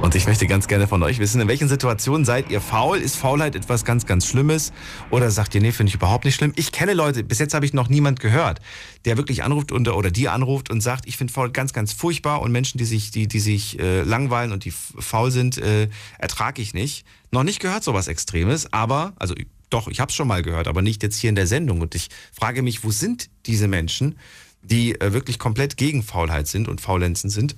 Und 0.02 0.16
ich 0.16 0.28
möchte 0.28 0.48
ganz 0.48 0.68
gerne 0.70 0.88
von 0.88 1.04
euch 1.04 1.20
wissen, 1.20 1.42
in 1.42 1.48
welchen 1.50 1.68
Situationen 1.68 2.24
seid 2.24 2.50
ihr 2.50 2.62
faul? 2.62 3.00
Ist 3.00 3.18
Faulheit 3.18 3.56
etwas 3.56 3.84
ganz, 3.84 4.06
ganz 4.06 4.26
Schlimmes? 4.26 4.72
Oder 5.12 5.30
sagt 5.30 5.54
ihr, 5.56 5.62
nee, 5.62 5.74
finde 5.74 5.90
ich 5.90 5.96
überhaupt 5.96 6.24
nicht 6.24 6.36
schlimm? 6.36 6.54
Ich 6.56 6.72
kenne 6.72 6.94
Leute, 6.94 7.24
bis 7.24 7.38
jetzt 7.38 7.54
habe 7.54 7.66
ich 7.66 7.74
noch 7.74 7.90
niemand 7.90 8.22
gehört, 8.22 8.62
der 9.04 9.18
wirklich 9.18 9.44
anruft 9.44 9.74
und, 9.74 9.90
oder 9.90 10.10
die 10.10 10.30
anruft 10.30 10.72
und 10.72 10.80
sagt, 10.80 11.06
ich 11.06 11.18
finde 11.18 11.34
faul 11.34 11.52
ganz, 11.52 11.74
ganz 11.74 11.92
furchtbar 11.92 12.42
und 12.42 12.52
Menschen, 12.52 12.78
die 12.78 12.86
sich, 12.86 13.12
die, 13.12 13.28
die 13.28 13.42
sich 13.42 13.78
äh, 13.80 14.04
langweilen 14.04 14.54
und 14.54 14.64
die 14.64 14.72
faul 14.72 15.32
sind, 15.32 15.58
äh, 15.58 15.90
ertrage 16.18 16.62
ich 16.62 16.74
nicht. 16.74 17.06
Noch 17.32 17.44
nicht 17.44 17.60
gehört 17.60 17.84
sowas 17.84 18.08
Extremes, 18.08 18.72
aber, 18.72 19.14
also 19.18 19.36
doch, 19.70 19.90
ich 19.90 20.00
habe 20.00 20.10
es 20.10 20.16
schon 20.16 20.30
mal 20.30 20.42
gehört, 20.42 20.68
aber 20.68 20.82
nicht 20.82 21.04
jetzt 21.04 21.18
hier 21.18 21.30
in 21.30 21.36
der 21.36 21.46
Sendung. 21.46 21.82
Und 21.82 21.94
ich 21.94 22.08
frage 22.32 22.62
mich, 22.62 22.86
wo 22.86 22.92
sind 22.92 23.30
diese 23.46 23.68
Menschen, 23.68 24.18
die 24.62 25.00
äh, 25.00 25.14
wirklich 25.14 25.40
komplett 25.40 25.78
gegen 25.78 26.04
Faulheit 26.04 26.48
sind 26.48 26.68
und 26.68 26.82
Faulenzen 26.82 27.30
sind? 27.30 27.56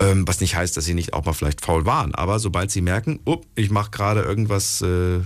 Ähm, 0.00 0.26
was 0.26 0.40
nicht 0.40 0.56
heißt, 0.56 0.76
dass 0.76 0.86
sie 0.86 0.94
nicht 0.94 1.12
auch 1.12 1.24
mal 1.26 1.34
vielleicht 1.34 1.60
faul 1.60 1.84
waren. 1.84 2.14
Aber 2.14 2.38
sobald 2.38 2.70
sie 2.70 2.80
merken, 2.80 3.20
oh, 3.26 3.42
ich 3.54 3.70
mache 3.70 3.90
gerade 3.90 4.22
irgendwas 4.22 4.80
äh, 4.80 5.20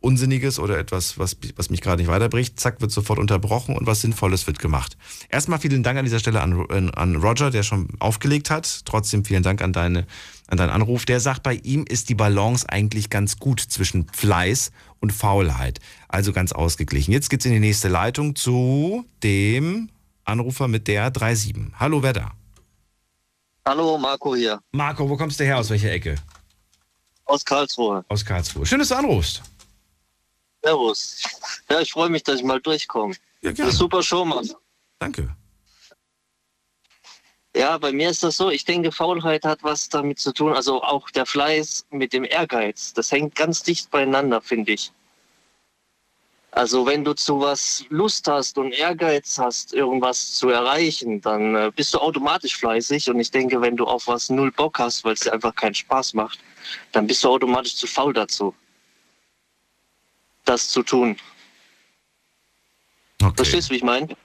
Unsinniges 0.00 0.58
oder 0.58 0.78
etwas, 0.78 1.18
was, 1.18 1.36
was 1.56 1.68
mich 1.68 1.80
gerade 1.80 2.00
nicht 2.00 2.10
weiterbringt, 2.10 2.58
zack, 2.60 2.80
wird 2.80 2.92
sofort 2.92 3.18
unterbrochen 3.18 3.76
und 3.76 3.86
was 3.86 4.02
Sinnvolles 4.02 4.46
wird 4.46 4.58
gemacht. 4.58 4.96
Erstmal 5.28 5.58
vielen 5.58 5.82
Dank 5.82 5.98
an 5.98 6.04
dieser 6.04 6.20
Stelle 6.20 6.40
an, 6.40 6.90
an 6.90 7.16
Roger, 7.16 7.50
der 7.50 7.62
schon 7.62 7.88
aufgelegt 7.98 8.48
hat. 8.48 8.86
Trotzdem 8.86 9.24
vielen 9.24 9.42
Dank 9.42 9.60
an, 9.62 9.72
deine, 9.72 10.06
an 10.46 10.58
deinen 10.58 10.70
Anruf. 10.70 11.04
Der 11.04 11.18
sagt, 11.18 11.42
bei 11.42 11.54
ihm 11.54 11.84
ist 11.88 12.08
die 12.08 12.14
Balance 12.14 12.66
eigentlich 12.68 13.10
ganz 13.10 13.38
gut 13.38 13.60
zwischen 13.60 14.06
Fleiß 14.12 14.70
und 15.00 15.12
Faulheit. 15.12 15.80
Also 16.08 16.32
ganz 16.32 16.52
ausgeglichen. 16.52 17.12
Jetzt 17.12 17.28
geht's 17.28 17.44
in 17.44 17.52
die 17.52 17.60
nächste 17.60 17.88
Leitung 17.88 18.36
zu 18.36 19.04
dem 19.22 19.90
Anrufer 20.24 20.68
mit 20.68 20.88
der 20.88 21.06
37. 21.06 21.72
Hallo, 21.78 22.02
wer 22.02 22.12
da? 22.12 22.32
Hallo, 23.66 23.98
Marco 23.98 24.36
hier. 24.36 24.60
Marco, 24.70 25.08
wo 25.08 25.16
kommst 25.16 25.40
du 25.40 25.44
her? 25.44 25.58
Aus 25.58 25.70
welcher 25.70 25.90
Ecke? 25.90 26.14
Aus 27.24 27.44
Karlsruhe. 27.44 28.04
Aus 28.08 28.24
Karlsruhe. 28.24 28.64
Schön, 28.64 28.78
dass 28.78 28.88
du 28.88 28.94
anrufst. 28.94 29.42
Servus. 30.62 31.22
Ja, 31.68 31.80
ich 31.80 31.90
freue 31.90 32.08
mich, 32.08 32.22
dass 32.22 32.36
ich 32.36 32.44
mal 32.44 32.60
durchkomme. 32.60 33.16
Ja, 33.42 33.50
gerne. 33.50 33.72
super 33.72 34.04
Show, 34.04 34.24
Mann. 34.24 34.48
Danke. 35.00 35.34
Ja, 37.56 37.76
bei 37.78 37.90
mir 37.90 38.10
ist 38.10 38.22
das 38.22 38.36
so, 38.36 38.50
ich 38.50 38.64
denke, 38.64 38.92
Faulheit 38.92 39.44
hat 39.44 39.64
was 39.64 39.88
damit 39.88 40.20
zu 40.20 40.32
tun, 40.32 40.52
also 40.52 40.82
auch 40.82 41.10
der 41.10 41.26
Fleiß 41.26 41.86
mit 41.90 42.12
dem 42.12 42.22
Ehrgeiz. 42.22 42.92
Das 42.92 43.10
hängt 43.10 43.34
ganz 43.34 43.64
dicht 43.64 43.90
beieinander, 43.90 44.40
finde 44.40 44.72
ich. 44.72 44.92
Also 46.56 46.86
wenn 46.86 47.04
du 47.04 47.12
zu 47.12 47.38
was 47.38 47.84
Lust 47.90 48.26
hast 48.28 48.56
und 48.56 48.72
Ehrgeiz 48.72 49.38
hast, 49.38 49.74
irgendwas 49.74 50.32
zu 50.32 50.48
erreichen, 50.48 51.20
dann 51.20 51.54
äh, 51.54 51.70
bist 51.76 51.92
du 51.92 51.98
automatisch 51.98 52.56
fleißig. 52.56 53.10
Und 53.10 53.20
ich 53.20 53.30
denke, 53.30 53.60
wenn 53.60 53.76
du 53.76 53.84
auf 53.84 54.06
was 54.06 54.30
null 54.30 54.50
Bock 54.52 54.78
hast, 54.78 55.04
weil 55.04 55.12
es 55.12 55.20
dir 55.20 55.34
einfach 55.34 55.54
keinen 55.54 55.74
Spaß 55.74 56.14
macht, 56.14 56.38
dann 56.92 57.06
bist 57.06 57.22
du 57.22 57.28
automatisch 57.28 57.76
zu 57.76 57.86
faul 57.86 58.14
dazu, 58.14 58.54
das 60.46 60.70
zu 60.70 60.82
tun. 60.82 61.18
Okay. 63.22 63.34
Verstehst 63.36 63.68
du, 63.68 63.74
wie 63.74 63.76
ich 63.76 63.84
meine? 63.84 64.16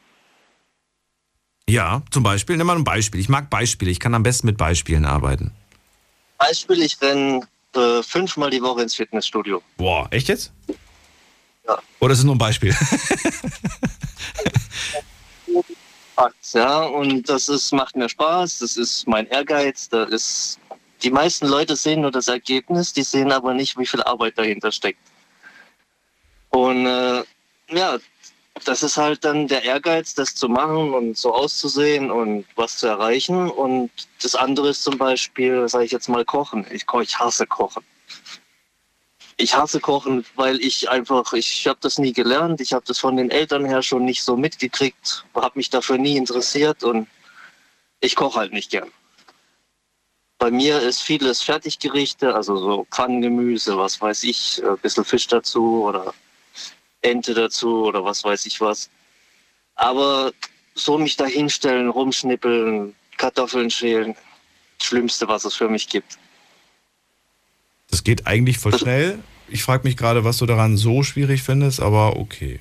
Ja, 1.67 2.01
zum 2.11 2.23
Beispiel. 2.23 2.55
Nimm 2.55 2.67
mal 2.67 2.77
ein 2.77 2.85
Beispiel. 2.85 3.19
Ich 3.19 3.27
mag 3.27 3.49
Beispiele. 3.49 3.91
Ich 3.91 3.99
kann 3.99 4.15
am 4.15 4.23
besten 4.23 4.47
mit 4.47 4.55
Beispielen 4.55 5.03
arbeiten. 5.03 5.51
Beispiel, 6.37 6.81
ich 6.81 7.01
renne 7.01 7.45
äh, 7.75 8.01
fünfmal 8.01 8.51
die 8.51 8.61
Woche 8.61 8.83
ins 8.83 8.95
Fitnessstudio. 8.95 9.61
Boah, 9.75 10.07
echt 10.11 10.29
jetzt? 10.29 10.53
Ja. 11.67 11.79
Oder 11.99 12.13
ist 12.13 12.19
es 12.19 12.25
nur 12.25 12.35
ein 12.35 12.39
Beispiel? 12.39 12.75
ja, 16.53 16.83
und 16.83 17.27
das 17.29 17.49
ist, 17.49 17.71
macht 17.71 17.95
mir 17.95 18.09
Spaß, 18.09 18.59
das 18.59 18.77
ist 18.77 19.07
mein 19.07 19.27
Ehrgeiz, 19.27 19.89
da 19.89 20.03
ist. 20.03 20.59
Die 21.03 21.09
meisten 21.11 21.47
Leute 21.47 21.75
sehen 21.75 22.01
nur 22.01 22.11
das 22.11 22.27
Ergebnis, 22.27 22.93
die 22.93 23.01
sehen 23.01 23.31
aber 23.31 23.55
nicht, 23.55 23.75
wie 23.77 23.87
viel 23.87 24.03
Arbeit 24.03 24.37
dahinter 24.37 24.71
steckt. 24.71 24.99
Und 26.49 26.85
äh, 26.85 27.23
ja, 27.69 27.97
das 28.65 28.83
ist 28.83 28.97
halt 28.97 29.23
dann 29.25 29.47
der 29.47 29.63
Ehrgeiz, 29.63 30.13
das 30.13 30.35
zu 30.35 30.47
machen 30.47 30.93
und 30.93 31.17
so 31.17 31.33
auszusehen 31.33 32.11
und 32.11 32.45
was 32.55 32.77
zu 32.77 32.85
erreichen. 32.85 33.49
Und 33.49 33.89
das 34.21 34.35
andere 34.35 34.69
ist 34.69 34.83
zum 34.83 34.99
Beispiel, 34.99 35.67
sage 35.67 35.85
ich 35.85 35.91
jetzt 35.91 36.07
mal, 36.07 36.23
Kochen. 36.23 36.67
Ich, 36.69 36.85
ich 37.01 37.17
hasse 37.17 37.47
Kochen 37.47 37.83
ich 39.41 39.55
hasse 39.55 39.79
Kochen, 39.79 40.23
weil 40.35 40.61
ich 40.61 40.89
einfach, 40.89 41.33
ich 41.33 41.67
habe 41.67 41.79
das 41.81 41.97
nie 41.97 42.13
gelernt. 42.13 42.61
Ich 42.61 42.73
habe 42.73 42.85
das 42.85 42.99
von 42.99 43.17
den 43.17 43.31
Eltern 43.31 43.65
her 43.65 43.81
schon 43.81 44.05
nicht 44.05 44.23
so 44.23 44.37
mitgekriegt, 44.37 45.25
habe 45.33 45.57
mich 45.57 45.69
dafür 45.69 45.97
nie 45.97 46.15
interessiert 46.15 46.83
und 46.83 47.07
ich 47.99 48.15
koche 48.15 48.39
halt 48.39 48.53
nicht 48.53 48.71
gern. 48.71 48.91
Bei 50.37 50.51
mir 50.51 50.79
ist 50.79 51.01
vieles 51.01 51.41
Fertiggerichte, 51.41 52.33
also 52.33 52.57
so 52.57 52.87
Pfannengemüse, 52.91 53.77
was 53.77 54.01
weiß 54.01 54.23
ich, 54.23 54.61
ein 54.63 54.77
bisschen 54.77 55.05
Fisch 55.05 55.27
dazu 55.27 55.83
oder 55.83 56.13
Ente 57.01 57.33
dazu 57.33 57.85
oder 57.85 58.03
was 58.03 58.23
weiß 58.23 58.45
ich 58.45 58.61
was. 58.61 58.89
Aber 59.75 60.31
so 60.75 60.97
mich 60.97 61.15
da 61.17 61.25
hinstellen, 61.25 61.89
rumschnippeln, 61.89 62.95
Kartoffeln 63.17 63.69
schälen, 63.69 64.15
das 64.77 64.87
Schlimmste, 64.87 65.27
was 65.27 65.45
es 65.45 65.55
für 65.55 65.69
mich 65.69 65.89
gibt. 65.89 66.17
Das 67.91 68.03
geht 68.03 68.25
eigentlich 68.25 68.57
voll 68.57 68.77
schnell. 68.77 69.19
Ich 69.47 69.63
frage 69.63 69.83
mich 69.83 69.97
gerade, 69.97 70.23
was 70.23 70.37
du 70.37 70.45
daran 70.45 70.77
so 70.77 71.03
schwierig 71.03 71.43
findest, 71.43 71.81
aber 71.81 72.17
okay. 72.17 72.59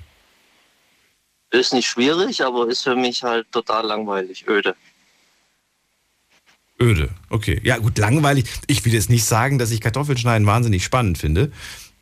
Ist 1.51 1.73
nicht 1.73 1.89
schwierig, 1.89 2.45
aber 2.45 2.69
ist 2.69 2.83
für 2.83 2.97
mich 2.97 3.23
halt 3.23 3.51
total 3.51 3.87
langweilig, 3.87 4.47
öde. 4.49 4.75
Öde, 6.81 7.11
okay. 7.29 7.61
Ja, 7.65 7.79
gut, 7.79 7.99
langweilig. 7.99 8.45
Ich 8.67 8.85
will 8.85 8.95
jetzt 8.95 9.11
nicht 9.11 9.25
sagen, 9.25 9.59
dass 9.59 9.71
ich 9.71 9.81
Kartoffelschneiden 9.81 10.47
wahnsinnig 10.47 10.85
spannend 10.85 11.19
finde, 11.19 11.53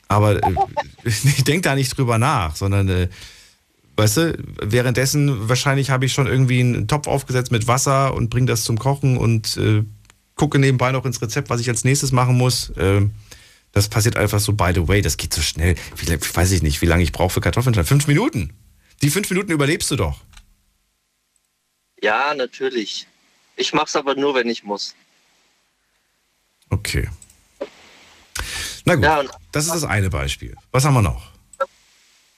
aber 0.06 0.42
äh, 0.42 0.54
ich 1.04 1.44
denke 1.44 1.62
da 1.62 1.74
nicht 1.74 1.96
drüber 1.96 2.18
nach, 2.18 2.56
sondern, 2.56 2.88
äh, 2.88 3.08
weißt 3.96 4.16
du, 4.18 4.38
währenddessen 4.62 5.48
wahrscheinlich 5.48 5.90
habe 5.90 6.06
ich 6.06 6.12
schon 6.12 6.26
irgendwie 6.26 6.60
einen 6.60 6.86
Topf 6.86 7.08
aufgesetzt 7.08 7.50
mit 7.50 7.66
Wasser 7.66 8.14
und 8.14 8.30
bringe 8.30 8.46
das 8.46 8.64
zum 8.64 8.78
Kochen 8.78 9.16
und 9.16 9.56
äh, 9.56 9.82
gucke 10.39 10.59
nebenbei 10.59 10.93
noch 10.93 11.05
ins 11.05 11.20
Rezept, 11.20 11.51
was 11.51 11.61
ich 11.61 11.68
als 11.68 11.84
nächstes 11.84 12.12
machen 12.12 12.39
muss. 12.39 12.72
Ähm, 12.78 13.11
das 13.72 13.89
passiert 13.89 14.16
einfach 14.16 14.41
so, 14.41 14.55
by 14.55 14.72
the 14.74 14.89
way, 14.89 15.03
das 15.03 15.18
geht 15.18 15.34
so 15.34 15.43
schnell. 15.43 15.74
Wie, 15.97 16.09
weiß 16.09 16.53
ich 16.53 16.62
nicht, 16.62 16.80
wie 16.80 16.86
lange 16.86 17.03
ich 17.03 17.12
brauche 17.12 17.30
für 17.30 17.41
Kartoffeln. 17.43 17.74
Fünf 17.84 18.07
Minuten. 18.07 18.55
Die 19.03 19.11
fünf 19.11 19.28
Minuten 19.28 19.53
überlebst 19.53 19.91
du 19.91 19.97
doch. 19.97 20.20
Ja, 22.01 22.32
natürlich. 22.34 23.07
Ich 23.57 23.72
mache 23.74 23.86
es 23.86 23.97
aber 23.97 24.14
nur, 24.14 24.34
wenn 24.34 24.49
ich 24.49 24.64
muss. 24.64 24.95
Okay. 26.70 27.09
Na 28.84 28.95
gut, 28.95 29.05
ja, 29.05 29.24
das 29.53 29.66
ist 29.66 29.74
das 29.74 29.84
eine 29.84 30.09
Beispiel. 30.09 30.57
Was 30.70 30.84
haben 30.84 30.95
wir 30.95 31.03
noch? 31.03 31.32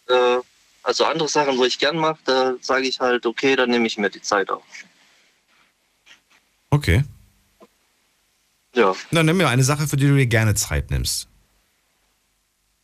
Äh, 0.08 0.38
also 0.82 1.04
andere 1.04 1.28
Sachen, 1.28 1.56
wo 1.58 1.64
ich 1.64 1.78
gern 1.78 1.96
mache, 1.96 2.18
da 2.24 2.54
sage 2.60 2.88
ich 2.88 2.98
halt, 2.98 3.26
okay, 3.26 3.54
dann 3.54 3.70
nehme 3.70 3.86
ich 3.86 3.98
mir 3.98 4.10
die 4.10 4.22
Zeit 4.22 4.50
auf. 4.50 4.64
Okay. 6.70 7.04
Ja. 8.74 8.94
Dann 9.10 9.26
nimm 9.26 9.36
mir 9.36 9.48
eine 9.48 9.64
Sache, 9.64 9.86
für 9.88 9.96
die 9.96 10.06
du 10.06 10.16
dir 10.16 10.26
gerne 10.26 10.54
Zeit 10.54 10.90
nimmst. 10.90 11.28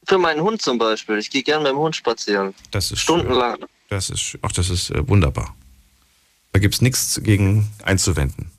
Für 0.07 0.18
meinen 0.18 0.41
Hund 0.41 0.62
zum 0.62 0.78
Beispiel. 0.78 1.18
Ich 1.18 1.30
gehe 1.30 1.43
gern 1.43 1.62
mit 1.62 1.72
dem 1.72 1.78
Hund 1.78 1.97
spazieren. 1.97 2.55
Das 2.70 2.91
ist 2.91 3.01
Stundenlang. 3.01 3.59
Schön. 3.59 3.68
Das 3.89 4.11
ist, 4.11 4.39
ach, 4.43 4.53
das 4.53 4.70
ist 4.70 4.91
äh, 4.91 5.09
wunderbar. 5.09 5.55
Da 6.53 6.59
gibt 6.59 6.74
es 6.74 6.80
nichts 6.80 7.20
gegen 7.22 7.70
einzuwenden. 7.82 8.51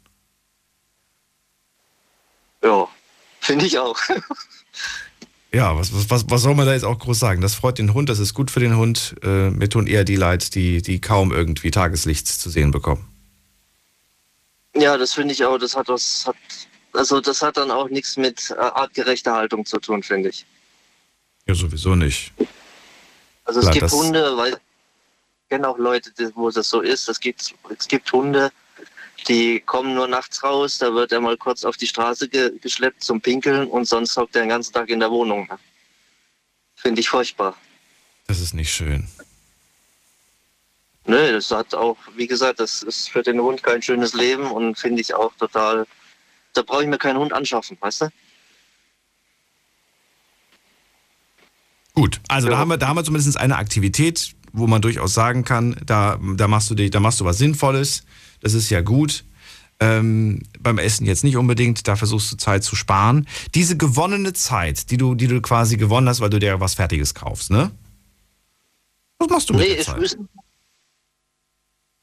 Ja, 2.63 2.87
finde 3.39 3.65
ich 3.65 3.77
auch. 3.79 3.99
Ja, 5.53 5.77
was, 5.77 5.91
was, 6.09 6.29
was 6.29 6.41
soll 6.41 6.55
man 6.55 6.65
da 6.65 6.73
jetzt 6.73 6.83
auch 6.83 6.99
groß 6.99 7.17
sagen? 7.17 7.41
Das 7.41 7.55
freut 7.55 7.77
den 7.77 7.93
Hund, 7.93 8.09
das 8.09 8.19
ist 8.19 8.33
gut 8.33 8.51
für 8.51 8.59
den 8.59 8.75
Hund. 8.75 9.15
Äh, 9.23 9.49
mir 9.49 9.69
tun 9.69 9.87
eher 9.87 10.03
die 10.03 10.17
leid, 10.17 10.55
die, 10.55 10.81
die 10.81 10.99
kaum 10.99 11.31
irgendwie 11.31 11.71
Tageslicht 11.71 12.27
zu 12.27 12.49
sehen 12.49 12.71
bekommen. 12.71 13.07
Ja, 14.75 14.97
das 14.97 15.13
finde 15.13 15.33
ich 15.33 15.45
auch. 15.45 15.57
Das 15.57 15.75
hat 15.75 15.87
was, 15.87 16.25
hat, 16.27 16.35
also 16.97 17.21
das 17.21 17.41
hat 17.41 17.57
dann 17.57 17.71
auch 17.71 17.89
nichts 17.89 18.17
mit 18.17 18.49
äh, 18.51 18.55
artgerechter 18.59 19.33
Haltung 19.33 19.65
zu 19.65 19.79
tun, 19.79 20.03
finde 20.03 20.29
ich. 20.29 20.45
Ja, 21.47 21.55
sowieso 21.55 21.95
nicht. 21.95 22.33
Also 23.45 23.59
es 23.59 23.65
Klar, 23.65 23.73
gibt 23.73 23.83
das- 23.85 23.93
Hunde, 23.93 24.35
weil 24.37 24.53
ich 24.53 25.49
kenne 25.49 25.67
auch 25.69 25.77
Leute, 25.77 26.11
wo 26.35 26.49
das 26.51 26.69
so 26.69 26.81
ist. 26.81 27.07
Es 27.07 27.19
gibt, 27.19 27.53
es 27.77 27.87
gibt 27.87 28.11
Hunde, 28.11 28.51
die 29.29 29.61
kommen 29.61 29.95
nur 29.95 30.07
nachts 30.07 30.43
raus, 30.43 30.77
da 30.77 30.93
wird 30.93 31.11
er 31.11 31.21
mal 31.21 31.37
kurz 31.37 31.63
auf 31.63 31.77
die 31.77 31.87
Straße 31.87 32.27
ge 32.27 32.51
geschleppt 32.59 33.03
zum 33.03 33.21
Pinkeln 33.21 33.67
und 33.67 33.85
sonst 33.85 34.15
hockt 34.17 34.35
er 34.35 34.41
den 34.43 34.49
ganzen 34.49 34.73
Tag 34.73 34.89
in 34.89 34.99
der 34.99 35.09
Wohnung. 35.11 35.49
Finde 36.75 36.99
ich 37.01 37.09
furchtbar. 37.09 37.55
Das 38.27 38.39
ist 38.41 38.53
nicht 38.53 38.71
schön. 38.71 39.07
Nö, 41.05 41.31
das 41.31 41.49
hat 41.51 41.73
auch, 41.73 41.97
wie 42.15 42.27
gesagt, 42.27 42.59
das 42.59 42.83
ist 42.83 43.09
für 43.09 43.23
den 43.23 43.39
Hund 43.39 43.63
kein 43.63 43.81
schönes 43.81 44.13
Leben 44.13 44.51
und 44.51 44.77
finde 44.77 45.01
ich 45.01 45.13
auch 45.13 45.33
total. 45.35 45.87
Da 46.53 46.61
brauche 46.61 46.83
ich 46.83 46.89
mir 46.89 46.97
keinen 46.97 47.17
Hund 47.17 47.33
anschaffen, 47.33 47.77
weißt 47.79 48.01
du? 48.01 48.09
Gut, 51.93 52.21
also 52.27 52.47
da, 52.47 52.57
haben 52.57 52.69
wir, 52.69 52.77
da 52.77 52.87
haben 52.87 52.95
wir 52.95 53.03
zumindest 53.03 53.37
eine 53.37 53.55
Aktivität, 53.55 54.35
wo 54.53 54.67
man 54.67 54.81
durchaus 54.81 55.13
sagen 55.13 55.43
kann, 55.43 55.75
da, 55.83 56.19
da, 56.35 56.47
machst, 56.47 56.69
du 56.69 56.75
dich, 56.75 56.91
da 56.91 56.99
machst 56.99 57.19
du 57.19 57.25
was 57.25 57.39
Sinnvolles. 57.39 58.03
Das 58.39 58.53
ist 58.53 58.69
ja 58.69 58.81
gut. 58.81 59.23
Ähm, 59.79 60.41
beim 60.59 60.77
Essen 60.77 61.05
jetzt 61.05 61.23
nicht 61.23 61.37
unbedingt, 61.37 61.87
da 61.87 61.95
versuchst 61.95 62.31
du 62.31 62.37
Zeit 62.37 62.63
zu 62.63 62.75
sparen. 62.75 63.27
Diese 63.55 63.77
gewonnene 63.77 64.33
Zeit, 64.33 64.89
die 64.89 64.97
du, 64.97 65.15
die 65.15 65.27
du 65.27 65.41
quasi 65.41 65.77
gewonnen 65.77 66.07
hast, 66.07 66.19
weil 66.19 66.29
du 66.29 66.39
dir 66.39 66.59
was 66.59 66.75
Fertiges 66.75 67.13
kaufst, 67.13 67.51
ne? 67.51 67.71
Was 69.19 69.29
machst 69.29 69.49
du 69.49 69.53
mit 69.53 69.63
nee, 69.63 69.69
der 69.69 69.79
ich 69.79 69.85
Zeit? 69.85 69.99
wüsste. 69.99 70.19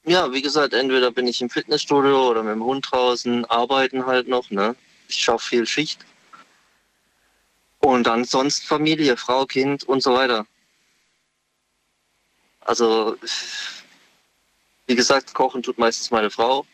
Ja, 0.07 0.31
wie 0.33 0.43
gesagt, 0.43 0.75
entweder 0.75 1.11
bin 1.11 1.27
ich 1.27 1.41
im 1.41 1.49
Fitnessstudio 1.49 2.29
oder 2.31 2.43
mit 2.43 2.53
dem 2.55 2.63
Hund 2.65 2.87
draußen, 2.91 3.47
arbeiten 3.47 4.05
halt 4.05 4.29
noch, 4.29 4.51
ne? 4.51 4.77
Ich 5.09 5.17
schaffe 5.17 5.47
viel 5.47 5.67
Schicht. 5.67 6.05
Und 7.79 8.07
dann 8.07 8.25
sonst 8.25 8.67
Familie, 8.67 9.17
Frau, 9.17 9.47
Kind 9.47 9.85
und 9.85 10.03
so 10.03 10.13
weiter. 10.15 10.47
Also, 12.61 13.17
wie 14.87 14.95
gesagt, 14.95 15.33
kochen 15.33 15.63
tut 15.63 15.79
meistens 15.79 16.11
meine 16.11 16.31
Frau. 16.31 16.67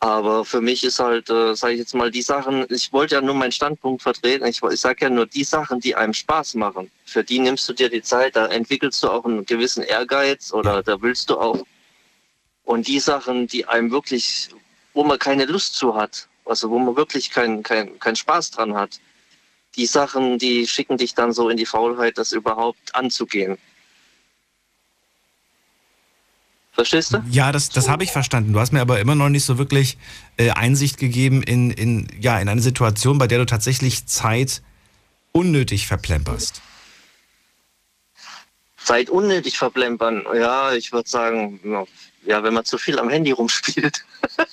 Aber 0.00 0.44
für 0.44 0.60
mich 0.60 0.84
ist 0.84 0.98
halt, 0.98 1.30
äh, 1.30 1.54
sage 1.54 1.74
ich 1.74 1.78
jetzt 1.78 1.94
mal, 1.94 2.10
die 2.10 2.22
Sachen, 2.22 2.66
ich 2.68 2.92
wollte 2.92 3.14
ja 3.14 3.20
nur 3.20 3.34
meinen 3.34 3.52
Standpunkt 3.52 4.02
vertreten. 4.02 4.46
Ich, 4.46 4.62
ich 4.62 4.80
sage 4.80 5.06
ja 5.06 5.10
nur 5.10 5.26
die 5.26 5.44
Sachen, 5.44 5.80
die 5.80 5.94
einem 5.94 6.12
Spaß 6.12 6.54
machen. 6.54 6.90
Für 7.06 7.24
die 7.24 7.38
nimmst 7.38 7.68
du 7.68 7.72
dir 7.72 7.88
die 7.88 8.02
Zeit, 8.02 8.36
da 8.36 8.46
entwickelst 8.46 9.02
du 9.02 9.08
auch 9.08 9.24
einen 9.24 9.46
gewissen 9.46 9.82
Ehrgeiz 9.82 10.52
oder 10.52 10.82
da 10.82 11.00
willst 11.00 11.30
du 11.30 11.38
auch. 11.38 11.64
Und 12.64 12.86
die 12.86 13.00
Sachen, 13.00 13.46
die 13.46 13.66
einem 13.66 13.90
wirklich, 13.90 14.50
wo 14.92 15.04
man 15.04 15.18
keine 15.18 15.46
Lust 15.46 15.74
zu 15.76 15.94
hat, 15.94 16.28
also 16.44 16.70
wo 16.70 16.78
man 16.78 16.96
wirklich 16.96 17.30
keinen 17.30 17.62
kein, 17.62 17.98
kein 17.98 18.16
Spaß 18.16 18.50
dran 18.50 18.74
hat, 18.74 19.00
die 19.76 19.86
Sachen, 19.86 20.38
die 20.38 20.66
schicken 20.66 20.98
dich 20.98 21.14
dann 21.14 21.32
so 21.32 21.48
in 21.48 21.56
die 21.56 21.66
Faulheit, 21.66 22.18
das 22.18 22.32
überhaupt 22.32 22.94
anzugehen. 22.94 23.58
Verstehst 26.74 27.12
du? 27.12 27.22
Ja, 27.30 27.52
das, 27.52 27.68
das 27.68 27.88
habe 27.88 28.02
ich 28.02 28.10
verstanden. 28.10 28.52
Du 28.52 28.58
hast 28.58 28.72
mir 28.72 28.80
aber 28.80 28.98
immer 28.98 29.14
noch 29.14 29.28
nicht 29.28 29.44
so 29.44 29.58
wirklich 29.58 29.96
äh, 30.36 30.50
Einsicht 30.50 30.98
gegeben 30.98 31.42
in, 31.42 31.70
in, 31.70 32.08
ja, 32.20 32.38
in 32.40 32.48
eine 32.48 32.60
Situation, 32.60 33.18
bei 33.18 33.28
der 33.28 33.38
du 33.38 33.46
tatsächlich 33.46 34.06
Zeit 34.06 34.60
unnötig 35.30 35.86
verplemperst. 35.86 36.62
Zeit 38.76 39.08
unnötig 39.08 39.56
verplempern. 39.56 40.24
Ja, 40.34 40.74
ich 40.74 40.92
würde 40.92 41.08
sagen, 41.08 41.60
ja, 42.26 42.42
wenn 42.42 42.54
man 42.54 42.64
zu 42.64 42.76
viel 42.76 42.98
am 42.98 43.08
Handy 43.08 43.30
rumspielt, 43.30 44.04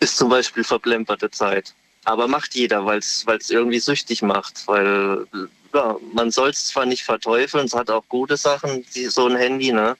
ist 0.00 0.16
zum 0.16 0.28
Beispiel 0.28 0.64
verplemperte 0.64 1.30
Zeit. 1.30 1.72
Aber 2.04 2.26
macht 2.26 2.54
jeder, 2.56 2.84
weil 2.84 2.98
es 2.98 3.24
irgendwie 3.48 3.78
süchtig 3.78 4.22
macht. 4.22 4.66
Weil 4.66 5.26
ja, 5.72 5.96
man 6.12 6.30
soll 6.30 6.50
es 6.50 6.66
zwar 6.66 6.84
nicht 6.84 7.04
verteufeln, 7.04 7.66
es 7.66 7.74
hat 7.74 7.90
auch 7.90 8.04
gute 8.08 8.36
Sachen, 8.36 8.84
die, 8.94 9.06
so 9.06 9.26
ein 9.26 9.36
Handy, 9.36 9.72
ne? 9.72 9.96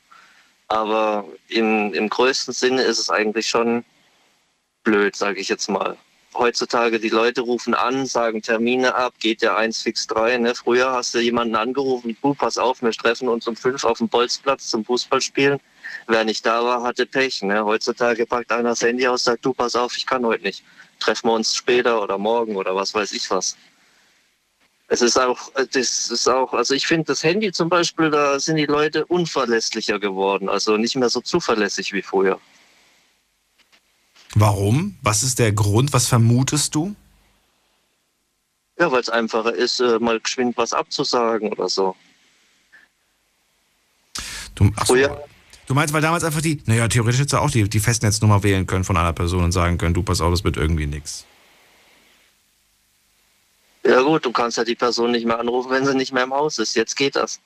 Aber 0.71 1.27
im, 1.49 1.93
im 1.95 2.09
größten 2.09 2.55
Sinne 2.55 2.83
ist 2.83 3.01
es 3.01 3.11
eigentlich 3.11 3.49
schon 3.49 3.85
blöd, 4.85 5.17
sage 5.17 5.41
ich 5.41 5.49
jetzt 5.49 5.69
mal. 5.69 5.97
Heutzutage 6.33 7.01
die 7.01 7.09
Leute 7.09 7.41
rufen 7.41 7.75
an, 7.75 8.07
sagen 8.07 8.41
Termine 8.41 8.95
ab, 8.95 9.15
geht 9.19 9.43
ja 9.43 9.57
eins 9.57 9.83
fix 9.83 10.07
drei. 10.07 10.37
Ne? 10.37 10.55
Früher 10.55 10.93
hast 10.93 11.13
du 11.13 11.19
jemanden 11.19 11.57
angerufen, 11.57 12.17
du 12.23 12.35
pass 12.35 12.57
auf, 12.57 12.83
wir 12.83 12.93
treffen 12.93 13.29
uns 13.29 13.49
um 13.49 13.57
fünf 13.57 13.83
auf 13.83 13.99
dem 13.99 14.09
Bolzplatz 14.09 14.69
zum 14.69 14.85
Fußballspielen. 14.85 15.59
Wer 16.07 16.25
nicht 16.25 16.47
da 16.47 16.63
war, 16.63 16.85
hatte 16.85 17.05
Pech. 17.05 17.43
Ne? 17.43 17.65
Heutzutage 17.65 18.25
packt 18.25 18.53
einer 18.53 18.69
das 18.71 18.83
Handy 18.83 19.09
aus, 19.09 19.25
sagt 19.25 19.45
du 19.45 19.53
pass 19.53 19.75
auf, 19.75 19.97
ich 19.97 20.07
kann 20.07 20.25
heute 20.25 20.45
nicht. 20.45 20.63
Treffen 21.01 21.31
wir 21.31 21.33
uns 21.33 21.53
später 21.53 22.01
oder 22.01 22.17
morgen 22.17 22.55
oder 22.55 22.77
was 22.77 22.95
weiß 22.95 23.11
ich 23.11 23.29
was. 23.29 23.57
Es 24.93 25.03
ist 25.03 25.17
auch, 25.17 25.53
das 25.55 26.11
ist 26.11 26.29
auch, 26.29 26.53
also 26.53 26.75
ich 26.75 26.85
finde 26.85 27.05
das 27.05 27.23
Handy 27.23 27.53
zum 27.53 27.69
Beispiel, 27.69 28.11
da 28.11 28.41
sind 28.41 28.57
die 28.57 28.67
Leute 28.67 29.07
unverlässlicher 29.07 30.01
geworden, 30.01 30.49
also 30.49 30.77
nicht 30.77 30.97
mehr 30.97 31.09
so 31.09 31.21
zuverlässig 31.21 31.93
wie 31.93 32.03
früher. 32.03 32.41
Warum? 34.35 34.99
Was 35.01 35.23
ist 35.23 35.39
der 35.39 35.53
Grund? 35.53 35.93
Was 35.93 36.09
vermutest 36.09 36.75
du? 36.75 36.97
Ja, 38.81 38.91
weil 38.91 39.01
es 39.01 39.09
einfacher 39.09 39.55
ist, 39.55 39.79
äh, 39.79 40.01
mal 40.01 40.19
geschwind 40.19 40.57
was 40.57 40.73
abzusagen 40.73 41.53
oder 41.53 41.69
so. 41.69 41.95
Du, 44.57 44.73
ach 44.75 44.87
so. 44.87 44.97
du 44.97 45.75
meinst, 45.75 45.95
weil 45.95 46.03
damals 46.03 46.25
einfach 46.25 46.41
die, 46.41 46.61
naja, 46.67 46.89
theoretisch 46.89 47.21
hättest 47.21 47.35
du 47.35 47.39
auch 47.39 47.51
die, 47.53 47.69
die 47.69 47.81
Festnetznummer 47.81 48.43
wählen 48.43 48.67
können 48.67 48.83
von 48.83 48.97
einer 48.97 49.13
Person 49.13 49.45
und 49.45 49.53
sagen 49.53 49.79
können, 49.79 49.95
du 49.95 50.03
pass 50.03 50.21
auf, 50.21 50.33
das 50.33 50.43
wird 50.43 50.57
irgendwie 50.57 50.89
nix. 50.89 51.27
Ja 53.85 54.01
gut, 54.03 54.25
du 54.25 54.33
kannst 54.33 54.59
ja 54.59 54.65
die 54.65 54.75
Person 54.75 55.11
nicht 55.13 55.27
mehr 55.27 55.39
anrufen, 55.39 55.71
wenn 55.71 55.87
sie 55.87 55.95
nicht 55.95 56.13
mehr 56.13 56.25
im 56.25 56.35
Haus 56.35 56.59
ist. 56.59 56.75
Jetzt 56.77 56.97
geht 56.97 57.17
das. 57.17 57.41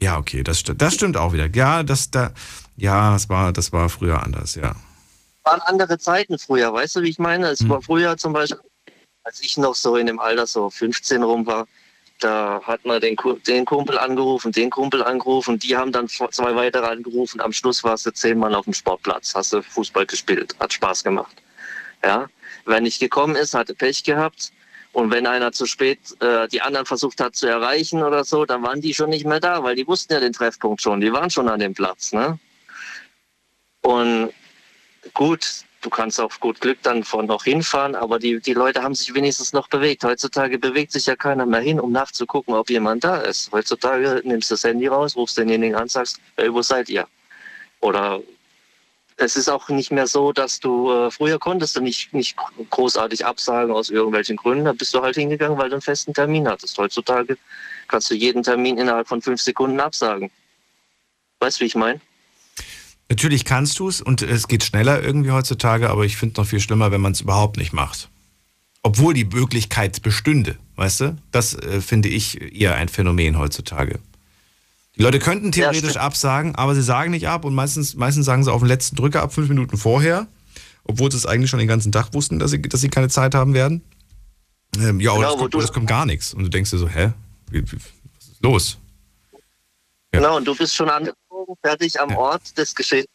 Ja, 0.00 0.18
okay, 0.18 0.42
das, 0.42 0.58
st 0.58 0.72
das 0.76 0.94
stimmt 0.94 1.16
auch 1.16 1.32
wieder. 1.32 1.46
Ja, 1.54 1.82
das, 1.82 2.10
da, 2.10 2.32
ja, 2.76 3.12
das 3.12 3.28
war, 3.28 3.52
das 3.52 3.72
war 3.72 3.88
früher 3.88 4.22
anders, 4.22 4.54
ja. 4.54 4.74
Waren 5.44 5.60
andere 5.62 5.98
Zeiten 5.98 6.38
früher, 6.38 6.72
weißt 6.72 6.96
du, 6.96 7.02
wie 7.02 7.10
ich 7.10 7.18
meine? 7.18 7.48
Es 7.48 7.60
Hm. 7.60 7.70
war 7.70 7.82
früher 7.82 8.16
zum 8.16 8.32
Beispiel, 8.32 8.60
als 9.24 9.40
ich 9.40 9.56
noch 9.56 9.74
so 9.74 9.96
in 9.96 10.06
dem 10.06 10.18
Alter 10.18 10.46
so 10.46 10.70
15 10.70 11.22
rum 11.22 11.46
war, 11.46 11.66
da 12.20 12.60
hat 12.64 12.84
man 12.84 13.00
den, 13.00 13.16
den 13.46 13.64
Kumpel 13.64 13.98
angerufen, 13.98 14.52
den 14.52 14.68
Kumpel 14.70 15.02
angerufen, 15.02 15.58
die 15.58 15.76
haben 15.76 15.90
dann 15.92 16.06
zwei 16.08 16.54
weitere 16.54 16.86
angerufen. 16.86 17.40
Am 17.40 17.52
Schluss 17.52 17.82
warst 17.82 18.04
du 18.04 18.10
zehn 18.12 18.38
Mann 18.38 18.54
auf 18.54 18.64
dem 18.64 18.74
Sportplatz, 18.74 19.34
hast 19.34 19.52
du 19.54 19.62
Fußball 19.62 20.04
gespielt, 20.06 20.54
hat 20.60 20.72
Spaß 20.72 21.02
gemacht. 21.02 21.34
Ja, 22.02 22.26
wer 22.66 22.80
nicht 22.80 23.00
gekommen 23.00 23.36
ist, 23.36 23.54
hatte 23.54 23.74
Pech 23.74 24.04
gehabt. 24.04 24.52
Und 24.92 25.10
wenn 25.10 25.26
einer 25.26 25.52
zu 25.52 25.66
spät 25.66 25.98
äh, 26.20 26.48
die 26.48 26.62
anderen 26.62 26.86
versucht 26.86 27.20
hat 27.20 27.36
zu 27.36 27.46
erreichen 27.46 28.02
oder 28.02 28.24
so, 28.24 28.44
dann 28.44 28.62
waren 28.62 28.80
die 28.80 28.92
schon 28.92 29.10
nicht 29.10 29.24
mehr 29.24 29.40
da, 29.40 29.62
weil 29.62 29.76
die 29.76 29.86
wussten 29.86 30.12
ja 30.12 30.20
den 30.20 30.32
Treffpunkt 30.32 30.82
schon, 30.82 31.00
die 31.00 31.12
waren 31.12 31.30
schon 31.30 31.48
an 31.48 31.60
dem 31.60 31.74
Platz. 31.74 32.12
Ne? 32.12 32.38
Und 33.82 34.32
gut, 35.14 35.64
du 35.80 35.90
kannst 35.90 36.20
auf 36.20 36.40
gut 36.40 36.60
Glück 36.60 36.78
dann 36.82 37.04
von 37.04 37.26
noch 37.26 37.44
hinfahren, 37.44 37.94
aber 37.94 38.18
die, 38.18 38.40
die 38.40 38.52
Leute 38.52 38.82
haben 38.82 38.94
sich 38.94 39.14
wenigstens 39.14 39.52
noch 39.52 39.68
bewegt. 39.68 40.02
Heutzutage 40.04 40.58
bewegt 40.58 40.92
sich 40.92 41.06
ja 41.06 41.14
keiner 41.14 41.46
mehr 41.46 41.60
hin, 41.60 41.78
um 41.78 41.92
nachzugucken, 41.92 42.54
ob 42.54 42.68
jemand 42.68 43.04
da 43.04 43.18
ist. 43.18 43.50
Heutzutage 43.52 44.22
nimmst 44.24 44.50
du 44.50 44.54
das 44.54 44.64
Handy 44.64 44.88
raus, 44.88 45.16
rufst 45.16 45.38
denjenigen 45.38 45.76
an, 45.76 45.88
sagst, 45.88 46.20
hey, 46.36 46.52
wo 46.52 46.62
seid 46.62 46.88
ihr? 46.88 47.06
Oder 47.80 48.20
es 49.20 49.36
ist 49.36 49.48
auch 49.48 49.68
nicht 49.68 49.92
mehr 49.92 50.06
so, 50.06 50.32
dass 50.32 50.60
du, 50.60 50.90
äh, 50.90 51.10
früher 51.10 51.38
konntest 51.38 51.76
du 51.76 51.80
nicht, 51.80 52.12
nicht 52.14 52.36
großartig 52.70 53.26
absagen 53.26 53.72
aus 53.72 53.90
irgendwelchen 53.90 54.36
Gründen. 54.36 54.64
Da 54.64 54.72
bist 54.72 54.94
du 54.94 55.02
halt 55.02 55.16
hingegangen, 55.16 55.58
weil 55.58 55.68
du 55.68 55.74
einen 55.74 55.82
festen 55.82 56.14
Termin 56.14 56.48
hattest. 56.48 56.78
Heutzutage 56.78 57.36
kannst 57.86 58.10
du 58.10 58.14
jeden 58.14 58.42
Termin 58.42 58.78
innerhalb 58.78 59.08
von 59.08 59.20
fünf 59.20 59.40
Sekunden 59.40 59.78
absagen. 59.78 60.30
Weißt 61.40 61.58
du, 61.58 61.62
wie 61.62 61.66
ich 61.66 61.74
meine? 61.74 62.00
Natürlich 63.10 63.44
kannst 63.44 63.78
du 63.78 63.88
es 63.88 64.00
und 64.00 64.22
es 64.22 64.48
geht 64.48 64.64
schneller 64.64 65.02
irgendwie 65.02 65.32
heutzutage, 65.32 65.90
aber 65.90 66.04
ich 66.04 66.16
finde 66.16 66.34
es 66.34 66.38
noch 66.38 66.46
viel 66.46 66.60
schlimmer, 66.60 66.90
wenn 66.90 67.00
man 67.00 67.12
es 67.12 67.20
überhaupt 67.20 67.56
nicht 67.56 67.72
macht. 67.72 68.08
Obwohl 68.82 69.12
die 69.12 69.24
Möglichkeit 69.24 70.00
bestünde, 70.00 70.56
weißt 70.76 71.00
du? 71.00 71.16
Das 71.30 71.54
äh, 71.54 71.80
finde 71.82 72.08
ich 72.08 72.40
eher 72.58 72.76
ein 72.76 72.88
Phänomen 72.88 73.38
heutzutage. 73.38 73.98
Die 75.00 75.04
Leute 75.04 75.18
könnten 75.18 75.50
theoretisch 75.50 75.96
absagen, 75.96 76.54
aber 76.56 76.74
sie 76.74 76.82
sagen 76.82 77.12
nicht 77.12 77.26
ab 77.26 77.46
und 77.46 77.54
meistens, 77.54 77.94
meistens 77.94 78.26
sagen 78.26 78.44
sie 78.44 78.52
auf 78.52 78.60
den 78.60 78.68
letzten 78.68 78.96
Drücker 78.96 79.22
ab, 79.22 79.32
fünf 79.32 79.48
Minuten 79.48 79.78
vorher, 79.78 80.26
obwohl 80.84 81.10
sie 81.10 81.16
es 81.16 81.24
eigentlich 81.24 81.48
schon 81.48 81.58
den 81.58 81.68
ganzen 81.68 81.90
Tag 81.90 82.12
wussten, 82.12 82.38
dass 82.38 82.50
sie, 82.50 82.60
dass 82.60 82.82
sie 82.82 82.90
keine 82.90 83.08
Zeit 83.08 83.34
haben 83.34 83.54
werden. 83.54 83.82
Ähm, 84.76 85.00
ja, 85.00 85.12
oder 85.12 85.20
Genau, 85.20 85.28
es, 85.28 85.32
wo 85.32 85.38
kommt, 85.38 85.54
oder 85.54 85.64
es 85.64 85.72
kommt 85.72 85.86
gar 85.86 86.04
nichts. 86.04 86.34
Und 86.34 86.42
du 86.42 86.50
denkst 86.50 86.70
dir 86.70 86.76
so, 86.76 86.86
hä? 86.86 87.14
Wie, 87.50 87.62
wie, 87.62 87.78
was 88.14 88.28
ist 88.28 88.42
los? 88.42 88.78
Genau, 90.12 90.36
und 90.36 90.44
du 90.44 90.54
bist 90.54 90.76
schon 90.76 90.90
angezogen, 90.90 91.54
fertig 91.62 91.98
am 91.98 92.14
Ort 92.14 92.58
des 92.58 92.74
Geschehens. 92.74 93.08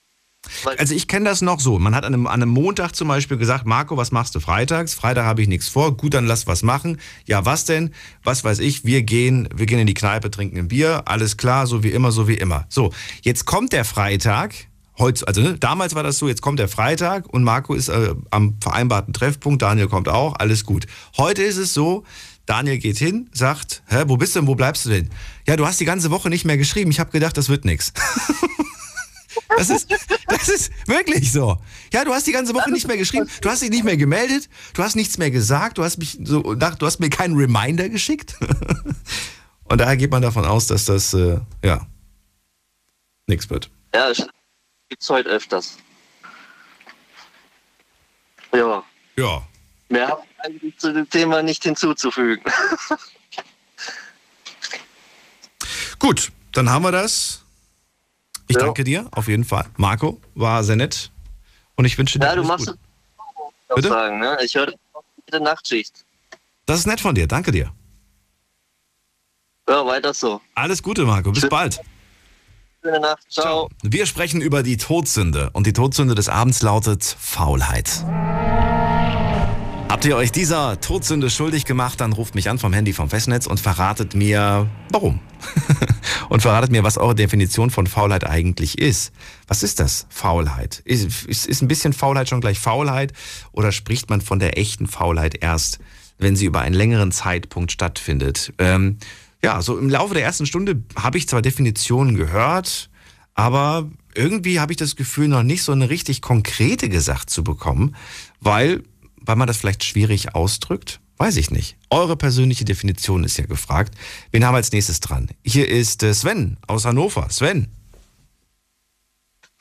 Also 0.78 0.96
ich 0.96 1.08
kenne 1.08 1.26
das 1.30 1.42
noch 1.42 1.60
so. 1.60 1.80
Man 1.80 1.96
hat 1.96 2.06
an 2.06 2.14
einem, 2.14 2.28
an 2.28 2.42
einem 2.42 2.50
Montag 2.50 2.96
zum 2.96 3.08
Beispiel 3.08 3.38
gesagt, 3.38 3.66
Marco, 3.66 3.98
was 3.98 4.12
machst 4.12 4.36
du 4.36 4.40
freitags? 4.40 4.94
Freitag 4.94 5.26
habe 5.26 5.42
ich 5.42 5.48
nichts 5.48 5.68
vor. 5.68 5.96
Gut, 5.96 6.14
dann 6.14 6.26
lass 6.26 6.48
was 6.48 6.64
machen. 6.64 7.00
Ja, 7.26 7.46
was 7.46 7.66
denn? 7.66 7.94
Was 8.24 8.44
weiß 8.44 8.60
ich? 8.60 8.86
Wir 8.86 9.04
gehen, 9.04 9.50
wir 9.56 9.66
gehen 9.66 9.80
in 9.80 9.88
die 9.88 9.94
Kneipe, 9.94 10.32
trinken 10.32 10.58
ein 10.58 10.68
Bier. 10.68 11.04
Alles 11.06 11.38
klar, 11.38 11.68
so 11.68 11.84
wie 11.84 11.90
immer, 11.90 12.12
so 12.12 12.28
wie 12.28 12.36
immer. 12.36 12.66
So, 12.70 12.94
jetzt 13.22 13.46
kommt 13.46 13.74
der 13.74 13.86
Freitag. 13.86 14.54
Heute, 14.98 15.28
also 15.28 15.42
ne, 15.42 15.58
damals 15.58 15.94
war 15.94 16.04
das 16.04 16.18
so, 16.18 16.30
jetzt 16.30 16.42
kommt 16.42 16.58
der 16.58 16.70
Freitag 16.70 17.28
und 17.28 17.44
Marco 17.44 17.74
ist 17.74 17.90
äh, 17.90 18.16
am 18.32 18.56
vereinbarten 18.62 19.14
Treffpunkt, 19.14 19.62
Daniel 19.62 19.88
kommt 19.88 20.08
auch, 20.08 20.36
alles 20.40 20.64
gut. 20.64 20.88
Heute 21.18 21.44
ist 21.44 21.58
es 21.58 21.74
so, 21.74 22.06
Daniel 22.46 22.78
geht 22.78 22.98
hin, 22.98 23.30
sagt, 23.34 23.84
hä, 23.88 24.04
wo 24.08 24.16
bist 24.16 24.36
du 24.36 24.40
denn, 24.40 24.48
wo 24.48 24.56
bleibst 24.56 24.86
du 24.86 24.92
denn? 24.92 25.10
Ja, 25.48 25.58
du 25.58 25.66
hast 25.66 25.82
die 25.82 25.86
ganze 25.86 26.12
Woche 26.12 26.30
nicht 26.30 26.46
mehr 26.46 26.58
geschrieben, 26.58 26.92
ich 26.92 27.02
habe 27.02 27.12
gedacht, 27.12 27.36
das 27.36 27.50
wird 27.50 27.66
nix. 27.66 27.92
Das 29.50 29.70
ist, 29.70 29.88
das 30.28 30.48
ist 30.50 30.72
wirklich 30.88 31.32
so. 31.32 31.58
Ja, 31.94 32.04
du 32.04 32.14
hast 32.14 32.26
die 32.28 32.32
ganze 32.32 32.54
Woche 32.54 32.72
nicht 32.72 32.88
mehr 32.88 32.98
geschrieben, 32.98 33.30
du 33.42 33.50
hast 33.50 33.62
dich 33.62 33.70
nicht 33.70 33.84
mehr 33.84 33.98
gemeldet, 33.98 34.50
du 34.74 34.84
hast 34.84 34.96
nichts 34.96 35.18
mehr 35.18 35.32
gesagt, 35.32 35.78
du 35.78 35.84
hast 35.84 35.98
mich 35.98 36.18
so, 36.24 36.56
du 36.56 36.86
hast 36.86 37.00
mir 37.00 37.10
keinen 37.10 37.36
Reminder 37.38 37.90
geschickt. 37.90 38.36
Und 39.66 39.80
daher 39.80 39.98
geht 39.98 40.12
man 40.12 40.22
davon 40.22 40.46
aus, 40.46 40.68
dass 40.68 40.86
das, 40.86 41.14
äh, 41.14 41.40
ja, 41.64 41.86
nichts 43.28 43.50
wird. 43.50 43.70
Ja, 43.94 44.10
das 44.10 44.28
gibt's 44.90 45.10
heute 45.10 45.30
öfters. 45.30 45.78
Ja, 48.54 48.84
Ja. 49.18 49.48
mehr 49.90 50.08
habe 50.08 50.22
ich 50.24 50.46
eigentlich 50.46 50.78
zu 50.78 50.94
dem 50.94 51.10
Thema 51.10 51.42
nicht 51.44 51.64
hinzuzufügen. 51.64 52.44
Gut, 56.00 56.32
dann 56.52 56.70
haben 56.70 56.84
wir 56.84 56.92
das. 56.92 57.45
Ich 58.48 58.56
Ja. 58.56 58.64
danke 58.64 58.84
dir, 58.84 59.08
auf 59.12 59.28
jeden 59.28 59.44
Fall. 59.44 59.66
Marco, 59.78 60.22
war 60.36 60.64
sehr 60.64 60.76
nett. 60.76 61.12
Und 61.76 61.86
ich 61.86 61.98
wünsche 61.98 62.20
dir 62.20 62.26
Ja, 62.26 62.34
du 62.36 62.42
alles 62.42 62.48
machst 62.48 62.66
Gute. 62.68 62.80
es 63.70 63.76
Bitte? 63.76 63.88
sagen, 63.90 64.20
ne? 64.20 64.38
Ich 64.44 64.56
höre 64.56 64.74
jede 65.26 65.44
Nachtschicht. 65.44 66.06
Das 66.66 66.80
ist 66.80 66.86
nett 66.88 67.00
von 67.02 67.16
dir, 67.16 67.28
danke 67.28 67.52
dir. 67.52 67.72
Ja, 69.68 69.86
weiter 69.86 70.14
so. 70.14 70.42
Alles 70.54 70.82
Gute, 70.84 71.06
Marco, 71.06 71.32
bis 71.32 71.50
bald. 71.50 71.80
Schöne 72.84 73.00
Nacht. 73.00 73.24
Ciao. 73.32 73.68
Wir 73.82 74.06
sprechen 74.06 74.42
über 74.42 74.62
die 74.62 74.78
Todsünde. 74.78 75.50
Und 75.54 75.66
die 75.66 75.74
Todsünde 75.74 76.14
des 76.14 76.30
Abends 76.30 76.62
lautet 76.62 77.04
Faulheit. 77.04 78.06
Habt 79.96 80.04
ihr 80.04 80.18
euch 80.18 80.34
dieser 80.34 80.82
Todsünde 80.82 81.30
schuldig 81.30 81.64
gemacht, 81.64 82.02
dann 82.02 82.12
ruft 82.12 82.36
mich 82.36 82.50
an 82.50 82.60
vom 82.60 82.74
Handy 82.74 82.92
vom 82.92 83.10
Festnetz 83.10 83.48
und 83.48 83.62
verratet 83.62 84.14
mir, 84.14 84.70
warum. 84.92 85.22
und 86.30 86.42
verratet 86.42 86.70
mir, 86.70 86.84
was 86.84 86.98
eure 86.98 87.16
Definition 87.16 87.70
von 87.70 87.88
Faulheit 87.88 88.28
eigentlich 88.28 88.78
ist. 88.78 89.14
Was 89.48 89.64
ist 89.64 89.80
das, 89.80 90.06
Faulheit? 90.10 90.82
Ist, 90.84 91.24
ist, 91.24 91.48
ist 91.48 91.62
ein 91.62 91.70
bisschen 91.70 91.94
Faulheit 91.94 92.28
schon 92.28 92.42
gleich 92.42 92.60
Faulheit? 92.60 93.14
Oder 93.54 93.72
spricht 93.72 94.10
man 94.10 94.20
von 94.20 94.40
der 94.40 94.58
echten 94.58 94.88
Faulheit 94.88 95.42
erst, 95.42 95.80
wenn 96.18 96.36
sie 96.36 96.48
über 96.48 96.60
einen 96.60 96.76
längeren 96.76 97.14
Zeitpunkt 97.14 97.72
stattfindet? 97.72 98.52
Ähm, 98.58 98.98
ja, 99.42 99.62
so 99.62 99.78
im 99.78 99.90
Laufe 99.90 100.14
der 100.14 100.24
ersten 100.24 100.46
Stunde 100.46 100.84
habe 100.98 101.18
ich 101.18 101.30
zwar 101.30 101.42
Definitionen 101.42 102.18
gehört, 102.18 102.90
aber 103.34 103.90
irgendwie 104.14 104.60
habe 104.60 104.74
ich 104.74 104.78
das 104.78 104.98
Gefühl, 104.98 105.30
noch 105.30 105.44
nicht 105.44 105.64
so 105.64 105.72
eine 105.72 105.90
richtig 105.90 106.22
konkrete 106.22 106.90
gesagt 106.90 107.30
zu 107.30 107.46
bekommen, 107.46 107.96
weil, 108.42 108.84
weil 109.26 109.36
man 109.36 109.48
das 109.48 109.58
vielleicht 109.58 109.84
schwierig 109.84 110.36
ausdrückt. 110.36 111.00
Weiß 111.18 111.38
ich 111.38 111.50
nicht. 111.50 111.78
Eure 111.90 112.18
persönliche 112.18 112.66
Definition 112.66 113.24
ist 113.24 113.38
ja 113.38 113.46
gefragt. 113.46 113.94
Wen 114.32 114.44
haben 114.44 114.54
wir 114.54 114.58
als 114.58 114.72
nächstes 114.72 115.00
dran? 115.00 115.30
Hier 115.46 115.70
ist 115.70 116.04
äh, 116.04 116.14
Sven 116.14 116.58
aus 116.68 116.86
Hannover. 116.86 117.30
Sven. 117.30 117.70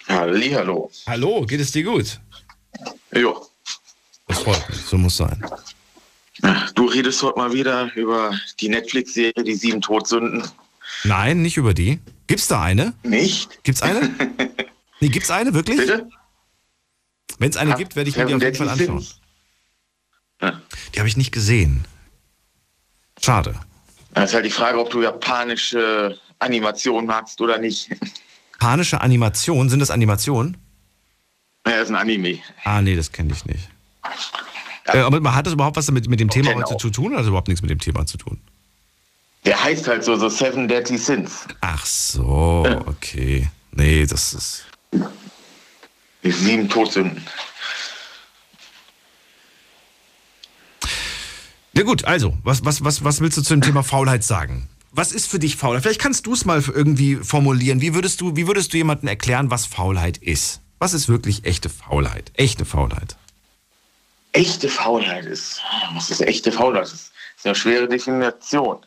Hallihallo. 0.09 0.91
Hallo, 1.07 1.47
geht 1.47 1.61
es 1.61 1.73
dir 1.73 1.85
gut? 1.85 2.20
Jo. 3.15 3.47
Das 4.27 4.39
freut 4.41 4.69
mich, 4.69 4.78
so 4.81 4.99
muss 4.99 5.16
sein. 5.16 5.43
Du 6.74 6.86
redest 6.86 7.23
heute 7.23 7.39
mal 7.39 7.53
wieder 7.53 7.91
über 7.95 8.36
die 8.61 8.69
Netflix-Serie 8.69 9.45
Die 9.45 9.55
sieben 9.55 9.81
Todsünden. 9.81 10.43
Nein, 11.05 11.43
nicht 11.43 11.57
über 11.57 11.73
die. 11.73 12.01
Gibt's 12.27 12.49
da 12.49 12.62
eine? 12.62 12.95
Nicht? 13.03 13.62
Gibt's 13.62 13.82
eine? 13.82 14.11
nee, 15.01 15.09
gibt's 15.09 15.31
eine 15.31 15.55
wirklich? 15.55 15.77
Bitte? 15.78 16.09
Wenn 17.39 17.51
es 17.51 17.57
eine 17.57 17.73
Ha- 17.73 17.77
gibt, 17.77 17.97
werde 17.97 18.11
ich 18.11 18.16
mir 18.16 18.27
die 18.27 18.35
auf 18.35 18.43
jeden 18.43 18.57
Fall 18.57 18.69
anschauen. 18.69 19.01
Sins? 19.01 19.20
Die 20.40 20.98
habe 20.98 21.09
ich 21.09 21.16
nicht 21.16 21.32
gesehen. 21.32 21.85
Schade. 23.23 23.55
Das 24.12 24.31
ist 24.31 24.35
halt 24.35 24.44
die 24.44 24.51
Frage, 24.51 24.78
ob 24.78 24.90
du 24.90 25.02
japanische 25.02 26.19
Animation 26.39 27.06
magst 27.06 27.40
oder 27.40 27.59
nicht. 27.59 27.90
Panische 28.59 29.01
Animation, 29.01 29.69
sind 29.69 29.81
das 29.81 29.90
Animationen? 29.90 30.56
Ja, 31.66 31.73
das 31.78 31.85
ist 31.85 31.90
ein 31.90 31.97
Anime. 31.97 32.39
Ah, 32.65 32.81
nee, 32.82 32.94
das 32.97 33.11
kenne 33.12 33.32
ich 33.32 33.44
nicht. 33.47 33.69
Äh, 34.86 34.98
aber 34.98 35.35
hat 35.35 35.47
das 35.47 35.55
überhaupt 35.55 35.77
was 35.77 35.90
mit, 35.90 36.09
mit 36.09 36.20
dem 36.20 36.28
Thema 36.31 36.52
Genau. 36.52 36.66
heute 36.66 36.77
zu 36.77 36.90
tun 36.90 37.06
oder 37.06 37.16
hat 37.16 37.20
das 37.23 37.28
überhaupt 37.28 37.48
nichts 37.48 37.62
mit 37.62 37.70
dem 37.70 37.78
Thema 37.78 38.05
zu 38.06 38.19
tun? 38.19 38.40
Der 39.44 39.62
heißt 39.62 39.89
halt 39.89 40.05
so, 40.05 40.16
so 40.16 40.28
Seven 40.28 40.69
Deadly 40.69 40.98
Sins. 40.98 41.47
Ach 41.61 41.85
so, 41.85 42.65
okay. 42.86 43.48
Nee, 43.73 44.06
das 44.06 44.32
ist. 44.35 44.65
Die 46.23 46.31
sieben 46.31 46.69
Todsünden. 46.69 47.23
Ja 51.76 51.82
gut, 51.82 52.05
also, 52.05 52.36
was, 52.44 52.64
was, 52.64 52.84
was, 52.84 53.02
was 53.02 53.20
willst 53.20 53.36
du 53.36 53.42
zu 53.42 53.55
dem 53.55 53.60
Thema 53.60 53.82
Faulheit 53.82 54.22
sagen? 54.22 54.68
Was 54.92 55.10
ist 55.10 55.28
für 55.28 55.40
dich 55.40 55.56
Faulheit? 55.56 55.82
Vielleicht 55.82 56.01
kannst 56.01 56.24
du 56.26 56.32
es 56.32 56.44
mal 56.44 56.62
irgendwie 56.72 57.16
formulieren. 57.16 57.80
Wie 57.80 57.94
würdest 57.94 58.20
du, 58.20 58.36
wie 58.36 58.46
würdest 58.46 58.72
du 58.72 58.76
jemandem 58.76 59.09
erklären, 59.09 59.51
was 59.51 59.66
Faulheit 59.66 60.18
ist? 60.18 60.60
Was 60.78 60.94
ist 60.94 61.09
wirklich 61.09 61.44
echte 61.44 61.68
Faulheit? 61.68 62.30
Echte 62.34 62.64
Faulheit. 62.64 63.16
Echte 64.32 64.68
Faulheit 64.68 65.24
ist. 65.24 65.62
Was 65.94 66.10
ist 66.10 66.20
echte 66.20 66.52
Faulheit? 66.52 66.84
Das 66.84 66.92
ist 66.92 67.12
eine 67.44 67.56
schwere 67.56 67.88
Definition. 67.88 68.78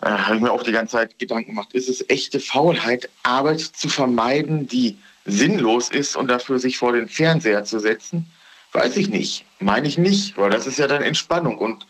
Äh, 0.00 0.08
Habe 0.08 0.36
ich 0.36 0.40
mir 0.40 0.52
auch 0.52 0.62
die 0.62 0.72
ganze 0.72 0.92
Zeit 0.92 1.18
Gedanken 1.18 1.50
gemacht. 1.50 1.74
Ist 1.74 1.90
es 1.90 2.08
echte 2.08 2.40
Faulheit, 2.40 3.10
Arbeit 3.22 3.60
zu 3.60 3.90
vermeiden, 3.90 4.66
die 4.66 4.96
sinnlos 5.26 5.90
ist 5.90 6.16
und 6.16 6.28
dafür 6.28 6.58
sich 6.58 6.78
vor 6.78 6.92
den 6.92 7.08
Fernseher 7.08 7.64
zu 7.64 7.78
setzen? 7.78 8.26
Weiß 8.72 8.96
ich 8.96 9.10
nicht. 9.10 9.44
Meine 9.60 9.86
ich 9.86 9.98
nicht, 9.98 10.38
weil 10.38 10.50
das 10.50 10.66
ist 10.66 10.78
ja 10.78 10.86
dann 10.86 11.02
Entspannung 11.02 11.58
und 11.58 11.86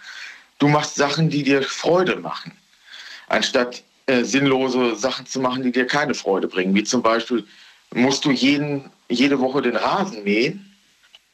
du 0.58 0.68
machst 0.68 0.94
Sachen, 0.94 1.30
die 1.30 1.42
dir 1.42 1.62
Freude 1.62 2.16
machen, 2.16 2.52
anstatt 3.28 3.82
äh, 4.06 4.24
sinnlose 4.24 4.96
Sachen 4.96 5.26
zu 5.26 5.40
machen, 5.40 5.62
die 5.62 5.72
dir 5.72 5.86
keine 5.86 6.14
Freude 6.14 6.48
bringen. 6.48 6.74
Wie 6.74 6.84
zum 6.84 7.02
Beispiel 7.02 7.46
musst 7.94 8.24
du 8.24 8.30
jeden, 8.30 8.90
jede 9.08 9.38
Woche 9.40 9.62
den 9.62 9.76
Rasen 9.76 10.24
mähen, 10.24 10.74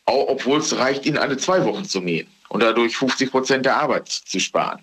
obwohl 0.05 0.61
es 0.61 0.77
reicht, 0.77 1.07
ihn 1.07 1.19
alle 1.19 1.37
zwei 1.37 1.65
Wochen 1.65 1.85
zu 1.85 2.01
mähen 2.01 2.27
und 2.49 2.63
dadurch 2.63 2.97
50 2.97 3.31
Prozent 3.31 3.67
der 3.67 3.77
Arbeit 3.77 4.09
zu 4.09 4.41
sparen. 4.41 4.83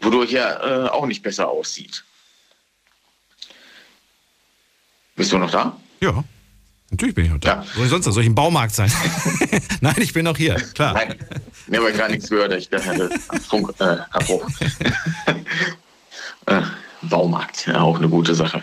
Wodurch 0.00 0.32
er 0.32 0.60
äh, 0.62 0.88
auch 0.88 1.06
nicht 1.06 1.22
besser 1.22 1.48
aussieht. 1.48 2.04
Bist 5.14 5.32
du 5.32 5.38
noch 5.38 5.50
da? 5.50 5.78
Ja. 6.00 6.24
Natürlich 6.90 7.14
bin 7.14 7.24
ich 7.24 7.30
noch 7.30 7.38
da. 7.38 7.64
Soll 7.74 7.84
ich 7.84 7.90
sonst 7.90 8.06
da? 8.06 8.10
Soll 8.10 8.22
ich 8.22 8.28
im 8.28 8.34
Baumarkt 8.34 8.74
sein? 8.74 8.92
Nein, 9.80 9.94
ich 9.98 10.12
bin 10.12 10.24
noch 10.24 10.36
hier, 10.36 10.56
klar. 10.74 10.94
Nein, 10.94 11.14
mir 11.68 11.80
habe 11.80 11.92
gar 11.92 12.08
nichts 12.08 12.28
gehört. 12.28 12.52
Ich 12.52 12.68
hatte 12.72 13.10
Funk, 13.48 13.72
äh, 13.78 13.96
Abbruch. 14.10 14.48
äh, 16.46 16.62
Baumarkt, 17.02 17.66
ja, 17.66 17.80
auch 17.80 17.96
eine 17.96 18.08
gute 18.08 18.34
Sache. 18.34 18.62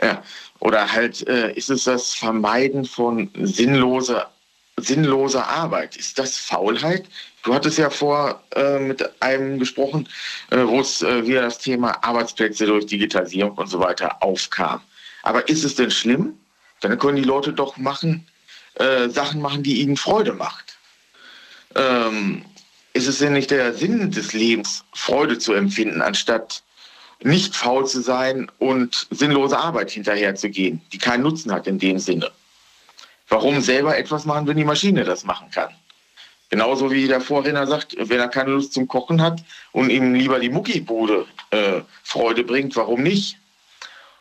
Ja. 0.00 0.22
Oder 0.60 0.92
halt 0.92 1.26
äh, 1.26 1.52
ist 1.52 1.70
es 1.70 1.84
das 1.84 2.14
Vermeiden 2.14 2.84
von 2.84 3.30
sinnloser, 3.34 4.30
sinnloser 4.76 5.48
Arbeit? 5.48 5.96
Ist 5.96 6.18
das 6.18 6.36
Faulheit? 6.36 7.06
Du 7.42 7.54
hattest 7.54 7.78
ja 7.78 7.90
vor 7.90 8.42
äh, 8.54 8.78
mit 8.78 9.22
einem 9.22 9.58
gesprochen, 9.58 10.08
äh, 10.50 10.58
wo 10.58 10.80
es 10.80 11.02
äh, 11.02 11.26
wieder 11.26 11.42
das 11.42 11.58
Thema 11.58 12.04
Arbeitsplätze 12.04 12.66
durch 12.66 12.86
Digitalisierung 12.86 13.52
und 13.52 13.68
so 13.68 13.80
weiter 13.80 14.22
aufkam. 14.22 14.82
Aber 15.22 15.48
ist 15.48 15.64
es 15.64 15.74
denn 15.74 15.90
schlimm? 15.90 16.34
Dann 16.80 16.98
können 16.98 17.16
die 17.16 17.22
Leute 17.22 17.52
doch 17.52 17.76
machen, 17.76 18.26
äh, 18.74 19.08
Sachen 19.08 19.40
machen, 19.40 19.62
die 19.62 19.80
ihnen 19.80 19.96
Freude 19.96 20.32
macht. 20.32 20.78
Ähm, 21.74 22.44
ist 22.92 23.06
es 23.06 23.18
denn 23.18 23.34
nicht 23.34 23.50
der 23.50 23.72
Sinn 23.72 24.10
des 24.10 24.32
Lebens, 24.32 24.84
Freude 24.92 25.38
zu 25.38 25.52
empfinden, 25.52 26.02
anstatt 26.02 26.62
nicht 27.22 27.54
faul 27.54 27.86
zu 27.86 28.00
sein 28.00 28.50
und 28.58 29.06
sinnlose 29.10 29.58
Arbeit 29.58 29.90
hinterherzugehen, 29.90 30.80
die 30.92 30.98
keinen 30.98 31.22
Nutzen 31.22 31.52
hat 31.52 31.66
in 31.66 31.78
dem 31.78 31.98
Sinne? 31.98 32.30
Warum 33.28 33.60
selber 33.60 33.96
etwas 33.96 34.24
machen, 34.24 34.46
wenn 34.48 34.56
die 34.56 34.64
Maschine 34.64 35.04
das 35.04 35.24
machen 35.24 35.50
kann? 35.50 35.68
Genauso 36.48 36.90
wie 36.90 37.06
der 37.06 37.20
Vorredner 37.20 37.66
sagt, 37.66 37.94
wenn 37.96 38.18
er 38.18 38.26
keine 38.26 38.50
Lust 38.50 38.72
zum 38.72 38.88
Kochen 38.88 39.22
hat 39.22 39.40
und 39.70 39.88
ihm 39.88 40.14
lieber 40.14 40.40
die 40.40 40.48
Muckibude 40.48 41.26
äh, 41.50 41.82
Freude 42.02 42.42
bringt, 42.42 42.74
warum 42.74 43.04
nicht? 43.04 43.38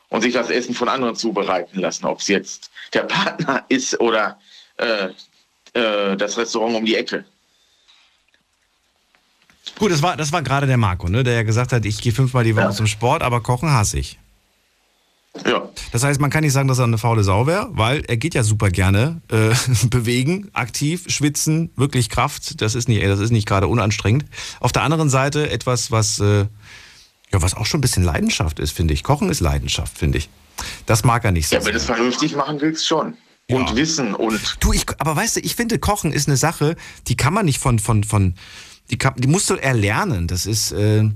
Und 0.09 0.21
sich 0.23 0.33
das 0.33 0.49
Essen 0.49 0.73
von 0.73 0.89
anderen 0.89 1.15
zubereiten 1.15 1.79
lassen, 1.79 2.05
ob 2.05 2.19
es 2.19 2.27
jetzt 2.27 2.71
der 2.93 3.03
Partner 3.03 3.63
ist 3.69 3.99
oder 3.99 4.39
äh, 4.77 5.09
äh, 5.73 6.17
das 6.17 6.37
Restaurant 6.37 6.75
um 6.75 6.85
die 6.85 6.95
Ecke. 6.95 7.25
Gut, 9.77 9.91
das 9.91 10.01
war, 10.01 10.17
das 10.17 10.31
war 10.31 10.41
gerade 10.41 10.65
der 10.67 10.77
Marco, 10.77 11.07
ne, 11.09 11.23
der 11.23 11.33
ja 11.35 11.43
gesagt 11.43 11.71
hat, 11.71 11.85
ich 11.85 12.01
gehe 12.01 12.11
fünfmal 12.11 12.43
die 12.43 12.55
Woche 12.55 12.65
Ja. 12.65 12.71
zum 12.71 12.87
Sport, 12.87 13.21
aber 13.21 13.41
kochen 13.41 13.71
hasse 13.71 13.99
ich. 13.99 14.17
Ja. 15.45 15.69
Das 15.91 16.03
heißt, 16.03 16.19
man 16.19 16.31
kann 16.31 16.43
nicht 16.43 16.53
sagen, 16.53 16.67
dass 16.67 16.79
er 16.79 16.85
eine 16.85 16.97
faule 16.97 17.23
Sau 17.23 17.45
wäre, 17.45 17.69
weil 17.71 18.01
er 18.07 18.17
geht 18.17 18.33
ja 18.33 18.43
super 18.43 18.71
gerne 18.71 19.21
äh, 19.31 19.53
bewegen, 19.89 20.49
aktiv, 20.53 21.05
schwitzen, 21.07 21.71
wirklich 21.75 22.09
Kraft. 22.09 22.61
Das 22.61 22.73
ist 22.73 22.89
nicht, 22.89 23.03
das 23.05 23.19
ist 23.19 23.29
nicht 23.29 23.47
gerade 23.47 23.67
unanstrengend. 23.67 24.25
Auf 24.59 24.71
der 24.71 24.81
anderen 24.81 25.09
Seite 25.09 25.49
etwas, 25.51 25.91
was, 25.91 26.19
äh, 26.19 26.45
ja, 27.31 27.41
was 27.41 27.53
auch 27.53 27.65
schon 27.65 27.79
ein 27.79 27.81
bisschen 27.81 28.03
Leidenschaft 28.03 28.59
ist, 28.59 28.71
finde 28.71 28.93
ich. 28.93 29.03
Kochen 29.03 29.29
ist 29.29 29.39
Leidenschaft, 29.39 29.97
finde 29.97 30.17
ich. 30.17 30.29
Das 30.85 31.03
mag 31.03 31.23
er 31.23 31.31
nicht 31.31 31.47
so. 31.47 31.55
Ja, 31.55 31.65
wenn 31.65 31.71
du 31.71 31.77
es 31.77 31.85
vernünftig 31.85 32.35
machen 32.35 32.59
willst, 32.59 32.87
schon. 32.87 33.15
Und 33.49 33.75
Wissen 33.75 34.13
und. 34.13 34.57
Du, 34.59 34.73
ich, 34.73 34.85
aber 34.99 35.15
weißt 35.15 35.37
du, 35.37 35.39
ich 35.39 35.55
finde, 35.55 35.79
Kochen 35.79 36.11
ist 36.11 36.27
eine 36.27 36.37
Sache, 36.37 36.75
die 37.07 37.17
kann 37.17 37.33
man 37.33 37.45
nicht 37.45 37.59
von, 37.59 37.79
von, 37.79 38.03
von, 38.03 38.35
die, 38.91 38.97
kann, 38.97 39.15
die 39.17 39.27
musst 39.27 39.49
du 39.49 39.55
erlernen. 39.55 40.27
Das 40.27 40.45
ist, 40.45 40.71
äh, 40.71 41.09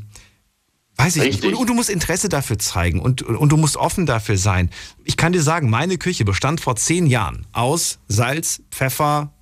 weiß 0.98 1.18
ich 1.18 1.24
nicht. 1.24 1.46
Und, 1.46 1.54
und 1.56 1.70
du 1.70 1.74
musst 1.74 1.90
Interesse 1.92 2.30
dafür 2.30 2.58
zeigen 2.58 3.00
und, 3.00 3.22
und 3.22 3.50
du 3.50 3.58
musst 3.58 3.78
offen 3.78 4.06
dafür 4.08 4.38
sein. 4.38 4.72
Ich 5.04 5.16
kann 5.18 5.32
dir 5.32 5.44
sagen, 5.44 5.70
meine 5.70 5.98
Küche 5.98 6.26
bestand 6.26 6.62
vor 6.62 6.76
zehn 6.76 7.06
Jahren 7.06 7.46
aus 7.52 8.00
Salz, 8.08 8.62
Pfeffer, 8.72 9.33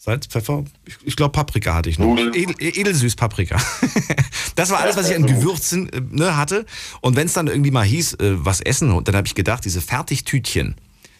Salz, 0.00 0.28
Pfeffer, 0.28 0.64
ich, 0.84 0.96
ich 1.02 1.16
glaube 1.16 1.32
Paprika 1.32 1.74
hatte 1.74 1.90
ich 1.90 1.98
noch. 1.98 2.16
Edel, 2.16 2.54
edelsüß 2.60 3.16
Paprika. 3.16 3.60
das 4.54 4.70
war 4.70 4.78
alles, 4.78 4.96
was 4.96 5.10
ich 5.10 5.16
an 5.16 5.26
Gewürzen 5.26 5.92
äh, 5.92 6.00
ne, 6.08 6.36
hatte. 6.36 6.66
Und 7.00 7.16
wenn 7.16 7.26
es 7.26 7.32
dann 7.32 7.48
irgendwie 7.48 7.72
mal 7.72 7.84
hieß, 7.84 8.14
äh, 8.14 8.44
was 8.44 8.60
essen, 8.60 8.92
und 8.92 9.08
dann 9.08 9.16
habe 9.16 9.26
ich 9.26 9.34
gedacht, 9.34 9.64
diese 9.64 9.80
Fertigtütchen, 9.80 10.76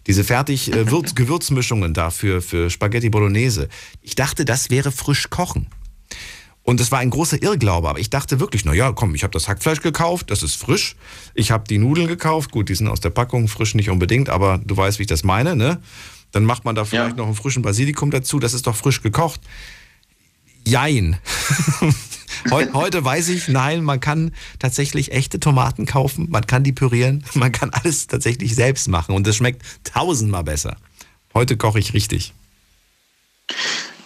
diese 0.07 0.23
fertig 0.23 0.73
äh, 0.73 0.89
Würz 0.93 1.17
Gewürzmischungen 1.17 1.93
dafür 1.93 2.41
für 2.41 2.71
Spaghetti 2.71 3.11
Bolognese. 3.11 3.69
Ich 4.01 4.15
dachte, 4.15 4.45
das 4.45 4.71
wäre 4.71 4.93
frisch 4.93 5.29
kochen. 5.29 5.67
Und 6.63 6.81
es 6.81 6.93
war 6.93 7.01
ein 7.01 7.11
großer 7.11 7.43
Irrglaube, 7.43 7.89
aber 7.89 7.99
ich 7.99 8.11
dachte 8.11 8.39
wirklich, 8.39 8.65
na 8.65 8.75
ja, 8.75 8.93
komm, 8.93 9.17
ich 9.17 9.25
habe 9.25 9.33
das 9.33 9.49
Hackfleisch 9.49 9.81
gekauft, 9.81 10.31
das 10.31 10.45
ist 10.45 10.55
frisch. 10.55 10.95
Ich 11.35 11.51
habe 11.51 11.65
die 11.67 11.79
Nudeln 11.79 12.07
gekauft, 12.07 12.53
gut, 12.53 12.69
die 12.69 12.77
sind 12.77 12.87
aus 12.87 13.01
der 13.01 13.11
Packung, 13.11 13.49
frisch 13.49 13.75
nicht 13.75 13.91
unbedingt, 13.91 14.29
aber 14.29 14.61
du 14.65 14.77
weißt, 14.77 15.01
wie 15.01 15.05
ich 15.05 15.09
das 15.09 15.25
meine, 15.25 15.57
ne? 15.57 15.81
Dann 16.33 16.45
macht 16.45 16.65
man 16.65 16.75
da 16.75 16.85
vielleicht 16.85 17.17
noch 17.17 17.27
einen 17.27 17.35
frischen 17.35 17.63
Basilikum 17.63 18.11
dazu, 18.11 18.39
das 18.39 18.55
ist 18.55 18.67
doch 18.67 18.77
frisch 18.77 19.03
gekocht. 19.03 19.41
Jein. 20.67 21.19
Heu, 22.51 22.67
heute 22.73 23.05
weiß 23.05 23.31
ich, 23.31 23.49
nein, 23.49 23.83
man 23.83 24.01
kann 24.01 24.33
tatsächlich 24.59 25.13
echte 25.13 25.41
Tomaten 25.41 25.87
kaufen, 25.87 26.29
man 26.31 26.47
kann 26.47 26.63
die 26.63 26.73
pürieren, 26.73 27.25
man 27.35 27.53
kann 27.53 27.71
alles 27.71 28.07
tatsächlich 28.07 28.55
selbst 28.55 28.89
machen 28.89 29.15
und 29.15 29.27
es 29.27 29.37
schmeckt 29.37 29.63
tausendmal 29.85 30.45
besser. 30.45 30.77
Heute 31.35 31.57
koche 31.57 31.79
ich 31.79 31.95
richtig. 31.95 32.33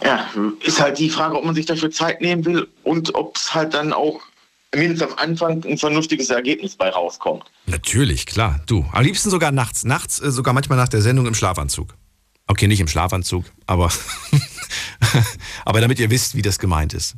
Ja, 0.03 0.28
ist 0.61 0.81
halt 0.81 0.99
die 0.99 1.11
Frage, 1.11 1.36
ob 1.36 1.44
man 1.44 1.55
sich 1.55 1.66
dafür 1.66 1.90
Zeit 1.90 2.20
nehmen 2.20 2.44
will 2.44 2.69
und 2.82 3.15
ob 3.15 3.36
es 3.36 3.55
halt 3.55 3.74
dann 3.74 3.93
auch 3.93 4.20
mindestens 4.74 5.12
am 5.12 5.19
Anfang 5.19 5.65
ein 5.65 5.78
vernünftiges 5.78 6.31
Ergebnis 6.31 6.77
bei 6.77 6.89
rauskommt. 6.89 7.44
Natürlich, 7.66 8.27
klar. 8.27 8.61
Du, 8.66 8.86
am 8.93 9.05
liebsten 9.05 9.31
sogar 9.31 9.53
nachts. 9.53 9.85
Nachts, 9.85 10.20
äh, 10.20 10.31
sogar 10.31 10.55
manchmal 10.55 10.78
nach 10.78 10.89
der 10.89 11.03
Sendung 11.03 11.27
im 11.27 11.35
Schlafanzug. 11.35 11.94
Okay, 12.47 12.66
nicht 12.66 12.81
im 12.81 12.89
Schlafanzug, 12.89 13.44
aber, 13.66 13.90
aber 15.64 15.81
damit 15.81 15.98
ihr 15.98 16.10
wisst, 16.10 16.35
wie 16.35 16.43
das 16.43 16.59
gemeint 16.59 16.94
ist. 16.94 17.16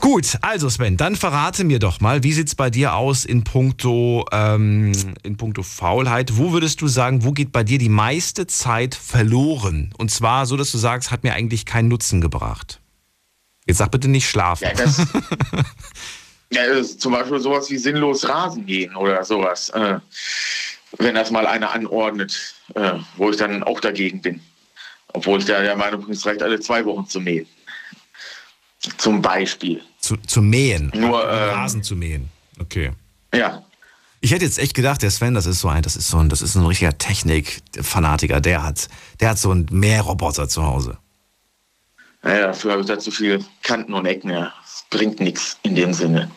Gut, 0.00 0.38
also 0.40 0.68
Sven, 0.70 0.96
dann 0.96 1.14
verrate 1.14 1.62
mir 1.62 1.78
doch 1.78 2.00
mal, 2.00 2.22
wie 2.22 2.32
sieht's 2.32 2.54
bei 2.54 2.70
dir 2.70 2.94
aus 2.94 3.26
in 3.26 3.44
puncto, 3.44 4.24
ähm, 4.32 4.92
in 5.22 5.36
puncto 5.36 5.62
Faulheit? 5.62 6.38
Wo 6.38 6.52
würdest 6.52 6.80
du 6.80 6.88
sagen, 6.88 7.22
wo 7.22 7.32
geht 7.32 7.52
bei 7.52 7.64
dir 7.64 7.78
die 7.78 7.90
meiste 7.90 8.46
Zeit 8.46 8.94
verloren? 8.94 9.92
Und 9.98 10.10
zwar 10.10 10.46
so, 10.46 10.56
dass 10.56 10.72
du 10.72 10.78
sagst, 10.78 11.10
hat 11.10 11.22
mir 11.22 11.34
eigentlich 11.34 11.66
keinen 11.66 11.88
Nutzen 11.88 12.22
gebracht. 12.22 12.80
Jetzt 13.66 13.78
sag 13.78 13.90
bitte 13.90 14.08
nicht 14.08 14.28
schlafen. 14.28 14.64
Ja, 14.64 14.72
das, 14.72 14.98
ja, 16.50 16.66
das 16.66 16.78
ist 16.78 17.00
zum 17.02 17.12
Beispiel 17.12 17.38
sowas 17.38 17.70
wie 17.70 17.76
sinnlos 17.76 18.26
Rasen 18.26 18.64
gehen 18.64 18.96
oder 18.96 19.22
sowas. 19.22 19.68
Äh, 19.68 19.98
wenn 20.98 21.14
das 21.14 21.30
mal 21.30 21.46
einer 21.46 21.72
anordnet, 21.72 22.54
äh, 22.74 22.92
wo 23.16 23.30
ich 23.30 23.36
dann 23.36 23.62
auch 23.62 23.80
dagegen 23.80 24.20
bin. 24.20 24.40
Obwohl 25.12 25.40
ich 25.40 25.46
da 25.46 25.60
der 25.60 25.76
Meinung 25.76 26.04
bin, 26.04 26.12
es 26.12 26.24
reicht 26.26 26.42
alle 26.42 26.60
zwei 26.60 26.84
Wochen 26.84 27.06
zu 27.06 27.20
mähen. 27.20 27.46
Zum 28.96 29.20
Beispiel. 29.20 29.82
Zu, 29.98 30.16
zu 30.16 30.40
mähen. 30.40 30.90
Nur, 30.94 31.22
ähm, 31.24 31.50
Rasen 31.50 31.82
zu 31.82 31.96
mähen. 31.96 32.30
Okay. 32.58 32.92
Ja. 33.34 33.64
Ich 34.22 34.32
hätte 34.32 34.44
jetzt 34.44 34.58
echt 34.58 34.74
gedacht, 34.74 35.02
der 35.02 35.10
Sven, 35.10 35.34
das 35.34 35.46
ist 35.46 35.60
so 35.60 35.68
ein, 35.68 35.82
das 35.82 35.96
ist 35.96 36.08
so 36.08 36.18
ein, 36.18 36.28
das 36.28 36.42
ist 36.42 36.54
ein 36.54 36.64
richtiger 36.64 36.96
Technik-Fanatiker. 36.96 38.40
Der 38.40 38.62
hat, 38.62 38.88
der 39.18 39.30
hat 39.30 39.38
so 39.38 39.50
einen 39.50 39.66
Mähroboter 39.70 40.48
zu 40.48 40.62
Hause. 40.62 40.98
Naja, 42.22 42.48
dafür 42.48 42.72
habe 42.72 42.82
ich 42.82 42.86
da 42.86 42.98
zu 42.98 43.10
viel 43.10 43.42
Kanten 43.62 43.94
und 43.94 44.06
Ecken. 44.06 44.30
Ja. 44.30 44.52
Das 44.62 44.84
bringt 44.90 45.20
nichts 45.20 45.58
in 45.62 45.74
dem 45.74 45.94
Sinne. 45.94 46.30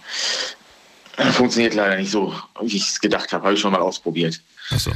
Funktioniert 1.33 1.73
leider 1.75 1.97
nicht 1.97 2.11
so, 2.11 2.33
wie 2.61 2.77
ich 2.77 2.89
es 2.89 2.99
gedacht 2.99 3.31
habe. 3.33 3.43
Habe 3.45 3.53
ich 3.53 3.59
schon 3.59 3.71
mal 3.71 3.81
ausprobiert. 3.81 4.41
Ach 4.71 4.79
so. 4.79 4.91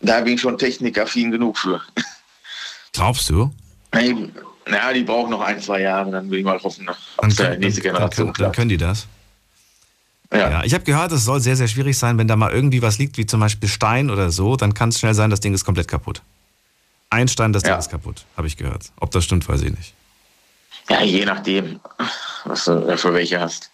Da 0.00 0.20
bin 0.20 0.34
ich 0.34 0.40
schon 0.40 0.58
technikaffin 0.58 1.30
genug 1.30 1.56
für. 1.58 1.80
Glaubst 2.92 3.28
du? 3.30 3.52
Naja, 3.92 4.92
die 4.92 5.02
brauchen 5.04 5.30
noch 5.30 5.40
ein, 5.40 5.60
zwei 5.60 5.80
Jahre, 5.82 6.10
dann 6.10 6.30
will 6.30 6.38
ich 6.40 6.44
mal 6.44 6.60
hoffen, 6.62 6.86
Dann, 6.86 6.96
können- 7.36 7.60
nächste 7.60 7.80
dann, 7.82 7.92
dann, 7.92 7.94
Generation 7.94 8.32
können- 8.32 8.44
dann 8.44 8.52
können 8.52 8.68
die 8.68 8.76
das. 8.76 9.06
Ja. 10.32 10.64
ich 10.64 10.74
habe 10.74 10.82
gehört, 10.84 11.12
es 11.12 11.24
soll 11.24 11.40
sehr, 11.40 11.54
sehr 11.54 11.68
schwierig 11.68 11.96
sein, 11.96 12.18
wenn 12.18 12.26
da 12.26 12.34
mal 12.34 12.50
irgendwie 12.50 12.82
was 12.82 12.98
liegt, 12.98 13.16
wie 13.18 13.26
zum 13.26 13.38
Beispiel 13.40 13.68
Stein 13.68 14.10
oder 14.10 14.30
so, 14.32 14.56
dann 14.56 14.74
kann 14.74 14.88
es 14.88 14.98
schnell 14.98 15.14
sein, 15.14 15.30
das 15.30 15.38
Ding 15.40 15.54
ist 15.54 15.64
komplett 15.64 15.86
kaputt. 15.86 16.22
Ein 17.10 17.28
Stein, 17.28 17.52
das 17.52 17.62
Ding 17.62 17.72
Ja. 17.72 17.78
ist 17.78 17.88
kaputt, 17.90 18.24
habe 18.36 18.48
ich 18.48 18.56
gehört. 18.56 18.90
Ob 18.98 19.12
das 19.12 19.24
stimmt, 19.24 19.48
weiß 19.48 19.62
ich 19.62 19.70
nicht. 19.70 19.94
Ja, 20.90 21.02
je 21.02 21.24
nachdem, 21.24 21.78
was 22.44 22.64
du 22.64 22.80
da 22.80 22.96
für 22.96 23.14
welche 23.14 23.38
hast. 23.40 23.70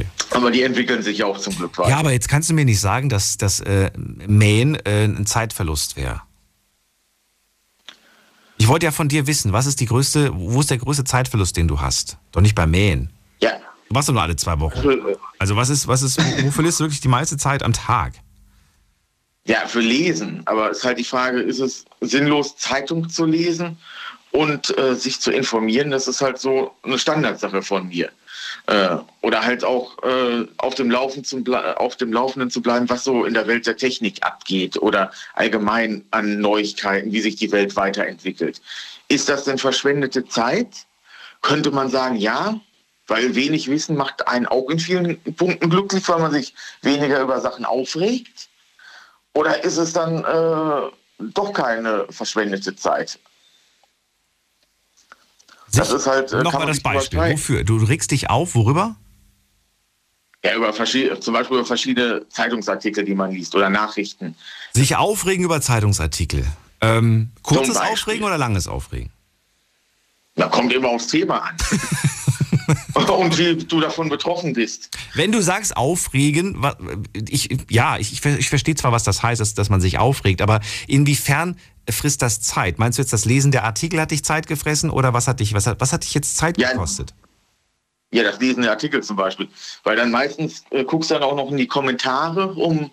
Okay. 0.00 0.06
Aber 0.30 0.50
die 0.50 0.62
entwickeln 0.62 1.02
sich 1.02 1.24
auch 1.24 1.38
zum 1.38 1.56
Glück 1.56 1.78
weiter. 1.78 1.90
Ja, 1.90 1.96
aber 1.98 2.12
jetzt 2.12 2.28
kannst 2.28 2.50
du 2.50 2.54
mir 2.54 2.64
nicht 2.64 2.80
sagen, 2.80 3.08
dass 3.08 3.36
das 3.36 3.60
äh, 3.60 3.90
Mähen 3.96 4.74
äh, 4.84 5.04
ein 5.04 5.26
Zeitverlust 5.26 5.96
wäre. 5.96 6.22
Ich 8.58 8.68
wollte 8.68 8.86
ja 8.86 8.92
von 8.92 9.08
dir 9.08 9.26
wissen, 9.26 9.52
was 9.52 9.66
ist 9.66 9.80
die 9.80 9.86
größte, 9.86 10.30
wo 10.34 10.60
ist 10.60 10.70
der 10.70 10.78
größte 10.78 11.04
Zeitverlust, 11.04 11.56
den 11.56 11.68
du 11.68 11.80
hast? 11.80 12.16
Doch 12.32 12.40
nicht 12.40 12.54
beim 12.54 12.70
Mähen. 12.70 13.10
Ja. 13.40 13.52
Du 13.88 13.94
machst 13.94 14.08
doch 14.08 14.14
nur 14.14 14.22
alle 14.22 14.36
zwei 14.36 14.58
Wochen. 14.60 14.78
Also 15.38 15.56
was 15.56 15.68
ist, 15.68 15.86
was 15.86 16.02
ist, 16.02 16.18
wo, 16.18 16.46
wo 16.46 16.50
verlierst 16.50 16.80
du 16.80 16.84
wirklich 16.84 17.00
die 17.00 17.08
meiste 17.08 17.36
Zeit 17.36 17.62
am 17.62 17.72
Tag? 17.72 18.14
Ja, 19.46 19.66
für 19.66 19.80
Lesen. 19.80 20.42
Aber 20.46 20.70
es 20.70 20.78
ist 20.78 20.84
halt 20.84 20.98
die 20.98 21.04
Frage, 21.04 21.40
ist 21.40 21.60
es 21.60 21.84
sinnlos, 22.00 22.56
Zeitung 22.56 23.08
zu 23.08 23.26
lesen 23.26 23.78
und 24.32 24.76
äh, 24.76 24.94
sich 24.96 25.20
zu 25.20 25.30
informieren? 25.30 25.90
Das 25.90 26.08
ist 26.08 26.20
halt 26.20 26.38
so 26.38 26.74
eine 26.82 26.98
Standardsache 26.98 27.62
von 27.62 27.88
mir. 27.88 28.10
Äh, 28.66 28.96
oder 29.22 29.44
halt 29.44 29.64
auch 29.64 29.96
äh, 30.02 30.46
auf, 30.58 30.74
dem 30.74 30.90
Laufen 30.90 31.24
zum 31.24 31.44
auf 31.54 31.96
dem 31.96 32.12
Laufenden 32.12 32.50
zu 32.50 32.62
bleiben, 32.62 32.88
was 32.88 33.04
so 33.04 33.24
in 33.24 33.34
der 33.34 33.46
Welt 33.46 33.66
der 33.66 33.76
Technik 33.76 34.24
abgeht 34.24 34.76
oder 34.76 35.12
allgemein 35.34 36.04
an 36.10 36.40
Neuigkeiten, 36.40 37.12
wie 37.12 37.20
sich 37.20 37.36
die 37.36 37.52
Welt 37.52 37.76
weiterentwickelt. 37.76 38.60
Ist 39.08 39.28
das 39.28 39.44
denn 39.44 39.58
verschwendete 39.58 40.26
Zeit? 40.26 40.86
Könnte 41.42 41.70
man 41.70 41.90
sagen, 41.90 42.16
ja, 42.16 42.60
weil 43.06 43.34
wenig 43.36 43.70
Wissen 43.70 43.96
macht 43.96 44.26
einen 44.26 44.46
auch 44.46 44.68
in 44.68 44.80
vielen 44.80 45.20
Punkten 45.36 45.70
glücklich, 45.70 46.08
weil 46.08 46.18
man 46.18 46.32
sich 46.32 46.54
weniger 46.82 47.20
über 47.20 47.40
Sachen 47.40 47.64
aufregt. 47.64 48.48
Oder 49.32 49.62
ist 49.62 49.76
es 49.76 49.92
dann 49.92 50.24
äh, 50.24 50.90
doch 51.20 51.52
keine 51.52 52.06
verschwendete 52.10 52.74
Zeit? 52.74 53.18
Das 55.72 55.90
ist 55.90 56.06
halt. 56.06 56.32
äh, 56.32 56.42
Nochmal 56.42 56.66
das 56.66 56.80
Beispiel. 56.80 57.18
Wofür? 57.18 57.64
Du 57.64 57.76
regst 57.76 58.10
dich 58.10 58.30
auf, 58.30 58.54
worüber? 58.54 58.96
Ja, 60.44 60.54
über 60.54 60.72
verschiedene, 60.72 61.18
zum 61.20 61.34
Beispiel 61.34 61.56
über 61.58 61.66
verschiedene 61.66 62.28
Zeitungsartikel, 62.28 63.04
die 63.04 63.14
man 63.14 63.32
liest 63.32 63.54
oder 63.54 63.68
Nachrichten. 63.68 64.36
Sich 64.72 64.94
aufregen 64.96 65.44
über 65.44 65.60
Zeitungsartikel. 65.60 66.46
Ähm, 66.80 67.30
kurzes. 67.42 67.76
Aufregen 67.76 68.24
oder 68.24 68.38
langes 68.38 68.68
Aufregen? 68.68 69.10
Da 70.36 70.48
kommt 70.48 70.72
immer 70.72 70.88
aufs 70.88 71.08
Thema 71.08 71.42
an. 71.42 71.56
Und 72.94 73.38
wie 73.38 73.56
du 73.56 73.80
davon 73.80 74.08
betroffen 74.08 74.52
bist. 74.52 74.90
Wenn 75.14 75.32
du 75.32 75.40
sagst 75.40 75.76
aufregen, 75.76 76.64
ich, 77.28 77.48
ja, 77.70 77.96
ich, 77.98 78.12
ich 78.12 78.20
ver- 78.20 78.38
ich 78.38 78.48
verstehe 78.48 78.74
zwar, 78.74 78.92
was 78.92 79.04
das 79.04 79.22
heißt, 79.22 79.40
dass, 79.40 79.54
dass 79.54 79.70
man 79.70 79.80
sich 79.80 79.98
aufregt, 79.98 80.42
aber 80.42 80.60
inwiefern 80.86 81.58
frisst 81.88 82.22
das 82.22 82.40
Zeit? 82.40 82.78
Meinst 82.78 82.98
du 82.98 83.02
jetzt, 83.02 83.12
das 83.12 83.24
Lesen 83.24 83.52
der 83.52 83.64
Artikel 83.64 84.00
hat 84.00 84.10
dich 84.10 84.24
Zeit 84.24 84.46
gefressen 84.46 84.90
oder 84.90 85.12
was 85.12 85.28
hat 85.28 85.40
dich, 85.40 85.54
was 85.54 85.66
hat, 85.66 85.80
was 85.80 85.92
hat 85.92 86.04
dich 86.04 86.14
jetzt 86.14 86.36
Zeit 86.36 86.56
gekostet? 86.56 87.14
Ja, 88.12 88.22
das 88.22 88.40
Lesen 88.40 88.62
der 88.62 88.70
Artikel 88.70 89.02
zum 89.02 89.16
Beispiel. 89.16 89.48
Weil 89.84 89.96
dann 89.96 90.10
meistens 90.10 90.64
äh, 90.70 90.84
guckst 90.84 91.10
du 91.10 91.14
dann 91.14 91.22
auch 91.22 91.36
noch 91.36 91.50
in 91.50 91.56
die 91.56 91.66
Kommentare, 91.66 92.54
um 92.54 92.90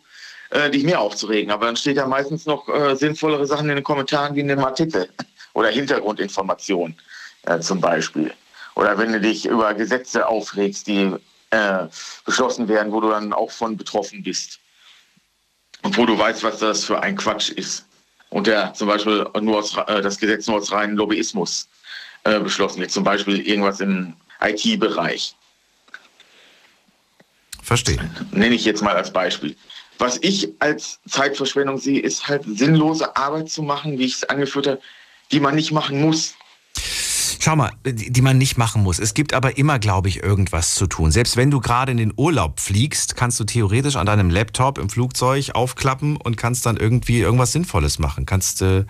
äh, 0.50 0.70
dich 0.70 0.84
mehr 0.84 1.00
aufzuregen. 1.00 1.52
Aber 1.52 1.68
dann 1.68 1.76
steht 1.76 1.98
ja 1.98 2.08
meistens 2.08 2.46
noch 2.46 2.68
äh, 2.68 2.96
sinnvollere 2.96 3.46
Sachen 3.46 3.70
in 3.70 3.76
den 3.76 3.84
Kommentaren 3.84 4.36
wie 4.36 4.42
in 4.42 4.48
dem 4.48 4.60
Artikel. 4.60 5.10
Oder 5.54 5.70
Hintergrundinformationen 5.70 6.98
äh, 7.44 7.60
zum 7.60 7.80
Beispiel. 7.80 8.34
Oder 8.76 8.98
wenn 8.98 9.14
du 9.14 9.20
dich 9.20 9.46
über 9.46 9.74
Gesetze 9.74 10.28
aufregst, 10.28 10.88
die 10.88 11.14
äh, 11.52 11.88
beschlossen 12.26 12.68
werden, 12.68 12.92
wo 12.92 13.02
du 13.02 13.10
dann 13.10 13.34
auch 13.34 13.52
von 13.52 13.78
betroffen 13.78 14.24
bist. 14.24 14.60
Und 15.84 15.98
wo 15.98 16.06
du 16.06 16.18
weißt, 16.18 16.44
was 16.44 16.60
das 16.60 16.86
für 16.86 17.02
ein 17.02 17.16
Quatsch 17.16 17.50
ist. 17.50 17.86
Und 18.30 18.48
der 18.48 18.74
zum 18.74 18.88
Beispiel 18.88 19.28
nur 19.42 19.60
aus, 19.60 19.78
äh, 19.88 20.02
das 20.02 20.18
Gesetz 20.18 20.48
nur 20.48 20.58
aus 20.58 20.72
reinem 20.72 20.98
Lobbyismus 20.98 21.68
äh, 22.24 22.40
beschlossen 22.40 22.80
wird. 22.80 22.92
Zum 22.92 23.04
Beispiel 23.04 23.40
irgendwas 23.48 23.80
in 23.80 24.16
IT-Bereich. 24.42 25.36
Verstehe. 27.62 27.98
Nenne 28.32 28.56
ich 28.56 28.66
jetzt 28.66 28.82
mal 28.82 28.96
als 28.96 29.14
Beispiel. 29.14 29.56
Was 30.00 30.18
ich 30.22 30.50
als 30.60 31.00
Zeitverschwendung 31.08 31.78
sehe, 31.78 32.02
ist 32.02 32.28
halt 32.28 32.44
sinnlose 32.46 33.16
Arbeit 33.16 33.50
zu 33.50 33.62
machen, 33.62 34.00
wie 34.00 34.06
ich 34.06 34.16
es 34.16 34.24
angeführt 34.24 34.68
habe, 34.68 34.82
die 35.32 35.40
man 35.40 35.56
nicht 35.56 35.72
machen 35.72 36.02
muss. 36.02 36.34
Schau 37.44 37.58
mal, 37.58 37.74
die, 37.86 38.22
man 38.22 38.38
nicht 38.38 38.58
machen 38.58 38.84
muss. 38.84 39.00
Es 39.00 39.14
gibt 39.14 39.34
aber 39.34 39.58
immer, 39.58 39.78
glaube 39.78 40.08
ich, 40.08 40.24
irgendwas 40.24 40.76
zu 40.76 40.88
tun. 40.88 41.12
Selbst 41.12 41.36
wenn 41.36 41.52
du 41.52 41.60
gerade 41.60 41.92
in 41.92 41.98
den 41.98 42.14
Urlaub 42.16 42.62
fliegst, 42.62 43.18
kannst 43.18 43.38
du 43.38 43.44
theoretisch 43.44 43.98
an 43.98 44.06
deinem 44.06 44.30
Laptop 44.30 44.78
im 44.78 44.88
Flugzeug 44.88 45.50
aufklappen 45.54 46.16
und 46.16 46.38
kannst 46.38 46.66
dann 46.66 46.78
irgendwie 46.78 47.20
irgendwas 47.20 47.52
Sinnvolles 47.52 48.00
machen. 48.00 48.26
Kannst, 48.26 48.62
äh, 48.62 48.86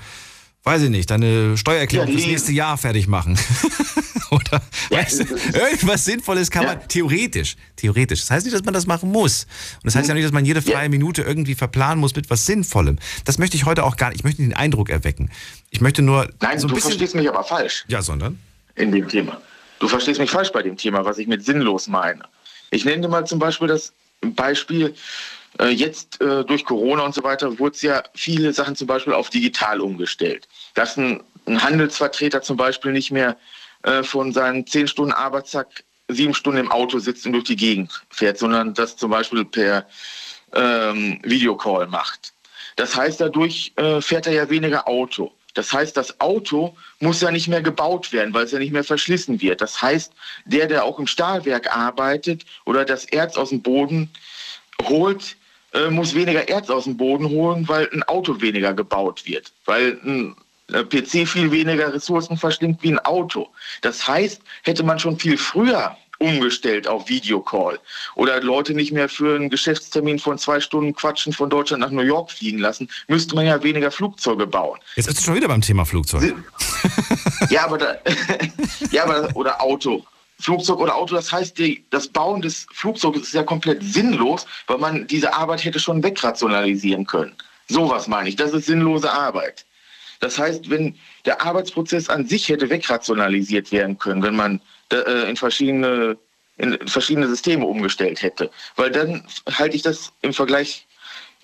weiß 0.66 0.84
ich 0.84 0.92
nicht, 0.92 1.10
deine 1.10 1.58
Steuererklärung 1.58 2.10
Ja, 2.10 2.14
fürs 2.14 2.28
nächste 2.28 2.52
Jahr 2.52 2.78
fertig 2.78 3.08
machen. 3.08 3.40
Oder 4.36 4.62
Ja, 4.90 4.98
weißt 5.00 5.20
du, 5.20 5.60
irgendwas 5.60 6.06
Sinnvolles 6.06 6.50
kann 6.52 6.66
man 6.66 6.88
theoretisch. 6.88 7.56
Theoretisch. 7.76 8.22
Das 8.22 8.32
heißt 8.32 8.46
nicht, 8.46 8.56
dass 8.56 8.64
man 8.64 8.74
das 8.74 8.88
machen 8.88 9.12
muss. 9.12 9.44
Und 9.76 9.86
das 9.86 9.96
heißt 9.96 10.08
ja 10.08 10.14
nicht, 10.14 10.26
dass 10.26 10.32
man 10.32 10.46
jede 10.46 10.62
freie 10.62 10.90
Minute 10.90 11.22
irgendwie 11.22 11.56
verplanen 11.56 12.00
muss 12.00 12.16
mit 12.16 12.30
was 12.30 12.46
Sinnvollem. 12.46 12.98
Das 13.26 13.38
möchte 13.38 13.58
ich 13.58 13.66
heute 13.66 13.84
auch 13.84 13.98
gar 13.98 14.10
nicht. 14.10 14.20
Ich 14.20 14.24
möchte 14.24 14.42
den 14.42 14.54
Eindruck 14.54 14.90
erwecken. 14.90 15.30
Ich 15.70 15.82
möchte 15.82 16.02
nur 16.02 16.30
Nein, 16.42 16.60
so 16.60 16.68
du 16.68 16.76
bisschen. 16.76 16.92
verstehst 16.92 17.16
mich 17.16 17.28
aber 17.30 17.44
falsch. 17.44 17.86
Ja, 17.88 18.02
sondern? 18.02 18.40
in 18.76 18.92
dem 18.92 19.08
Thema. 19.08 19.42
Du 19.80 19.88
verstehst 19.88 20.20
mich 20.20 20.32
falsch 20.32 20.52
bei 20.52 20.64
dem 20.64 20.78
Thema, 20.78 21.06
was 21.06 21.18
ich 21.18 21.28
mit 21.28 21.44
sinnlos 21.44 21.88
meine. 21.88 22.24
Ich 22.72 22.86
nenne 22.86 23.02
dir 23.02 23.08
mal 23.08 23.26
zum 23.26 23.40
Beispiel 23.40 23.68
das 23.68 23.94
Beispiel, 24.22 24.96
äh, 25.60 25.68
jetzt 25.68 26.22
äh, 26.22 26.44
durch 26.46 26.66
Corona 26.66 27.04
und 27.04 27.14
so 27.14 27.24
weiter, 27.24 27.60
wurde 27.60 27.76
es 27.76 27.82
ja 27.82 28.04
viele 28.16 28.54
Sachen 28.54 28.76
zum 28.76 28.88
Beispiel 28.88 29.14
auf 29.14 29.30
digital 29.30 29.82
umgestellt. 29.82 30.48
Dass 30.74 30.98
ein, 30.98 31.22
ein 31.46 31.62
Handelsvertreter 31.62 32.42
zum 32.42 32.58
Beispiel 32.58 32.92
nicht 32.94 33.12
mehr 33.12 33.38
äh, 33.84 34.04
von 34.04 34.32
seinen 34.32 34.66
zehn 34.68 34.88
Stunden 34.88 35.14
Arbeitstag 35.14 35.84
sieben 36.10 36.34
Stunden 36.34 36.60
im 36.60 36.72
Auto 36.72 37.00
sitzt 37.00 37.26
und 37.26 37.34
durch 37.34 37.46
die 37.46 37.56
Gegend 37.56 38.04
fährt, 38.10 38.38
sondern 38.38 38.74
das 38.74 38.98
zum 38.98 39.12
Beispiel 39.12 39.46
per 39.46 39.88
ähm, 40.54 41.20
Videocall 41.24 41.88
macht. 41.88 42.34
Das 42.76 42.96
heißt, 42.96 43.22
dadurch 43.22 43.72
äh, 43.76 44.02
fährt 44.02 44.28
er 44.28 44.34
ja 44.34 44.50
weniger 44.50 44.88
Auto. 44.88 45.32
Das 45.54 45.72
heißt, 45.72 45.96
das 45.96 46.20
Auto 46.20 46.76
muss 47.00 47.22
ja 47.22 47.30
nicht 47.30 47.48
mehr 47.48 47.62
gebaut 47.62 48.12
werden, 48.12 48.34
weil 48.34 48.46
es 48.46 48.52
ja 48.52 48.60
nicht 48.60 48.74
mehr 48.74 48.84
verschlissen 48.84 49.40
wird. 49.40 49.62
Das 49.62 49.82
heißt, 49.82 50.12
der, 50.46 50.68
der 50.68 50.84
auch 50.84 50.98
im 50.98 51.06
Stahlwerk 51.06 51.76
arbeitet 51.76 52.44
oder 52.66 52.86
das 52.86 53.06
Erz 53.06 53.38
aus 53.38 53.50
dem 53.50 53.62
Boden 53.62 54.10
holt, 54.82 55.36
äh, 55.74 55.90
muss 55.90 56.16
weniger 56.16 56.48
Erz 56.48 56.70
aus 56.70 56.86
dem 56.86 56.98
Boden 56.98 57.30
holen, 57.30 57.68
weil 57.68 57.88
ein 57.94 58.04
Auto 58.04 58.42
weniger 58.42 58.74
gebaut 58.74 59.26
wird. 59.26 59.52
Weil 59.66 60.00
ein 60.04 60.36
PC 60.68 61.27
viel 61.27 61.52
weniger 61.52 61.94
Ressourcen 61.94 62.38
verschlingt 62.38 62.81
wie 62.84 62.94
ein 62.94 62.99
Auto. 62.99 63.49
Das 63.81 64.07
heißt, 64.07 64.41
hätte 64.64 64.84
man 64.84 64.99
schon 64.99 65.19
viel 65.19 65.38
früher 65.38 65.98
umgestellt 66.19 66.88
auf 66.88 67.10
Videocall 67.10 67.80
oder 68.15 68.41
Leute 68.41 68.73
nicht 68.73 68.91
mehr 68.94 69.10
für 69.10 69.35
einen 69.35 69.49
Geschäftstermin 69.49 70.19
von 70.19 70.38
zwei 70.38 70.60
Stunden 70.60 70.94
quatschen 70.94 71.34
von 71.34 71.49
Deutschland 71.49 71.81
nach 71.81 71.91
New 71.91 72.02
York 72.02 72.31
fliegen 72.31 72.60
lassen, 72.60 72.90
müsste 73.07 73.35
man 73.35 73.45
ja 73.45 73.61
weniger 73.61 73.91
Flugzeuge 73.91 74.48
bauen. 74.48 74.80
Jetzt 74.95 75.07
bist 75.07 75.19
du 75.19 75.23
schon 75.23 75.35
wieder 75.35 75.48
beim 75.48 75.61
Thema 75.61 75.85
Flugzeug. 75.85 76.34
Ja, 77.49 77.65
aber 77.65 77.77
da, 77.77 77.98
ja, 78.91 79.03
aber 79.03 79.35
oder 79.35 79.61
Auto. 79.61 80.06
Flugzeug 80.40 80.80
oder 80.80 80.95
Auto, 80.95 81.15
das 81.15 81.31
heißt, 81.31 81.57
die, 81.57 81.85
das 81.90 82.07
Bauen 82.07 82.41
des 82.41 82.65
Flugzeuges 82.73 83.23
ist 83.23 83.34
ja 83.34 83.44
komplett 83.44 83.84
sinnlos, 83.84 84.45
weil 84.68 84.77
man 84.77 85.07
diese 85.07 85.34
Arbeit 85.34 85.64
hätte 85.64 85.80
schon 85.80 86.03
wegrationalisieren 86.03 87.06
können. 87.06 87.34
Sowas 87.69 88.07
meine 88.07 88.30
ich. 88.30 88.35
Das 88.35 88.52
ist 88.52 88.65
sinnlose 88.65 89.11
Arbeit. 89.11 89.65
Das 90.24 90.40
heißt, 90.40 90.70
wenn 90.70 90.95
der 91.26 91.41
Arbeitsprozess 91.41 92.10
an 92.10 92.26
sich 92.26 92.48
hätte 92.50 92.70
wegrationalisiert 92.70 93.72
werden 93.72 93.98
können, 94.00 94.24
wenn 94.24 94.36
man 94.36 94.62
äh, 94.91 95.30
in 95.30 95.36
verschiedene 95.36 96.18
in 96.58 96.78
verschiedene 96.88 97.28
Systeme 97.28 97.66
umgestellt 97.66 98.22
hätte, 98.22 98.50
weil 98.76 98.91
dann 98.91 99.26
halte 99.52 99.76
ich 99.76 99.82
das 99.82 100.12
im 100.22 100.34
Vergleich 100.34 100.88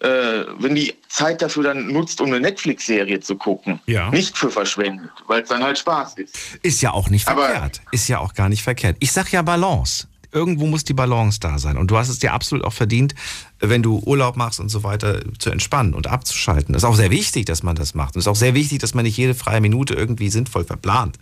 äh, 0.01 0.45
wenn 0.59 0.75
die 0.75 0.95
Zeit 1.09 1.41
dafür 1.41 1.63
dann 1.63 1.87
nutzt, 1.87 2.21
um 2.21 2.27
eine 2.27 2.39
Netflix-Serie 2.39 3.19
zu 3.19 3.35
gucken, 3.35 3.81
Ja. 3.85 4.09
nicht 4.11 4.37
für 4.37 4.49
verschwendet, 4.49 5.09
weil 5.27 5.41
es 5.41 5.49
dann 5.49 5.61
halt 5.61 5.77
Spaß 5.77 6.13
ist. 6.19 6.37
Ist 6.61 6.81
ja 6.81 6.91
auch 6.93 7.09
nicht 7.09 7.27
Aber- 7.27 7.47
verkehrt. 7.49 7.81
Ist 7.91 8.07
ja 8.07 8.19
auch 8.19 8.33
gar 8.33 8.47
nicht 8.47 8.63
verkehrt. 8.63 8.95
Ich 9.01 9.11
sag 9.11 9.29
ja 9.33 9.41
Balance. 9.41 10.07
Irgendwo 10.31 10.67
muss 10.67 10.83
die 10.83 10.93
Balance 10.93 11.39
da 11.39 11.57
sein. 11.57 11.77
Und 11.77 11.89
du 11.89 11.97
hast 11.97 12.09
es 12.09 12.19
dir 12.19 12.33
absolut 12.33 12.63
auch 12.63 12.73
verdient, 12.73 13.15
wenn 13.59 13.81
du 13.81 13.99
Urlaub 14.05 14.35
machst 14.35 14.59
und 14.59 14.69
so 14.69 14.83
weiter, 14.83 15.21
zu 15.39 15.49
entspannen 15.49 15.93
und 15.93 16.07
abzuschalten. 16.07 16.73
Das 16.73 16.83
ist 16.83 16.89
auch 16.89 16.95
sehr 16.95 17.11
wichtig, 17.11 17.45
dass 17.45 17.63
man 17.63 17.75
das 17.75 17.95
macht. 17.95 18.15
Und 18.15 18.19
es 18.19 18.25
ist 18.25 18.31
auch 18.31 18.35
sehr 18.35 18.53
wichtig, 18.53 18.79
dass 18.79 18.93
man 18.93 19.05
nicht 19.05 19.17
jede 19.17 19.33
freie 19.33 19.61
Minute 19.61 19.95
irgendwie 19.95 20.29
sinnvoll 20.29 20.65
verplant. 20.65 21.17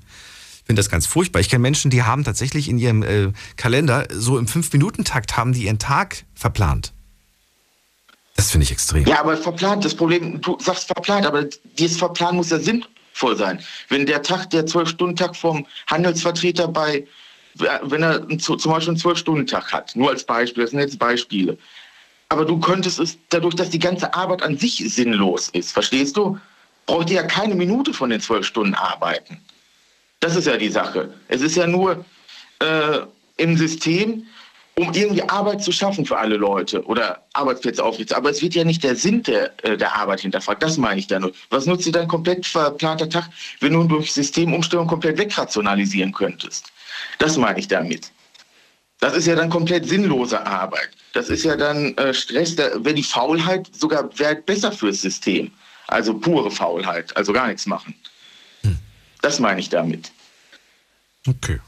Ich 0.60 0.64
finde 0.66 0.82
das 0.82 0.90
ganz 0.90 1.06
furchtbar. 1.06 1.40
Ich 1.40 1.48
kenne 1.48 1.62
Menschen, 1.62 1.90
die 1.90 2.04
haben 2.04 2.26
tatsächlich 2.26 2.68
in 2.68 2.78
ihrem 2.78 3.02
äh, 3.02 3.32
Kalender 3.56 4.06
so 4.12 4.38
im 4.38 4.48
Fünf-Minuten-Takt 4.48 5.38
haben 5.38 5.54
die 5.54 5.64
ihren 5.64 5.80
Tag 5.80 6.26
verplant. 6.36 6.92
Das 8.38 8.52
finde 8.52 8.66
ich 8.66 8.72
extrem. 8.72 9.06
Ja, 9.06 9.22
aber 9.22 9.36
verplant, 9.36 9.84
das 9.84 9.96
Problem, 9.96 10.40
du 10.42 10.58
sagst 10.60 10.88
verplant, 10.88 11.26
aber 11.26 11.46
dieses 11.80 11.98
Verplan 11.98 12.36
muss 12.36 12.52
ja 12.52 12.60
sinnvoll 12.60 13.36
sein. 13.36 13.60
Wenn 13.90 14.06
der 14.06 14.22
Tag, 14.22 14.52
der 14.52 14.66
Zwölf-Stunden-Tag 14.66 15.36
vom 15.36 15.66
Handelsvertreter 15.88 16.68
bei, 16.68 17.08
wenn 17.60 18.04
er 18.04 18.28
zum 18.40 18.58
Beispiel 18.58 18.90
einen 18.90 18.98
Zwölf-Stunden-Tag 18.98 19.72
hat, 19.72 19.96
nur 19.96 20.10
als 20.10 20.24
Beispiel, 20.24 20.64
das 20.64 20.72
sind 20.72 20.80
jetzt 20.80 21.00
Beispiele. 21.00 21.58
Aber 22.30 22.46
du 22.46 22.60
könntest 22.60 23.00
es, 23.00 23.18
dadurch, 23.30 23.56
dass 23.56 23.70
die 23.70 23.80
ganze 23.80 24.14
Arbeit 24.14 24.44
an 24.44 24.58
sich 24.58 24.78
sinnlos 24.94 25.50
ist, 25.50 25.72
verstehst 25.72 26.18
du, 26.18 26.38
braucht 26.86 27.10
ihr 27.10 27.18
ja 27.18 27.24
keine 27.24 27.56
Minute 27.56 27.94
von 27.94 28.10
den 28.10 28.20
zwölf 28.20 28.46
Stunden 28.46 28.74
arbeiten. 28.74 29.40
Das 30.20 30.36
ist 30.36 30.48
ja 30.48 30.58
die 30.58 30.70
Sache. 30.70 31.14
Es 31.28 31.42
ist 31.42 31.56
ja 31.56 31.68
nur 31.68 32.04
äh, 32.60 33.00
im 33.38 33.56
System, 33.56 34.26
um 34.76 34.94
irgendwie 34.94 35.24
Arbeit 35.24 35.64
zu 35.64 35.72
schaffen 35.72 36.06
für 36.06 36.18
alle 36.18 36.38
Leute 36.38 36.84
oder 36.86 37.24
Arbeitsplätze 37.34 37.84
aufrichten. 37.84 38.16
Aber 38.16 38.30
es 38.30 38.42
wird 38.42 38.56
ja 38.56 38.64
nicht 38.64 38.84
der 38.84 38.96
Sinn 38.96 39.24
der, 39.24 39.52
äh, 39.64 39.78
der 39.78 39.96
Arbeit 39.96 40.22
hinterfragt. 40.22 40.62
Das 40.62 40.78
meine 40.78 41.00
ich 41.00 41.08
damit. 41.08 41.36
Was 41.50 41.66
nutzt 41.66 41.86
dir 41.86 41.92
dein 41.92 42.08
komplett 42.08 42.46
verplanter 42.46 43.10
Tag, 43.10 43.30
wenn 43.60 43.74
du 43.74 43.84
durch 43.84 44.12
Systemumstellung 44.14 44.88
komplett 44.88 45.18
wegrationalisieren 45.18 46.12
könntest? 46.12 46.72
Das 47.20 47.38
meine 47.38 47.60
ich 47.60 47.68
damit. 47.68 48.12
Das 49.00 49.16
ist 49.16 49.28
ja 49.28 49.36
dann 49.36 49.50
komplett 49.50 49.88
sinnlose 49.88 50.44
Arbeit. 50.46 50.90
Das 51.14 51.30
ist 51.30 51.44
ja 51.44 51.56
dann 51.56 51.96
äh, 51.98 52.14
Stress. 52.14 52.56
Da 52.56 52.84
wäre 52.84 52.96
die 52.96 53.04
Faulheit 53.04 53.70
sogar 53.76 54.04
besser 54.04 54.72
fürs 54.72 55.02
System. 55.02 55.52
Also 55.88 56.18
pure 56.18 56.52
Faulheit, 56.52 57.16
also 57.16 57.32
gar 57.32 57.48
nichts 57.48 57.66
machen. 57.66 57.96
Das 59.22 59.40
meine 59.40 59.60
ich 59.60 59.70
damit. 59.70 60.12
Okay. 61.28 61.60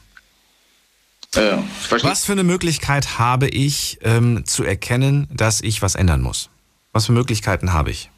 Äh, 1.34 1.58
Was 1.90 2.24
für 2.24 2.32
eine 2.32 2.42
Möglichkeit 2.42 3.18
habe 3.18 3.48
ich 3.48 3.98
ähm, 4.02 4.44
zu 4.46 4.64
erkennen, 4.64 5.28
dass 5.30 5.60
ich 5.60 5.80
was 5.80 5.94
ändern 5.94 6.22
muss? 6.22 6.50
Was 6.92 7.06
für 7.06 7.12
Möglichkeiten 7.12 7.72
habe 7.72 7.90
ich? 7.90 8.10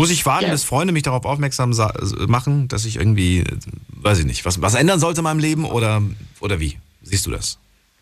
Muss 0.00 0.10
ich 0.10 0.24
warten, 0.24 0.46
Ja. 0.46 0.50
bis 0.52 0.64
Freunde 0.64 0.92
mich 0.92 1.02
darauf 1.02 1.24
aufmerksam 1.26 1.72
sa- 1.74 1.92
machen, 2.26 2.68
dass 2.68 2.84
ich 2.86 2.96
irgendwie, 2.96 3.44
weiß 3.90 4.18
ich 4.20 4.24
nicht, 4.24 4.44
was, 4.46 4.60
was 4.62 4.74
ändern 4.74 4.98
sollte 4.98 5.20
in 5.20 5.24
meinem 5.24 5.40
Leben 5.40 5.64
oder, 5.66 6.02
oder 6.40 6.58
wie? 6.58 6.78
Siehst 7.02 7.26
du 7.26 7.30
das? 7.30 7.58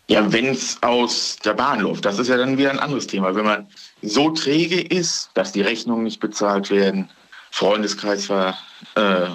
Ja, 0.07 0.31
wenn 0.31 0.45
es 0.47 0.81
aus 0.81 1.35
der 1.43 1.53
Bahn 1.53 1.81
läuft, 1.81 2.05
das 2.05 2.17
ist 2.17 2.29
ja 2.29 2.37
dann 2.37 2.57
wieder 2.57 2.71
ein 2.71 2.79
anderes 2.79 3.05
Thema. 3.05 3.35
Wenn 3.35 3.45
man 3.45 3.67
so 4.01 4.31
träge 4.31 4.81
ist, 4.81 5.29
dass 5.35 5.51
die 5.51 5.61
Rechnungen 5.61 6.03
nicht 6.03 6.19
bezahlt 6.19 6.69
werden, 6.71 7.09
Freundeskreis 7.51 8.25
ver, 8.27 8.57
äh, 8.95 9.27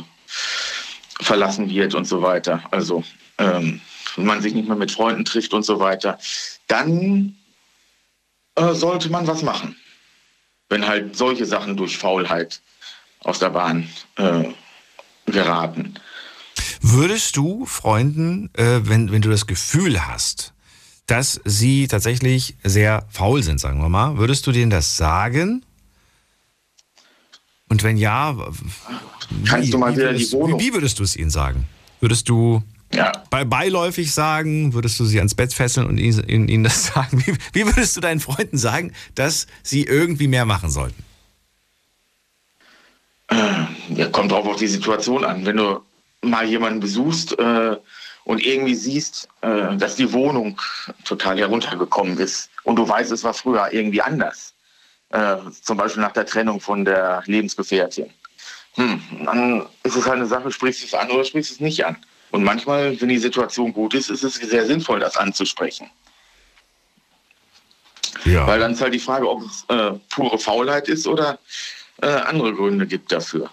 verlassen 1.21 1.69
wird 1.71 1.95
und 1.95 2.07
so 2.07 2.23
weiter, 2.23 2.63
also 2.71 3.05
ähm, 3.39 3.81
wenn 4.17 4.27
man 4.27 4.43
sich 4.43 4.55
nicht 4.55 4.67
mehr 4.69 4.77
mit 4.77 4.91
Freunden 4.91 5.25
trifft 5.25 5.53
und 5.53 5.65
so 5.65 5.79
weiter, 5.81 6.19
dann 6.67 7.37
äh, 8.57 8.73
sollte 8.75 9.11
man 9.11 9.27
was 9.27 9.43
machen. 9.43 9.77
Wenn 10.75 10.89
halt 10.89 11.17
solche 11.17 11.47
Sachen 11.47 11.77
durch 11.77 11.97
Faulheit 11.99 12.61
aus 13.21 13.39
der 13.39 13.51
Bahn 13.51 13.89
äh, 14.17 14.43
geraten. 15.25 15.95
Würdest 16.81 17.37
du 17.37 17.65
Freunden, 17.65 18.51
äh, 18.55 18.81
wenn, 18.83 19.13
wenn 19.13 19.23
du 19.23 19.31
das 19.31 19.47
Gefühl 19.47 20.05
hast, 20.09 20.53
dass 21.07 21.41
sie 21.45 21.87
tatsächlich 21.87 22.57
sehr 22.65 23.07
faul 23.09 23.45
sind, 23.45 23.61
sagen 23.61 23.79
wir 23.81 23.89
mal, 23.89 24.19
würdest 24.19 24.49
du 24.49 24.51
denen 24.51 24.71
das 24.73 24.97
sagen? 24.97 25.65
Und 27.69 27.85
wenn 27.85 27.97
ja, 27.97 28.37
wie, 29.31 29.45
Kannst 29.49 29.73
du 29.73 29.79
mal 29.79 29.93
wie 29.93 29.97
wieder 29.99 30.11
würdest, 30.11 30.33
die 30.33 30.37
Wohnung- 30.37 30.59
wie 30.59 30.75
würdest 30.75 30.99
du 30.99 31.05
es 31.05 31.15
ihnen 31.15 31.31
sagen? 31.31 31.69
Würdest 32.01 32.29
du 32.29 32.65
bei 33.31 33.45
beiläufig 33.45 34.13
sagen, 34.13 34.75
würdest 34.75 34.99
du 35.01 35.05
sie 35.05 35.19
ans 35.19 35.35
Bett 35.35 35.53
fesseln 35.53 35.87
und 35.87 35.99
ihnen, 35.99 36.29
ihnen 36.29 36.49
ihnen 36.49 36.65
das 36.65 36.87
sagen? 36.95 37.23
Wie, 37.27 37.37
wie 37.53 37.67
würdest 37.67 37.97
du 37.97 38.01
deinen 38.01 38.21
Freunden 38.21 38.59
sagen, 38.59 38.93
dass 39.15 39.47
sie 39.63 39.85
irgendwie 39.85 40.29
mehr 40.29 40.45
machen 40.45 40.71
sollten? 40.71 41.03
Ja, 43.31 44.09
kommt 44.09 44.33
drauf 44.33 44.47
auf 44.47 44.57
die 44.57 44.67
Situation 44.67 45.25
an. 45.25 45.45
Wenn 45.45 45.57
du 45.57 45.81
mal 46.23 46.47
jemanden 46.47 46.81
besuchst 46.81 47.39
äh, 47.39 47.77
und 48.25 48.45
irgendwie 48.45 48.75
siehst, 48.75 49.29
äh, 49.43 49.77
dass 49.77 49.97
die 49.97 50.13
Wohnung 50.13 50.61
total 51.05 51.39
heruntergekommen 51.39 52.19
ist 52.19 52.51
und 52.63 52.77
du 52.77 52.89
weißt, 52.89 53.13
es 53.13 53.25
war 53.25 53.35
früher 53.35 53.73
irgendwie 53.73 54.01
anders, 54.01 54.55
äh, 55.11 55.37
zum 55.63 55.77
Beispiel 55.77 56.03
nach 56.03 56.13
der 56.13 56.27
Trennung 56.27 56.61
von 56.61 56.85
der 56.85 57.23
Lebensgefährtin, 57.27 58.11
hm, 58.75 59.01
dann 59.25 59.67
ist 59.83 59.97
es 59.97 60.05
halt 60.05 60.17
eine 60.17 60.27
Sache, 60.27 60.51
sprichst 60.51 60.83
du 60.83 60.87
es 60.87 60.95
an 60.95 61.11
oder 61.11 61.25
sprichst 61.25 61.51
du 61.51 61.55
es 61.55 61.61
nicht 61.61 61.85
an. 61.85 61.97
Und 62.35 62.43
manchmal, 62.43 63.01
wenn 63.01 63.09
die 63.11 63.19
Situation 63.19 63.73
gut 63.73 63.95
ist, 63.95 64.11
ist 64.11 64.25
es 64.25 64.35
sehr 64.35 64.67
sinnvoll, 64.67 64.99
das 64.99 65.17
anzusprechen. 65.17 65.89
Ja. 68.25 68.45
Weil 68.45 68.59
dann 68.59 68.73
ist 68.73 68.81
halt 68.81 68.93
die 68.93 68.99
Frage, 68.99 69.31
ob 69.31 69.45
es 69.45 69.65
äh, 69.69 69.93
pure 70.11 70.37
Faulheit 70.37 70.89
ist 70.89 71.07
oder 71.07 71.39
äh, 72.03 72.09
andere 72.09 72.53
Gründe 72.53 72.89
gibt 72.89 73.13
dafür. 73.13 73.49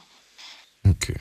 Okay. 0.83 1.15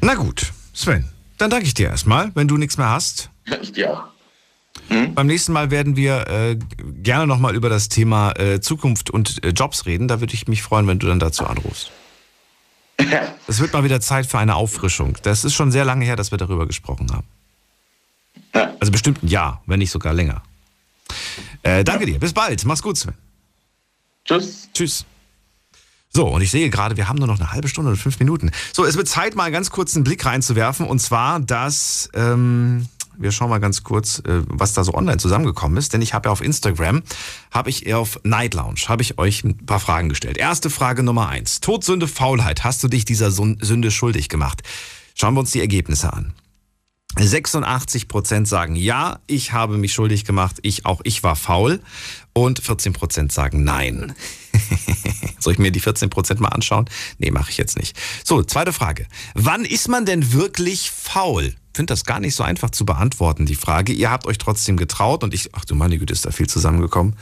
Na 0.00 0.16
gut, 0.16 0.50
Sven, 0.74 1.08
dann 1.38 1.48
danke 1.48 1.66
ich 1.66 1.74
dir 1.74 1.90
erstmal, 1.90 2.32
wenn 2.34 2.48
du 2.48 2.56
nichts 2.56 2.76
mehr 2.76 2.90
hast. 2.90 3.30
Ja. 3.76 4.12
Beim 4.88 5.28
nächsten 5.28 5.52
Mal 5.52 5.70
werden 5.70 5.94
wir 5.94 6.26
äh, 6.26 6.58
gerne 7.02 7.28
nochmal 7.28 7.54
über 7.54 7.68
das 7.68 7.88
Thema 7.88 8.32
äh, 8.32 8.60
Zukunft 8.60 9.10
und 9.10 9.44
äh, 9.44 9.50
Jobs 9.50 9.86
reden. 9.86 10.08
Da 10.08 10.18
würde 10.18 10.34
ich 10.34 10.48
mich 10.48 10.62
freuen, 10.62 10.88
wenn 10.88 10.98
du 10.98 11.06
dann 11.06 11.20
dazu 11.20 11.46
anrufst. 11.46 11.92
Es 13.46 13.60
wird 13.60 13.72
mal 13.72 13.84
wieder 13.84 14.00
Zeit 14.00 14.26
für 14.26 14.38
eine 14.38 14.54
Auffrischung. 14.54 15.16
Das 15.22 15.44
ist 15.44 15.54
schon 15.54 15.70
sehr 15.70 15.84
lange 15.84 16.04
her, 16.04 16.16
dass 16.16 16.30
wir 16.30 16.38
darüber 16.38 16.66
gesprochen 16.66 17.10
haben. 17.12 17.26
Also 18.80 18.92
bestimmt 18.92 19.22
ein 19.22 19.28
Jahr, 19.28 19.62
wenn 19.66 19.78
nicht 19.78 19.90
sogar 19.90 20.12
länger. 20.12 20.42
Äh, 21.62 21.84
danke 21.84 22.06
dir. 22.06 22.18
Bis 22.18 22.32
bald. 22.32 22.64
Mach's 22.64 22.82
gut, 22.82 22.96
Sven. 22.96 23.14
Tschüss. 24.24 24.68
Tschüss. 24.72 25.04
So, 26.12 26.26
und 26.26 26.42
ich 26.42 26.50
sehe 26.50 26.68
gerade, 26.70 26.96
wir 26.96 27.08
haben 27.08 27.18
nur 27.18 27.28
noch 27.28 27.38
eine 27.38 27.52
halbe 27.52 27.68
Stunde 27.68 27.92
und 27.92 27.96
fünf 27.96 28.18
Minuten. 28.18 28.50
So, 28.72 28.84
es 28.84 28.96
wird 28.96 29.08
Zeit, 29.08 29.36
mal 29.36 29.52
ganz 29.52 29.70
kurz 29.70 29.94
einen 29.94 30.04
Blick 30.04 30.24
reinzuwerfen. 30.24 30.86
Und 30.86 30.98
zwar, 30.98 31.38
dass 31.38 32.08
ähm, 32.14 32.88
wir 33.20 33.32
schauen 33.32 33.50
mal 33.50 33.60
ganz 33.60 33.84
kurz, 33.84 34.20
äh, 34.20 34.42
was 34.46 34.72
da 34.72 34.82
so 34.82 34.94
online 34.94 35.18
zusammengekommen 35.18 35.76
ist. 35.76 35.92
Denn 35.92 36.02
ich 36.02 36.14
habe 36.14 36.28
ja 36.28 36.32
auf 36.32 36.40
Instagram, 36.40 37.02
habe 37.50 37.70
ich 37.70 37.92
auf 37.94 38.18
Night 38.24 38.54
Lounge, 38.54 38.80
habe 38.88 39.02
ich 39.02 39.18
euch 39.18 39.44
ein 39.44 39.66
paar 39.66 39.80
Fragen 39.80 40.08
gestellt. 40.08 40.38
Erste 40.38 40.70
Frage 40.70 41.02
Nummer 41.02 41.28
eins. 41.28 41.60
Todsünde, 41.60 42.08
Faulheit. 42.08 42.64
Hast 42.64 42.82
du 42.82 42.88
dich 42.88 43.04
dieser 43.04 43.30
Sünde 43.30 43.90
schuldig 43.90 44.28
gemacht? 44.28 44.62
Schauen 45.14 45.34
wir 45.34 45.40
uns 45.40 45.50
die 45.50 45.60
Ergebnisse 45.60 46.12
an. 46.12 46.32
86 47.18 48.08
Prozent 48.08 48.46
sagen 48.46 48.76
ja, 48.76 49.18
ich 49.26 49.52
habe 49.52 49.76
mich 49.76 49.92
schuldig 49.92 50.24
gemacht, 50.24 50.58
ich 50.62 50.86
auch 50.86 51.00
ich 51.02 51.22
war 51.24 51.34
faul 51.34 51.80
und 52.32 52.60
14 52.60 52.92
Prozent 52.92 53.32
sagen 53.32 53.64
nein. 53.64 54.14
Soll 55.40 55.54
ich 55.54 55.58
mir 55.58 55.72
die 55.72 55.80
14 55.80 56.08
Prozent 56.08 56.40
mal 56.40 56.48
anschauen? 56.48 56.88
Nee, 57.18 57.30
mache 57.30 57.50
ich 57.50 57.56
jetzt 57.56 57.76
nicht. 57.76 57.96
So, 58.24 58.42
zweite 58.42 58.72
Frage. 58.72 59.06
Wann 59.34 59.64
ist 59.64 59.88
man 59.88 60.06
denn 60.06 60.32
wirklich 60.32 60.90
faul? 60.90 61.54
Finde 61.72 61.92
das 61.92 62.04
gar 62.04 62.20
nicht 62.20 62.34
so 62.34 62.42
einfach 62.42 62.70
zu 62.70 62.84
beantworten, 62.84 63.46
die 63.46 63.54
Frage. 63.54 63.92
Ihr 63.92 64.10
habt 64.10 64.26
euch 64.26 64.38
trotzdem 64.38 64.76
getraut 64.76 65.22
und 65.22 65.34
ich, 65.34 65.54
ach 65.54 65.64
du 65.64 65.74
meine 65.74 65.98
Güte, 65.98 66.12
ist 66.12 66.26
da 66.26 66.30
viel 66.30 66.48
zusammengekommen. 66.48 67.16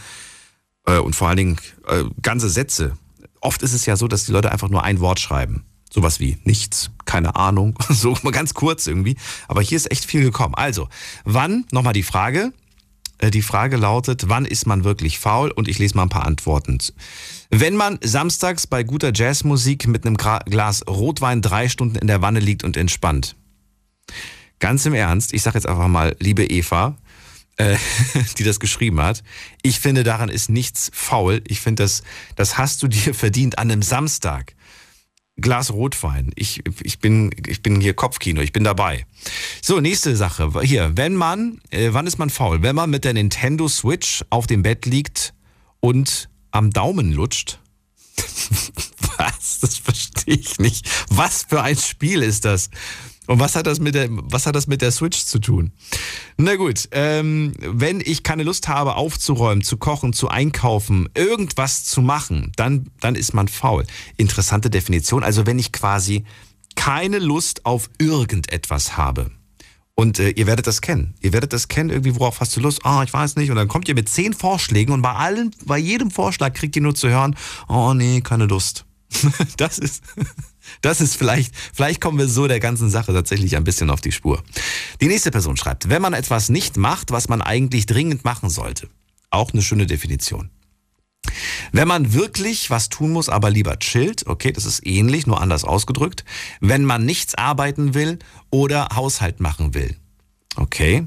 Äh, 0.87 0.99
und 0.99 1.15
vor 1.15 1.29
allen 1.29 1.37
Dingen 1.37 1.57
äh, 1.87 2.05
ganze 2.23 2.49
Sätze. 2.49 2.97
Oft 3.41 3.63
ist 3.63 3.75
es 3.75 3.87
ja 3.87 3.97
so, 3.97 4.09
dass 4.09 4.25
die 4.25 4.33
Leute 4.33 4.51
einfach 4.51 4.69
nur 4.69 4.83
ein 4.83 5.01
Wort 5.01 5.21
schreiben. 5.21 5.65
Sowas 5.91 6.21
wie 6.21 6.39
nichts, 6.45 6.91
keine 7.05 7.37
Ahnung, 7.37 7.79
so 7.89 8.17
mal 8.23 8.31
ganz 8.31 8.55
kurz 8.55 8.87
irgendwie. 8.87 9.17
Aber 9.49 9.63
hier 9.63 9.77
ist 9.77 9.91
echt 9.91 10.05
viel 10.05 10.23
gekommen. 10.23 10.55
Also, 10.55 10.89
wann, 11.25 11.67
nochmal 11.73 11.95
die 11.95 12.03
Frage. 12.03 12.53
Äh, 13.19 13.31
Die 13.31 13.43
Frage 13.43 13.77
lautet, 13.77 14.29
wann 14.29 14.45
ist 14.45 14.67
man 14.67 14.85
wirklich 14.85 15.19
faul? 15.19 15.51
Und 15.51 15.69
ich 15.69 15.79
lese 15.79 15.97
mal 15.97 16.05
ein 16.05 16.09
paar 16.09 16.27
Antworten. 16.27 16.79
Wenn 17.51 17.77
man 17.77 17.99
samstags 18.03 18.67
bei 18.67 18.83
guter 18.83 19.13
Jazzmusik 19.15 19.87
mit 19.89 20.07
einem 20.07 20.17
Glas 20.17 20.87
Rotwein 20.87 21.43
drei 21.43 21.69
Stunden 21.69 21.97
in 21.97 22.07
der 22.07 22.23
Wanne 22.23 22.41
liegt 22.41 22.65
und 22.65 22.77
entspannt. 22.77 23.37
Ganz 24.61 24.87
im 24.87 24.95
Ernst, 24.95 25.33
ich 25.33 25.43
sage 25.43 25.57
jetzt 25.57 25.67
einfach 25.67 25.89
mal, 25.89 26.17
liebe 26.19 26.45
Eva, 26.45 26.97
äh, 27.57 27.77
die 28.39 28.45
das 28.45 28.61
geschrieben 28.61 29.01
hat, 29.01 29.23
ich 29.63 29.81
finde, 29.81 30.05
daran 30.05 30.29
ist 30.29 30.51
nichts 30.51 30.91
faul. 30.93 31.43
Ich 31.47 31.61
finde, 31.61 31.83
das, 31.83 32.03
das 32.37 32.59
hast 32.59 32.83
du 32.83 32.89
dir 32.89 33.15
verdient 33.15 33.59
an 33.59 33.71
einem 33.71 33.83
Samstag. 33.83 34.55
Glas 35.41 35.73
Rotwein. 35.73 36.33
Ich, 36.35 36.65
ich, 36.83 36.99
bin, 36.99 37.31
ich 37.47 37.63
bin 37.63 37.81
hier 37.81 37.95
Kopfkino, 37.95 38.41
ich 38.41 38.53
bin 38.53 38.65
dabei. 38.65 39.07
So, 39.63 39.81
nächste 39.81 40.17
Sache. 40.17 40.51
Hier, 40.63 40.97
wenn 40.97 41.15
man, 41.15 41.61
äh, 41.71 41.91
wann 41.93 42.09
ist 42.09 42.19
man 42.19 42.29
faul? 42.29 42.63
Wenn 42.63 42.75
man 42.75 42.91
mit 42.91 43.05
der 43.05 43.15
Nintendo 43.15 43.69
Switch 43.69 44.25
auf 44.31 44.49
dem 44.49 44.63
Bett 44.63 44.85
liegt 44.85 45.35
und 45.79 46.29
am 46.51 46.71
Daumen 46.71 47.13
lutscht. 47.13 47.61
Was? 49.17 49.61
Das 49.61 49.79
verstehe 49.79 50.35
ich 50.35 50.59
nicht. 50.59 50.89
Was 51.09 51.45
für 51.49 51.63
ein 51.63 51.77
Spiel 51.77 52.23
ist 52.23 52.45
das? 52.45 52.71
Und 53.29 53.41
was 53.41 53.57
hat 53.57 53.67
das 53.67 53.79
mit 53.79 53.95
der, 53.95 54.09
was 54.11 54.47
hat 54.47 54.57
das 54.57 54.67
mit 54.67 54.81
der 54.81 54.91
Switch 54.91 55.27
zu 55.27 55.39
tun? 55.39 55.71
Na 56.39 56.57
gut, 56.57 56.89
ähm, 56.93 57.53
wenn 57.61 58.01
ich 58.01 58.23
keine 58.23 58.43
Lust 58.43 58.69
habe, 58.69 58.97
aufzuräumen, 58.97 59.63
zu 59.63 59.77
kochen, 59.77 60.15
zu 60.15 60.29
einkaufen, 60.29 61.11
irgendwas 61.15 61.85
zu 61.85 62.01
machen, 62.01 62.53
dann, 62.57 62.89
dann 63.01 63.15
ist 63.15 63.35
man 63.35 63.47
faul. 63.47 63.85
Interessante 64.17 64.71
Definition. 64.71 65.23
Also 65.23 65.47
wenn 65.47 65.59
ich 65.59 65.73
quasi 65.73 66.25
keine 66.75 67.19
Lust 67.19 67.67
auf 67.67 67.91
irgendetwas 67.99 68.97
habe. 68.97 69.31
Und 69.95 70.19
äh, 70.21 70.31
ihr 70.31 70.47
werdet 70.47 70.67
das 70.67 70.81
kennen. 70.81 71.15
Ihr 71.21 71.35
werdet 71.35 71.53
das 71.53 71.69
kennen, 71.69 71.91
irgendwie, 71.91 72.15
worauf 72.15 72.41
hast 72.41 72.57
du 72.57 72.61
Lust? 72.61 72.87
Ah, 72.87 73.03
ich 73.03 73.13
weiß 73.13 73.37
nicht. 73.37 73.51
Und 73.51 73.57
dann 73.57 73.69
kommt 73.69 73.89
ihr 73.89 73.95
mit 73.95 74.09
zehn 74.09 74.33
Vorschlägen 74.33 74.93
und 74.93 75.03
bei 75.03 75.13
allen, 75.13 75.51
bei 75.67 75.77
jedem 75.77 76.11
Vorschlag 76.11 76.55
kriegt 76.55 76.77
ihr 76.77 76.83
nur 76.83 76.95
zu 76.95 77.11
hören, 77.11 77.37
oh 77.69 77.93
nee, 77.93 78.23
keine 78.23 78.47
Lust. 78.47 78.87
das 79.59 79.79
ist, 79.79 80.03
das 80.81 81.01
ist 81.01 81.17
vielleicht, 81.17 81.55
vielleicht 81.73 82.01
kommen 82.01 82.19
wir 82.19 82.29
so 82.29 82.47
der 82.47 82.61
ganzen 82.61 82.91
Sache 82.91 83.13
tatsächlich 83.13 83.57
ein 83.57 83.65
bisschen 83.65 83.91
auf 83.91 84.01
die 84.01 84.13
Spur. 84.13 84.43
Die 85.01 85.09
nächste 85.09 85.31
Person 85.31 85.57
schreibt, 85.57 85.89
wenn 85.89 86.03
man 86.03 86.15
etwas 86.15 86.49
nicht 86.49 86.77
macht, 86.77 87.11
was 87.11 87.29
man 87.29 87.43
eigentlich 87.43 87.87
dringend 87.87 88.25
machen 88.25 88.51
sollte. 88.51 88.89
Auch 89.31 89.53
eine 89.53 89.63
schöne 89.63 89.87
Definition. 89.87 90.51
Wenn 91.73 91.89
man 91.89 92.13
wirklich 92.15 92.71
was 92.71 92.89
tun 92.89 93.13
muss, 93.13 93.29
aber 93.29 93.51
lieber 93.51 93.79
chillt, 93.79 94.27
okay, 94.27 94.53
das 94.53 94.65
ist 94.65 94.87
ähnlich, 94.87 95.27
nur 95.27 95.41
anders 95.41 95.65
ausgedrückt. 95.65 96.25
Wenn 96.61 96.85
man 96.85 97.05
nichts 97.05 97.35
arbeiten 97.35 97.95
will 97.95 98.19
oder 98.51 98.89
Haushalt 98.95 99.41
machen 99.41 99.75
will. 99.75 99.97
Okay. 100.57 101.07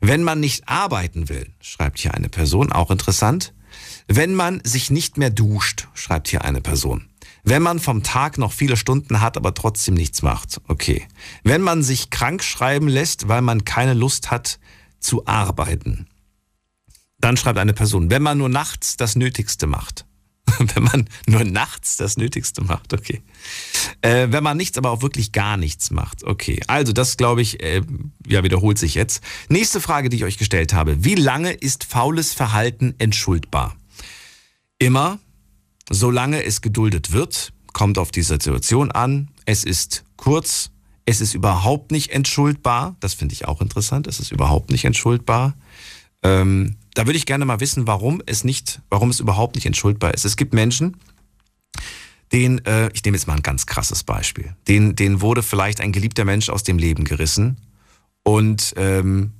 Wenn 0.00 0.22
man 0.22 0.40
nicht 0.40 0.68
arbeiten 0.68 1.28
will, 1.28 1.46
schreibt 1.60 1.98
hier 1.98 2.14
eine 2.14 2.28
Person, 2.28 2.72
auch 2.72 2.90
interessant. 2.90 3.52
Wenn 4.06 4.34
man 4.34 4.60
sich 4.64 4.90
nicht 4.90 5.18
mehr 5.18 5.30
duscht, 5.30 5.88
schreibt 5.94 6.28
hier 6.28 6.44
eine 6.44 6.60
Person. 6.60 7.08
Wenn 7.44 7.62
man 7.62 7.78
vom 7.78 8.02
Tag 8.02 8.38
noch 8.38 8.52
viele 8.52 8.76
Stunden 8.76 9.20
hat, 9.20 9.36
aber 9.36 9.54
trotzdem 9.54 9.94
nichts 9.94 10.22
macht. 10.22 10.60
Okay. 10.68 11.06
Wenn 11.44 11.62
man 11.62 11.82
sich 11.82 12.10
krank 12.10 12.42
schreiben 12.42 12.88
lässt, 12.88 13.28
weil 13.28 13.42
man 13.42 13.64
keine 13.64 13.94
Lust 13.94 14.30
hat 14.30 14.58
zu 15.00 15.26
arbeiten. 15.26 16.06
Dann 17.20 17.36
schreibt 17.36 17.58
eine 17.58 17.72
Person, 17.72 18.10
wenn 18.10 18.22
man 18.22 18.38
nur 18.38 18.48
nachts 18.48 18.96
das 18.96 19.16
Nötigste 19.16 19.66
macht. 19.66 20.04
wenn 20.74 20.82
man 20.82 21.08
nur 21.26 21.44
nachts 21.44 21.96
das 21.96 22.16
Nötigste 22.16 22.62
macht, 22.62 22.92
okay. 22.92 23.22
Äh, 24.00 24.28
wenn 24.30 24.42
man 24.42 24.56
nichts, 24.56 24.78
aber 24.78 24.90
auch 24.90 25.02
wirklich 25.02 25.32
gar 25.32 25.56
nichts 25.56 25.90
macht, 25.90 26.24
okay. 26.24 26.60
Also 26.66 26.92
das 26.92 27.16
glaube 27.16 27.42
ich, 27.42 27.62
äh, 27.62 27.82
ja, 28.26 28.42
wiederholt 28.44 28.78
sich 28.78 28.94
jetzt. 28.94 29.22
Nächste 29.48 29.80
Frage, 29.80 30.08
die 30.08 30.16
ich 30.16 30.24
euch 30.24 30.38
gestellt 30.38 30.72
habe. 30.72 31.04
Wie 31.04 31.14
lange 31.14 31.52
ist 31.52 31.84
faules 31.84 32.32
Verhalten 32.32 32.94
entschuldbar? 32.98 33.76
Immer, 34.78 35.18
solange 35.90 36.44
es 36.44 36.60
geduldet 36.60 37.12
wird, 37.12 37.52
kommt 37.72 37.98
auf 37.98 38.10
die 38.10 38.22
Situation 38.22 38.90
an. 38.90 39.28
Es 39.44 39.64
ist 39.64 40.04
kurz, 40.16 40.70
es 41.04 41.20
ist 41.20 41.34
überhaupt 41.34 41.90
nicht 41.90 42.10
entschuldbar. 42.10 42.96
Das 43.00 43.14
finde 43.14 43.34
ich 43.34 43.46
auch 43.46 43.60
interessant. 43.60 44.06
Es 44.06 44.20
ist 44.20 44.32
überhaupt 44.32 44.70
nicht 44.70 44.84
entschuldbar. 44.84 45.54
Ähm, 46.22 46.76
da 46.94 47.06
würde 47.06 47.16
ich 47.16 47.26
gerne 47.26 47.44
mal 47.44 47.60
wissen, 47.60 47.86
warum 47.86 48.22
es 48.26 48.44
nicht, 48.44 48.80
warum 48.90 49.10
es 49.10 49.20
überhaupt 49.20 49.54
nicht 49.54 49.66
entschuldbar 49.66 50.14
ist. 50.14 50.24
Es 50.24 50.36
gibt 50.36 50.52
Menschen, 50.52 50.96
den, 52.32 52.64
äh, 52.66 52.90
ich 52.92 53.04
nehme 53.04 53.16
jetzt 53.16 53.26
mal 53.26 53.36
ein 53.36 53.42
ganz 53.42 53.66
krasses 53.66 54.02
Beispiel, 54.02 54.54
den, 54.66 54.96
den 54.96 55.20
wurde 55.20 55.42
vielleicht 55.42 55.80
ein 55.80 55.92
geliebter 55.92 56.24
Mensch 56.24 56.50
aus 56.50 56.62
dem 56.62 56.76
Leben 56.76 57.04
gerissen 57.04 57.56
und 58.22 58.74
ähm, 58.76 59.32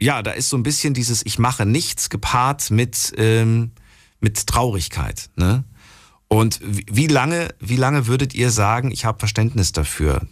ja, 0.00 0.22
da 0.22 0.32
ist 0.32 0.48
so 0.48 0.56
ein 0.56 0.62
bisschen 0.62 0.92
dieses 0.92 1.24
Ich 1.24 1.38
mache 1.38 1.64
nichts 1.64 2.10
gepaart 2.10 2.70
mit 2.70 3.14
ähm, 3.16 3.70
mit 4.20 4.46
Traurigkeit. 4.46 5.30
Ne? 5.36 5.64
Und 6.28 6.60
wie 6.62 7.06
lange, 7.06 7.54
wie 7.58 7.76
lange 7.76 8.06
würdet 8.06 8.34
ihr 8.34 8.50
sagen, 8.50 8.90
ich 8.90 9.04
habe 9.04 9.18
Verständnis 9.18 9.72
dafür? 9.72 10.22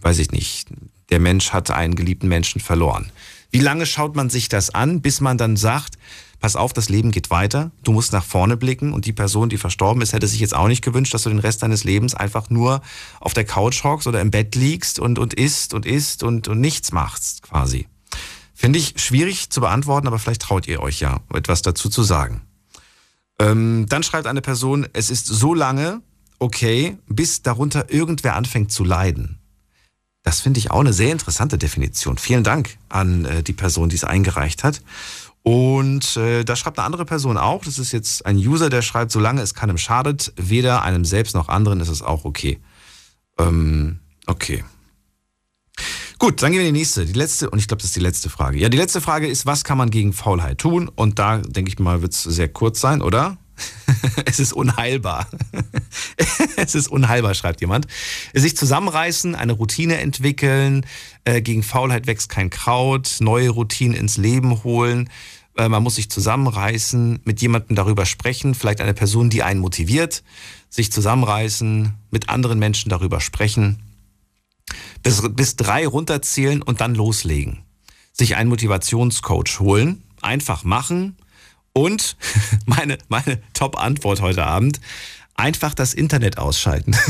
Weiß 0.00 0.18
ich 0.18 0.32
nicht. 0.32 0.68
Der 1.10 1.20
Mensch 1.20 1.52
hat 1.52 1.70
einen 1.70 1.94
geliebten 1.94 2.28
Menschen 2.28 2.60
verloren. 2.60 3.10
Wie 3.50 3.60
lange 3.60 3.86
schaut 3.86 4.16
man 4.16 4.30
sich 4.30 4.48
das 4.48 4.70
an, 4.70 5.00
bis 5.00 5.20
man 5.20 5.38
dann 5.38 5.56
sagt, 5.56 5.96
pass 6.40 6.56
auf, 6.56 6.72
das 6.72 6.88
Leben 6.88 7.12
geht 7.12 7.30
weiter, 7.30 7.70
du 7.84 7.92
musst 7.92 8.12
nach 8.12 8.24
vorne 8.24 8.56
blicken 8.56 8.92
und 8.92 9.06
die 9.06 9.12
Person, 9.12 9.48
die 9.48 9.58
verstorben 9.58 10.02
ist, 10.02 10.12
hätte 10.12 10.26
sich 10.26 10.40
jetzt 10.40 10.54
auch 10.54 10.66
nicht 10.66 10.82
gewünscht, 10.82 11.14
dass 11.14 11.22
du 11.22 11.28
den 11.28 11.38
Rest 11.38 11.62
deines 11.62 11.84
Lebens 11.84 12.14
einfach 12.14 12.50
nur 12.50 12.82
auf 13.20 13.32
der 13.32 13.44
Couch 13.44 13.84
hockst 13.84 14.08
oder 14.08 14.20
im 14.20 14.32
Bett 14.32 14.56
liegst 14.56 14.98
und, 14.98 15.20
und 15.20 15.34
isst 15.34 15.72
und 15.72 15.86
isst 15.86 16.24
und, 16.24 16.48
und 16.48 16.60
nichts 16.60 16.90
machst, 16.90 17.42
quasi. 17.42 17.86
Finde 18.54 18.78
ich 18.78 18.94
schwierig 18.96 19.50
zu 19.50 19.60
beantworten, 19.60 20.08
aber 20.08 20.18
vielleicht 20.18 20.42
traut 20.42 20.66
ihr 20.66 20.82
euch 20.82 21.00
ja, 21.00 21.20
etwas 21.32 21.62
dazu 21.62 21.88
zu 21.88 22.02
sagen. 22.02 22.42
Ähm, 23.38 23.86
dann 23.88 24.02
schreibt 24.02 24.26
eine 24.26 24.40
Person, 24.40 24.86
es 24.92 25.10
ist 25.10 25.26
so 25.26 25.54
lange 25.54 26.02
okay, 26.38 26.98
bis 27.08 27.42
darunter 27.42 27.90
irgendwer 27.90 28.34
anfängt 28.36 28.70
zu 28.70 28.84
leiden. 28.84 29.38
Das 30.22 30.40
finde 30.40 30.58
ich 30.58 30.70
auch 30.70 30.80
eine 30.80 30.92
sehr 30.92 31.12
interessante 31.12 31.58
Definition. 31.58 32.18
Vielen 32.18 32.44
Dank 32.44 32.76
an 32.88 33.24
äh, 33.24 33.42
die 33.42 33.52
Person, 33.52 33.88
die 33.88 33.96
es 33.96 34.04
eingereicht 34.04 34.64
hat. 34.64 34.82
Und 35.42 36.16
äh, 36.16 36.44
da 36.44 36.56
schreibt 36.56 36.78
eine 36.78 36.86
andere 36.86 37.04
Person 37.04 37.36
auch, 37.36 37.64
das 37.64 37.78
ist 37.78 37.92
jetzt 37.92 38.24
ein 38.24 38.36
User, 38.36 38.70
der 38.70 38.80
schreibt, 38.80 39.12
solange 39.12 39.42
es 39.42 39.52
keinem 39.52 39.76
schadet, 39.76 40.32
weder 40.36 40.82
einem 40.82 41.04
selbst 41.04 41.34
noch 41.34 41.48
anderen, 41.48 41.80
ist 41.80 41.90
es 41.90 42.00
auch 42.00 42.24
okay. 42.24 42.58
Ähm, 43.38 44.00
okay. 44.26 44.64
Gut, 46.24 46.40
dann 46.40 46.52
gehen 46.52 46.60
wir 46.62 46.66
in 46.66 46.72
die 46.72 46.80
nächste. 46.80 47.04
Die 47.04 47.12
letzte, 47.12 47.50
und 47.50 47.58
ich 47.58 47.68
glaube, 47.68 47.82
das 47.82 47.90
ist 47.90 47.96
die 47.96 48.00
letzte 48.00 48.30
Frage. 48.30 48.58
Ja, 48.58 48.70
die 48.70 48.78
letzte 48.78 49.02
Frage 49.02 49.26
ist, 49.26 49.44
was 49.44 49.62
kann 49.62 49.76
man 49.76 49.90
gegen 49.90 50.14
Faulheit 50.14 50.56
tun? 50.56 50.90
Und 50.94 51.18
da, 51.18 51.36
denke 51.36 51.68
ich 51.68 51.78
mal, 51.78 52.00
wird 52.00 52.14
es 52.14 52.22
sehr 52.22 52.48
kurz 52.48 52.80
sein, 52.80 53.02
oder? 53.02 53.36
es 54.24 54.40
ist 54.40 54.54
unheilbar. 54.54 55.28
es 56.56 56.74
ist 56.74 56.88
unheilbar, 56.88 57.34
schreibt 57.34 57.60
jemand. 57.60 57.88
Sich 58.32 58.56
zusammenreißen, 58.56 59.34
eine 59.34 59.52
Routine 59.52 59.98
entwickeln, 59.98 60.86
äh, 61.26 61.42
gegen 61.42 61.62
Faulheit 61.62 62.06
wächst 62.06 62.30
kein 62.30 62.48
Kraut, 62.48 63.18
neue 63.20 63.50
Routinen 63.50 63.94
ins 63.94 64.16
Leben 64.16 64.64
holen. 64.64 65.10
Äh, 65.58 65.68
man 65.68 65.82
muss 65.82 65.96
sich 65.96 66.08
zusammenreißen, 66.08 67.20
mit 67.24 67.42
jemandem 67.42 67.76
darüber 67.76 68.06
sprechen, 68.06 68.54
vielleicht 68.54 68.80
eine 68.80 68.94
Person, 68.94 69.28
die 69.28 69.42
einen 69.42 69.60
motiviert, 69.60 70.22
sich 70.70 70.90
zusammenreißen, 70.90 71.92
mit 72.10 72.30
anderen 72.30 72.58
Menschen 72.58 72.88
darüber 72.88 73.20
sprechen, 73.20 73.82
bis, 75.04 75.22
bis 75.30 75.54
drei 75.54 75.86
runterzählen 75.86 76.60
und 76.62 76.80
dann 76.80 76.96
loslegen. 76.96 77.62
Sich 78.12 78.34
einen 78.34 78.48
Motivationscoach 78.48 79.60
holen, 79.60 80.02
einfach 80.20 80.64
machen 80.64 81.16
und 81.72 82.16
meine, 82.66 82.98
meine 83.08 83.40
Top-Antwort 83.52 84.20
heute 84.20 84.44
Abend, 84.44 84.80
einfach 85.36 85.74
das 85.74 85.94
Internet 85.94 86.38
ausschalten. 86.38 86.96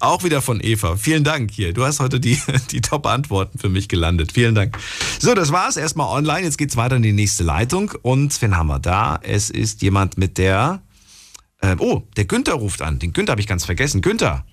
Auch 0.00 0.24
wieder 0.24 0.42
von 0.42 0.60
Eva. 0.62 0.96
Vielen 0.96 1.22
Dank 1.24 1.50
hier. 1.50 1.72
Du 1.72 1.84
hast 1.84 2.00
heute 2.00 2.18
die, 2.18 2.40
die 2.70 2.80
Top-Antworten 2.80 3.58
für 3.58 3.68
mich 3.68 3.88
gelandet. 3.88 4.32
Vielen 4.32 4.54
Dank. 4.54 4.78
So, 5.18 5.34
das 5.34 5.52
war's 5.52 5.76
erstmal 5.76 6.08
online. 6.08 6.42
Jetzt 6.42 6.58
geht's 6.58 6.76
weiter 6.76 6.96
in 6.96 7.02
die 7.02 7.12
nächste 7.12 7.44
Leitung. 7.44 7.92
Und 8.02 8.40
wen 8.42 8.56
haben 8.56 8.68
wir 8.68 8.78
da? 8.78 9.18
Es 9.22 9.50
ist 9.50 9.82
jemand 9.82 10.16
mit 10.18 10.38
der. 10.38 10.82
Äh, 11.60 11.76
oh, 11.78 12.02
der 12.16 12.24
Günther 12.24 12.54
ruft 12.54 12.82
an. 12.82 12.98
Den 12.98 13.12
Günther 13.12 13.32
habe 13.32 13.40
ich 13.40 13.46
ganz 13.46 13.64
vergessen. 13.64 14.00
Günther. 14.02 14.44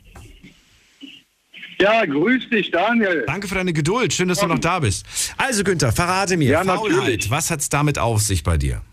Ja, 1.81 2.05
grüß 2.05 2.49
dich, 2.49 2.69
Daniel. 2.69 3.23
Danke 3.25 3.47
für 3.47 3.55
deine 3.55 3.73
Geduld. 3.73 4.13
Schön, 4.13 4.27
dass 4.27 4.39
du 4.39 4.45
noch 4.45 4.59
da 4.59 4.79
bist. 4.79 5.03
Also, 5.37 5.63
Günther, 5.63 5.91
verrate 5.91 6.37
mir. 6.37 6.51
Ja, 6.51 6.63
Faulheit. 6.63 6.91
natürlich. 6.97 7.31
Was 7.31 7.49
hat's 7.49 7.69
damit 7.69 7.97
auf 7.97 8.21
sich 8.21 8.43
bei 8.43 8.57
dir? 8.57 8.83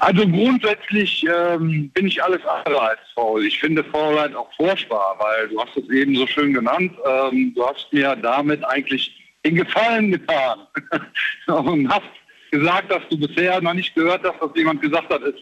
Also 0.00 0.26
grundsätzlich 0.26 1.24
ähm, 1.24 1.90
bin 1.90 2.06
ich 2.06 2.22
alles 2.22 2.44
andere 2.44 2.80
als 2.80 3.00
faul. 3.14 3.44
Ich 3.44 3.58
finde 3.58 3.84
Faulheit 3.84 4.34
auch 4.34 4.52
furchtbar, 4.56 5.16
weil 5.18 5.48
du 5.48 5.60
hast 5.60 5.76
es 5.76 5.88
eben 5.90 6.14
so 6.16 6.26
schön 6.26 6.52
genannt. 6.52 6.92
Ähm, 7.04 7.52
du 7.54 7.66
hast 7.66 7.92
mir 7.92 8.16
damit 8.16 8.64
eigentlich 8.64 9.12
den 9.44 9.56
Gefallen 9.56 10.10
getan 10.12 10.60
und 11.46 11.88
hast 11.88 12.02
gesagt, 12.50 12.90
dass 12.90 13.02
du 13.10 13.18
bisher 13.18 13.60
noch 13.60 13.74
nicht 13.74 13.94
gehört 13.94 14.22
hast, 14.24 14.40
dass 14.40 14.50
jemand 14.56 14.82
gesagt 14.82 15.12
hat, 15.12 15.22
es, 15.22 15.34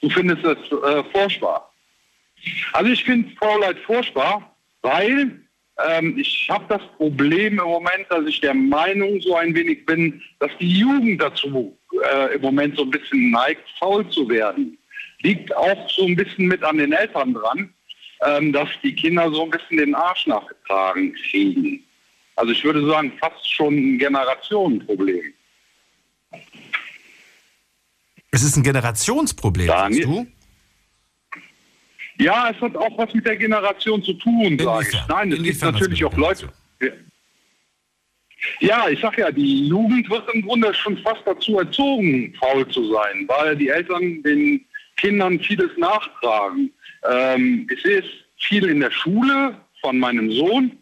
du 0.00 0.10
findest 0.10 0.44
es 0.44 0.58
äh, 0.70 1.04
furchtbar. 1.12 1.70
Also 2.72 2.90
ich 2.90 3.04
finde 3.04 3.34
Faulheit 3.36 3.78
furchtbar, 3.86 4.54
weil 4.82 5.40
ähm, 5.86 6.18
ich 6.18 6.48
habe 6.50 6.64
das 6.68 6.82
Problem 6.96 7.58
im 7.58 7.64
Moment, 7.64 8.06
dass 8.10 8.26
ich 8.26 8.40
der 8.40 8.54
Meinung 8.54 9.20
so 9.20 9.36
ein 9.36 9.54
wenig 9.54 9.86
bin, 9.86 10.20
dass 10.40 10.50
die 10.58 10.78
Jugend 10.78 11.22
dazu 11.22 11.78
äh, 12.12 12.34
im 12.34 12.42
Moment 12.42 12.76
so 12.76 12.82
ein 12.82 12.90
bisschen 12.90 13.30
neigt, 13.30 13.68
faul 13.78 14.08
zu 14.10 14.28
werden. 14.28 14.76
Liegt 15.20 15.54
auch 15.56 15.88
so 15.90 16.04
ein 16.04 16.16
bisschen 16.16 16.46
mit 16.46 16.62
an 16.64 16.78
den 16.78 16.92
Eltern 16.92 17.34
dran, 17.34 17.72
ähm, 18.26 18.52
dass 18.52 18.68
die 18.82 18.94
Kinder 18.94 19.30
so 19.30 19.44
ein 19.44 19.50
bisschen 19.50 19.78
den 19.78 19.94
Arsch 19.94 20.26
nachgetragen 20.26 21.14
kriegen. 21.14 21.84
Also 22.36 22.52
ich 22.52 22.62
würde 22.64 22.86
sagen, 22.86 23.12
fast 23.18 23.52
schon 23.52 23.74
ein 23.74 23.98
Generationenproblem. 23.98 25.34
Es 28.30 28.42
ist 28.42 28.56
ein 28.56 28.62
Generationsproblem, 28.62 29.66
sagst 29.66 30.04
du? 30.04 30.26
Ja, 32.18 32.50
es 32.50 32.60
hat 32.60 32.76
auch 32.76 32.98
was 32.98 33.14
mit 33.14 33.26
der 33.26 33.36
Generation 33.36 34.02
zu 34.02 34.12
tun, 34.14 34.58
sage 34.58 34.88
ich. 34.90 34.98
Nein, 35.08 35.32
es 35.32 35.42
gibt 35.42 35.62
natürlich 35.62 36.04
auch 36.04 36.16
Leute. 36.16 36.48
Ja, 38.60 38.88
ich 38.88 39.00
sag 39.00 39.18
ja, 39.18 39.30
die 39.30 39.68
Jugend 39.68 40.08
wird 40.10 40.32
im 40.32 40.42
Grunde 40.42 40.72
schon 40.74 40.96
fast 40.98 41.22
dazu 41.24 41.58
erzogen, 41.58 42.34
faul 42.38 42.66
zu 42.68 42.92
sein, 42.92 43.26
weil 43.26 43.56
die 43.56 43.68
Eltern 43.68 44.22
den 44.22 44.64
Kindern 44.96 45.40
vieles 45.40 45.70
nachtragen. 45.76 46.72
Ähm, 47.08 47.66
ich 47.72 47.82
sehe 47.82 47.98
es 47.98 48.06
viel 48.38 48.68
in 48.68 48.80
der 48.80 48.90
Schule 48.90 49.56
von 49.80 49.98
meinem 49.98 50.30
Sohn, 50.32 50.76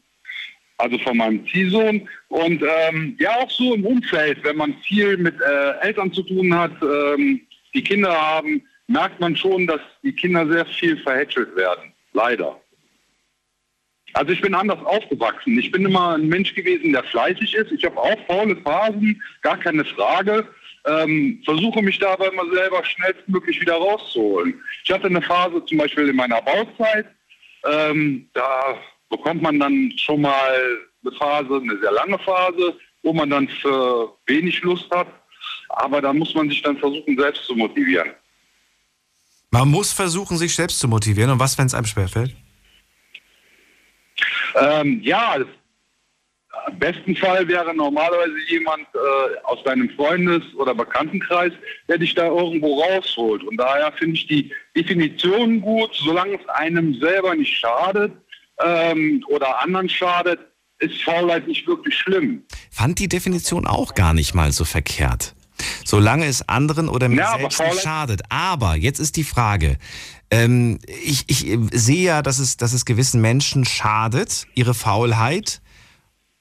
also 0.78 0.98
von 0.98 1.16
meinem 1.16 1.46
Ziehsohn. 1.48 2.08
Und 2.28 2.62
ähm, 2.62 3.16
ja, 3.18 3.36
auch 3.36 3.50
so 3.50 3.74
im 3.74 3.84
Umfeld, 3.86 4.42
wenn 4.44 4.56
man 4.56 4.74
viel 4.86 5.16
mit 5.16 5.34
äh, 5.40 5.78
Eltern 5.80 6.12
zu 6.12 6.22
tun 6.22 6.54
hat, 6.54 6.72
ähm, 6.82 7.40
die 7.74 7.82
Kinder 7.82 8.12
haben, 8.12 8.62
merkt 8.88 9.20
man 9.20 9.36
schon, 9.36 9.66
dass 9.66 9.80
die 10.02 10.12
Kinder 10.12 10.46
sehr 10.46 10.66
viel 10.66 10.96
verhätschelt 10.98 11.54
werden. 11.56 11.92
Leider. 12.12 12.60
Also 14.12 14.32
ich 14.32 14.40
bin 14.40 14.54
anders 14.54 14.82
aufgewachsen. 14.84 15.58
Ich 15.58 15.70
bin 15.70 15.84
immer 15.84 16.14
ein 16.14 16.28
Mensch 16.28 16.54
gewesen, 16.54 16.92
der 16.92 17.04
fleißig 17.04 17.54
ist. 17.54 17.72
Ich 17.72 17.84
habe 17.84 17.98
auch 17.98 18.18
faule 18.26 18.56
Phasen, 18.56 19.20
gar 19.42 19.58
keine 19.58 19.84
Frage. 19.84 20.48
Ähm, 20.86 21.42
versuche 21.44 21.82
mich 21.82 21.98
dabei 21.98 22.28
immer 22.28 22.48
selber 22.54 22.84
schnellstmöglich 22.84 23.60
wieder 23.60 23.74
rauszuholen. 23.74 24.58
Ich 24.84 24.92
hatte 24.92 25.08
eine 25.08 25.20
Phase 25.20 25.64
zum 25.66 25.78
Beispiel 25.78 26.08
in 26.08 26.16
meiner 26.16 26.40
Bauzeit. 26.40 27.06
Ähm, 27.64 28.28
da 28.32 28.78
bekommt 29.10 29.42
man 29.42 29.58
dann 29.58 29.92
schon 29.96 30.22
mal 30.22 30.78
eine 31.04 31.12
Phase, 31.16 31.60
eine 31.60 31.78
sehr 31.78 31.92
lange 31.92 32.18
Phase, 32.20 32.78
wo 33.02 33.12
man 33.12 33.30
dann 33.30 33.48
für 33.48 34.12
wenig 34.26 34.62
Lust 34.62 34.90
hat. 34.92 35.08
Aber 35.70 36.00
da 36.00 36.12
muss 36.12 36.34
man 36.34 36.48
sich 36.48 36.62
dann 36.62 36.78
versuchen, 36.78 37.18
selbst 37.18 37.44
zu 37.44 37.54
motivieren. 37.54 38.12
Man 39.58 39.70
muss 39.70 39.90
versuchen, 39.90 40.36
sich 40.36 40.54
selbst 40.54 40.78
zu 40.80 40.86
motivieren. 40.86 41.30
Und 41.30 41.38
was, 41.38 41.56
wenn 41.56 41.64
es 41.64 41.72
einem 41.72 41.86
schwerfällt? 41.86 42.36
Ähm, 44.54 45.00
ja, 45.02 45.36
im 46.68 46.78
besten 46.78 47.16
Fall 47.16 47.48
wäre 47.48 47.74
normalerweise 47.74 48.34
jemand 48.48 48.82
äh, 48.94 49.38
aus 49.44 49.62
deinem 49.64 49.88
Freundes- 49.90 50.54
oder 50.56 50.74
Bekanntenkreis, 50.74 51.52
der 51.88 51.96
dich 51.96 52.14
da 52.14 52.26
irgendwo 52.26 52.82
rausholt. 52.82 53.44
Und 53.44 53.56
daher 53.56 53.92
finde 53.92 54.16
ich 54.16 54.26
die 54.26 54.52
Definition 54.76 55.62
gut, 55.62 55.90
solange 55.94 56.34
es 56.34 56.48
einem 56.50 56.92
selber 57.00 57.34
nicht 57.34 57.56
schadet 57.56 58.12
ähm, 58.62 59.24
oder 59.28 59.62
anderen 59.62 59.88
schadet, 59.88 60.40
ist 60.80 61.02
Faulheit 61.02 61.46
nicht 61.46 61.66
wirklich 61.66 61.96
schlimm. 61.96 62.42
Fand 62.70 62.98
die 62.98 63.08
Definition 63.08 63.66
auch 63.66 63.94
gar 63.94 64.12
nicht 64.12 64.34
mal 64.34 64.52
so 64.52 64.66
verkehrt. 64.66 65.35
Solange 65.84 66.26
es 66.26 66.48
anderen 66.48 66.88
oder 66.88 67.08
mir 67.08 67.16
Ja, 67.16 67.36
selbst 67.38 67.60
nicht 67.60 67.82
schadet. 67.82 68.22
Aber 68.28 68.76
jetzt 68.76 68.98
ist 68.98 69.16
die 69.16 69.24
Frage, 69.24 69.78
ähm, 70.30 70.78
ich, 70.86 71.24
ich 71.28 71.58
sehe 71.72 72.04
ja, 72.04 72.22
dass 72.22 72.38
es, 72.38 72.56
dass 72.56 72.72
es 72.72 72.84
gewissen 72.84 73.20
Menschen 73.20 73.64
schadet, 73.64 74.46
ihre 74.54 74.74
Faulheit, 74.74 75.60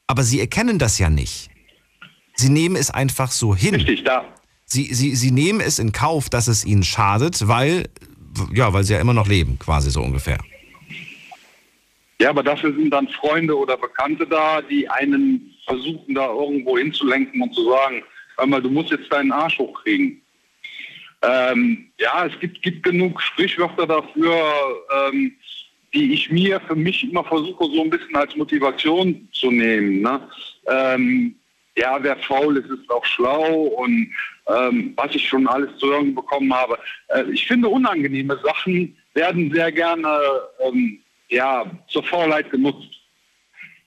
aber 0.07 0.23
sie 0.23 0.39
erkennen 0.39 0.79
das 0.79 0.99
ja 0.99 1.09
nicht. 1.09 1.49
Sie 2.35 2.49
nehmen 2.49 2.75
es 2.75 2.91
einfach 2.91 3.31
so 3.31 3.55
hin. 3.55 3.75
Richtig, 3.75 4.03
da. 4.03 4.25
Sie, 4.65 4.93
sie, 4.93 5.15
sie 5.15 5.31
nehmen 5.31 5.61
es 5.61 5.79
in 5.79 5.91
Kauf, 5.91 6.29
dass 6.29 6.47
es 6.47 6.65
ihnen 6.65 6.83
schadet, 6.83 7.47
weil, 7.47 7.87
ja, 8.53 8.73
weil 8.73 8.83
sie 8.83 8.93
ja 8.93 8.99
immer 8.99 9.13
noch 9.13 9.27
leben, 9.27 9.59
quasi 9.59 9.91
so 9.91 10.01
ungefähr. 10.01 10.39
Ja, 12.19 12.29
aber 12.29 12.43
dafür 12.43 12.73
sind 12.73 12.89
dann 12.91 13.07
Freunde 13.09 13.57
oder 13.57 13.77
Bekannte 13.77 14.25
da, 14.25 14.61
die 14.61 14.89
einen 14.89 15.53
versuchen, 15.65 16.15
da 16.15 16.27
irgendwo 16.27 16.77
hinzulenken 16.77 17.41
und 17.41 17.53
zu 17.53 17.69
sagen, 17.69 18.03
hör 18.37 18.47
mal, 18.47 18.61
du 18.61 18.69
musst 18.69 18.91
jetzt 18.91 19.11
deinen 19.11 19.31
Arsch 19.31 19.57
hochkriegen. 19.57 20.21
Ähm, 21.21 21.91
ja, 21.99 22.25
es 22.25 22.39
gibt, 22.39 22.61
gibt 22.61 22.83
genug 22.83 23.21
Sprichwörter 23.21 23.87
dafür, 23.87 24.35
ähm, 25.07 25.33
die 25.93 26.13
ich 26.13 26.29
mir 26.29 26.59
für 26.61 26.75
mich 26.75 27.09
immer 27.09 27.23
versuche, 27.23 27.65
so 27.65 27.81
ein 27.81 27.89
bisschen 27.89 28.15
als 28.15 28.35
Motivation 28.35 29.27
zu 29.31 29.49
nehmen. 29.49 30.01
Ne? 30.01 30.21
Ähm, 30.67 31.35
ja, 31.77 31.97
wer 32.01 32.17
faul 32.17 32.57
ist, 32.57 32.69
ist 32.69 32.89
auch 32.89 33.05
schlau 33.05 33.63
und 33.63 34.11
ähm, 34.47 34.93
was 34.95 35.15
ich 35.15 35.27
schon 35.27 35.47
alles 35.47 35.75
zu 35.77 35.87
hören 35.87 36.13
bekommen 36.13 36.53
habe. 36.53 36.77
Äh, 37.09 37.23
ich 37.31 37.47
finde, 37.47 37.69
unangenehme 37.69 38.39
Sachen 38.43 38.95
werden 39.13 39.51
sehr 39.53 39.71
gerne 39.71 40.19
ähm, 40.65 40.99
ja, 41.29 41.65
zur 41.87 42.03
Faulheit 42.03 42.49
genutzt. 42.51 42.89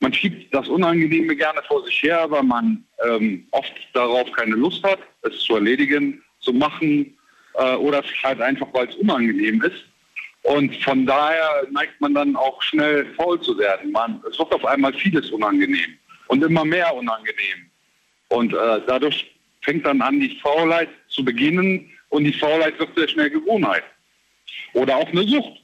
Man 0.00 0.12
schiebt 0.12 0.54
das 0.54 0.68
Unangenehme 0.68 1.34
gerne 1.34 1.60
vor 1.66 1.84
sich 1.84 2.02
her, 2.02 2.26
weil 2.28 2.44
man 2.44 2.84
ähm, 3.04 3.46
oft 3.50 3.72
darauf 3.94 4.30
keine 4.32 4.54
Lust 4.54 4.82
hat, 4.84 5.00
es 5.22 5.40
zu 5.40 5.56
erledigen, 5.56 6.22
zu 6.40 6.52
machen 6.52 7.16
äh, 7.54 7.74
oder 7.74 8.02
halt 8.22 8.40
einfach, 8.40 8.68
weil 8.72 8.88
es 8.88 8.94
unangenehm 8.96 9.62
ist. 9.62 9.84
Und 10.42 10.74
von 10.82 11.04
daher 11.04 11.66
neigt 11.72 12.00
man 12.00 12.14
dann 12.14 12.36
auch 12.36 12.62
schnell 12.62 13.06
faul 13.16 13.40
zu 13.40 13.58
werden. 13.58 13.90
Man, 13.90 14.22
es 14.30 14.38
wird 14.38 14.54
auf 14.54 14.64
einmal 14.64 14.94
vieles 14.94 15.30
unangenehm 15.30 15.98
und 16.28 16.42
immer 16.44 16.64
mehr 16.64 16.94
unangenehm. 16.94 17.68
Und 18.28 18.54
äh, 18.54 18.80
dadurch 18.86 19.34
fängt 19.62 19.84
dann 19.84 20.00
an, 20.00 20.20
die 20.20 20.38
Faulheit 20.40 20.88
zu 21.08 21.24
beginnen 21.24 21.90
und 22.10 22.24
die 22.24 22.32
Faulheit 22.32 22.78
wird 22.78 22.96
sehr 22.96 23.08
schnell 23.08 23.30
Gewohnheit. 23.30 23.84
Oder 24.74 24.96
auch 24.96 25.08
eine 25.08 25.24
Sucht. 25.24 25.60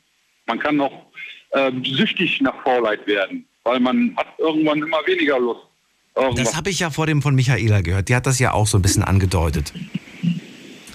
Man 0.47 0.59
kann 0.59 0.81
auch 0.81 1.07
äh, 1.51 1.71
süchtig 1.85 2.41
nach 2.41 2.63
Faulheit 2.63 3.07
werden, 3.07 3.47
weil 3.65 3.81
man 3.81 4.15
hat 4.17 4.27
irgendwann 4.39 4.79
immer 4.79 4.99
weniger 5.07 5.39
Lust. 5.39 5.63
Das 6.37 6.57
habe 6.57 6.71
ich 6.71 6.79
ja 6.79 6.91
vor 6.91 7.07
dem 7.07 7.23
von 7.23 7.35
Michaela 7.35 7.81
gehört. 7.81 8.09
Die 8.09 8.15
hat 8.15 8.27
das 8.27 8.39
ja 8.39 8.53
auch 8.53 8.69
so 8.69 8.79
ein 8.79 8.83
bisschen 8.83 9.03
angedeutet. 9.03 9.73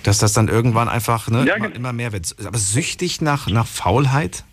Dass 0.03 0.17
das 0.17 0.31
dann 0.31 0.47
irgendwann 0.47 0.87
einfach 0.87 1.27
ne, 1.29 1.45
Ja, 1.45 1.55
immer, 1.55 1.75
immer 1.75 1.93
mehr 1.93 2.13
wird. 2.13 2.33
Aber 2.45 2.57
süchtig 2.57 3.19
nach, 3.19 3.47
nach 3.47 3.67
Faulheit? 3.67 4.45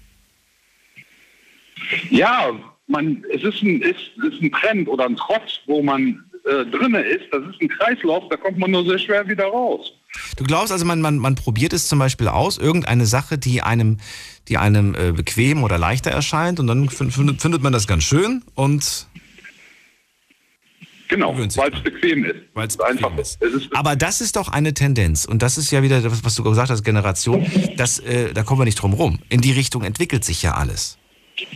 Ja, 2.10 2.50
man, 2.88 3.24
es 3.32 3.44
ist 3.44 3.62
ein, 3.62 3.80
ist, 3.80 4.10
ist 4.16 4.42
ein 4.42 4.50
Trend 4.50 4.88
oder 4.88 5.04
ein 5.04 5.16
Trotz, 5.16 5.60
wo 5.66 5.82
man 5.82 6.24
äh, 6.44 6.64
drinne 6.66 7.00
ist. 7.00 7.26
Das 7.30 7.42
ist 7.44 7.60
ein 7.60 7.68
Kreislauf, 7.68 8.24
da 8.28 8.36
kommt 8.36 8.58
man 8.58 8.72
nur 8.72 8.84
sehr 8.84 8.98
schwer 8.98 9.28
wieder 9.28 9.46
raus. 9.46 9.92
Du 10.36 10.44
glaubst 10.44 10.72
also, 10.72 10.84
man, 10.84 11.00
man, 11.00 11.18
man 11.18 11.34
probiert 11.34 11.72
es 11.72 11.88
zum 11.88 11.98
Beispiel 11.98 12.28
aus, 12.28 12.58
irgendeine 12.58 13.06
Sache, 13.06 13.38
die 13.38 13.62
einem, 13.62 13.98
die 14.48 14.58
einem 14.58 14.94
äh, 14.94 15.12
bequem 15.12 15.64
oder 15.64 15.78
leichter 15.78 16.10
erscheint 16.10 16.60
und 16.60 16.66
dann 16.66 16.88
findet, 16.88 17.40
findet 17.40 17.62
man 17.62 17.72
das 17.72 17.86
ganz 17.86 18.04
schön 18.04 18.42
und 18.54 19.06
Genau, 21.08 21.36
weil 21.38 21.46
es 21.46 21.82
bequem 21.82 22.24
ist. 22.24 22.34
Weil 22.54 22.66
es 22.66 22.80
einfach 22.80 23.16
ist. 23.16 23.38
Aber 23.74 23.94
das 23.94 24.20
ist 24.20 24.36
doch 24.36 24.48
eine 24.48 24.74
Tendenz 24.74 25.24
und 25.24 25.42
das 25.42 25.56
ist 25.56 25.70
ja 25.70 25.82
wieder, 25.82 26.02
was, 26.04 26.24
was 26.24 26.34
du 26.34 26.42
gesagt 26.42 26.70
hast, 26.70 26.82
Generation, 26.82 27.46
das, 27.76 27.98
äh, 28.00 28.32
da 28.32 28.42
kommen 28.42 28.60
wir 28.60 28.64
nicht 28.64 28.82
drum 28.82 28.92
rum. 28.92 29.20
In 29.28 29.40
die 29.40 29.52
Richtung 29.52 29.84
entwickelt 29.84 30.24
sich 30.24 30.42
ja 30.42 30.54
alles. 30.54 30.98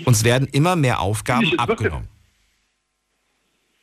Uns 0.05 0.25
werden 0.25 0.47
immer 0.53 0.77
mehr 0.77 1.01
Aufgaben 1.01 1.59
abgenommen. 1.59 2.09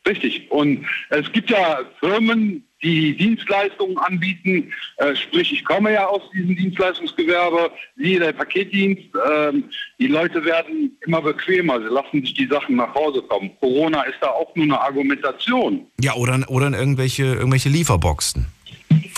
Richtig. 0.06 0.50
Und 0.52 0.86
es 1.10 1.32
gibt 1.34 1.50
ja 1.50 1.80
Firmen, 2.00 2.67
die 2.84 3.16
Dienstleistungen 3.16 3.98
anbieten. 3.98 4.72
Äh, 4.98 5.16
sprich, 5.16 5.52
ich 5.52 5.66
komme 5.66 5.94
ja 5.94 6.06
aus 6.06 6.22
diesem 6.34 6.56
Dienstleistungsgewerbe, 6.56 7.72
wie 7.96 8.20
der 8.20 8.34
Paketdienst. 8.34 9.10
Ähm, 9.30 9.64
die 10.00 10.08
Leute 10.08 10.44
werden 10.46 10.96
immer 11.06 11.22
bequemer. 11.22 11.80
Sie 11.80 11.88
lassen 11.88 12.22
sich 12.22 12.34
die 12.34 12.48
Sachen 12.48 12.76
nach 12.76 12.94
Hause 12.94 13.22
kommen. 13.24 13.52
Corona 13.60 14.04
ist 14.04 14.18
da 14.22 14.28
auch 14.28 14.56
nur 14.56 14.66
eine 14.66 14.80
Argumentation. 14.80 15.88
Ja, 16.00 16.14
oder, 16.14 16.40
oder 16.50 16.68
in 16.68 16.74
irgendwelche, 16.74 17.24
irgendwelche 17.24 17.70
Lieferboxen. 17.70 18.48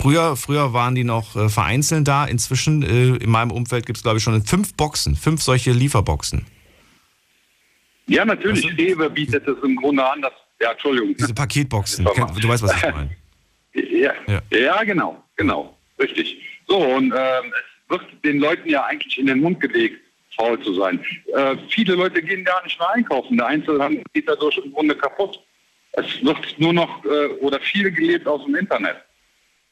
Früher, 0.00 0.36
früher 0.36 0.72
waren 0.72 0.94
die 0.94 1.04
noch 1.04 1.36
äh, 1.36 1.48
vereinzelt 1.48 2.08
da. 2.08 2.24
Inzwischen 2.24 2.82
äh, 2.82 3.22
in 3.22 3.30
meinem 3.30 3.50
Umfeld 3.50 3.84
gibt 3.84 3.98
es, 3.98 4.02
glaube 4.02 4.18
ich, 4.18 4.24
schon 4.24 4.42
fünf 4.42 4.74
Boxen, 4.74 5.14
fünf 5.14 5.42
solche 5.42 5.72
Lieferboxen. 5.72 6.46
Ja, 8.06 8.24
natürlich. 8.24 8.66
Rewe 8.76 9.10
bietet 9.10 9.46
es 9.46 9.56
im 9.62 9.76
Grunde 9.76 10.04
an. 10.04 10.22
Das, 10.22 10.32
ja, 10.60 10.72
Entschuldigung. 10.72 11.14
Diese 11.16 11.34
Paketboxen. 11.34 12.04
Du 12.04 12.48
weißt, 12.48 12.62
was 12.62 12.76
ich 12.76 12.82
meine. 12.82 13.10
Ja, 13.74 14.12
ja. 14.26 14.40
ja 14.50 14.84
genau, 14.84 15.22
genau. 15.36 15.76
Richtig. 15.98 16.40
So, 16.66 16.78
und 16.78 17.12
ähm, 17.16 17.52
es 17.52 17.90
wird 17.90 18.02
den 18.24 18.38
Leuten 18.38 18.68
ja 18.68 18.84
eigentlich 18.84 19.18
in 19.18 19.26
den 19.26 19.40
Mund 19.40 19.60
gelegt, 19.60 20.00
faul 20.36 20.60
zu 20.62 20.74
sein. 20.74 21.04
Äh, 21.34 21.56
viele 21.68 21.94
Leute 21.94 22.22
gehen 22.22 22.44
gar 22.44 22.62
nicht 22.64 22.78
mehr 22.78 22.90
einkaufen. 22.90 23.36
Der 23.36 23.46
Einzelhandel 23.46 24.02
geht 24.12 24.28
dadurch 24.28 24.58
im 24.58 24.72
Grunde 24.72 24.94
kaputt. 24.96 25.40
Es 25.92 26.24
wird 26.24 26.58
nur 26.58 26.72
noch 26.72 27.04
äh, 27.04 27.26
oder 27.40 27.60
viel 27.60 27.90
gelebt 27.90 28.26
aus 28.26 28.44
dem 28.44 28.54
Internet. 28.54 28.96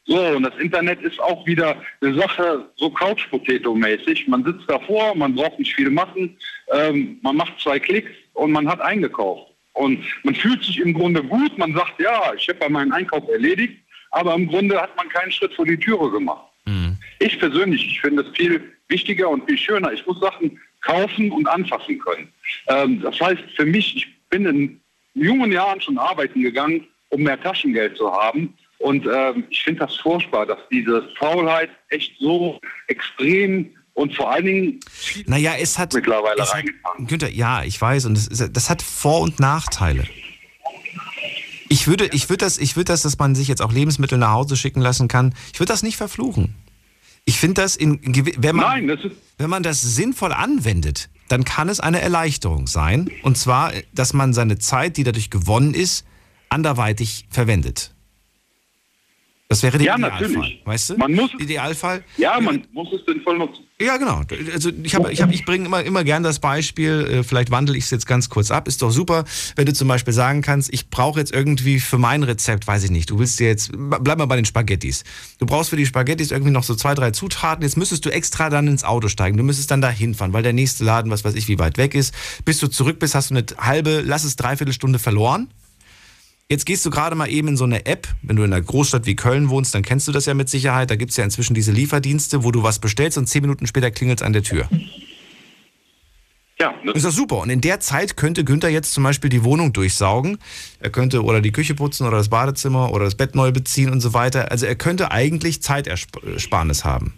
So, 0.05 0.19
und 0.19 0.43
das 0.43 0.57
Internet 0.59 1.03
ist 1.03 1.21
auch 1.21 1.47
wieder 1.47 1.77
eine 2.01 2.15
Sache 2.15 2.65
so 2.77 2.89
Couch-Potato-mäßig. 2.91 4.27
Man 4.27 4.43
sitzt 4.43 4.65
davor, 4.67 5.15
man 5.15 5.35
braucht 5.35 5.59
nicht 5.59 5.75
viel 5.75 5.91
machen, 5.91 6.37
ähm, 6.73 7.19
man 7.23 7.37
macht 7.37 7.61
zwei 7.61 7.79
Klicks 7.79 8.11
und 8.33 8.51
man 8.51 8.67
hat 8.67 8.81
eingekauft. 8.81 9.53
Und 9.75 10.03
man 10.25 10.35
fühlt 10.35 10.65
sich 10.65 10.81
im 10.81 10.95
Grunde 10.95 11.23
gut, 11.23 11.57
man 11.59 11.75
sagt, 11.75 12.01
ja, 12.01 12.33
ich 12.35 12.49
habe 12.49 12.71
meinen 12.71 12.91
Einkauf 12.91 13.29
erledigt, 13.29 13.79
aber 14.11 14.35
im 14.35 14.49
Grunde 14.49 14.81
hat 14.81 14.97
man 14.97 15.09
keinen 15.09 15.33
Schritt 15.33 15.55
vor 15.55 15.67
die 15.67 15.79
Türe 15.79 16.11
gemacht. 16.11 16.45
Mhm. 16.67 16.97
Ich 17.19 17.39
persönlich, 17.39 17.85
ich 17.85 18.01
finde 18.01 18.23
es 18.23 18.37
viel 18.37 18.63
wichtiger 18.89 19.29
und 19.29 19.45
viel 19.47 19.59
schöner. 19.59 19.93
Ich 19.93 20.07
muss 20.07 20.21
Sachen 20.21 20.59
kaufen 20.83 21.31
und 21.33 21.47
anfassen 21.49 21.99
können. 21.99 22.33
Ähm, 22.69 23.01
das 23.01 23.21
heißt 23.21 23.43
für 23.57 23.67
mich, 23.67 23.97
ich 23.97 24.07
bin 24.31 24.47
in 24.47 24.81
jungen 25.15 25.53
Jahren 25.53 25.81
schon 25.81 25.99
arbeiten 25.99 26.43
gegangen, 26.43 26.87
um 27.09 27.23
mehr 27.23 27.41
Taschengeld 27.41 27.97
zu 27.97 28.13
haben. 28.13 28.55
Und 28.79 29.07
ähm, 29.07 29.45
ich 29.51 29.63
finde 29.63 29.81
das 29.81 29.97
furchtbar, 29.97 30.47
dass 30.47 30.59
diese 30.71 31.09
Faulheit 31.19 31.71
echt 31.89 32.13
so 32.21 32.61
extrem 32.87 33.75
und 33.95 34.15
vor 34.15 34.31
allen 34.31 34.45
Dingen 34.45 34.81
naja, 35.27 35.55
es 35.59 35.77
hat 35.77 35.93
mittlerweile 35.93 36.41
es 36.41 36.55
hat, 36.55 36.65
Günther, 36.99 37.31
ja, 37.31 37.65
ich 37.65 37.81
weiß, 37.81 38.05
und 38.05 38.15
das, 38.15 38.53
das 38.53 38.71
hat 38.71 38.81
Vor- 38.81 39.23
und 39.23 39.41
Nachteile. 39.41 40.05
Ich 41.79 41.87
würde, 41.87 42.07
ich 42.07 42.29
würde 42.29 42.45
das, 42.45 42.59
ich 42.59 42.75
würde 42.75 42.87
das, 42.93 43.03
dass 43.03 43.19
man 43.19 43.37
sich 43.37 43.47
jetzt 43.47 43.63
auch 43.63 43.73
Lebensmittel 43.73 44.19
nach 44.19 44.33
Hause 44.33 44.57
schicken 44.57 44.81
lassen 44.81 45.07
kann. 45.07 45.33
Ich 45.53 45.61
würde 45.61 45.73
das 45.73 45.85
nicht 45.85 45.97
verfluchen. 45.97 46.57
Ich 47.25 47.39
finde 47.39 47.63
das 47.63 47.77
in, 47.77 48.01
wenn 48.39 48.57
man, 48.57 48.67
Nein, 48.67 48.89
das 48.89 48.99
wenn 49.37 49.49
man 49.49 49.63
das 49.63 49.81
sinnvoll 49.81 50.33
anwendet, 50.33 51.09
dann 51.29 51.45
kann 51.45 51.69
es 51.69 51.79
eine 51.79 52.01
Erleichterung 52.01 52.67
sein. 52.67 53.09
Und 53.23 53.39
zwar, 53.39 53.71
dass 53.95 54.13
man 54.13 54.33
seine 54.33 54.59
Zeit, 54.59 54.97
die 54.97 55.05
dadurch 55.05 55.31
gewonnen 55.31 55.73
ist, 55.73 56.05
anderweitig 56.49 57.27
verwendet. 57.31 57.95
Das 59.51 59.63
wäre 59.63 59.79
der 59.79 59.87
ja, 59.87 59.95
Idealfall, 59.95 60.29
natürlich. 60.29 60.63
weißt 60.67 60.91
du? 60.91 60.97
Man 60.99 61.15
muss, 61.15 61.31
Idealfall. 61.39 62.05
Ja, 62.19 62.39
man 62.39 62.67
muss 62.73 62.89
es 62.93 63.01
sinnvoll 63.07 63.39
nutzen. 63.39 63.65
Ja, 63.81 63.97
genau. 63.97 64.21
Also 64.53 64.71
ich, 64.83 64.95
hab, 64.95 65.09
ich, 65.09 65.23
hab, 65.23 65.33
ich 65.33 65.47
bringe 65.47 65.65
immer, 65.65 65.83
immer 65.83 66.05
gern 66.05 66.23
das 66.23 66.39
Beispiel, 66.39 67.09
äh, 67.11 67.23
vielleicht 67.23 67.51
wandle 67.51 67.75
ich 67.75 67.85
es 67.85 67.91
jetzt 67.91 68.07
ganz 68.07 68.29
kurz 68.29 68.51
ab. 68.51 68.69
Ist 68.69 68.83
doch 68.83 68.91
super, 68.91 69.25
wenn 69.57 69.65
du 69.65 69.73
zum 69.73 69.89
Beispiel 69.89 70.13
sagen 70.13 70.43
kannst, 70.43 70.71
ich 70.71 70.91
brauche 70.91 71.19
jetzt 71.19 71.33
irgendwie 71.33 71.81
für 71.81 71.97
mein 71.97 72.25
Rezept, 72.25 72.67
weiß 72.67 72.85
ich 72.85 72.91
nicht, 72.91 73.09
du 73.09 73.19
willst 73.19 73.41
dir 73.41 73.47
jetzt, 73.47 73.71
bleib 73.73 74.19
mal 74.19 74.27
bei 74.27 74.37
den 74.37 74.45
Spaghettis. 74.45 75.05
Du 75.39 75.47
brauchst 75.47 75.71
für 75.71 75.77
die 75.77 75.87
Spaghettis 75.87 76.31
irgendwie 76.31 76.53
noch 76.53 76.65
so 76.65 76.75
zwei, 76.75 76.95
drei 76.95 77.13
Zutaten. 77.13 77.63
Jetzt 77.63 77.79
müsstest 77.79 78.05
du 78.05 78.11
extra 78.11 78.51
dann 78.51 78.69
ins 78.69 78.85
Auto 78.85 79.09
steigen. 79.09 79.39
Du 79.39 79.45
müsstest 79.45 79.71
dann 79.71 79.81
da 79.81 79.89
hinfahren, 79.89 80.35
weil 80.35 80.43
der 80.43 80.53
nächste 80.53 80.85
Laden, 80.85 81.11
was 81.11 81.25
weiß 81.25 81.35
ich, 81.37 81.49
wie 81.49 81.59
weit 81.59 81.79
weg 81.79 81.95
ist. 81.95 82.13
Bis 82.45 82.59
du 82.59 82.69
zurück 82.69 82.99
bist, 82.99 83.15
hast 83.15 83.31
du 83.31 83.35
eine 83.35 83.47
halbe, 83.57 84.03
lass 84.05 84.25
es 84.25 84.37
dreiviertel 84.37 84.75
Stunde 84.75 84.99
verloren. 84.99 85.49
Jetzt 86.51 86.65
gehst 86.65 86.87
du 86.87 86.91
gerade 86.91 87.15
mal 87.15 87.29
eben 87.29 87.49
in 87.49 87.57
so 87.59 87.65
eine 87.65 87.85
App, 87.85 88.09
wenn 88.23 88.37
du 88.37 88.43
in 88.43 88.53
einer 88.53 88.63
Großstadt 88.63 89.05
wie 89.05 89.17
Köln 89.17 89.51
wohnst, 89.51 89.75
dann 89.75 89.83
kennst 89.83 90.09
du 90.09 90.13
das 90.13 90.25
ja 90.25 90.33
mit 90.33 90.49
Sicherheit. 90.49 90.91
Da 90.91 90.97
gibt 90.97 91.11
es 91.11 91.19
ja 91.19 91.25
inzwischen 91.25 91.53
diese 91.53 91.73
Lieferdienste, 91.73 92.43
wo 92.43 92.51
du 92.51 92.63
was 92.63 92.79
bestellst 92.79 93.19
und 93.19 93.27
zehn 93.27 93.43
Minuten 93.43 93.67
später 93.67 93.91
klingelt 93.91 94.21
es 94.21 94.27
an 94.27 94.33
der 94.33 94.43
Tür. 94.43 94.67
Ja. 96.59 96.75
Das 96.87 96.97
ist 96.97 97.05
doch 97.05 97.13
super. 97.13 97.39
Und 97.39 97.51
in 97.51 97.61
der 97.61 97.81
Zeit 97.81 98.17
könnte 98.17 98.45
Günther 98.45 98.71
jetzt 98.71 98.95
zum 98.95 99.05
Beispiel 99.05 99.29
die 99.29 99.45
Wohnung 99.45 99.75
durchsaugen. 99.75 100.39
Er 100.81 100.91
könnte 100.91 101.23
oder 101.23 101.43
die 101.43 101.53
Küche 101.53 101.75
putzen 101.75 102.07
oder 102.07 102.17
das 102.17 102.31
Badezimmer 102.31 102.93
oder 102.93 103.05
das 103.05 103.15
Bett 103.15 103.35
neu 103.35 103.53
beziehen 103.53 103.91
und 103.91 104.01
so 104.01 104.15
weiter. 104.15 104.51
Also 104.51 104.65
er 104.65 104.75
könnte 104.75 105.11
eigentlich 105.11 105.63
Zeitersparnis 105.63 106.85
haben. 106.85 107.13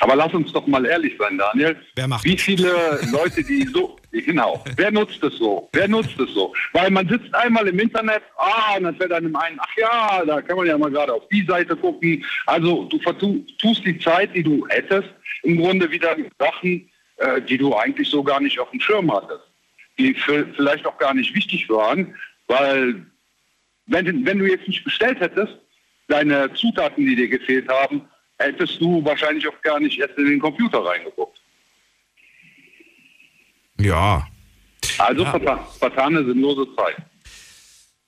Aber 0.00 0.16
lass 0.16 0.34
uns 0.34 0.52
doch 0.52 0.66
mal 0.66 0.84
ehrlich 0.84 1.14
sein, 1.18 1.38
Daniel. 1.38 1.76
Wer 1.94 2.08
macht 2.08 2.24
Wie 2.24 2.36
viele 2.36 3.00
Leute, 3.10 3.42
die 3.42 3.66
so, 3.72 3.96
genau, 4.22 4.62
wer 4.76 4.90
nutzt 4.90 5.22
es 5.22 5.36
so? 5.38 5.68
Wer 5.72 5.88
nutzt 5.88 6.18
es 6.18 6.32
so? 6.32 6.54
Weil 6.72 6.90
man 6.90 7.08
sitzt 7.08 7.34
einmal 7.34 7.66
im 7.68 7.78
Internet, 7.78 8.22
ah, 8.36 8.76
und 8.76 8.84
dann 8.84 8.96
fällt 8.96 9.12
einem 9.12 9.34
ein, 9.36 9.58
ach 9.58 9.76
ja, 9.76 10.24
da 10.24 10.42
kann 10.42 10.56
man 10.56 10.66
ja 10.66 10.78
mal 10.78 10.90
gerade 10.90 11.12
auf 11.12 11.26
die 11.28 11.44
Seite 11.44 11.76
gucken. 11.76 12.24
Also 12.46 12.84
du 12.84 12.98
tust 13.58 13.84
die 13.84 13.98
Zeit, 13.98 14.34
die 14.34 14.42
du 14.42 14.66
hättest, 14.68 15.08
im 15.42 15.58
Grunde 15.58 15.90
wieder 15.90 16.16
Sachen, 16.38 16.90
äh, 17.16 17.40
die 17.42 17.58
du 17.58 17.74
eigentlich 17.74 18.08
so 18.08 18.22
gar 18.22 18.40
nicht 18.40 18.58
auf 18.58 18.70
dem 18.70 18.80
Schirm 18.80 19.12
hattest. 19.12 19.44
Die 19.98 20.14
vielleicht 20.14 20.86
auch 20.86 20.98
gar 20.98 21.14
nicht 21.14 21.34
wichtig 21.34 21.68
waren, 21.68 22.16
weil 22.48 23.06
wenn, 23.86 24.26
wenn 24.26 24.38
du 24.38 24.46
jetzt 24.46 24.66
nicht 24.66 24.82
bestellt 24.82 25.20
hättest, 25.20 25.56
deine 26.08 26.52
Zutaten, 26.54 27.06
die 27.06 27.16
dir 27.16 27.28
gefehlt 27.28 27.68
haben, 27.68 28.02
hättest 28.38 28.80
du 28.80 29.04
wahrscheinlich 29.04 29.46
auch 29.46 29.60
gar 29.62 29.80
nicht 29.80 29.98
erst 29.98 30.18
in 30.18 30.26
den 30.26 30.40
Computer 30.40 30.84
reingeguckt. 30.84 31.40
Ja. 33.78 34.26
Also 34.98 35.24
ja. 35.24 35.58
vertane 35.78 36.24
sinnlose 36.24 36.66
Zeit. 36.76 36.96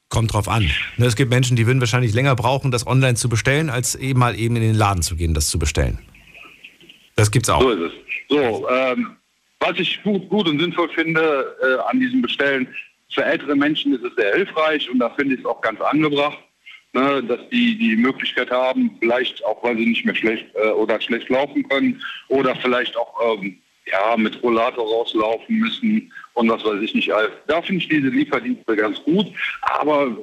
Kommt 0.08 0.32
drauf 0.32 0.48
an. 0.48 0.70
Ne, 0.96 1.06
es 1.06 1.16
gibt 1.16 1.30
Menschen, 1.30 1.56
die 1.56 1.66
würden 1.66 1.80
wahrscheinlich 1.80 2.14
länger 2.14 2.36
brauchen, 2.36 2.70
das 2.70 2.86
online 2.86 3.14
zu 3.14 3.28
bestellen, 3.28 3.70
als 3.70 3.94
eben 3.94 4.20
mal 4.20 4.38
eben 4.38 4.56
in 4.56 4.62
den 4.62 4.74
Laden 4.74 5.02
zu 5.02 5.16
gehen, 5.16 5.34
das 5.34 5.48
zu 5.48 5.58
bestellen. 5.58 5.98
Das 7.16 7.30
gibt's 7.30 7.48
auch. 7.48 7.60
So 7.60 7.70
ist 7.70 7.80
es. 7.80 7.92
So, 8.28 8.68
ähm, 8.68 9.16
was 9.60 9.78
ich 9.78 10.02
gut, 10.02 10.28
gut 10.28 10.48
und 10.48 10.60
sinnvoll 10.60 10.88
finde 10.90 11.56
äh, 11.62 11.90
an 11.90 11.98
diesem 11.98 12.22
Bestellen, 12.22 12.68
für 13.10 13.24
ältere 13.24 13.56
Menschen 13.56 13.94
ist 13.94 14.04
es 14.04 14.14
sehr 14.16 14.34
hilfreich 14.34 14.88
und 14.90 14.98
da 14.98 15.10
finde 15.10 15.34
ich 15.34 15.40
es 15.40 15.46
auch 15.46 15.60
ganz 15.60 15.80
angebracht 15.80 16.38
ne, 16.96 17.22
dass 17.22 17.40
die 17.50 17.78
die 17.78 17.94
Möglichkeit 17.94 18.50
haben, 18.50 18.96
vielleicht 18.98 19.44
auch, 19.44 19.62
weil 19.62 19.76
sie 19.76 19.86
nicht 19.86 20.04
mehr 20.04 20.14
schlecht 20.14 20.46
äh, 20.54 20.70
oder 20.70 21.00
schlecht 21.00 21.28
laufen 21.28 21.68
können 21.68 22.02
oder 22.28 22.56
vielleicht 22.56 22.96
auch 22.96 23.38
ähm, 23.38 23.58
ja, 23.86 24.16
mit 24.16 24.42
Rollator 24.42 24.84
rauslaufen 24.84 25.58
müssen 25.58 26.12
und 26.34 26.48
was 26.48 26.64
weiß 26.64 26.82
ich 26.82 26.94
nicht. 26.94 27.10
Da 27.46 27.62
finde 27.62 27.82
ich 27.82 27.88
diese 27.88 28.08
Lieferdienste 28.08 28.76
ganz 28.76 29.02
gut, 29.02 29.26
aber 29.62 30.16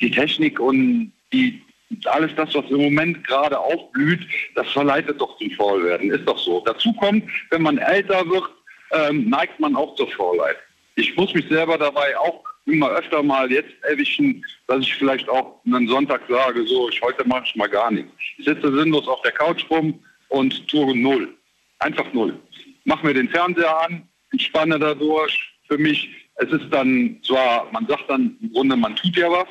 die 0.00 0.10
Technik 0.10 0.60
und 0.60 1.12
die 1.32 1.60
alles 2.04 2.30
das, 2.36 2.54
was 2.54 2.70
im 2.70 2.82
Moment 2.82 3.26
gerade 3.26 3.58
aufblüht, 3.58 4.20
das 4.54 4.68
verleitet 4.70 5.20
doch 5.20 5.36
zum 5.38 5.50
Faulwerden. 5.52 6.10
Ist 6.10 6.24
doch 6.24 6.38
so. 6.38 6.62
Dazu 6.64 6.92
kommt, 6.94 7.24
wenn 7.50 7.62
man 7.62 7.78
älter 7.78 8.28
wird, 8.28 8.48
ähm, 8.92 9.28
neigt 9.28 9.58
man 9.58 9.74
auch 9.74 9.94
zur 9.96 10.08
Faulheit. 10.12 10.56
Ich 10.94 11.16
muss 11.16 11.34
mich 11.34 11.48
selber 11.48 11.78
dabei 11.78 12.16
auch 12.18 12.44
immer 12.66 12.90
öfter 12.90 13.22
mal 13.22 13.50
jetzt 13.50 13.72
erwischen, 13.82 14.44
dass 14.66 14.80
ich 14.80 14.94
vielleicht 14.94 15.28
auch 15.28 15.60
einen 15.66 15.88
Sonntag 15.88 16.20
sage, 16.28 16.64
so, 16.66 16.88
ich 16.88 17.00
heute 17.02 17.26
mache 17.26 17.44
ich 17.46 17.56
mal 17.56 17.68
gar 17.68 17.90
nichts. 17.90 18.12
Ich 18.38 18.44
sitze 18.44 18.72
sinnlos 18.72 19.08
auf 19.08 19.22
der 19.22 19.32
Couch 19.32 19.64
rum 19.70 19.98
und 20.28 20.68
tue 20.68 20.96
null. 20.96 21.34
Einfach 21.80 22.12
null. 22.12 22.38
Mach 22.84 23.02
mir 23.02 23.14
den 23.14 23.28
Fernseher 23.28 23.80
an, 23.82 24.08
entspanne 24.32 24.78
dadurch. 24.78 25.38
Für 25.68 25.78
mich, 25.78 26.08
es 26.36 26.50
ist 26.50 26.70
dann 26.70 27.20
zwar, 27.24 27.70
man 27.72 27.86
sagt 27.86 28.08
dann 28.08 28.36
im 28.40 28.52
Grunde, 28.52 28.76
man 28.76 28.96
tut 28.96 29.16
ja 29.16 29.30
was, 29.30 29.48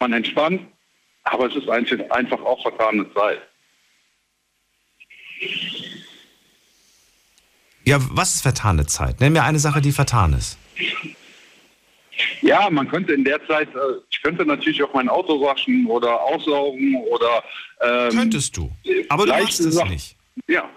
man 0.00 0.12
entspannt, 0.12 0.62
aber 1.24 1.46
es 1.46 1.56
ist 1.56 1.68
einfach 1.68 2.40
auch 2.40 2.62
vertane 2.62 3.12
Zeit. 3.12 3.40
Ja, 7.84 7.98
was 8.10 8.36
ist 8.36 8.42
vertane 8.42 8.86
Zeit? 8.86 9.20
Nenn 9.20 9.32
mir 9.32 9.44
eine 9.44 9.58
Sache, 9.58 9.80
die 9.80 9.92
vertan 9.92 10.34
ist. 10.34 10.58
Ja, 12.42 12.68
man 12.70 12.88
könnte 12.88 13.12
in 13.12 13.24
der 13.24 13.44
Zeit, 13.46 13.68
äh, 13.74 13.78
ich 14.10 14.22
könnte 14.22 14.44
natürlich 14.44 14.82
auch 14.82 14.92
mein 14.92 15.08
Auto 15.08 15.40
waschen 15.40 15.86
oder 15.86 16.20
aussaugen 16.20 16.96
oder. 17.10 17.44
Ähm, 17.80 18.10
Könntest 18.10 18.56
du. 18.56 18.70
Aber 19.08 19.26
du 19.26 19.32
machst 19.32 19.60
es 19.60 19.74
Sachen. 19.74 19.90
nicht. 19.90 20.16
Ja. 20.48 20.68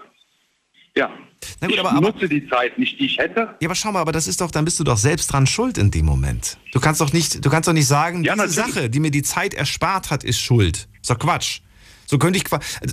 Ja. 0.96 1.10
Na 1.60 1.66
gut, 1.66 1.74
ich 1.74 1.80
aber- 1.80 1.92
aber- 1.92 2.00
nutze 2.12 2.28
die 2.28 2.48
Zeit 2.48 2.78
nicht, 2.78 2.98
die 2.98 3.06
ich 3.06 3.18
hätte. 3.18 3.54
Ja, 3.60 3.68
aber 3.68 3.74
schau 3.74 3.92
mal, 3.92 4.00
aber 4.00 4.12
das 4.12 4.26
ist 4.26 4.40
doch, 4.40 4.50
dann 4.50 4.64
bist 4.64 4.78
du 4.80 4.84
doch 4.84 4.96
selbst 4.98 5.32
dran 5.32 5.46
schuld 5.46 5.78
in 5.78 5.90
dem 5.90 6.06
Moment. 6.06 6.58
Du 6.72 6.80
kannst 6.80 7.00
doch 7.00 7.12
nicht, 7.12 7.44
du 7.44 7.50
kannst 7.50 7.68
doch 7.68 7.72
nicht 7.72 7.86
sagen, 7.86 8.24
Ja, 8.24 8.34
diese 8.34 8.46
natürlich. 8.60 8.74
Sache, 8.74 8.90
die 8.90 9.00
mir 9.00 9.10
die 9.10 9.22
Zeit 9.22 9.54
erspart 9.54 10.10
hat, 10.10 10.24
ist 10.24 10.40
schuld. 10.40 10.88
Ist 11.00 11.10
doch 11.10 11.18
Quatsch. 11.18 11.60
So 12.04 12.18
könnte 12.18 12.36
ich, 12.38 12.44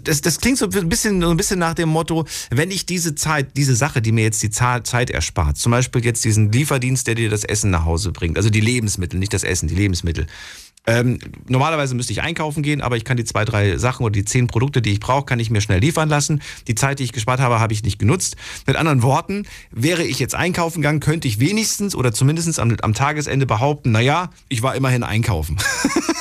das, 0.03 0.21
das 0.21 0.39
klingt 0.39 0.57
so 0.59 0.65
ein 0.69 0.87
bisschen, 0.87 1.21
so 1.21 1.29
ein 1.29 1.35
bisschen 1.35 1.59
nach 1.59 1.73
dem 1.73 1.89
Motto, 1.89 2.25
wenn 2.51 2.71
ich 2.71 2.85
diese 2.85 3.15
Zeit, 3.15 3.57
diese 3.57 3.75
Sache, 3.75 4.01
die 4.01 4.13
mir 4.13 4.23
jetzt 4.23 4.41
die 4.41 4.49
Zeit 4.49 5.09
erspart, 5.09 5.57
zum 5.57 5.71
Beispiel 5.73 6.05
jetzt 6.05 6.23
diesen 6.23 6.53
Lieferdienst, 6.53 7.05
der 7.05 7.15
dir 7.15 7.29
das 7.29 7.43
Essen 7.43 7.69
nach 7.69 7.83
Hause 7.83 8.13
bringt, 8.13 8.37
also 8.37 8.49
die 8.49 8.61
Lebensmittel, 8.61 9.19
nicht 9.19 9.33
das 9.33 9.43
Essen, 9.43 9.67
die 9.67 9.75
Lebensmittel. 9.75 10.27
Ähm, 10.87 11.19
normalerweise 11.47 11.93
müsste 11.93 12.13
ich 12.13 12.21
einkaufen 12.21 12.63
gehen, 12.63 12.81
aber 12.81 12.97
ich 12.97 13.05
kann 13.05 13.17
die 13.17 13.25
zwei, 13.25 13.45
drei 13.45 13.77
Sachen 13.77 14.03
oder 14.03 14.13
die 14.13 14.25
zehn 14.25 14.47
Produkte, 14.47 14.81
die 14.81 14.91
ich 14.91 14.99
brauche, 14.99 15.25
kann 15.25 15.39
ich 15.39 15.51
mir 15.51 15.61
schnell 15.61 15.79
liefern 15.79 16.09
lassen. 16.09 16.41
Die 16.67 16.75
Zeit, 16.75 16.99
die 16.99 17.03
ich 17.03 17.13
gespart 17.13 17.39
habe, 17.39 17.59
habe 17.59 17.73
ich 17.73 17.83
nicht 17.83 17.99
genutzt. 17.99 18.37
Mit 18.65 18.75
anderen 18.75 19.03
Worten, 19.03 19.45
wäre 19.71 20.03
ich 20.03 20.19
jetzt 20.19 20.35
einkaufen 20.35 20.81
gegangen, 20.81 20.99
könnte 20.99 21.27
ich 21.27 21.39
wenigstens 21.39 21.95
oder 21.95 22.11
zumindest 22.11 22.59
am, 22.59 22.75
am 22.81 22.93
Tagesende 22.93 23.45
behaupten, 23.45 23.91
naja, 23.91 24.31
ich 24.47 24.63
war 24.63 24.75
immerhin 24.75 25.03
einkaufen. 25.03 25.57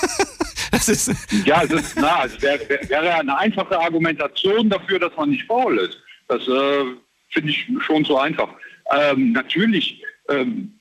das 0.70 0.88
ist, 0.88 1.12
Ja, 1.44 1.62
es 1.62 1.70
ist, 1.70 1.96
na, 1.96 2.24
es 2.24 2.40
wäre 2.42 2.68
wär, 2.68 2.88
wäre 2.88 3.14
eine 3.14 3.38
einfache 3.38 3.78
Argumentation 3.78 4.68
dafür, 4.68 4.98
dass 4.98 5.16
man 5.16 5.30
nicht 5.30 5.46
faul 5.46 5.78
ist. 5.78 5.98
Das 6.28 6.42
äh, 6.46 6.84
finde 7.30 7.50
ich 7.50 7.66
schon 7.80 8.04
so 8.04 8.18
einfach. 8.18 8.48
Ähm, 8.94 9.32
natürlich, 9.32 10.02
ähm, 10.28 10.74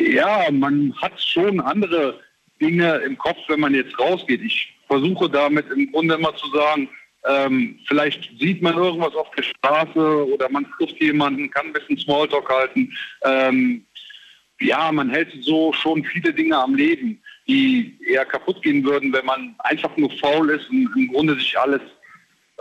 ja, 0.00 0.50
man 0.50 0.94
hat 1.00 1.20
schon 1.20 1.60
andere 1.60 2.20
Dinge 2.62 2.96
im 3.06 3.18
Kopf, 3.18 3.38
wenn 3.48 3.60
man 3.60 3.74
jetzt 3.74 3.98
rausgeht. 3.98 4.40
Ich 4.42 4.74
versuche 4.86 5.28
damit 5.28 5.70
im 5.70 5.90
Grunde 5.90 6.14
immer 6.14 6.34
zu 6.36 6.48
sagen, 6.50 6.88
ähm, 7.24 7.78
vielleicht 7.86 8.30
sieht 8.38 8.62
man 8.62 8.76
irgendwas 8.76 9.14
auf 9.14 9.30
der 9.36 9.44
Straße 9.44 10.32
oder 10.32 10.48
man 10.50 10.66
trifft 10.76 11.00
jemanden, 11.00 11.50
kann 11.50 11.66
ein 11.66 11.72
bisschen 11.72 11.98
Smalltalk 11.98 12.48
halten. 12.48 12.92
Ähm, 13.24 13.84
ja, 14.60 14.90
man 14.92 15.10
hält 15.10 15.32
so 15.40 15.72
schon 15.72 16.04
viele 16.04 16.32
Dinge 16.32 16.56
am 16.56 16.74
Leben, 16.74 17.20
die 17.46 17.98
eher 18.08 18.24
kaputt 18.24 18.62
gehen 18.62 18.84
würden, 18.84 19.12
wenn 19.12 19.26
man 19.26 19.54
einfach 19.60 19.96
nur 19.96 20.10
faul 20.18 20.50
ist 20.50 20.68
und 20.70 20.88
im 20.96 21.08
Grunde 21.08 21.34
sich 21.34 21.58
alles, 21.58 21.80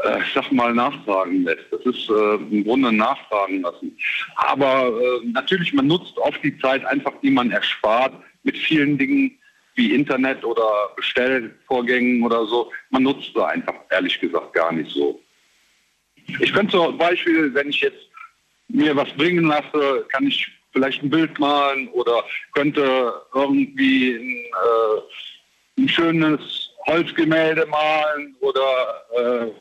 äh, 0.03 0.22
ich 0.22 0.34
sag 0.34 0.52
mal, 0.52 0.73
nachfragen 0.73 1.44
lässt. 1.44 1.65
Das 1.72 1.82
ist 1.82 2.10
äh, 2.10 2.36
im 2.36 2.64
Grunde 2.64 2.91
nachfragen 2.91 3.61
lassen. 3.61 3.98
Aber 4.36 4.88
äh, 4.88 5.28
natürlich, 5.28 5.73
man 5.73 5.88
nutzt 5.88 6.18
oft 6.18 6.44
die 6.44 6.57
Zeit 6.60 6.86
einfach, 6.86 7.14
die 7.22 7.32
man 7.32 7.52
erspart 7.52 8.14
mit 8.44 8.57
vielen 8.57 8.98
Dingen 8.98 9.38
wie 9.76 9.93
Internet 9.93 10.43
oder 10.43 10.89
Bestellvorgängen 10.95 12.23
oder 12.23 12.45
so. 12.45 12.72
Man 12.89 13.03
nutzt 13.03 13.31
sie 13.34 13.45
einfach, 13.45 13.76
ehrlich 13.89 14.19
gesagt, 14.19 14.53
gar 14.53 14.72
nicht 14.72 14.91
so. 14.91 15.22
Ich 16.39 16.53
könnte 16.53 16.77
zum 16.77 16.98
Beispiel, 16.98 17.53
wenn 17.53 17.69
ich 17.69 17.81
jetzt 17.81 18.10
mir 18.68 18.95
was 18.95 19.11
bringen 19.14 19.45
lasse, 19.45 20.06
kann 20.11 20.27
ich 20.27 20.48
vielleicht 20.72 21.03
ein 21.03 21.10
Bild 21.10 21.38
malen 21.39 21.89
oder 21.89 22.23
könnte 22.53 23.14
irgendwie 23.34 24.15
ein, 24.15 24.45
äh, 24.45 25.81
ein 25.81 25.89
schönes 25.89 26.69
Holzgemälde 26.88 27.65
malen 27.68 28.35
oder 28.39 29.06
äh, 29.18 29.52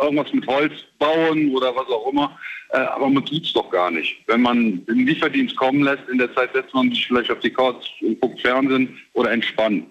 irgendwas 0.00 0.32
mit 0.32 0.46
Holz 0.46 0.72
bauen 0.98 1.54
oder 1.54 1.74
was 1.74 1.86
auch 1.88 2.10
immer. 2.10 2.38
Äh, 2.70 2.78
aber 2.78 3.08
man 3.08 3.24
tut's 3.24 3.52
doch 3.52 3.70
gar 3.70 3.90
nicht. 3.90 4.16
Wenn 4.26 4.42
man 4.42 4.84
den 4.86 5.06
Lieferdienst 5.06 5.56
kommen 5.56 5.82
lässt, 5.82 6.08
in 6.08 6.18
der 6.18 6.34
Zeit 6.34 6.52
setzt 6.52 6.74
man 6.74 6.90
sich 6.90 7.06
vielleicht 7.06 7.30
auf 7.30 7.40
die 7.40 7.50
Couch 7.50 7.86
und 8.02 8.20
guckt 8.20 8.40
Fernsehen 8.40 8.98
oder 9.14 9.32
entspannen. 9.32 9.86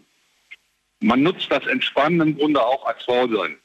Man 1.00 1.24
nutzt 1.24 1.48
das 1.50 1.66
Entspannen 1.68 2.22
im 2.22 2.38
Grunde 2.38 2.64
auch 2.64 2.86
als 2.86 3.04
Faulsein. 3.04 3.58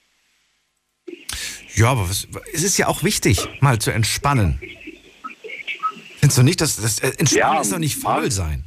ja, 1.75 1.91
aber 1.91 2.09
was, 2.09 2.27
es 2.53 2.63
ist 2.63 2.79
ja 2.79 2.89
auch 2.89 3.03
wichtig, 3.03 3.49
mal 3.61 3.79
zu 3.79 3.91
entspannen. 3.91 4.61
Findest 6.19 6.39
du 6.39 6.43
nicht, 6.43 6.61
dass 6.61 6.77
das 6.77 7.01
äh, 7.01 7.09
Entspannen 7.19 7.55
Ja, 7.55 7.61
ist 7.61 7.73
doch 7.73 7.79
nicht 7.79 7.97
faul 7.97 8.31
sein. 8.31 8.65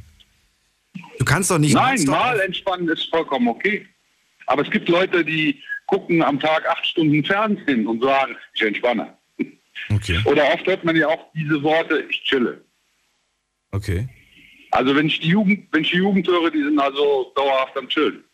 Du 1.18 1.24
kannst 1.24 1.50
doch 1.50 1.58
nicht. 1.58 1.74
Nein, 1.74 2.02
mal 2.04 2.38
entspannen 2.40 2.88
ist 2.88 3.08
vollkommen 3.08 3.48
okay. 3.48 3.86
Aber 4.46 4.62
es 4.62 4.70
gibt 4.70 4.88
Leute, 4.88 5.24
die 5.24 5.62
gucken 5.86 6.22
am 6.22 6.38
Tag 6.40 6.68
acht 6.68 6.86
Stunden 6.86 7.24
Fernsehen 7.24 7.86
und 7.86 8.02
sagen, 8.02 8.36
ich 8.54 8.62
entspanne. 8.62 9.16
Okay. 9.90 10.20
Oder 10.24 10.52
oft 10.52 10.66
hört 10.66 10.84
man 10.84 10.96
ja 10.96 11.08
auch 11.08 11.32
diese 11.34 11.62
Worte, 11.62 12.06
ich 12.08 12.22
chille. 12.24 12.64
Okay. 13.72 14.08
Also 14.70 14.94
wenn 14.94 15.06
ich 15.06 15.20
die 15.20 15.28
Jugend, 15.28 15.68
wenn 15.72 15.82
ich 15.82 15.90
die 15.90 15.98
Jugend 15.98 16.26
höre, 16.26 16.50
die 16.50 16.62
sind 16.62 16.78
also 16.78 17.32
dauerhaft 17.36 17.76
am 17.76 17.88
Chillen. 17.88 18.24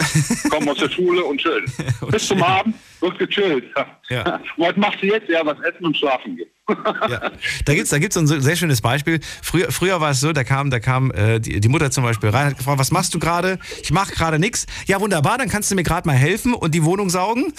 Kommen 0.50 0.68
aus 0.68 0.78
der 0.78 0.90
Schule 0.90 1.24
und 1.24 1.40
chillen. 1.40 1.64
Bis 2.10 2.26
zum 2.26 2.42
Abend 2.42 2.74
wird 3.00 3.18
gechillt. 3.18 3.64
Ja. 4.08 4.36
Und 4.36 4.42
was 4.56 4.76
machst 4.76 5.02
du 5.02 5.06
jetzt? 5.06 5.28
Ja, 5.28 5.44
was 5.44 5.58
essen 5.60 5.84
und 5.84 5.96
schlafen 5.96 6.36
gehen. 6.36 6.48
Da 7.64 7.74
gibt's 7.74 7.90
da 7.90 7.98
gibt's 7.98 8.14
so 8.14 8.20
ein 8.20 8.26
sehr 8.26 8.56
schönes 8.56 8.80
Beispiel. 8.80 9.20
Früher, 9.42 9.70
früher 9.70 10.00
war 10.00 10.12
es 10.12 10.20
so, 10.20 10.32
da 10.32 10.44
kam, 10.44 10.70
da 10.70 10.80
kam 10.80 11.10
äh, 11.10 11.40
die, 11.40 11.60
die 11.60 11.68
Mutter 11.68 11.90
zum 11.90 12.04
Beispiel 12.04 12.30
rein, 12.30 12.46
hat 12.46 12.58
gefragt, 12.58 12.78
was 12.78 12.92
machst 12.92 13.12
du 13.14 13.18
gerade? 13.18 13.58
Ich 13.82 13.90
mache 13.90 14.12
gerade 14.12 14.38
nichts. 14.38 14.66
Ja, 14.86 15.00
wunderbar, 15.00 15.38
dann 15.38 15.48
kannst 15.48 15.70
du 15.70 15.74
mir 15.74 15.82
gerade 15.82 16.06
mal 16.06 16.16
helfen 16.16 16.54
und 16.54 16.74
die 16.74 16.84
Wohnung 16.84 17.10
saugen. 17.10 17.52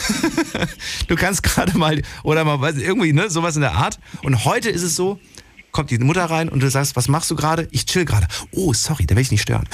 du 1.08 1.16
kannst 1.16 1.44
gerade 1.44 1.78
mal, 1.78 2.02
oder 2.24 2.44
mal 2.46 2.62
weiß 2.62 2.78
irgendwie, 2.78 3.14
ne, 3.14 3.30
sowas 3.30 3.56
in 3.56 3.62
der 3.62 3.74
Art. 3.74 4.00
Und 4.24 4.46
heute 4.46 4.70
ist 4.70 4.84
es 4.84 4.96
so, 4.96 5.20
kommt 5.74 5.92
die 5.92 5.98
Mutter 5.98 6.26
rein 6.26 6.48
und 6.48 6.62
du 6.62 6.70
sagst, 6.70 6.96
was 6.96 7.10
machst 7.10 7.30
du 7.30 7.36
gerade? 7.36 7.68
Ich 7.72 7.86
chill 7.86 8.06
gerade. 8.06 8.28
Oh, 8.52 8.74
sorry, 8.74 9.06
da 9.06 9.16
will 9.16 9.22
ich 9.22 9.32
nicht 9.32 9.42
stören. 9.42 9.68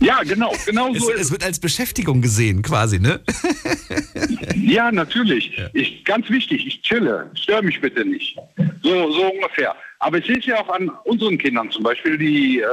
Ja, 0.00 0.22
genau, 0.22 0.52
genau 0.64 0.92
es, 0.92 1.02
so 1.02 1.10
ist 1.10 1.20
es 1.20 1.30
wird 1.30 1.44
als 1.44 1.60
Beschäftigung 1.60 2.22
gesehen, 2.22 2.62
quasi, 2.62 2.98
ne? 2.98 3.20
Ja, 4.54 4.92
natürlich. 4.92 5.58
Ich, 5.72 6.04
ganz 6.04 6.30
wichtig, 6.30 6.64
ich 6.66 6.82
chille. 6.82 7.28
Stör 7.34 7.60
mich 7.60 7.80
bitte 7.80 8.04
nicht. 8.04 8.36
So, 8.82 9.10
so 9.10 9.32
ungefähr. 9.32 9.74
Aber 9.98 10.18
ich 10.18 10.26
sehe 10.26 10.38
es 10.38 10.46
ja 10.46 10.60
auch 10.60 10.68
an 10.68 10.90
unseren 11.04 11.38
Kindern 11.38 11.70
zum 11.70 11.82
Beispiel, 11.82 12.16
die 12.16 12.60
äh, 12.60 12.66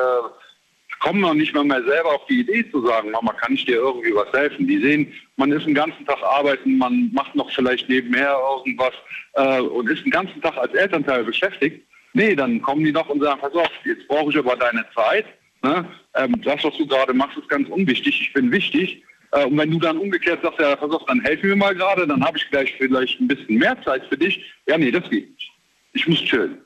kommen 0.99 1.21
noch 1.21 1.33
nicht 1.33 1.53
mal 1.53 1.63
mehr 1.63 1.83
selber 1.83 2.15
auf 2.15 2.25
die 2.27 2.41
Idee 2.41 2.69
zu 2.71 2.85
sagen, 2.85 3.11
Mama, 3.11 3.33
kann 3.33 3.53
ich 3.53 3.65
dir 3.65 3.75
irgendwie 3.75 4.13
was 4.13 4.31
helfen? 4.31 4.67
Die 4.67 4.79
sehen, 4.79 5.11
man 5.37 5.51
ist 5.51 5.65
den 5.65 5.73
ganzen 5.73 6.05
Tag 6.05 6.21
arbeiten, 6.21 6.77
man 6.77 7.11
macht 7.13 7.35
noch 7.35 7.49
vielleicht 7.51 7.89
nebenher 7.89 8.37
irgendwas 8.57 8.93
äh, 9.33 9.61
und 9.61 9.89
ist 9.89 10.03
den 10.03 10.11
ganzen 10.11 10.41
Tag 10.41 10.57
als 10.57 10.73
Elternteil 10.73 11.23
beschäftigt. 11.23 11.83
Nee, 12.13 12.35
dann 12.35 12.61
kommen 12.61 12.83
die 12.83 12.91
noch 12.91 13.09
und 13.09 13.21
sagen, 13.21 13.39
pass 13.41 13.53
auf, 13.53 13.69
jetzt 13.85 14.07
brauche 14.07 14.31
ich 14.31 14.37
aber 14.37 14.55
deine 14.55 14.85
Zeit. 14.95 15.25
Ne? 15.63 15.85
Ähm, 16.15 16.41
das, 16.43 16.63
was 16.63 16.77
du 16.77 16.87
gerade 16.87 17.13
machst, 17.13 17.37
ist 17.37 17.49
ganz 17.49 17.67
unwichtig. 17.69 18.21
Ich 18.21 18.33
bin 18.33 18.51
wichtig. 18.51 19.03
Äh, 19.31 19.45
und 19.45 19.57
wenn 19.57 19.71
du 19.71 19.79
dann 19.79 19.97
umgekehrt 19.97 20.41
sagst, 20.43 20.59
ja, 20.59 20.75
pass 20.75 20.91
auf, 20.91 21.05
dann 21.05 21.21
helf 21.21 21.41
mir 21.43 21.55
mal 21.55 21.75
gerade, 21.75 22.07
dann 22.07 22.23
habe 22.23 22.37
ich 22.37 22.49
gleich 22.49 22.73
vielleicht 22.77 23.19
ein 23.19 23.27
bisschen 23.27 23.57
mehr 23.57 23.81
Zeit 23.83 24.05
für 24.07 24.17
dich. 24.17 24.43
Ja, 24.67 24.77
nee, 24.77 24.91
das 24.91 25.09
geht 25.09 25.29
nicht. 25.29 25.51
Ich 25.93 26.07
muss 26.07 26.23
chillen. 26.23 26.59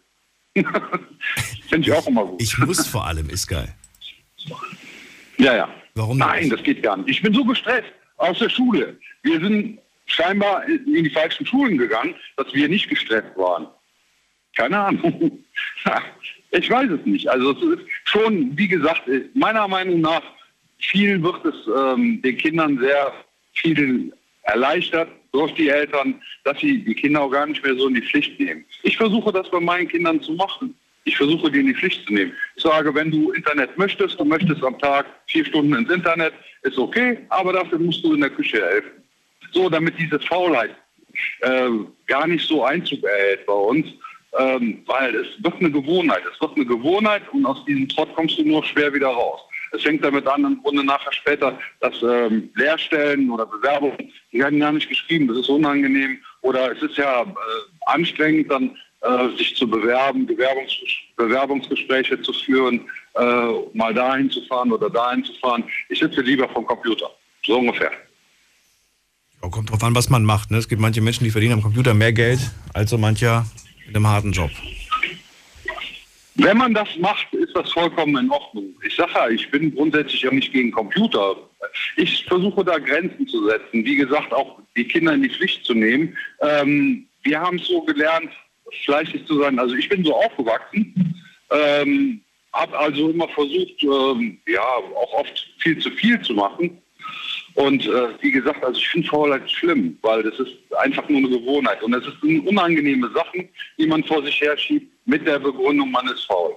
Finde 1.70 1.88
ich 1.88 1.92
auch 1.94 2.08
immer 2.08 2.26
gut. 2.26 2.42
Ich 2.42 2.58
muss 2.58 2.86
vor 2.88 3.08
allem, 3.08 3.30
ist 3.30 3.48
geil. 3.48 3.74
Ja, 5.38 5.56
ja. 5.56 5.70
Warum 5.96 6.18
Nein, 6.18 6.50
das 6.50 6.64
geht 6.64 6.84
gar 6.84 6.98
nicht. 6.98 7.10
Ich 7.10 7.22
bin 7.22 7.34
so 7.34 7.44
gestresst 7.44 7.92
aus 8.18 8.40
der 8.40 8.50
Schule. 8.50 8.98
Wir 9.24 9.40
sind 9.40 9.80
scheinbar 10.06 10.66
in 10.66 11.04
die 11.04 11.10
falschen 11.10 11.46
Schulen 11.46 11.78
gegangen, 11.78 12.16
dass 12.38 12.54
wir 12.54 12.68
nicht 12.70 12.90
gestresst 12.90 13.36
waren. 13.36 13.68
Keine 14.56 14.80
Ahnung. 14.80 15.44
Ich 16.52 16.70
weiß 16.70 16.90
es 16.92 17.06
nicht. 17.06 17.28
Also 17.30 17.52
es 17.52 17.80
ist 17.80 17.88
schon, 18.06 18.56
wie 18.58 18.68
gesagt, 18.68 19.04
meiner 19.34 19.68
Meinung 19.68 20.02
nach, 20.02 20.22
viel 20.80 21.22
wird 21.22 21.46
es 21.46 21.56
ähm, 21.68 22.22
den 22.22 22.38
Kindern 22.38 22.78
sehr 22.80 23.14
viel 23.54 24.12
erleichtert 24.44 25.10
durch 25.32 25.54
die 25.54 25.70
Eltern, 25.70 26.22
dass 26.44 26.60
sie 26.60 26.84
die 26.84 26.96
Kinder 26.96 27.22
auch 27.22 27.32
gar 27.32 27.46
nicht 27.46 27.64
mehr 27.64 27.76
so 27.76 27.88
in 27.88 27.96
die 27.96 28.02
Pflicht 28.02 28.40
nehmen. 28.40 28.66
Ich 28.84 28.98
versuche 28.98 29.32
das 29.32 29.50
bei 29.50 29.60
meinen 29.60 29.88
Kindern 29.88 30.22
zu 30.22 30.34
machen. 30.34 30.76
Ich 31.06 31.16
versuche 31.18 31.50
die 31.50 31.60
in 31.60 31.68
die 31.68 31.74
Pflicht 31.74 32.06
zu 32.06 32.14
nehmen. 32.14 32.34
Ich 32.56 32.64
sage, 32.64 32.94
wenn 32.94 33.12
du 33.12 33.32
Internet 33.32 33.78
möchtest, 33.78 34.20
du 34.20 34.26
möchtest 34.26 34.64
am 34.64 34.78
Tag 34.80 35.06
vier 35.28 35.46
Stunden 35.46 35.74
ins 35.74 35.90
Internet, 35.90 36.34
ist 36.64 36.78
okay, 36.78 37.18
aber 37.30 37.54
dafür 37.54 37.80
musst 37.80 38.04
du 38.04 38.14
in 38.14 38.22
der 38.22 38.30
Küche 38.30 38.62
helfen. 38.62 38.92
So, 39.52 39.70
damit 39.70 39.98
diese 39.98 40.20
Faulheit 40.20 40.76
äh, 41.42 41.70
gar 42.08 42.28
nicht 42.28 42.48
so 42.48 42.64
Einzug 42.64 43.04
erhält 43.04 43.46
bei 43.46 43.54
uns, 43.54 43.88
ähm, 44.38 44.84
weil 44.86 45.16
es 45.16 45.44
wird 45.44 45.56
eine 45.60 45.72
Gewohnheit. 45.72 46.24
Es 46.34 46.40
wird 46.40 46.56
eine 46.56 46.66
Gewohnheit 46.66 47.24
und 47.34 47.46
aus 47.46 47.64
diesem 47.66 47.88
Trott 47.90 48.14
kommst 48.16 48.38
du 48.38 48.44
nur 48.44 48.64
schwer 48.64 48.94
wieder 48.94 49.10
raus. 49.10 49.42
Es 49.74 49.84
fängt 49.84 50.04
damit 50.04 50.28
an, 50.28 50.44
im 50.44 50.62
Grunde 50.62 50.84
nachher 50.84 51.14
später, 51.14 51.58
dass 51.80 52.02
ähm, 52.04 52.50
Lehrstellen 52.56 53.30
oder 53.30 53.46
Bewerbungen, 53.46 54.12
die 54.32 54.40
werden 54.40 54.60
gar 54.60 54.74
nicht 54.74 54.90
geschrieben, 54.90 55.28
das 55.28 55.38
ist 55.38 55.50
unangenehm. 55.50 56.18
Oder 56.42 56.72
es 56.74 56.82
ist 56.82 56.98
ja 56.98 57.22
äh, 57.22 57.26
anstrengend, 57.86 58.52
dann 58.52 58.76
äh, 59.02 59.38
sich 59.38 59.56
zu 59.56 59.70
bewerben, 59.70 60.26
Bewerbungs 60.26 60.74
Bewerbungsgespräche 61.16 62.22
zu 62.22 62.34
führen, 62.34 62.82
äh, 63.16 63.24
mal 63.74 63.94
dahin 63.94 64.30
zu 64.30 64.42
fahren 64.46 64.72
oder 64.72 64.90
dahin 64.90 65.24
zu 65.24 65.34
fahren. 65.36 65.64
Ich 65.90 66.00
sitze 66.00 66.22
lieber 66.22 66.50
vom 66.50 66.66
Computer, 66.66 67.10
so 67.46 67.58
ungefähr. 67.58 67.92
Kommt 69.40 69.72
drauf 69.72 69.84
an, 69.84 69.96
was 69.96 70.10
man 70.10 70.24
macht. 70.24 70.52
Ne? 70.52 70.58
Es 70.58 70.68
gibt 70.68 70.82
manche 70.82 71.02
Menschen, 71.02 71.24
die 71.24 71.32
verdienen 71.32 71.54
am 71.54 71.62
Computer 71.62 71.94
mehr 71.94 72.14
Geld 72.14 72.40
als 72.74 72.92
so 72.92 72.98
mancher 72.98 73.46
in 73.92 73.98
einem 73.98 74.08
harten 74.08 74.32
Job. 74.32 74.52
Wenn 76.36 76.58
man 76.58 76.74
das 76.74 76.88
macht, 76.98 77.34
ist 77.34 77.56
das 77.56 77.72
vollkommen 77.72 78.16
in 78.18 78.32
Ordnung. 78.32 78.74
Ich 78.86 78.96
sage 78.96 79.12
ja, 79.14 79.30
ich 79.30 79.52
bin 79.52 79.76
grundsätzlich 79.76 80.22
ja 80.22 80.32
nicht 80.32 80.54
gegen 80.54 80.72
Computer. 80.72 81.36
Ich 81.98 82.26
versuche 82.26 82.64
da 82.64 82.80
Grenzen 82.80 83.28
zu 83.28 83.48
setzen. 83.48 83.86
Wie 83.86 83.98
gesagt, 83.98 84.34
auch 84.34 84.60
die 84.76 84.86
Kinder 84.86 85.14
in 85.14 85.24
die 85.24 85.30
Pflicht 85.30 85.66
zu 85.66 85.74
nehmen. 85.74 86.18
Ähm, 86.42 87.06
wir 87.24 87.40
haben 87.40 87.58
es 87.58 87.68
so 87.68 87.82
gelernt, 87.82 88.32
fleißig 88.86 89.26
zu 89.28 89.40
sein. 89.40 89.60
Also 89.60 89.76
ich 89.76 89.90
bin 89.90 90.06
so 90.06 90.16
aufgewachsen, 90.16 91.16
ähm, 91.52 92.22
habe 92.54 92.80
also 92.80 93.10
immer 93.10 93.28
versucht, 93.28 93.84
ähm, 93.84 94.40
ja, 94.48 94.62
auch 94.62 95.14
oft 95.14 95.48
viel 95.60 95.78
zu 95.80 95.92
viel 95.92 96.20
zu 96.22 96.34
machen. 96.34 96.81
Und 97.56 97.86
äh, 97.86 98.10
wie 98.22 98.32
gesagt, 98.32 98.64
also 98.64 98.80
ich 98.80 98.88
finde 98.88 99.08
Faulheit 99.08 99.50
schlimm, 99.52 99.98
weil 100.02 100.24
das 100.24 100.40
ist 100.40 100.56
einfach 100.80 101.08
nur 101.10 101.20
eine 101.20 101.30
Gewohnheit. 101.30 101.84
Und 101.84 101.94
ist 101.94 102.08
eine 102.24 102.42
unangenehme 102.42 103.10
Sachen, 103.14 103.48
die 103.78 103.88
man 103.88 104.04
vor 104.04 104.24
sich 104.24 104.40
herschiebt 104.42 104.92
mit 105.06 105.26
der 105.28 105.40
Begründung, 105.40 105.92
man 105.92 106.08
ist 106.08 106.26
faul. 106.26 106.56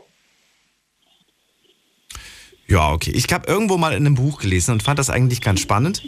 Ja, 2.66 2.92
okay. 2.92 3.12
Ich 3.14 3.30
habe 3.32 3.46
irgendwo 3.46 3.76
mal 3.76 3.92
in 3.92 4.06
einem 4.06 4.14
Buch 4.14 4.40
gelesen 4.40 4.72
und 4.72 4.82
fand 4.82 4.98
das 4.98 5.10
eigentlich 5.10 5.40
ganz 5.42 5.60
spannend, 5.60 6.02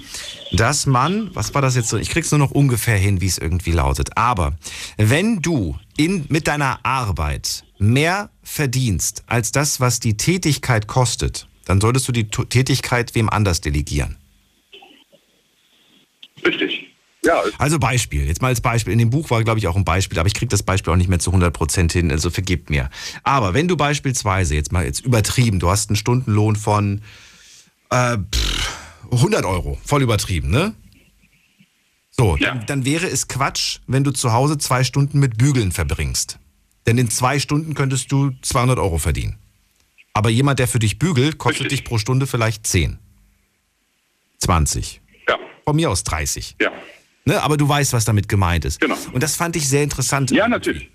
dass 0.52 0.86
man, 0.86 1.30
was 1.34 1.54
war 1.54 1.60
das 1.60 1.76
jetzt 1.76 1.88
so? 1.88 1.98
Ich 1.98 2.08
krieg's 2.08 2.30
nur 2.30 2.38
noch 2.38 2.50
ungefähr 2.50 2.96
hin, 2.96 3.20
wie 3.20 3.26
es 3.26 3.38
irgendwie 3.38 3.72
lautet. 3.72 4.16
Aber 4.16 4.56
wenn 4.96 5.42
du 5.42 5.76
in, 5.98 6.24
mit 6.28 6.46
deiner 6.46 6.78
Arbeit 6.82 7.64
mehr 7.78 8.30
verdienst 8.42 9.24
als 9.26 9.52
das, 9.52 9.80
was 9.80 10.00
die 10.00 10.16
Tätigkeit 10.16 10.86
kostet, 10.86 11.46
dann 11.66 11.80
solltest 11.80 12.08
du 12.08 12.12
die 12.12 12.28
Tätigkeit 12.28 13.14
wem 13.14 13.28
anders 13.28 13.60
delegieren. 13.60 14.16
Richtig. 16.46 16.86
Ja. 17.24 17.42
Also 17.58 17.78
Beispiel, 17.78 18.26
jetzt 18.26 18.40
mal 18.40 18.48
als 18.48 18.60
Beispiel. 18.60 18.92
In 18.92 18.98
dem 18.98 19.10
Buch 19.10 19.30
war, 19.30 19.42
glaube 19.42 19.58
ich, 19.58 19.66
auch 19.66 19.76
ein 19.76 19.84
Beispiel, 19.84 20.18
aber 20.18 20.28
ich 20.28 20.34
kriege 20.34 20.48
das 20.48 20.62
Beispiel 20.62 20.92
auch 20.92 20.96
nicht 20.96 21.08
mehr 21.08 21.18
zu 21.18 21.32
100% 21.32 21.92
hin, 21.92 22.10
also 22.10 22.30
vergib 22.30 22.70
mir. 22.70 22.88
Aber 23.24 23.52
wenn 23.52 23.68
du 23.68 23.76
beispielsweise, 23.76 24.54
jetzt 24.54 24.70
mal 24.70 24.84
jetzt 24.84 25.00
übertrieben, 25.00 25.58
du 25.58 25.68
hast 25.68 25.90
einen 25.90 25.96
Stundenlohn 25.96 26.54
von 26.54 27.02
äh, 27.90 28.18
100 29.10 29.44
Euro, 29.44 29.78
voll 29.84 30.02
übertrieben, 30.02 30.50
ne? 30.50 30.74
So, 32.10 32.36
ja. 32.36 32.54
dann, 32.54 32.66
dann 32.66 32.84
wäre 32.84 33.08
es 33.08 33.28
Quatsch, 33.28 33.80
wenn 33.86 34.04
du 34.04 34.10
zu 34.10 34.32
Hause 34.32 34.56
zwei 34.56 34.84
Stunden 34.84 35.18
mit 35.18 35.36
Bügeln 35.36 35.72
verbringst. 35.72 36.38
Denn 36.86 36.96
in 36.96 37.10
zwei 37.10 37.38
Stunden 37.40 37.74
könntest 37.74 38.12
du 38.12 38.30
200 38.42 38.78
Euro 38.78 38.98
verdienen. 38.98 39.36
Aber 40.14 40.30
jemand, 40.30 40.58
der 40.60 40.68
für 40.68 40.78
dich 40.78 40.98
bügelt, 40.98 41.36
kostet 41.36 41.64
Richtig. 41.64 41.80
dich 41.80 41.88
pro 41.88 41.98
Stunde 41.98 42.26
vielleicht 42.26 42.66
10. 42.66 42.98
20. 44.38 45.02
Von 45.66 45.76
mir 45.76 45.90
aus 45.90 46.04
30. 46.04 46.56
Ja. 46.60 46.70
Ne, 47.24 47.42
aber 47.42 47.56
du 47.56 47.68
weißt, 47.68 47.92
was 47.92 48.04
damit 48.04 48.28
gemeint 48.28 48.64
ist. 48.64 48.80
Genau. 48.80 48.94
Und 49.12 49.20
das 49.20 49.34
fand 49.34 49.56
ich 49.56 49.68
sehr 49.68 49.82
interessant. 49.82 50.30
Ja, 50.30 50.46
natürlich. 50.46 50.88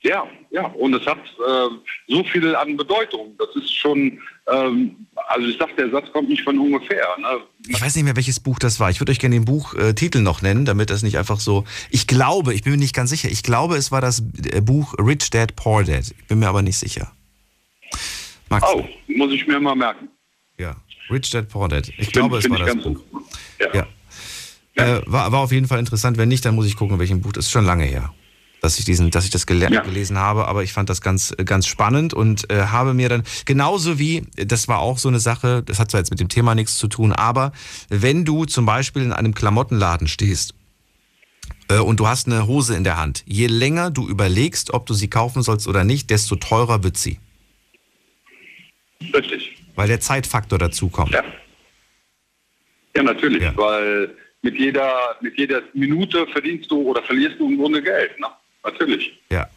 Ja, 0.00 0.26
ja, 0.50 0.66
und 0.66 0.94
es 0.94 1.06
hat 1.06 1.18
äh, 1.18 1.68
so 2.08 2.24
viel 2.24 2.54
an 2.56 2.76
Bedeutung. 2.76 3.34
Das 3.38 3.48
ist 3.56 3.74
schon, 3.74 4.20
ähm, 4.50 5.06
also 5.28 5.48
ich 5.48 5.58
sag, 5.58 5.76
der 5.76 5.90
Satz 5.90 6.10
kommt 6.12 6.30
nicht 6.30 6.42
von 6.42 6.58
ungefähr. 6.58 7.06
Ne? 7.18 7.40
Ich 7.68 7.80
weiß 7.80 7.94
nicht 7.94 8.04
mehr, 8.04 8.16
welches 8.16 8.40
Buch 8.40 8.58
das 8.58 8.80
war. 8.80 8.90
Ich 8.90 9.00
würde 9.00 9.12
euch 9.12 9.18
gerne 9.18 9.36
den 9.36 9.44
Buchtitel 9.44 10.20
noch 10.20 10.40
nennen, 10.40 10.64
damit 10.64 10.88
das 10.88 11.02
nicht 11.02 11.18
einfach 11.18 11.40
so. 11.40 11.64
Ich 11.90 12.06
glaube, 12.06 12.54
ich 12.54 12.62
bin 12.62 12.72
mir 12.72 12.78
nicht 12.78 12.94
ganz 12.94 13.10
sicher. 13.10 13.30
Ich 13.30 13.42
glaube, 13.42 13.76
es 13.76 13.92
war 13.92 14.00
das 14.00 14.22
äh, 14.50 14.62
Buch 14.62 14.94
Rich 14.98 15.30
Dad 15.30 15.56
Poor 15.56 15.84
Dad. 15.84 16.04
Ich 16.18 16.26
bin 16.26 16.38
mir 16.38 16.48
aber 16.48 16.62
nicht 16.62 16.78
sicher. 16.78 17.12
Max? 18.48 18.66
Oh, 18.74 18.86
muss 19.08 19.32
ich 19.32 19.46
mir 19.46 19.60
mal 19.60 19.74
merken. 19.74 20.08
Ja, 21.08 21.14
Rich 21.14 21.30
Dad 21.30 21.48
Poor 21.48 21.68
Dad. 21.68 21.90
Ich 21.98 22.12
glaube, 22.12 22.38
es 22.38 22.48
war 22.48 22.58
das 22.58 22.76
Buch. 22.76 23.00
Ja. 23.60 23.74
ja. 23.74 23.86
Äh, 24.76 25.02
war, 25.06 25.30
war 25.32 25.40
auf 25.40 25.52
jeden 25.52 25.68
Fall 25.68 25.78
interessant. 25.78 26.16
Wenn 26.16 26.28
nicht, 26.28 26.44
dann 26.44 26.54
muss 26.54 26.66
ich 26.66 26.76
gucken, 26.76 26.98
welchen 26.98 27.20
Buch. 27.20 27.32
Das 27.32 27.46
ist 27.46 27.50
schon 27.52 27.64
lange 27.64 27.84
her, 27.84 28.12
dass 28.60 28.78
ich, 28.78 28.84
diesen, 28.84 29.10
dass 29.10 29.24
ich 29.24 29.30
das 29.30 29.46
ja. 29.48 29.82
gelesen 29.82 30.18
habe. 30.18 30.46
Aber 30.48 30.64
ich 30.64 30.72
fand 30.72 30.90
das 30.90 31.00
ganz, 31.00 31.34
ganz 31.44 31.66
spannend 31.66 32.14
und 32.14 32.50
äh, 32.50 32.66
habe 32.66 32.94
mir 32.94 33.08
dann, 33.08 33.22
genauso 33.44 33.98
wie, 33.98 34.22
das 34.34 34.66
war 34.66 34.80
auch 34.80 34.98
so 34.98 35.08
eine 35.08 35.20
Sache, 35.20 35.62
das 35.62 35.78
hat 35.78 35.90
zwar 35.90 36.00
jetzt 36.00 36.10
mit 36.10 36.20
dem 36.20 36.28
Thema 36.28 36.54
nichts 36.54 36.76
zu 36.76 36.88
tun, 36.88 37.12
aber 37.12 37.52
wenn 37.88 38.24
du 38.24 38.44
zum 38.44 38.66
Beispiel 38.66 39.02
in 39.02 39.12
einem 39.12 39.34
Klamottenladen 39.34 40.08
stehst, 40.08 40.54
äh, 41.68 41.78
und 41.78 42.00
du 42.00 42.06
hast 42.06 42.26
eine 42.26 42.46
Hose 42.46 42.76
in 42.76 42.84
der 42.84 42.96
Hand. 42.96 43.22
Je 43.26 43.46
länger 43.46 43.90
du 43.90 44.08
überlegst, 44.08 44.74
ob 44.74 44.86
du 44.86 44.94
sie 44.94 45.08
kaufen 45.08 45.42
sollst 45.42 45.66
oder 45.66 45.84
nicht, 45.84 46.10
desto 46.10 46.36
teurer 46.36 46.82
wird 46.82 46.96
sie. 46.96 47.18
Richtig. 49.14 49.63
Weil 49.74 49.88
der 49.88 50.00
Zeitfaktor 50.00 50.58
dazu 50.58 50.88
kommt. 50.88 51.12
Ja, 51.12 51.24
ja 52.96 53.02
natürlich, 53.02 53.42
ja. 53.42 53.56
weil 53.56 54.14
mit 54.42 54.58
jeder, 54.58 55.16
mit 55.20 55.38
jeder 55.38 55.62
Minute 55.72 56.26
verdienst 56.28 56.70
du 56.70 56.82
oder 56.82 57.02
verlierst 57.02 57.38
du 57.38 57.48
im 57.48 57.58
Grunde 57.58 57.82
Geld. 57.82 58.18
Ne? 58.20 58.26
Natürlich. 58.62 59.18
Ja. 59.30 59.48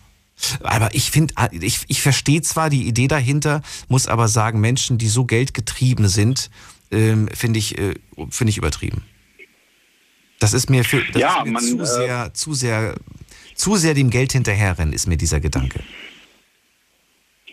Aber 0.62 0.94
ich 0.94 1.12
finde, 1.12 1.34
ich, 1.52 1.82
ich 1.88 2.02
verstehe 2.02 2.42
zwar 2.42 2.70
die 2.70 2.88
Idee 2.88 3.08
dahinter, 3.08 3.62
muss 3.88 4.08
aber 4.08 4.28
sagen, 4.28 4.62
Menschen, 4.62 4.98
die 4.98 5.08
so 5.08 5.26
geldgetrieben 5.26 6.08
sind, 6.08 6.50
ähm, 6.92 7.28
finde 7.34 7.60
ich, 7.60 7.78
äh, 7.78 7.96
finde 8.30 8.52
ich 8.52 8.58
übertrieben. 8.58 9.04
Das 10.40 10.54
ist 10.54 10.70
mir, 10.70 10.84
für, 10.84 11.02
das 11.12 11.22
ja, 11.22 11.40
ist 11.40 11.46
mir 11.46 11.52
man, 11.52 11.64
zu 11.64 11.80
äh, 11.80 11.86
sehr, 11.86 12.34
zu 12.34 12.54
sehr, 12.54 12.96
zu 13.56 13.76
sehr 13.76 13.94
dem 13.96 14.10
Geld 14.10 14.32
hinterherrennen, 14.32 14.94
ist 14.94 15.08
mir 15.08 15.18
dieser 15.18 15.40
Gedanke. 15.40 15.80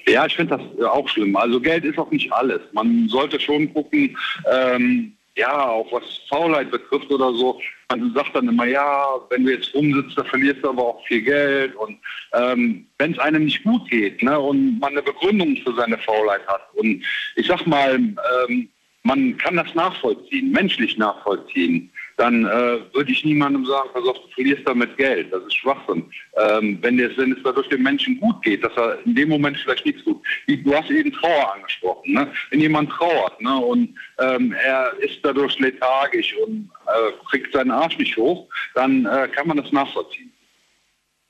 Ja, 0.06 0.26
ich 0.26 0.36
finde 0.36 0.59
das 0.59 0.86
auch 0.86 1.09
schlimm. 1.09 1.35
Also 1.36 1.60
Geld 1.60 1.85
ist 1.85 1.98
auch 1.98 2.10
nicht 2.10 2.32
alles. 2.32 2.60
Man 2.72 3.09
sollte 3.09 3.40
schon 3.40 3.72
gucken, 3.72 4.16
ähm, 4.52 5.14
ja, 5.36 5.68
auch 5.68 5.90
was 5.93 6.05
Faulheit 6.28 6.70
betrifft 6.70 7.10
oder 7.10 7.32
so, 7.32 7.60
man 7.90 8.12
sagt 8.14 8.36
dann 8.36 8.48
immer, 8.48 8.66
ja, 8.66 9.05
wenn 9.31 9.44
du 9.44 9.52
jetzt 9.52 9.74
rumsitzt, 9.74 10.16
da 10.16 10.24
verlierst 10.24 10.62
du 10.62 10.70
aber 10.70 10.82
auch 10.82 11.06
viel 11.06 11.22
Geld. 11.22 11.74
Und 11.76 11.98
ähm, 12.32 12.86
wenn 12.98 13.12
es 13.12 13.18
einem 13.18 13.44
nicht 13.44 13.64
gut 13.64 13.89
geht 13.90 14.22
ne, 14.22 14.39
und 14.39 14.78
man 14.78 14.93
eine 14.93 15.02
Begründung 15.02 15.56
für 15.59 15.74
seine 15.74 15.98
Faulheit 15.98 16.47
hat. 16.47 16.68
Und 16.74 17.05
ich 17.36 17.47
sag 17.47 17.66
mal, 17.66 17.94
ähm, 17.94 18.68
man 19.02 19.36
kann 19.36 19.56
das 19.56 19.74
nachvollziehen, 19.74 20.51
menschlich 20.51 20.97
nachvollziehen 20.97 21.90
dann 22.16 22.45
äh, 22.45 22.95
würde 22.95 23.11
ich 23.11 23.24
niemandem 23.24 23.66
sagen, 23.66 23.89
pass 23.93 24.07
auf, 24.07 24.20
du 24.20 24.28
verlierst 24.35 24.66
damit 24.66 24.97
Geld. 24.97 25.32
Das 25.32 25.43
ist 25.43 25.55
Schwachsinn. 25.55 26.11
Ähm, 26.36 26.78
wenn, 26.81 26.99
es, 27.01 27.16
wenn 27.16 27.32
es 27.32 27.39
dadurch 27.43 27.69
dem 27.69 27.82
Menschen 27.82 28.20
gut 28.20 28.41
geht, 28.43 28.62
dass 28.62 28.77
er 28.77 29.05
in 29.05 29.15
dem 29.15 29.28
Moment 29.28 29.59
vielleicht 29.59 29.85
nichts 29.85 30.05
tut. 30.05 30.23
Du 30.47 30.74
hast 30.74 30.91
eben 30.91 31.12
Trauer 31.12 31.55
angesprochen. 31.55 32.12
Ne? 32.12 32.32
Wenn 32.51 32.61
jemand 32.61 32.91
trauert 32.91 33.41
ne, 33.41 33.57
und 33.57 33.95
ähm, 34.19 34.53
er 34.53 34.93
ist 34.99 35.19
dadurch 35.23 35.59
lethargisch 35.59 36.35
und 36.47 36.70
äh, 36.86 37.12
kriegt 37.31 37.53
seinen 37.53 37.73
Arsch 37.73 37.99
nicht 37.99 38.16
hoch, 38.16 38.49
dann 38.74 39.07
äh, 39.07 39.28
kann 39.28 39.49
man 39.49 39.57
das 39.57 39.73
nachvollziehen. 39.73 40.32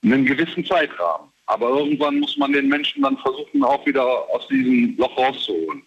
In 0.03 0.13
einem 0.13 0.27
gewissen 0.27 0.65
Zeitrahmen. 0.67 1.31
Aber 1.47 1.69
irgendwann 1.69 2.21
muss 2.21 2.37
man 2.37 2.53
den 2.53 2.69
Menschen 2.69 3.03
dann 3.03 3.19
versuchen, 3.19 3.65
auch 3.65 3.85
wieder 3.87 4.05
aus 4.05 4.47
diesem 4.49 4.97
Loch 4.97 5.17
rauszuholen. 5.17 5.83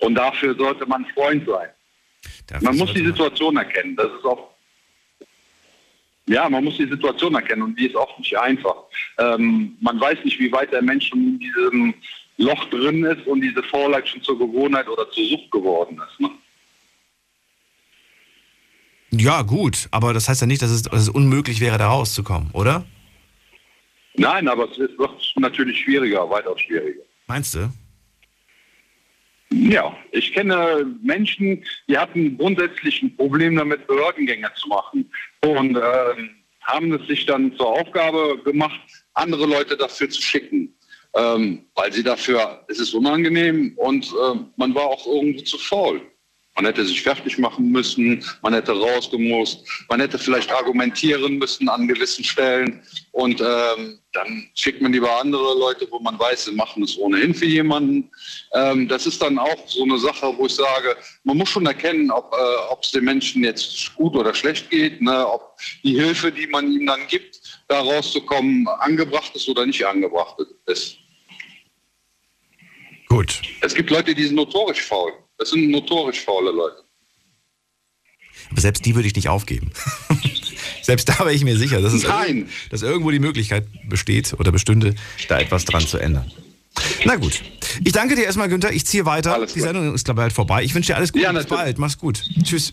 Und 0.00 0.14
dafür 0.14 0.54
sollte 0.54 0.86
man 0.86 1.04
Freund 1.06 1.46
sein. 1.46 1.68
Man 2.60 2.76
muss 2.76 2.92
die 2.92 3.04
Situation 3.04 3.56
erkennen. 3.56 3.96
Das 3.96 4.06
ist 4.06 4.24
auch 4.24 4.48
ja, 6.28 6.48
man 6.48 6.62
muss 6.62 6.76
die 6.76 6.86
Situation 6.86 7.34
erkennen 7.34 7.62
und 7.62 7.78
die 7.78 7.86
ist 7.86 7.96
auch 7.96 8.18
nicht 8.18 8.36
einfach. 8.38 8.76
Ähm, 9.16 9.76
man 9.80 9.98
weiß 9.98 10.18
nicht, 10.24 10.38
wie 10.38 10.52
weit 10.52 10.72
der 10.72 10.82
Mensch 10.82 11.08
schon 11.08 11.20
in 11.20 11.38
diesem 11.38 11.94
Loch 12.36 12.64
drin 12.66 13.04
ist 13.04 13.26
und 13.26 13.40
diese 13.40 13.62
Vorleit 13.62 14.06
schon 14.06 14.22
zur 14.22 14.38
Gewohnheit 14.38 14.88
oder 14.88 15.10
zur 15.10 15.24
Sucht 15.24 15.50
geworden 15.50 16.00
ist. 16.06 16.20
Ne? 16.20 16.30
Ja, 19.10 19.40
gut, 19.40 19.88
aber 19.90 20.12
das 20.12 20.28
heißt 20.28 20.42
ja 20.42 20.46
nicht, 20.46 20.60
dass 20.60 20.70
es, 20.70 20.82
dass 20.82 21.00
es 21.00 21.08
unmöglich 21.08 21.60
wäre, 21.60 21.78
da 21.78 21.88
rauszukommen, 21.88 22.50
oder? 22.52 22.84
Nein, 24.14 24.48
aber 24.48 24.70
es 24.70 24.78
wird 24.78 25.32
natürlich 25.36 25.80
schwieriger, 25.80 26.28
weitaus 26.28 26.60
schwieriger. 26.60 27.02
Meinst 27.26 27.54
du? 27.54 27.70
Ja, 29.50 29.96
ich 30.12 30.32
kenne 30.32 30.86
Menschen, 31.02 31.64
die 31.88 31.96
hatten 31.96 32.36
grundsätzlich 32.36 33.02
ein 33.02 33.16
Problem 33.16 33.56
damit, 33.56 33.86
Behördengänge 33.86 34.50
zu 34.54 34.68
machen 34.68 35.10
und 35.42 35.76
äh, 35.76 36.28
haben 36.62 36.92
es 36.92 37.06
sich 37.06 37.24
dann 37.24 37.56
zur 37.56 37.68
Aufgabe 37.68 38.42
gemacht, 38.44 38.80
andere 39.14 39.46
Leute 39.46 39.76
dafür 39.76 40.10
zu 40.10 40.20
schicken. 40.20 40.74
Ähm, 41.14 41.64
weil 41.74 41.90
sie 41.90 42.02
dafür, 42.02 42.64
es 42.68 42.78
ist 42.78 42.92
unangenehm 42.92 43.72
und 43.76 44.04
äh, 44.06 44.38
man 44.56 44.74
war 44.74 44.84
auch 44.84 45.06
irgendwo 45.06 45.42
zu 45.42 45.56
faul. 45.56 46.02
Man 46.58 46.66
hätte 46.66 46.84
sich 46.84 47.00
fertig 47.02 47.38
machen 47.38 47.70
müssen, 47.70 48.24
man 48.42 48.52
hätte 48.52 48.72
rausgemusst, 48.72 49.64
man 49.88 50.00
hätte 50.00 50.18
vielleicht 50.18 50.50
argumentieren 50.50 51.38
müssen 51.38 51.68
an 51.68 51.86
gewissen 51.86 52.24
Stellen 52.24 52.82
und 53.12 53.40
ähm, 53.40 54.00
dann 54.12 54.50
schickt 54.54 54.82
man 54.82 54.92
lieber 54.92 55.20
andere 55.20 55.56
Leute, 55.56 55.86
wo 55.88 56.00
man 56.00 56.18
weiß, 56.18 56.46
sie 56.46 56.52
machen 56.56 56.82
es 56.82 56.98
ohnehin 56.98 57.32
für 57.32 57.46
jemanden. 57.46 58.10
Ähm, 58.54 58.88
das 58.88 59.06
ist 59.06 59.22
dann 59.22 59.38
auch 59.38 59.68
so 59.68 59.84
eine 59.84 59.98
Sache, 59.98 60.36
wo 60.36 60.46
ich 60.46 60.54
sage, 60.56 60.96
man 61.22 61.36
muss 61.36 61.48
schon 61.48 61.64
erkennen, 61.64 62.10
ob 62.10 62.34
äh, 62.34 62.74
es 62.82 62.90
den 62.90 63.04
Menschen 63.04 63.44
jetzt 63.44 63.94
gut 63.94 64.16
oder 64.16 64.34
schlecht 64.34 64.68
geht, 64.68 65.00
ne, 65.00 65.28
ob 65.28 65.56
die 65.84 65.94
Hilfe, 65.94 66.32
die 66.32 66.48
man 66.48 66.72
ihnen 66.72 66.86
dann 66.86 67.06
gibt, 67.06 67.40
da 67.68 67.82
rauszukommen, 67.82 68.66
angebracht 68.66 69.30
ist 69.36 69.48
oder 69.48 69.64
nicht 69.64 69.86
angebracht 69.86 70.38
ist. 70.66 70.96
Gut. 73.06 73.42
Es 73.60 73.74
gibt 73.74 73.90
Leute, 73.90 74.12
die 74.12 74.24
sind 74.24 74.34
notorisch 74.34 74.82
faul. 74.82 75.12
Das 75.38 75.50
sind 75.50 75.70
notorisch 75.70 76.20
faule 76.20 76.50
Leute. 76.50 76.82
Aber 78.50 78.60
selbst 78.60 78.84
die 78.84 78.94
würde 78.94 79.06
ich 79.08 79.14
nicht 79.16 79.28
aufgeben. 79.28 79.70
Selbst 80.82 81.08
da 81.08 81.18
war 81.20 81.30
ich 81.30 81.44
mir 81.44 81.56
sicher, 81.58 81.82
dass, 81.82 81.92
es 81.92 82.04
Nein. 82.04 82.46
irg- 82.48 82.70
dass 82.70 82.80
irgendwo 82.82 83.10
die 83.10 83.18
Möglichkeit 83.18 83.66
besteht 83.90 84.34
oder 84.38 84.50
bestünde, 84.50 84.94
da 85.28 85.38
etwas 85.38 85.66
dran 85.66 85.86
zu 85.86 85.98
ändern. 85.98 86.30
Na 87.04 87.16
gut. 87.16 87.42
Ich 87.84 87.92
danke 87.92 88.14
dir 88.14 88.24
erstmal, 88.24 88.48
Günther. 88.48 88.72
Ich 88.72 88.86
ziehe 88.86 89.04
weiter. 89.04 89.44
die 89.44 89.60
Sendung 89.60 89.94
ist, 89.94 90.04
glaube 90.04 90.20
ich, 90.20 90.22
bald 90.22 90.32
vorbei. 90.32 90.62
Ich 90.62 90.74
wünsche 90.74 90.92
dir 90.92 90.96
alles 90.96 91.12
Gute. 91.12 91.24
Ja, 91.24 91.32
bis 91.32 91.44
bald. 91.46 91.76
Mach's 91.78 91.98
gut. 91.98 92.22
Tschüss. 92.42 92.72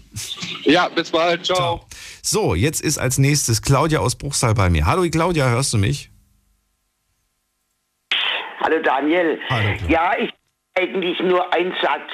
Ja, 0.63 0.87
bis 0.87 1.11
bald. 1.11 1.45
Ciao. 1.45 1.85
So, 2.21 2.55
jetzt 2.55 2.81
ist 2.81 2.97
als 2.97 3.17
nächstes 3.17 3.61
Claudia 3.61 3.99
aus 3.99 4.15
Bruchsal 4.15 4.53
bei 4.53 4.69
mir. 4.69 4.85
Hallo 4.85 5.05
Claudia, 5.09 5.49
hörst 5.49 5.73
du 5.73 5.77
mich? 5.77 6.09
Hallo 8.61 8.81
Daniel. 8.81 9.39
ja, 9.89 10.13
ich 10.19 10.31
eigentlich 10.75 11.19
nur 11.19 11.53
ein 11.53 11.73
Satz, 11.81 12.09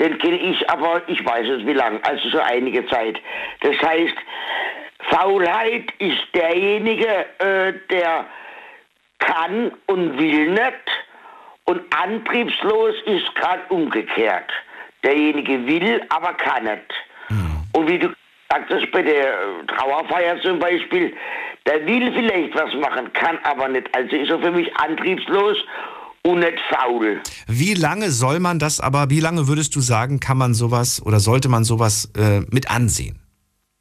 den 0.00 0.18
kenne 0.18 0.38
ich, 0.38 0.68
aber 0.70 1.02
ich 1.06 1.24
weiß 1.24 1.48
es 1.48 1.66
wie 1.66 1.72
lang, 1.72 2.00
also 2.02 2.28
schon 2.28 2.40
einige 2.40 2.86
Zeit. 2.86 3.18
Das 3.60 3.76
heißt, 3.80 4.14
Faulheit 5.10 5.92
ist 5.98 6.22
derjenige, 6.34 7.26
äh, 7.38 7.72
der 7.90 8.26
kann 9.18 9.72
und 9.86 10.18
will 10.18 10.50
nicht 10.50 11.06
und 11.64 11.82
antriebslos 11.96 12.94
ist 13.06 13.34
gerade 13.34 13.62
umgekehrt. 13.70 14.50
Derjenige 15.02 15.66
will, 15.66 16.04
aber 16.08 16.34
kann 16.34 16.64
nicht. 16.64 16.94
Und 17.72 17.88
wie 17.88 17.98
du 17.98 18.08
sagtest 18.50 18.90
bei 18.92 19.02
der 19.02 19.36
Trauerfeier 19.66 20.40
zum 20.40 20.58
Beispiel, 20.58 21.14
der 21.66 21.86
will 21.86 22.12
vielleicht 22.12 22.54
was 22.54 22.72
machen, 22.74 23.12
kann 23.12 23.38
aber 23.42 23.68
nicht. 23.68 23.94
Also 23.94 24.16
ist 24.16 24.30
er 24.30 24.38
für 24.38 24.50
mich 24.50 24.74
antriebslos 24.76 25.58
und 26.26 26.40
nicht 26.40 26.58
faul. 26.70 27.22
Wie 27.46 27.74
lange 27.74 28.10
soll 28.10 28.40
man 28.40 28.58
das 28.58 28.80
aber, 28.80 29.10
wie 29.10 29.20
lange 29.20 29.46
würdest 29.48 29.74
du 29.76 29.80
sagen, 29.80 30.20
kann 30.20 30.38
man 30.38 30.54
sowas 30.54 31.00
oder 31.02 31.20
sollte 31.20 31.48
man 31.48 31.64
sowas 31.64 32.10
äh, 32.16 32.40
mit 32.50 32.70
ansehen? 32.70 33.18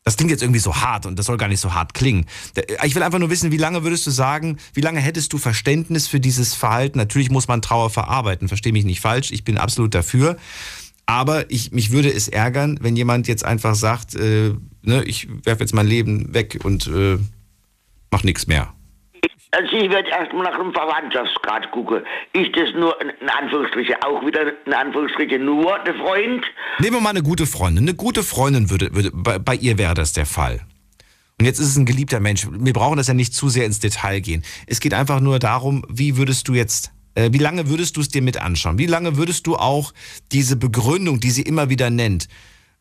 Das 0.03 0.17
klingt 0.17 0.29
jetzt 0.29 0.43
irgendwie 0.43 0.59
so 0.59 0.75
hart 0.75 1.07
und 1.07 1.17
das 1.17 1.25
soll 1.25 1.37
gar 1.37 1.47
nicht 1.47 1.59
so 1.59 1.73
hart 1.73 1.95
klingen. 1.95 2.27
Da- 2.53 2.61
Ich 2.83 2.93
will 2.93 3.01
einfach 3.01 3.17
nur 3.17 3.31
wissen, 3.31 3.51
wie 3.51 3.57
lange 3.57 3.83
würdest 3.83 4.05
du 4.05 4.11
sagen, 4.11 4.57
wie 4.75 4.81
lange 4.81 4.99
hättest 4.99 5.33
du 5.33 5.39
Verständnis 5.39 6.07
für 6.07 6.19
dieses 6.19 6.53
Verhalten? 6.53 6.99
Natürlich 6.99 7.31
muss 7.31 7.47
man 7.47 7.63
Trauer 7.63 7.89
verarbeiten, 7.89 8.47
verstehe 8.47 8.71
mich 8.71 8.85
nicht 8.85 9.01
falsch, 9.01 9.31
ich 9.31 9.43
bin 9.43 9.57
absolut 9.57 9.95
dafür. 9.95 10.37
Aber 11.07 11.49
ich, 11.49 11.71
mich 11.71 11.89
würde 11.91 12.11
es 12.13 12.27
ärgern, 12.27 12.77
wenn 12.81 12.95
jemand 12.95 13.27
jetzt 13.27 13.43
einfach 13.43 13.73
sagt, 13.73 14.13
äh, 14.13 14.53
ne, 14.83 15.03
ich 15.05 15.27
werfe 15.43 15.61
jetzt 15.61 15.73
mein 15.73 15.87
Leben 15.87 16.35
weg 16.35 16.59
und 16.63 16.85
äh, 16.85 17.17
mach 18.11 18.23
nichts 18.23 18.45
mehr. 18.45 18.74
Also 19.55 19.73
ich 19.73 19.89
werde 19.89 20.09
erstmal 20.09 20.43
nach 20.43 20.57
dem 20.57 20.73
Verwandtschaftsgrad 20.73 21.71
gucken. 21.71 22.03
Ist 22.33 22.55
das 22.57 22.73
nur, 22.73 22.93
in 23.01 23.29
Anführungsstriche, 23.29 23.95
auch 24.03 24.25
wieder 24.25 24.51
in 24.65 24.73
Anführungsstriche 24.73 25.39
nur 25.39 25.79
der 25.79 25.95
Freund? 25.95 26.43
Nehmen 26.79 26.97
wir 26.97 27.01
mal 27.01 27.11
eine 27.11 27.23
gute 27.23 27.45
Freundin. 27.45 27.85
Eine 27.85 27.95
gute 27.95 28.23
Freundin 28.23 28.69
würde, 28.69 28.93
würde 28.93 29.11
bei, 29.13 29.39
bei 29.39 29.55
ihr 29.55 29.77
wäre 29.77 29.93
das 29.93 30.11
der 30.11 30.25
Fall. 30.25 30.59
Und 31.39 31.45
jetzt 31.45 31.59
ist 31.59 31.67
es 31.67 31.77
ein 31.77 31.85
geliebter 31.85 32.19
Mensch. 32.19 32.47
Wir 32.51 32.73
brauchen 32.73 32.97
das 32.97 33.07
ja 33.07 33.13
nicht 33.13 33.33
zu 33.33 33.47
sehr 33.47 33.65
ins 33.65 33.79
Detail 33.79 34.19
gehen. 34.19 34.43
Es 34.67 34.81
geht 34.81 34.93
einfach 34.93 35.21
nur 35.21 35.39
darum, 35.39 35.85
wie 35.87 36.17
würdest 36.17 36.49
du 36.49 36.53
jetzt, 36.53 36.91
äh, 37.13 37.29
wie 37.31 37.37
lange 37.37 37.69
würdest 37.69 37.95
du 37.95 38.01
es 38.01 38.09
dir 38.09 38.21
mit 38.21 38.41
anschauen? 38.41 38.77
Wie 38.77 38.87
lange 38.87 39.15
würdest 39.15 39.47
du 39.47 39.55
auch 39.55 39.93
diese 40.33 40.57
Begründung, 40.57 41.21
die 41.21 41.31
sie 41.31 41.43
immer 41.43 41.69
wieder 41.69 41.89
nennt, 41.89 42.27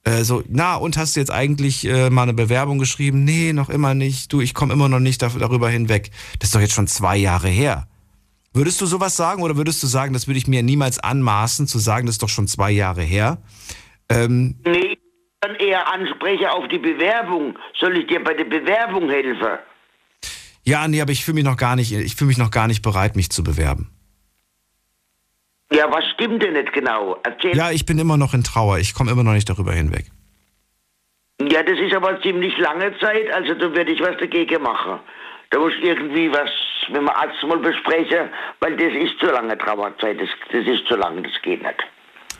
äh, 0.05 0.23
so, 0.23 0.43
na, 0.49 0.77
und 0.77 0.97
hast 0.97 1.17
du 1.17 1.21
jetzt 1.21 1.31
eigentlich 1.31 1.87
äh, 1.87 2.11
mal 2.11 2.23
eine 2.23 2.35
Bewerbung 2.35 2.79
geschrieben? 2.79 3.25
Nee, 3.25 3.53
noch 3.53 3.71
immer 3.71 3.95
nicht. 3.95 4.33
Du, 4.33 4.41
ich 4.41 4.55
komme 4.55 4.73
immer 4.73 4.89
noch 4.89 5.01
nicht 5.01 5.23
dar- 5.23 5.31
darüber 5.39 5.69
hinweg. 5.69 6.11
Das 6.39 6.49
ist 6.49 6.55
doch 6.55 6.61
jetzt 6.61 6.75
schon 6.75 6.87
zwei 6.87 7.17
Jahre 7.17 7.49
her. 7.49 7.89
Würdest 8.53 8.81
du 8.81 8.87
sowas 8.87 9.17
sagen 9.17 9.43
oder 9.43 9.57
würdest 9.57 9.83
du 9.83 9.87
sagen, 9.87 10.13
das 10.13 10.29
würde 10.29 10.39
ich 10.39 10.47
mir 10.47 10.63
niemals 10.63 10.99
anmaßen, 10.99 11.67
zu 11.67 11.79
sagen, 11.79 12.07
das 12.07 12.17
ist 12.17 12.23
doch 12.23 12.29
schon 12.29 12.47
zwei 12.47 12.71
Jahre 12.71 13.03
her? 13.03 13.39
Ähm, 14.09 14.57
Nee, 14.65 14.93
ich 14.93 14.99
dann 15.41 15.57
eher 15.57 15.93
anspreche 15.93 16.51
auf 16.53 16.69
die 16.69 16.79
Bewerbung. 16.79 17.59
Soll 17.81 17.99
ich 17.99 18.07
dir 18.07 18.23
bei 18.23 18.33
der 18.35 18.45
Bewerbung 18.45 19.11
helfen? 19.11 19.59
Ja, 20.65 20.87
nee, 20.89 21.01
aber 21.03 21.13
ich 21.13 21.25
fühle 21.25 21.35
mich 21.37 21.45
noch 21.45 21.57
gar 21.59 21.77
nicht, 21.77 21.93
ich 21.93 22.15
fühle 22.17 22.29
mich 22.29 22.39
noch 22.39 22.51
gar 22.51 22.67
nicht 22.69 22.81
bereit, 22.81 23.17
mich 23.17 23.29
zu 23.31 23.43
bewerben. 23.45 23.91
Ja, 25.73 25.91
was 25.91 26.05
stimmt 26.15 26.43
denn 26.43 26.53
nicht 26.55 26.73
genau? 26.73 27.17
Erzähl. 27.25 27.57
Ja, 27.57 27.71
ich 27.71 27.85
bin 27.87 27.99
immer 27.99 28.17
noch 28.17 28.35
in 28.35 28.45
Trauer. 28.45 28.79
Ich 28.79 28.95
komme 28.95 29.11
immer 29.11 29.25
noch 29.25 29.33
nicht 29.33 29.49
darüber 29.49 29.73
hinweg. 29.73 30.07
Ja, 31.41 31.63
das 31.63 31.79
ist 31.79 31.95
aber 31.95 32.21
ziemlich 32.23 32.57
lange 32.59 32.97
Zeit, 33.01 33.31
also 33.33 33.55
da 33.55 33.73
werde 33.75 33.91
ich 33.91 34.01
was 34.01 34.17
dagegen 34.19 34.63
machen. 34.63 35.01
Da 35.51 35.59
muss 35.59 35.73
ich 35.79 35.85
irgendwie 35.85 36.31
was 36.31 36.49
mit 36.89 36.97
dem 36.97 37.09
Arzt 37.09 37.43
mal 37.47 37.59
besprechen, 37.59 38.29
weil 38.61 38.77
das 38.77 38.93
ist 38.95 39.19
zu 39.19 39.27
lange 39.27 39.57
Trauerzeit, 39.59 40.21
das, 40.21 40.29
das 40.53 40.67
ist 40.67 40.87
zu 40.87 40.95
lang, 40.97 41.23
das 41.23 41.33
geht 41.43 41.63
nicht. 41.63 41.83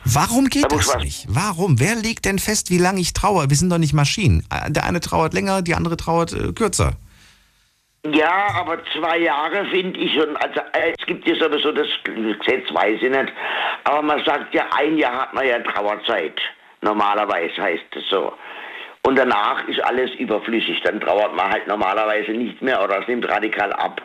Warum 0.05 0.45
geht 0.47 0.65
Da 0.65 0.75
das 0.77 0.97
nicht? 0.99 1.25
Warum? 1.27 1.79
Wer 1.79 1.95
legt 1.95 2.25
denn 2.25 2.39
fest, 2.39 2.69
wie 2.69 2.77
lange 2.77 3.01
ich 3.01 3.13
trauere? 3.13 3.49
Wir 3.49 3.57
sind 3.57 3.71
doch 3.71 3.79
nicht 3.79 3.93
Maschinen. 3.93 4.45
Äh, 4.51 4.71
Der 4.71 4.85
eine 4.85 4.99
trauert 5.01 5.33
länger, 5.33 5.61
die 5.61 5.73
andere 5.73 5.97
trauert 5.97 6.31
äh, 6.33 6.53
kürzer. 6.53 6.93
Ja, 8.11 8.49
aber 8.59 8.77
zwei 8.93 9.17
Jahre 9.17 9.65
finde 9.65 9.99
ich 9.99 10.13
schon, 10.13 10.37
also 10.37 10.59
äh, 10.73 10.93
es 10.97 11.05
gibt 11.07 11.27
ja 11.27 11.35
sowieso 11.35 11.71
das 11.71 11.87
Gesetz, 12.03 12.71
weiß 12.71 13.01
ich 13.01 13.09
nicht, 13.09 13.33
aber 13.83 14.03
man 14.03 14.23
sagt 14.23 14.53
ja, 14.53 14.67
ein 14.77 14.97
Jahr 14.97 15.21
hat 15.21 15.33
man 15.33 15.47
ja 15.47 15.57
Trauerzeit. 15.59 16.39
Normalerweise 16.81 17.59
heißt 17.59 17.95
es 17.95 18.07
so. 18.09 18.31
Und 19.01 19.17
danach 19.17 19.67
ist 19.67 19.83
alles 19.83 20.11
überflüssig, 20.15 20.81
dann 20.83 20.99
trauert 20.99 21.35
man 21.35 21.49
halt 21.49 21.67
normalerweise 21.67 22.31
nicht 22.31 22.61
mehr 22.61 22.83
oder 22.83 22.99
es 23.01 23.07
nimmt 23.07 23.27
radikal 23.27 23.73
ab. 23.73 23.99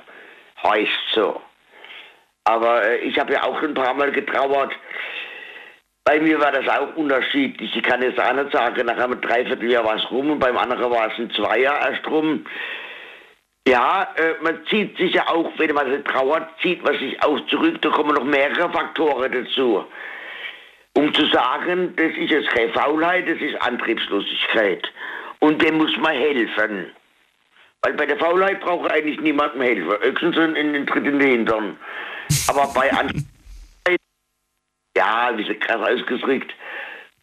Heißt 0.63 1.15
so. 1.15 1.41
Aber 2.45 2.83
äh, 2.83 2.99
ich 2.99 3.19
habe 3.19 3.35
ja 3.35 3.43
auch 3.43 3.63
ein 3.63 3.75
paar 3.75 3.93
Mal 3.93 4.13
getrauert. 4.13 4.73
Bei 6.05 6.19
mir 6.21 6.41
war 6.41 6.53
das 6.53 6.67
auch 6.69 6.97
unterschiedlich. 6.97 7.77
Ich 7.77 7.83
kann 7.83 8.01
jetzt 8.01 8.19
auch 8.19 8.33
nicht 8.33 8.53
sagen, 8.53 8.87
nach 8.87 8.97
einem 8.97 9.21
Dreivierteljahr 9.21 9.85
war 9.85 9.97
es 9.97 10.11
rum 10.11 10.31
und 10.31 10.39
beim 10.39 10.57
anderen 10.57 10.91
war 10.91 11.13
es 11.13 11.19
ein 11.19 11.31
Zweijahr 11.33 11.91
erst 11.91 12.07
rum. 12.09 12.47
Ja, 13.69 14.09
äh, 14.17 14.35
man 14.43 14.65
zieht 14.67 14.97
sich 14.97 15.15
ja 15.15 15.29
auch, 15.29 15.53
wenn 15.59 15.75
man 15.75 15.91
so 15.91 15.99
trauert, 15.99 16.49
zieht 16.63 16.83
man 16.83 16.99
sich 16.99 17.23
auch 17.23 17.39
zurück. 17.47 17.81
Da 17.83 17.91
kommen 17.91 18.15
noch 18.15 18.25
mehrere 18.25 18.71
Faktoren 18.71 19.31
dazu. 19.31 19.85
Um 20.95 21.15
zu 21.15 21.27
sagen, 21.27 21.95
das 21.97 22.11
ist 22.17 22.31
jetzt 22.31 22.49
keine 22.51 22.73
Faulheit, 22.73 23.29
das 23.29 23.39
ist 23.39 23.61
Antriebslosigkeit. 23.63 24.91
Und 25.39 25.63
dem 25.63 25.77
muss 25.77 25.97
man 25.99 26.13
helfen. 26.13 26.91
Weil 27.83 27.95
bei 27.95 28.07
der 28.07 28.19
Faulheit 28.19 28.61
braucht 28.61 28.91
eigentlich 28.91 29.21
niemandem 29.21 29.63
helfen. 29.63 29.91
Höchstens 30.03 30.37
in 30.37 30.57
in 30.57 30.73
den 30.73 30.87
Tritt 30.87 31.07
in 31.07 31.19
den 31.19 31.31
Hintern. 31.31 31.79
Aber 32.49 32.67
bei 32.75 32.91
Antriebslosigkeit, 32.91 33.27
ja, 34.97 35.33
wie 35.37 35.45
sie 35.45 35.55
krass 35.55 35.89
ausgedrückt, 35.89 36.53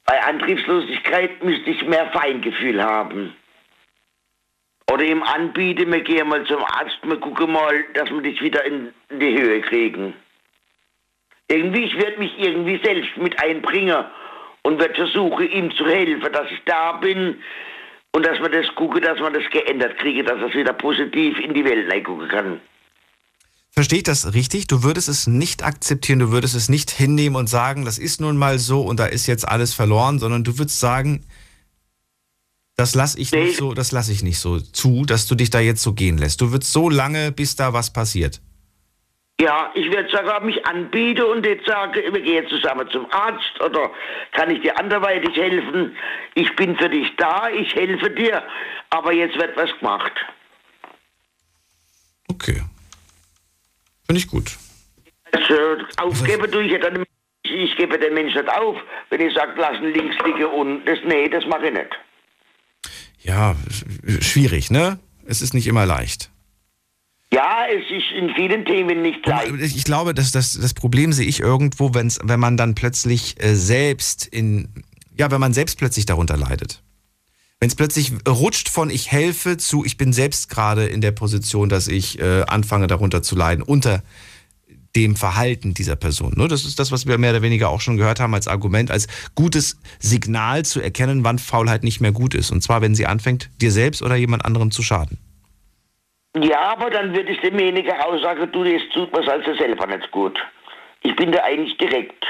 bei 0.06 0.24
Antriebslosigkeit 0.24 1.44
müsste 1.44 1.70
ich 1.70 1.86
mehr 1.86 2.08
Feingefühl 2.12 2.82
haben. 2.82 3.36
Oder 4.92 5.04
ihm 5.04 5.22
anbieten, 5.24 5.92
wir 5.92 6.02
gehen 6.02 6.30
mal 6.30 6.46
zum 6.46 6.64
Arzt, 6.64 6.98
wir 7.04 7.20
gucken 7.20 7.52
mal, 7.52 7.84
dass 7.94 8.10
wir 8.10 8.22
dich 8.22 8.42
wieder 8.42 8.64
in 8.64 8.94
die 9.12 9.38
Höhe 9.38 9.62
kriegen. 9.62 10.14
Irgendwie, 11.50 11.84
ich 11.84 11.98
werde 11.98 12.20
mich 12.20 12.32
irgendwie 12.38 12.80
selbst 12.84 13.18
mit 13.18 13.42
einbringen 13.42 14.06
und 14.64 14.80
werde 14.80 14.96
versuchen, 14.96 15.50
ihm 15.50 15.72
zu 15.76 15.86
helfen, 15.86 16.32
dass 16.32 16.50
ich 16.52 16.62
da 16.66 16.94
bin 16.94 17.38
und 18.14 18.26
dass 18.26 18.40
wir 18.40 18.50
das 18.50 18.74
gucken, 18.76 19.02
dass 19.02 19.20
wir 19.20 19.30
das 19.30 19.50
geändert 19.52 19.98
kriegen, 19.98 20.26
dass 20.26 20.40
er 20.40 20.54
wieder 20.54 20.74
positiv 20.74 21.40
in 21.40 21.54
die 21.54 21.64
Welt 21.64 21.92
reingucken 21.92 22.28
kann. 22.28 22.62
Verstehe 23.72 24.00
ich 24.00 24.04
das 24.04 24.34
richtig? 24.34 24.68
Du 24.68 24.84
würdest 24.84 25.08
es 25.08 25.28
nicht 25.28 25.64
akzeptieren, 25.64 26.20
du 26.20 26.32
würdest 26.32 26.56
es 26.56 26.68
nicht 26.68 26.90
hinnehmen 26.90 27.36
und 27.36 27.48
sagen, 27.48 27.86
das 27.86 28.00
ist 28.00 28.20
nun 28.20 28.36
mal 28.36 28.58
so 28.58 28.82
und 28.82 29.00
da 29.00 29.06
ist 29.06 29.28
jetzt 29.28 29.48
alles 29.48 29.74
verloren, 29.74 30.18
sondern 30.18 30.44
du 30.44 30.58
würdest 30.58 30.80
sagen, 30.80 31.26
das 32.78 32.96
lasse 32.96 33.20
ich 33.20 33.32
nicht 33.32 33.58
so, 33.58 33.74
das 33.74 33.92
lasse 33.92 34.12
ich 34.12 34.24
nicht 34.24 34.40
so 34.40 34.60
zu, 34.60 35.04
dass 35.06 35.28
du 35.28 35.36
dich 35.36 35.50
da 35.50 35.60
jetzt 35.60 35.84
so 35.84 35.94
gehen 35.94 36.18
lässt. 36.18 36.40
Du 36.40 36.52
würdest 36.52 36.72
so 36.72 36.90
lange, 36.90 37.32
bis 37.32 37.56
da 37.56 37.74
was 37.74 37.92
passiert. 37.92 38.40
Ja, 39.42 39.72
ich 39.76 39.92
werde 39.92 40.10
sogar 40.10 40.42
mich 40.42 40.66
anbieten 40.66 41.24
und 41.24 41.46
jetzt 41.46 41.68
sagen, 41.68 42.02
wir 42.12 42.22
gehen 42.22 42.48
zusammen 42.48 42.88
zum 42.92 43.06
Arzt 43.12 43.62
oder 43.64 43.92
kann 44.32 44.50
ich 44.50 44.62
dir 44.62 44.80
anderweitig 44.80 45.36
helfen? 45.36 45.96
Ich 46.34 46.56
bin 46.56 46.76
für 46.78 46.90
dich 46.90 47.08
da, 47.18 47.50
ich 47.50 47.74
helfe 47.76 48.10
dir, 48.10 48.42
aber 48.90 49.12
jetzt 49.12 49.36
wird 49.36 49.56
was 49.58 49.70
gemacht. 49.80 50.14
Finde 54.08 54.22
ich 54.22 54.28
gut. 54.28 54.58
Also, 55.34 55.84
aufgeben 55.98 56.50
tue 56.50 56.64
ich 56.64 56.72
ja 56.72 56.78
dann, 56.80 57.04
ich 57.44 57.76
gebe 57.76 58.00
den 58.00 58.14
Menschen 58.14 58.42
nicht 58.42 58.58
auf, 58.58 58.78
wenn 59.10 59.22
ich 59.22 59.34
sage, 59.34 59.60
lassen 59.60 59.94
links 59.94 60.16
liegen 60.26 60.46
und 60.46 60.86
das, 60.86 61.00
nee, 61.06 61.28
das 61.28 61.46
mache 61.46 61.68
ich 61.68 61.74
nicht. 61.74 62.07
Ja, 63.28 63.56
sch- 63.70 64.24
schwierig, 64.24 64.72
ne? 64.72 65.00
Es 65.26 65.42
ist 65.42 65.54
nicht 65.54 65.68
immer 65.68 65.86
leicht. 65.86 66.32
Ja, 67.34 67.66
es 67.68 67.84
ist 67.92 68.06
in 68.18 68.30
vielen 68.36 68.64
Themen 68.64 69.02
nicht 69.02 69.26
leicht. 69.26 69.52
Ich 69.60 69.84
glaube, 69.84 70.14
dass 70.14 70.32
das, 70.32 70.54
das 70.54 70.74
Problem 70.74 71.12
sehe 71.12 71.28
ich 71.28 71.42
irgendwo, 71.42 71.94
wenn's, 71.94 72.20
wenn 72.24 72.40
man 72.40 72.56
dann 72.56 72.74
plötzlich 72.74 73.36
äh, 73.44 73.54
selbst 73.54 74.26
in, 74.26 74.70
ja, 75.18 75.30
wenn 75.30 75.42
man 75.42 75.54
selbst 75.54 75.78
plötzlich 75.78 76.06
darunter 76.06 76.38
leidet. 76.38 76.82
Wenn 77.60 77.68
es 77.68 77.76
plötzlich 77.76 78.14
rutscht 78.28 78.70
von 78.70 78.90
ich 78.90 79.12
helfe 79.12 79.58
zu 79.58 79.84
ich 79.84 79.98
bin 79.98 80.14
selbst 80.14 80.48
gerade 80.48 80.86
in 80.86 81.02
der 81.02 81.12
Position, 81.12 81.68
dass 81.68 81.88
ich 81.90 82.20
äh, 82.20 82.44
anfange 82.44 82.88
darunter 82.88 83.22
zu 83.24 83.36
leiden, 83.36 83.62
unter 83.64 84.04
dem 84.98 85.16
Verhalten 85.16 85.76
dieser 85.76 85.96
Person. 85.96 86.34
Ne? 86.36 86.48
Das 86.48 86.66
ist 86.66 86.80
das, 86.80 86.92
was 86.92 87.06
wir 87.08 87.20
mehr 87.20 87.30
oder 87.30 87.44
weniger 87.44 87.70
auch 87.70 87.82
schon 87.82 87.98
gehört 87.98 88.20
haben 88.20 88.34
als 88.34 88.48
Argument, 88.48 88.90
als 88.90 89.08
gutes 89.36 89.80
Signal 90.00 90.66
zu 90.66 90.82
erkennen, 90.82 91.24
wann 91.24 91.38
Faulheit 91.38 91.84
nicht 91.84 92.02
mehr 92.02 92.12
gut 92.12 92.34
ist. 92.34 92.52
Und 92.52 92.62
zwar, 92.62 92.82
wenn 92.82 92.96
sie 92.96 93.06
anfängt, 93.06 93.52
dir 93.62 93.72
selbst 93.72 94.02
oder 94.02 94.16
jemand 94.16 94.44
anderem 94.44 94.72
zu 94.72 94.82
schaden. 94.82 95.20
Ja, 96.42 96.74
aber 96.74 96.90
dann 96.90 97.16
würde 97.16 97.32
ich 97.32 97.40
demjenigen 97.42 97.92
auch 97.92 98.20
sagen, 98.22 98.52
du, 98.52 98.64
das 98.64 98.82
tut 98.94 99.12
mir 99.14 99.32
also 99.32 99.54
selber 99.56 99.86
nicht 99.86 100.10
gut. 100.12 100.40
Ich 101.04 101.16
bin 101.16 101.32
da 101.32 101.44
eigentlich 101.44 101.78
direkt. 101.78 102.26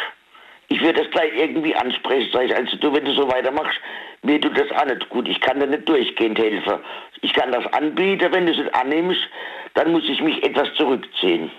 Ich 0.68 0.82
würde 0.82 1.02
das 1.04 1.12
gleich 1.12 1.32
irgendwie 1.34 1.74
ansprechen, 1.74 2.30
sag 2.34 2.44
ich, 2.44 2.56
also 2.56 2.76
du, 2.78 2.94
wenn 2.94 3.06
du 3.06 3.14
so 3.14 3.30
weitermachst, 3.30 3.80
mir 4.24 4.42
tut 4.42 4.58
das 4.58 4.70
auch 4.72 4.86
nicht 4.86 5.08
gut. 5.10 5.28
Ich 5.30 5.40
kann 5.40 5.60
dir 5.60 5.68
nicht 5.68 5.88
durchgehend 5.88 6.38
helfen. 6.38 6.80
Ich 7.22 7.34
kann 7.34 7.54
das 7.54 7.66
anbieten, 7.74 8.28
wenn 8.32 8.46
du 8.46 8.52
es 8.52 8.74
annimmst, 8.74 9.22
dann 9.74 9.92
muss 9.94 10.04
ich 10.10 10.22
mich 10.22 10.44
etwas 10.44 10.74
zurückziehen. 10.76 11.50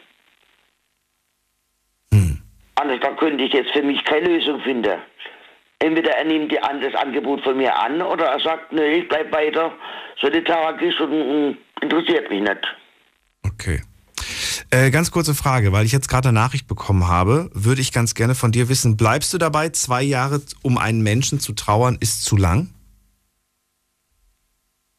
Anders 2.81 3.01
da 3.01 3.13
könnte 3.13 3.45
ich 3.45 3.53
jetzt 3.53 3.71
für 3.73 3.83
mich 3.83 4.05
keine 4.05 4.29
Lösung 4.29 4.61
finden. 4.61 4.99
Entweder 5.81 6.11
er 6.11 6.25
nimmt 6.25 6.51
die, 6.51 6.57
das 6.57 6.95
Angebot 6.95 7.43
von 7.43 7.57
mir 7.57 7.77
an 7.77 8.03
oder 8.03 8.27
er 8.27 8.41
sagt, 8.41 8.73
nee, 8.73 8.99
ich 8.99 9.09
bleib 9.09 9.33
weiter 9.33 9.73
solidarisch 10.21 11.01
und, 11.01 11.13
und 11.13 11.59
interessiert 11.81 12.31
mich 12.31 12.41
nicht. 12.41 12.77
Okay. 13.45 13.83
Äh, 14.71 14.91
ganz 14.91 15.11
kurze 15.11 15.35
Frage, 15.35 15.73
weil 15.73 15.87
ich 15.87 15.93
jetzt 15.93 16.09
gerade 16.09 16.29
eine 16.29 16.39
Nachricht 16.39 16.69
bekommen 16.69 17.09
habe, 17.09 17.51
würde 17.55 17.81
ich 17.81 17.93
ganz 17.93 18.15
gerne 18.15 18.35
von 18.35 18.53
dir 18.53 18.69
wissen, 18.69 18.97
bleibst 18.97 19.33
du 19.33 19.39
dabei, 19.39 19.71
zwei 19.71 20.03
Jahre 20.03 20.43
um 20.63 20.79
einen 20.79 21.03
Menschen 21.03 21.41
zu 21.41 21.55
trauern, 21.55 21.97
ist 22.01 22.25
zu 22.25 22.37
lang? 22.37 22.69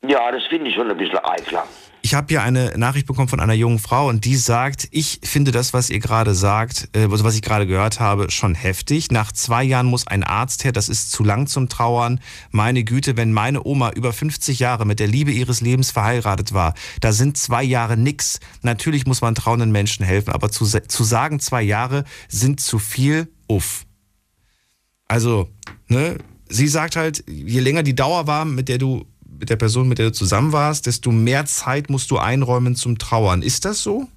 Ja, 0.07 0.31
das 0.31 0.43
finde 0.49 0.69
ich 0.69 0.75
schon 0.75 0.89
ein 0.89 0.97
bisschen 0.97 1.19
eiklar. 1.23 1.67
Ich 2.01 2.13
habe 2.13 2.27
hier 2.29 2.41
eine 2.41 2.77
Nachricht 2.77 3.07
bekommen 3.07 3.27
von 3.27 3.39
einer 3.39 3.53
jungen 3.53 3.79
Frau 3.79 4.07
und 4.07 4.23
die 4.23 4.35
sagt, 4.35 4.87
ich 4.91 5.19
finde 5.23 5.51
das, 5.51 5.73
was 5.73 5.89
ihr 5.89 5.99
gerade 5.99 6.33
sagt, 6.33 6.89
äh, 6.93 7.07
also 7.11 7.23
was 7.23 7.35
ich 7.35 7.41
gerade 7.41 7.67
gehört 7.67 7.99
habe, 7.99 8.31
schon 8.31 8.55
heftig. 8.55 9.11
Nach 9.11 9.31
zwei 9.31 9.63
Jahren 9.63 9.87
muss 9.87 10.07
ein 10.07 10.23
Arzt 10.23 10.63
her, 10.63 10.71
das 10.71 10.87
ist 10.87 11.11
zu 11.11 11.23
lang 11.23 11.47
zum 11.47 11.67
Trauern. 11.67 12.21
Meine 12.51 12.83
Güte, 12.83 13.17
wenn 13.17 13.33
meine 13.33 13.65
Oma 13.65 13.91
über 13.91 14.13
50 14.13 14.59
Jahre 14.59 14.85
mit 14.85 14.99
der 14.99 15.07
Liebe 15.07 15.31
ihres 15.31 15.61
Lebens 15.61 15.91
verheiratet 15.91 16.53
war, 16.53 16.73
da 17.01 17.11
sind 17.11 17.37
zwei 17.37 17.63
Jahre 17.63 17.97
nix. 17.97 18.39
Natürlich 18.61 19.05
muss 19.05 19.21
man 19.21 19.35
trauenden 19.35 19.71
Menschen 19.71 20.05
helfen, 20.05 20.31
aber 20.31 20.49
zu, 20.51 20.65
zu 20.65 21.03
sagen, 21.03 21.39
zwei 21.39 21.61
Jahre 21.61 22.05
sind 22.29 22.61
zu 22.61 22.79
viel, 22.79 23.27
uff. 23.47 23.85
Also, 25.07 25.49
ne, 25.87 26.17
sie 26.47 26.67
sagt 26.67 26.95
halt, 26.95 27.23
je 27.27 27.59
länger 27.59 27.83
die 27.83 27.95
Dauer 27.95 28.25
war, 28.27 28.45
mit 28.45 28.69
der 28.69 28.77
du 28.77 29.05
mit 29.39 29.49
der 29.49 29.55
Person, 29.55 29.87
mit 29.87 29.97
der 29.97 30.07
du 30.07 30.11
zusammen 30.11 30.51
warst, 30.51 30.85
desto 30.85 31.11
mehr 31.11 31.45
Zeit 31.45 31.89
musst 31.89 32.11
du 32.11 32.17
einräumen 32.17 32.75
zum 32.75 32.97
Trauern. 32.97 33.41
Ist 33.41 33.65
das 33.65 33.81
so? 33.81 34.07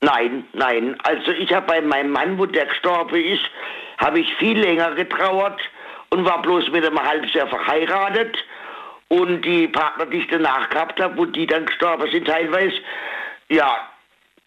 Nein, 0.00 0.44
nein. 0.54 0.96
Also 1.04 1.30
ich 1.32 1.52
habe 1.52 1.66
bei 1.66 1.80
meinem 1.80 2.10
Mann, 2.10 2.38
wo 2.38 2.46
der 2.46 2.66
gestorben 2.66 3.22
ist, 3.22 3.42
habe 3.98 4.20
ich 4.20 4.34
viel 4.36 4.58
länger 4.58 4.94
getrauert 4.94 5.60
und 6.10 6.24
war 6.24 6.42
bloß 6.42 6.70
mit 6.72 6.84
einem 6.84 6.98
halbes 6.98 7.32
Jahr 7.34 7.46
verheiratet. 7.46 8.36
Und 9.08 9.42
die 9.42 9.68
Partner, 9.68 10.06
die 10.06 10.18
ich 10.18 10.28
danach 10.28 10.70
gehabt 10.70 10.98
habe, 10.98 11.16
wo 11.18 11.26
die 11.26 11.46
dann 11.46 11.66
gestorben 11.66 12.10
sind 12.10 12.26
teilweise, 12.26 12.74
ja, 13.50 13.88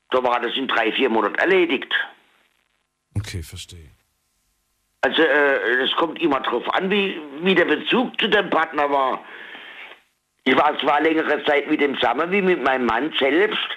da 0.09 0.23
war 0.23 0.39
das 0.39 0.55
in 0.55 0.67
drei, 0.67 0.91
vier 0.91 1.09
Monaten 1.09 1.35
erledigt. 1.35 1.93
Okay, 3.15 3.43
verstehe. 3.43 3.91
Also 5.01 5.21
es 5.21 5.91
äh, 5.91 5.95
kommt 5.95 6.19
immer 6.19 6.39
darauf 6.39 6.67
an, 6.73 6.89
wie, 6.89 7.21
wie 7.43 7.53
der 7.53 7.65
Bezug 7.65 8.19
zu 8.19 8.27
dem 8.27 8.49
Partner 8.49 8.89
war. 8.89 9.23
Ich 10.47 10.55
war 10.55 10.77
zwar 10.79 11.01
längere 11.01 11.43
Zeit 11.45 11.69
mit 11.69 11.81
dem 11.81 11.95
zusammen 11.95 12.31
wie 12.31 12.41
mit 12.41 12.63
meinem 12.63 12.85
Mann 12.85 13.11
selbst, 13.19 13.67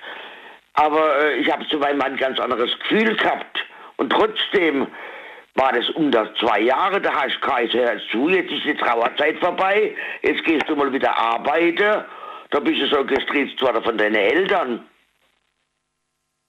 aber 0.74 1.24
äh, 1.24 1.38
ich 1.38 1.50
habe 1.50 1.66
zu 1.68 1.78
meinem 1.78 1.96
Mann 1.96 2.16
ganz 2.16 2.38
anderes 2.38 2.70
Gefühl 2.80 3.16
gehabt. 3.16 3.58
Und 3.96 4.10
trotzdem 4.10 4.86
war 5.54 5.72
das 5.72 5.88
unter 5.90 6.32
zwei 6.36 6.60
Jahre, 6.60 7.00
da 7.00 7.12
hast 7.14 7.40
du 7.40 7.78
hör 7.78 7.98
zu, 8.12 8.28
jetzt 8.28 8.52
ist 8.52 8.64
die 8.64 8.74
Trauerzeit 8.74 9.38
vorbei, 9.38 9.96
jetzt 10.22 10.44
gehst 10.44 10.68
du 10.68 10.76
mal 10.76 10.92
wieder 10.92 11.16
arbeiten, 11.18 12.04
da 12.50 12.60
bist 12.60 12.82
du 12.82 12.86
so 12.86 13.04
gestresst 13.04 13.60
worden 13.62 13.82
von 13.82 13.96
deinen 13.96 14.14
Eltern. 14.14 14.86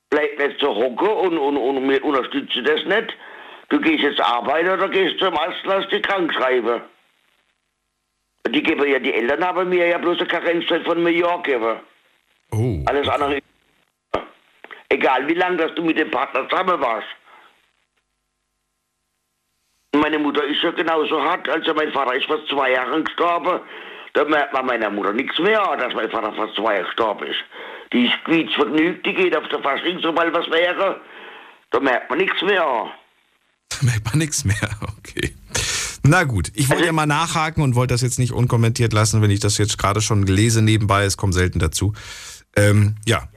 Bleib 0.09 0.37
nicht 0.37 0.59
so 0.59 0.75
hocke 0.75 1.09
und, 1.09 1.37
und, 1.37 1.57
und 1.57 1.89
wir 1.89 2.03
unterstützen 2.03 2.65
das 2.65 2.83
nicht. 2.83 3.15
Du 3.69 3.79
gehst 3.79 4.03
jetzt 4.03 4.21
arbeiten 4.21 4.69
oder 4.69 4.89
gehst 4.89 5.19
zum 5.19 5.37
Arzt, 5.37 5.59
lass 5.63 5.87
dich 5.87 6.01
krank 6.01 6.33
schreiben. 6.33 6.81
Die 8.47 8.63
geben 8.63 8.87
ja, 8.87 8.99
die 8.99 9.13
Eltern 9.13 9.43
haben 9.43 9.69
mir 9.69 9.87
ja 9.87 9.97
bloß 9.97 10.19
eine 10.19 10.27
Karenzzeit 10.27 10.83
von 10.85 11.03
New 11.03 11.09
York 11.09 11.43
gegeben. 11.45 11.79
Oh. 12.51 12.79
Alles 12.85 13.07
andere. 13.07 13.39
Egal 14.89 15.27
wie 15.27 15.35
lange 15.35 15.57
dass 15.57 15.75
du 15.75 15.83
mit 15.83 15.99
dem 15.99 16.09
Partner 16.09 16.47
zusammen 16.49 16.81
warst. 16.81 17.07
Meine 19.93 20.19
Mutter 20.19 20.43
ist 20.45 20.61
ja 20.63 20.71
genauso 20.71 21.21
hart. 21.21 21.47
Also 21.49 21.73
mein 21.73 21.91
Vater 21.91 22.15
ist 22.15 22.25
vor 22.25 22.43
zwei 22.47 22.71
Jahren 22.71 23.03
gestorben. 23.03 23.59
Da 24.13 24.25
merkt 24.25 24.53
man 24.53 24.65
meiner 24.65 24.89
Mutter 24.89 25.13
nichts 25.13 25.37
mehr, 25.39 25.61
dass 25.77 25.93
mein 25.93 26.09
Vater 26.09 26.33
vor 26.33 26.53
zwei 26.55 26.75
Jahren 26.75 26.85
gestorben 26.85 27.27
ist. 27.27 27.39
Die 27.93 28.05
ist 28.05 28.23
quietschvergnügt, 28.25 29.05
die 29.05 29.13
geht 29.13 29.35
auf 29.35 29.47
der 29.49 29.59
Fasching, 29.59 29.99
sobald 29.99 30.33
was 30.33 30.49
wäre. 30.49 31.01
Da 31.71 31.79
merkt 31.79 32.09
man 32.09 32.19
nichts 32.19 32.41
mehr. 32.41 32.91
Da 33.69 33.77
merkt 33.81 34.05
man 34.05 34.17
nichts 34.17 34.43
mehr, 34.43 34.55
okay. 34.97 35.33
Na 36.09 36.23
gut, 36.23 36.51
ich 36.55 36.71
wollte 36.71 36.87
ja 36.87 36.91
mal 36.91 37.05
nachhaken 37.05 37.61
und 37.61 37.75
wollte 37.75 37.93
das 37.93 38.01
jetzt 38.01 38.17
nicht 38.17 38.33
unkommentiert 38.33 38.93
lassen, 38.93 39.21
wenn 39.21 39.29
ich 39.29 39.41
das 39.41 39.59
jetzt 39.59 39.77
gerade 39.77 40.01
schon 40.01 40.23
lese 40.23 40.63
nebenbei. 40.63 41.03
Es 41.03 41.17
kommt 41.17 41.35
selten 41.35 41.59
dazu. 41.59 41.93
Ähm, 42.55 42.95
ja. 43.05 43.27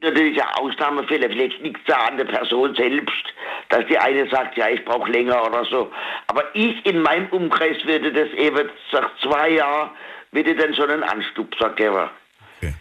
Natürlich 0.00 0.36
ja 0.36 0.52
Ausnahmefälle, 0.56 1.28
vielleicht 1.28 1.60
liegt 1.60 1.88
es 1.88 1.94
an 1.94 2.16
der 2.16 2.24
Person 2.24 2.74
selbst, 2.74 3.24
dass 3.68 3.86
die 3.86 3.96
eine 3.96 4.28
sagt, 4.28 4.56
ja, 4.56 4.70
ich 4.70 4.84
brauche 4.84 5.08
länger 5.08 5.40
oder 5.46 5.64
so. 5.64 5.92
Aber 6.26 6.42
ich 6.52 6.84
in 6.84 7.00
meinem 7.00 7.28
Umkreis 7.28 7.76
würde 7.84 8.12
das 8.12 8.30
eben, 8.36 8.68
nach 8.90 9.10
zwei 9.22 9.50
Jahren, 9.50 9.90
würde 10.32 10.56
dann 10.56 10.74
schon 10.74 10.90
einen 10.90 11.04
Anstupser 11.04 11.70
geben. 11.76 12.10
Okay. 12.56 12.74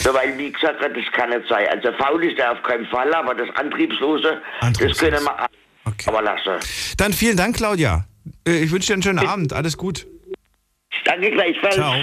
So, 0.00 0.12
weil, 0.12 0.36
wie 0.36 0.50
gesagt, 0.50 0.82
das 0.82 1.12
kann 1.12 1.30
nicht 1.30 1.48
sein. 1.48 1.68
Also 1.68 1.92
faul 1.92 2.24
ist 2.24 2.36
er 2.36 2.50
auf 2.50 2.62
keinen 2.64 2.86
Fall, 2.86 3.14
aber 3.14 3.32
das 3.32 3.48
Antriebslose, 3.54 4.42
Antriebslos. 4.60 4.98
das 4.98 4.98
können 4.98 5.24
wir 5.24 5.59
Okay. 5.84 6.08
Aber 6.08 6.22
lasse. 6.22 6.58
Dann 6.96 7.12
vielen 7.12 7.36
Dank, 7.36 7.56
Claudia. 7.56 8.04
Äh, 8.46 8.62
ich 8.62 8.70
wünsche 8.70 8.88
dir 8.88 8.94
einen 8.94 9.02
schönen 9.02 9.18
Abend. 9.18 9.52
Alles 9.52 9.76
gut. 9.76 10.06
Danke 11.04 11.30
gleichfalls. 11.30 11.74
Ciao. 11.74 11.94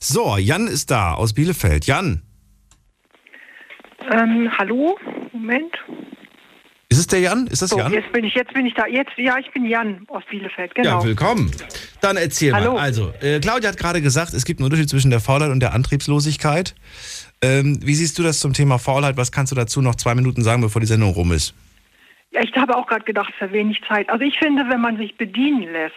So, 0.00 0.36
Jan 0.36 0.66
ist 0.66 0.90
da 0.90 1.14
aus 1.14 1.32
Bielefeld. 1.32 1.86
Jan. 1.86 2.22
Ähm, 4.10 4.50
hallo? 4.56 4.98
Moment. 5.32 5.74
Ist 6.90 6.98
es 6.98 7.06
der 7.06 7.20
Jan? 7.20 7.46
Ist 7.48 7.60
das 7.60 7.70
so, 7.70 7.78
Jan? 7.78 7.92
Jetzt 7.92 8.10
bin 8.12 8.24
ich, 8.24 8.34
jetzt 8.34 8.52
bin 8.54 8.64
ich 8.64 8.74
da. 8.74 8.86
Jetzt, 8.86 9.12
ja, 9.18 9.36
ich 9.38 9.50
bin 9.52 9.66
Jan 9.66 10.06
aus 10.08 10.22
Bielefeld, 10.30 10.74
genau. 10.74 11.00
Ja, 11.00 11.04
willkommen. 11.04 11.50
Dann 12.00 12.16
erzähl 12.16 12.54
Hallo. 12.54 12.74
mal. 12.74 12.80
Also, 12.80 13.12
äh, 13.20 13.40
Claudia 13.40 13.68
hat 13.68 13.76
gerade 13.76 14.00
gesagt, 14.00 14.32
es 14.32 14.44
gibt 14.44 14.60
einen 14.60 14.64
Unterschied 14.64 14.88
zwischen 14.88 15.10
der 15.10 15.20
Faulheit 15.20 15.50
und 15.50 15.60
der 15.60 15.74
Antriebslosigkeit. 15.74 16.74
Ähm, 17.42 17.78
wie 17.82 17.94
siehst 17.94 18.18
du 18.18 18.22
das 18.22 18.40
zum 18.40 18.54
Thema 18.54 18.78
Faulheit? 18.78 19.16
Was 19.18 19.32
kannst 19.32 19.52
du 19.52 19.56
dazu 19.56 19.82
noch 19.82 19.96
zwei 19.96 20.14
Minuten 20.14 20.42
sagen, 20.42 20.62
bevor 20.62 20.80
die 20.80 20.86
Sendung 20.86 21.10
rum 21.10 21.32
ist? 21.32 21.54
Ja, 22.30 22.42
ich 22.42 22.54
habe 22.56 22.76
auch 22.76 22.86
gerade 22.86 23.04
gedacht, 23.04 23.32
für 23.38 23.52
wenig 23.52 23.80
Zeit. 23.88 24.10
Also 24.10 24.24
ich 24.24 24.38
finde, 24.38 24.68
wenn 24.68 24.80
man 24.80 24.96
sich 24.98 25.16
bedienen 25.16 25.72
lässt 25.72 25.94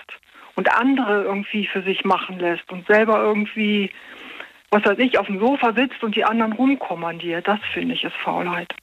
und 0.56 0.72
andere 0.74 1.24
irgendwie 1.24 1.68
für 1.68 1.82
sich 1.84 2.06
machen 2.06 2.40
lässt 2.40 2.72
und 2.72 2.88
selber 2.88 3.22
irgendwie, 3.22 3.92
was 4.70 4.86
weiß 4.86 4.98
ich, 5.00 5.18
auf 5.18 5.28
dem 5.28 5.40
Sofa 5.40 5.74
sitzt 5.74 6.04
und 6.04 6.16
die 6.16 6.24
anderen 6.24 6.54
rumkommandiert, 6.54 7.48
das 7.48 7.60
finde 7.74 7.96
ich 7.96 8.04
ist 8.04 8.16
Faulheit. 8.24 8.74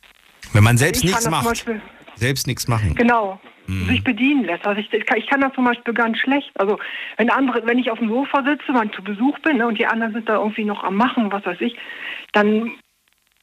Wenn 0.52 0.64
man 0.64 0.76
selbst 0.76 1.04
nichts 1.04 1.28
macht. 1.28 1.46
Beispiel, 1.46 1.80
selbst 2.16 2.46
nichts 2.46 2.68
machen. 2.68 2.94
Genau. 2.94 3.40
Mhm. 3.66 3.86
Sich 3.86 4.02
bedienen 4.02 4.44
lässt. 4.44 4.66
Also 4.66 4.80
ich, 4.80 4.92
ich 4.92 5.26
kann 5.26 5.40
das 5.40 5.52
zum 5.52 5.64
Beispiel 5.64 5.92
ganz 5.92 6.18
schlecht. 6.18 6.50
Also 6.58 6.78
wenn 7.16 7.30
andere, 7.30 7.66
wenn 7.66 7.78
ich 7.78 7.90
auf 7.90 7.98
dem 7.98 8.08
Sofa 8.08 8.42
sitze, 8.42 8.72
wenn 8.74 8.88
ich 8.88 8.94
zu 8.94 9.02
Besuch 9.02 9.38
bin 9.40 9.58
ne, 9.58 9.66
und 9.66 9.78
die 9.78 9.86
anderen 9.86 10.14
sind 10.14 10.28
da 10.28 10.36
irgendwie 10.36 10.64
noch 10.64 10.84
am 10.84 10.96
Machen, 10.96 11.30
was 11.30 11.44
weiß 11.44 11.60
ich, 11.60 11.76
dann 12.32 12.72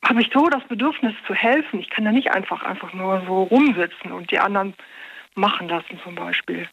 habe 0.08 0.22
ich 0.22 0.30
so 0.34 0.48
das 0.48 0.64
Bedürfnis 0.66 1.14
zu 1.26 1.34
helfen. 1.34 1.80
Ich 1.80 1.90
kann 1.90 2.06
da 2.06 2.12
nicht 2.12 2.32
einfach, 2.32 2.64
einfach 2.64 2.94
nur 2.94 3.24
so 3.26 3.44
rumsitzen 3.44 4.12
und 4.12 4.32
die 4.32 4.40
anderen 4.40 4.74
machen 5.36 5.68
lassen 5.68 6.00
zum 6.04 6.16
Beispiel. 6.16 6.68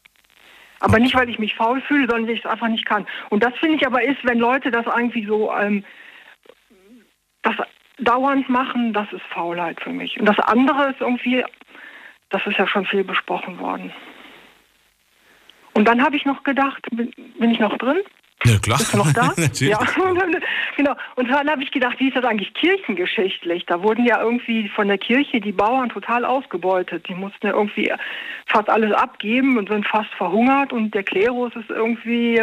Aber 0.79 0.99
nicht, 0.99 1.15
weil 1.15 1.29
ich 1.29 1.39
mich 1.39 1.55
faul 1.55 1.81
fühle, 1.81 2.07
sondern 2.07 2.27
weil 2.27 2.35
ich 2.35 2.43
es 2.43 2.49
einfach 2.49 2.67
nicht 2.67 2.85
kann. 2.85 3.07
Und 3.29 3.43
das 3.43 3.55
finde 3.57 3.77
ich 3.77 3.87
aber 3.87 4.03
ist, 4.03 4.23
wenn 4.23 4.39
Leute 4.39 4.69
das 4.69 4.85
irgendwie 4.85 5.25
so 5.25 5.51
ähm, 5.53 5.83
das 7.41 7.55
dauernd 7.99 8.49
machen, 8.49 8.93
das 8.93 9.11
ist 9.13 9.23
Faulheit 9.29 9.79
für 9.81 9.91
mich. 9.91 10.19
Und 10.19 10.25
das 10.25 10.39
andere 10.39 10.91
ist 10.91 11.01
irgendwie, 11.01 11.43
das 12.29 12.45
ist 12.45 12.57
ja 12.57 12.67
schon 12.67 12.85
viel 12.85 13.03
besprochen 13.03 13.59
worden. 13.59 13.93
Und 15.73 15.87
dann 15.87 16.03
habe 16.03 16.15
ich 16.15 16.25
noch 16.25 16.43
gedacht, 16.43 16.85
bin, 16.91 17.11
bin 17.39 17.51
ich 17.51 17.59
noch 17.59 17.77
drin? 17.77 18.01
Ja, 18.45 18.59
klar. 18.59 18.77
Bist 18.77 18.93
du 18.93 18.97
noch 18.97 19.13
da? 19.13 19.27
Natürlich. 19.37 19.71
Ja, 19.71 19.79
genau. 20.77 20.95
Und 21.15 21.29
dann 21.29 21.49
habe 21.49 21.63
ich 21.63 21.71
gedacht, 21.71 21.99
wie 21.99 22.07
ist 22.09 22.17
das 22.17 22.25
eigentlich 22.25 22.53
kirchengeschichtlich? 22.53 23.65
Da 23.65 23.81
wurden 23.81 24.05
ja 24.05 24.21
irgendwie 24.21 24.69
von 24.69 24.87
der 24.87 24.97
Kirche 24.97 25.39
die 25.39 25.51
Bauern 25.51 25.89
total 25.89 26.25
ausgebeutet. 26.25 27.07
Die 27.07 27.15
mussten 27.15 27.47
ja 27.47 27.53
irgendwie 27.53 27.91
fast 28.47 28.69
alles 28.69 28.93
abgeben 28.93 29.57
und 29.57 29.69
sind 29.69 29.87
fast 29.87 30.09
verhungert 30.17 30.73
und 30.73 30.93
der 30.93 31.03
Klerus 31.03 31.53
ist 31.55 31.69
irgendwie, 31.69 32.41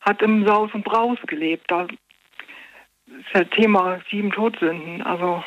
hat 0.00 0.22
im 0.22 0.46
Saus 0.46 0.70
und 0.72 0.84
Braus 0.84 1.18
gelebt. 1.26 1.64
Da 1.68 1.82
ist 1.82 3.34
ja 3.34 3.44
Thema 3.44 4.00
sieben 4.10 4.32
Todsünden. 4.32 5.02
Also 5.02 5.44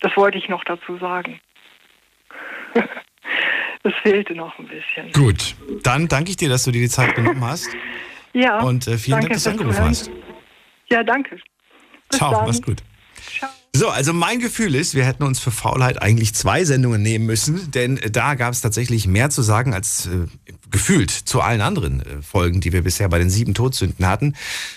Das 0.00 0.16
wollte 0.16 0.38
ich 0.38 0.48
noch 0.48 0.64
dazu 0.64 0.98
sagen. 0.98 1.40
das 3.82 3.94
fehlte 4.02 4.34
noch 4.34 4.58
ein 4.58 4.66
bisschen. 4.66 5.12
Gut, 5.12 5.54
dann 5.82 6.08
danke 6.08 6.30
ich 6.30 6.36
dir, 6.36 6.48
dass 6.48 6.64
du 6.64 6.72
dir 6.72 6.80
die 6.80 6.88
Zeit 6.88 7.14
genommen 7.14 7.44
hast. 7.44 7.68
Ja. 8.34 8.60
Und 8.60 8.86
äh, 8.86 8.98
vielen 8.98 9.20
danke 9.20 9.28
Dank, 9.28 9.34
dass 9.34 9.44
du 9.44 9.50
angerufen 9.50 9.84
hast. 9.84 10.10
Ja, 10.90 11.02
danke. 11.02 11.36
Bis 12.10 12.18
Ciao, 12.18 12.32
dann. 12.32 12.46
mach's 12.46 12.62
gut. 12.62 12.82
So, 13.76 13.88
also 13.88 14.12
mein 14.12 14.38
Gefühl 14.38 14.76
ist, 14.76 14.94
wir 14.94 15.04
hätten 15.04 15.24
uns 15.24 15.40
für 15.40 15.50
Faulheit 15.50 16.00
eigentlich 16.00 16.32
zwei 16.32 16.64
Sendungen 16.64 17.02
nehmen 17.02 17.26
müssen, 17.26 17.72
denn 17.72 17.98
da 18.12 18.36
gab 18.36 18.52
es 18.52 18.60
tatsächlich 18.60 19.08
mehr 19.08 19.30
zu 19.30 19.42
sagen 19.42 19.74
als 19.74 20.06
äh, 20.06 20.28
gefühlt 20.70 21.10
zu 21.10 21.40
allen 21.40 21.60
anderen 21.60 22.00
äh, 22.00 22.22
Folgen, 22.22 22.60
die 22.60 22.72
wir 22.72 22.82
bisher 22.82 23.08
bei 23.08 23.18
den 23.18 23.30
sieben 23.30 23.52
Todsünden 23.52 24.06
hatten. 24.06 24.34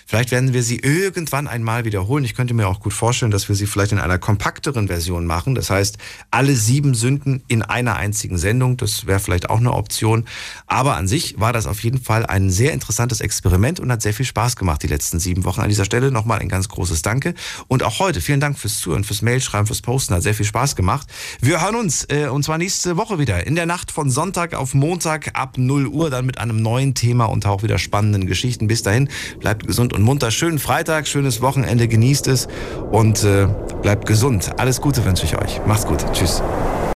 Vielleicht 0.08 0.32
werden 0.32 0.54
wir 0.54 0.64
sie 0.64 0.78
irgendwann 0.78 1.48
einmal 1.48 1.86
wiederholen. 1.86 2.24
Ich 2.24 2.34
könnte 2.34 2.56
mir 2.56 2.68
auch 2.68 2.80
gut 2.80 2.94
vorstellen, 2.94 3.32
dass 3.32 3.50
wir 3.50 3.56
sie 3.56 3.68
vielleicht 3.68 3.92
in 3.92 4.00
einer 4.00 4.18
kompakteren 4.18 4.88
Version 4.88 5.28
machen. 5.28 5.54
Das 5.54 5.70
heißt, 5.70 6.00
alle 6.32 6.56
sieben 6.56 6.96
Sünden 6.96 7.44
in 7.48 7.62
einer 7.62 7.98
einzigen 7.98 8.40
Sendung. 8.40 8.78
Das 8.78 9.06
wäre 9.06 9.20
vielleicht 9.20 9.50
auch 9.50 9.60
eine 9.60 9.74
Option. 9.74 10.26
Aber 10.66 10.96
an 10.96 11.08
sich 11.08 11.40
war 11.40 11.54
das 11.54 11.68
auf 11.68 11.84
jeden 11.84 12.02
Fall 12.02 12.26
ein 12.26 12.50
sehr 12.50 12.74
interessantes 12.74 13.22
Experiment 13.22 13.80
und 13.80 13.92
hat 13.92 14.02
sehr 14.02 14.14
viel 14.14 14.26
Spaß 14.26 14.56
gemacht 14.56 14.82
die 14.82 14.88
letzten 14.88 15.20
sieben 15.20 15.46
Wochen. 15.46 15.62
An 15.62 15.70
dieser 15.70 15.86
Stelle 15.86 16.12
nochmal 16.12 16.40
ein 16.40 16.50
ganz 16.50 16.68
großes 16.68 17.04
Danke. 17.04 17.36
Und 17.68 17.84
auch 17.84 18.00
heute 18.00 18.22
vielen 18.22 18.40
Dank 18.40 18.58
fürs 18.58 18.80
Zuhören, 18.88 19.04
fürs 19.04 19.22
Mailschreiben, 19.22 19.68
fürs 19.68 19.82
Posten. 19.82 20.14
Hat 20.14 20.24
sehr 20.24 20.34
viel 20.34 20.46
Spaß 20.46 20.78
gemacht. 20.78 21.08
Wir 21.42 21.62
hören 21.62 21.76
uns 21.76 22.06
äh, 22.06 22.28
und 22.28 22.44
zwar 22.44 22.58
nächste 22.58 22.96
Woche 22.96 23.20
wieder 23.20 23.46
in 23.46 23.56
der 23.56 23.66
Nacht 23.66 23.92
von 23.92 24.10
Sonntag 24.10 24.54
auf 24.54 24.74
Montag 24.74 25.32
ab 25.38 25.58
0 25.58 25.88
Uhr 25.88 26.10
dann 26.10 26.26
mit 26.26 26.38
einem 26.38 26.62
neuen 26.62 26.94
Thema 26.94 27.26
und 27.26 27.46
auch 27.46 27.64
wieder 27.64 27.80
spannenden 27.80 28.28
Geschichten. 28.28 28.68
Bis 28.68 28.84
dahin, 28.84 29.10
bleibt 29.42 29.68
gesund 29.68 29.92
und 29.92 30.04
munter. 30.04 30.32
Schönen 30.32 30.58
Freitag, 30.58 31.06
schönes 31.06 31.42
Wochenende, 31.42 31.90
genießt 31.90 32.28
es 32.28 32.48
und 32.90 33.26
äh, 33.26 33.50
bleibt 33.82 34.06
gesund. 34.06 34.58
Alles 34.58 34.80
Gute 34.80 35.04
wünsche 35.04 35.26
ich 35.26 35.38
euch. 35.38 35.60
Macht's 35.66 35.86
gut. 35.86 36.06
Tschüss. 36.14 36.42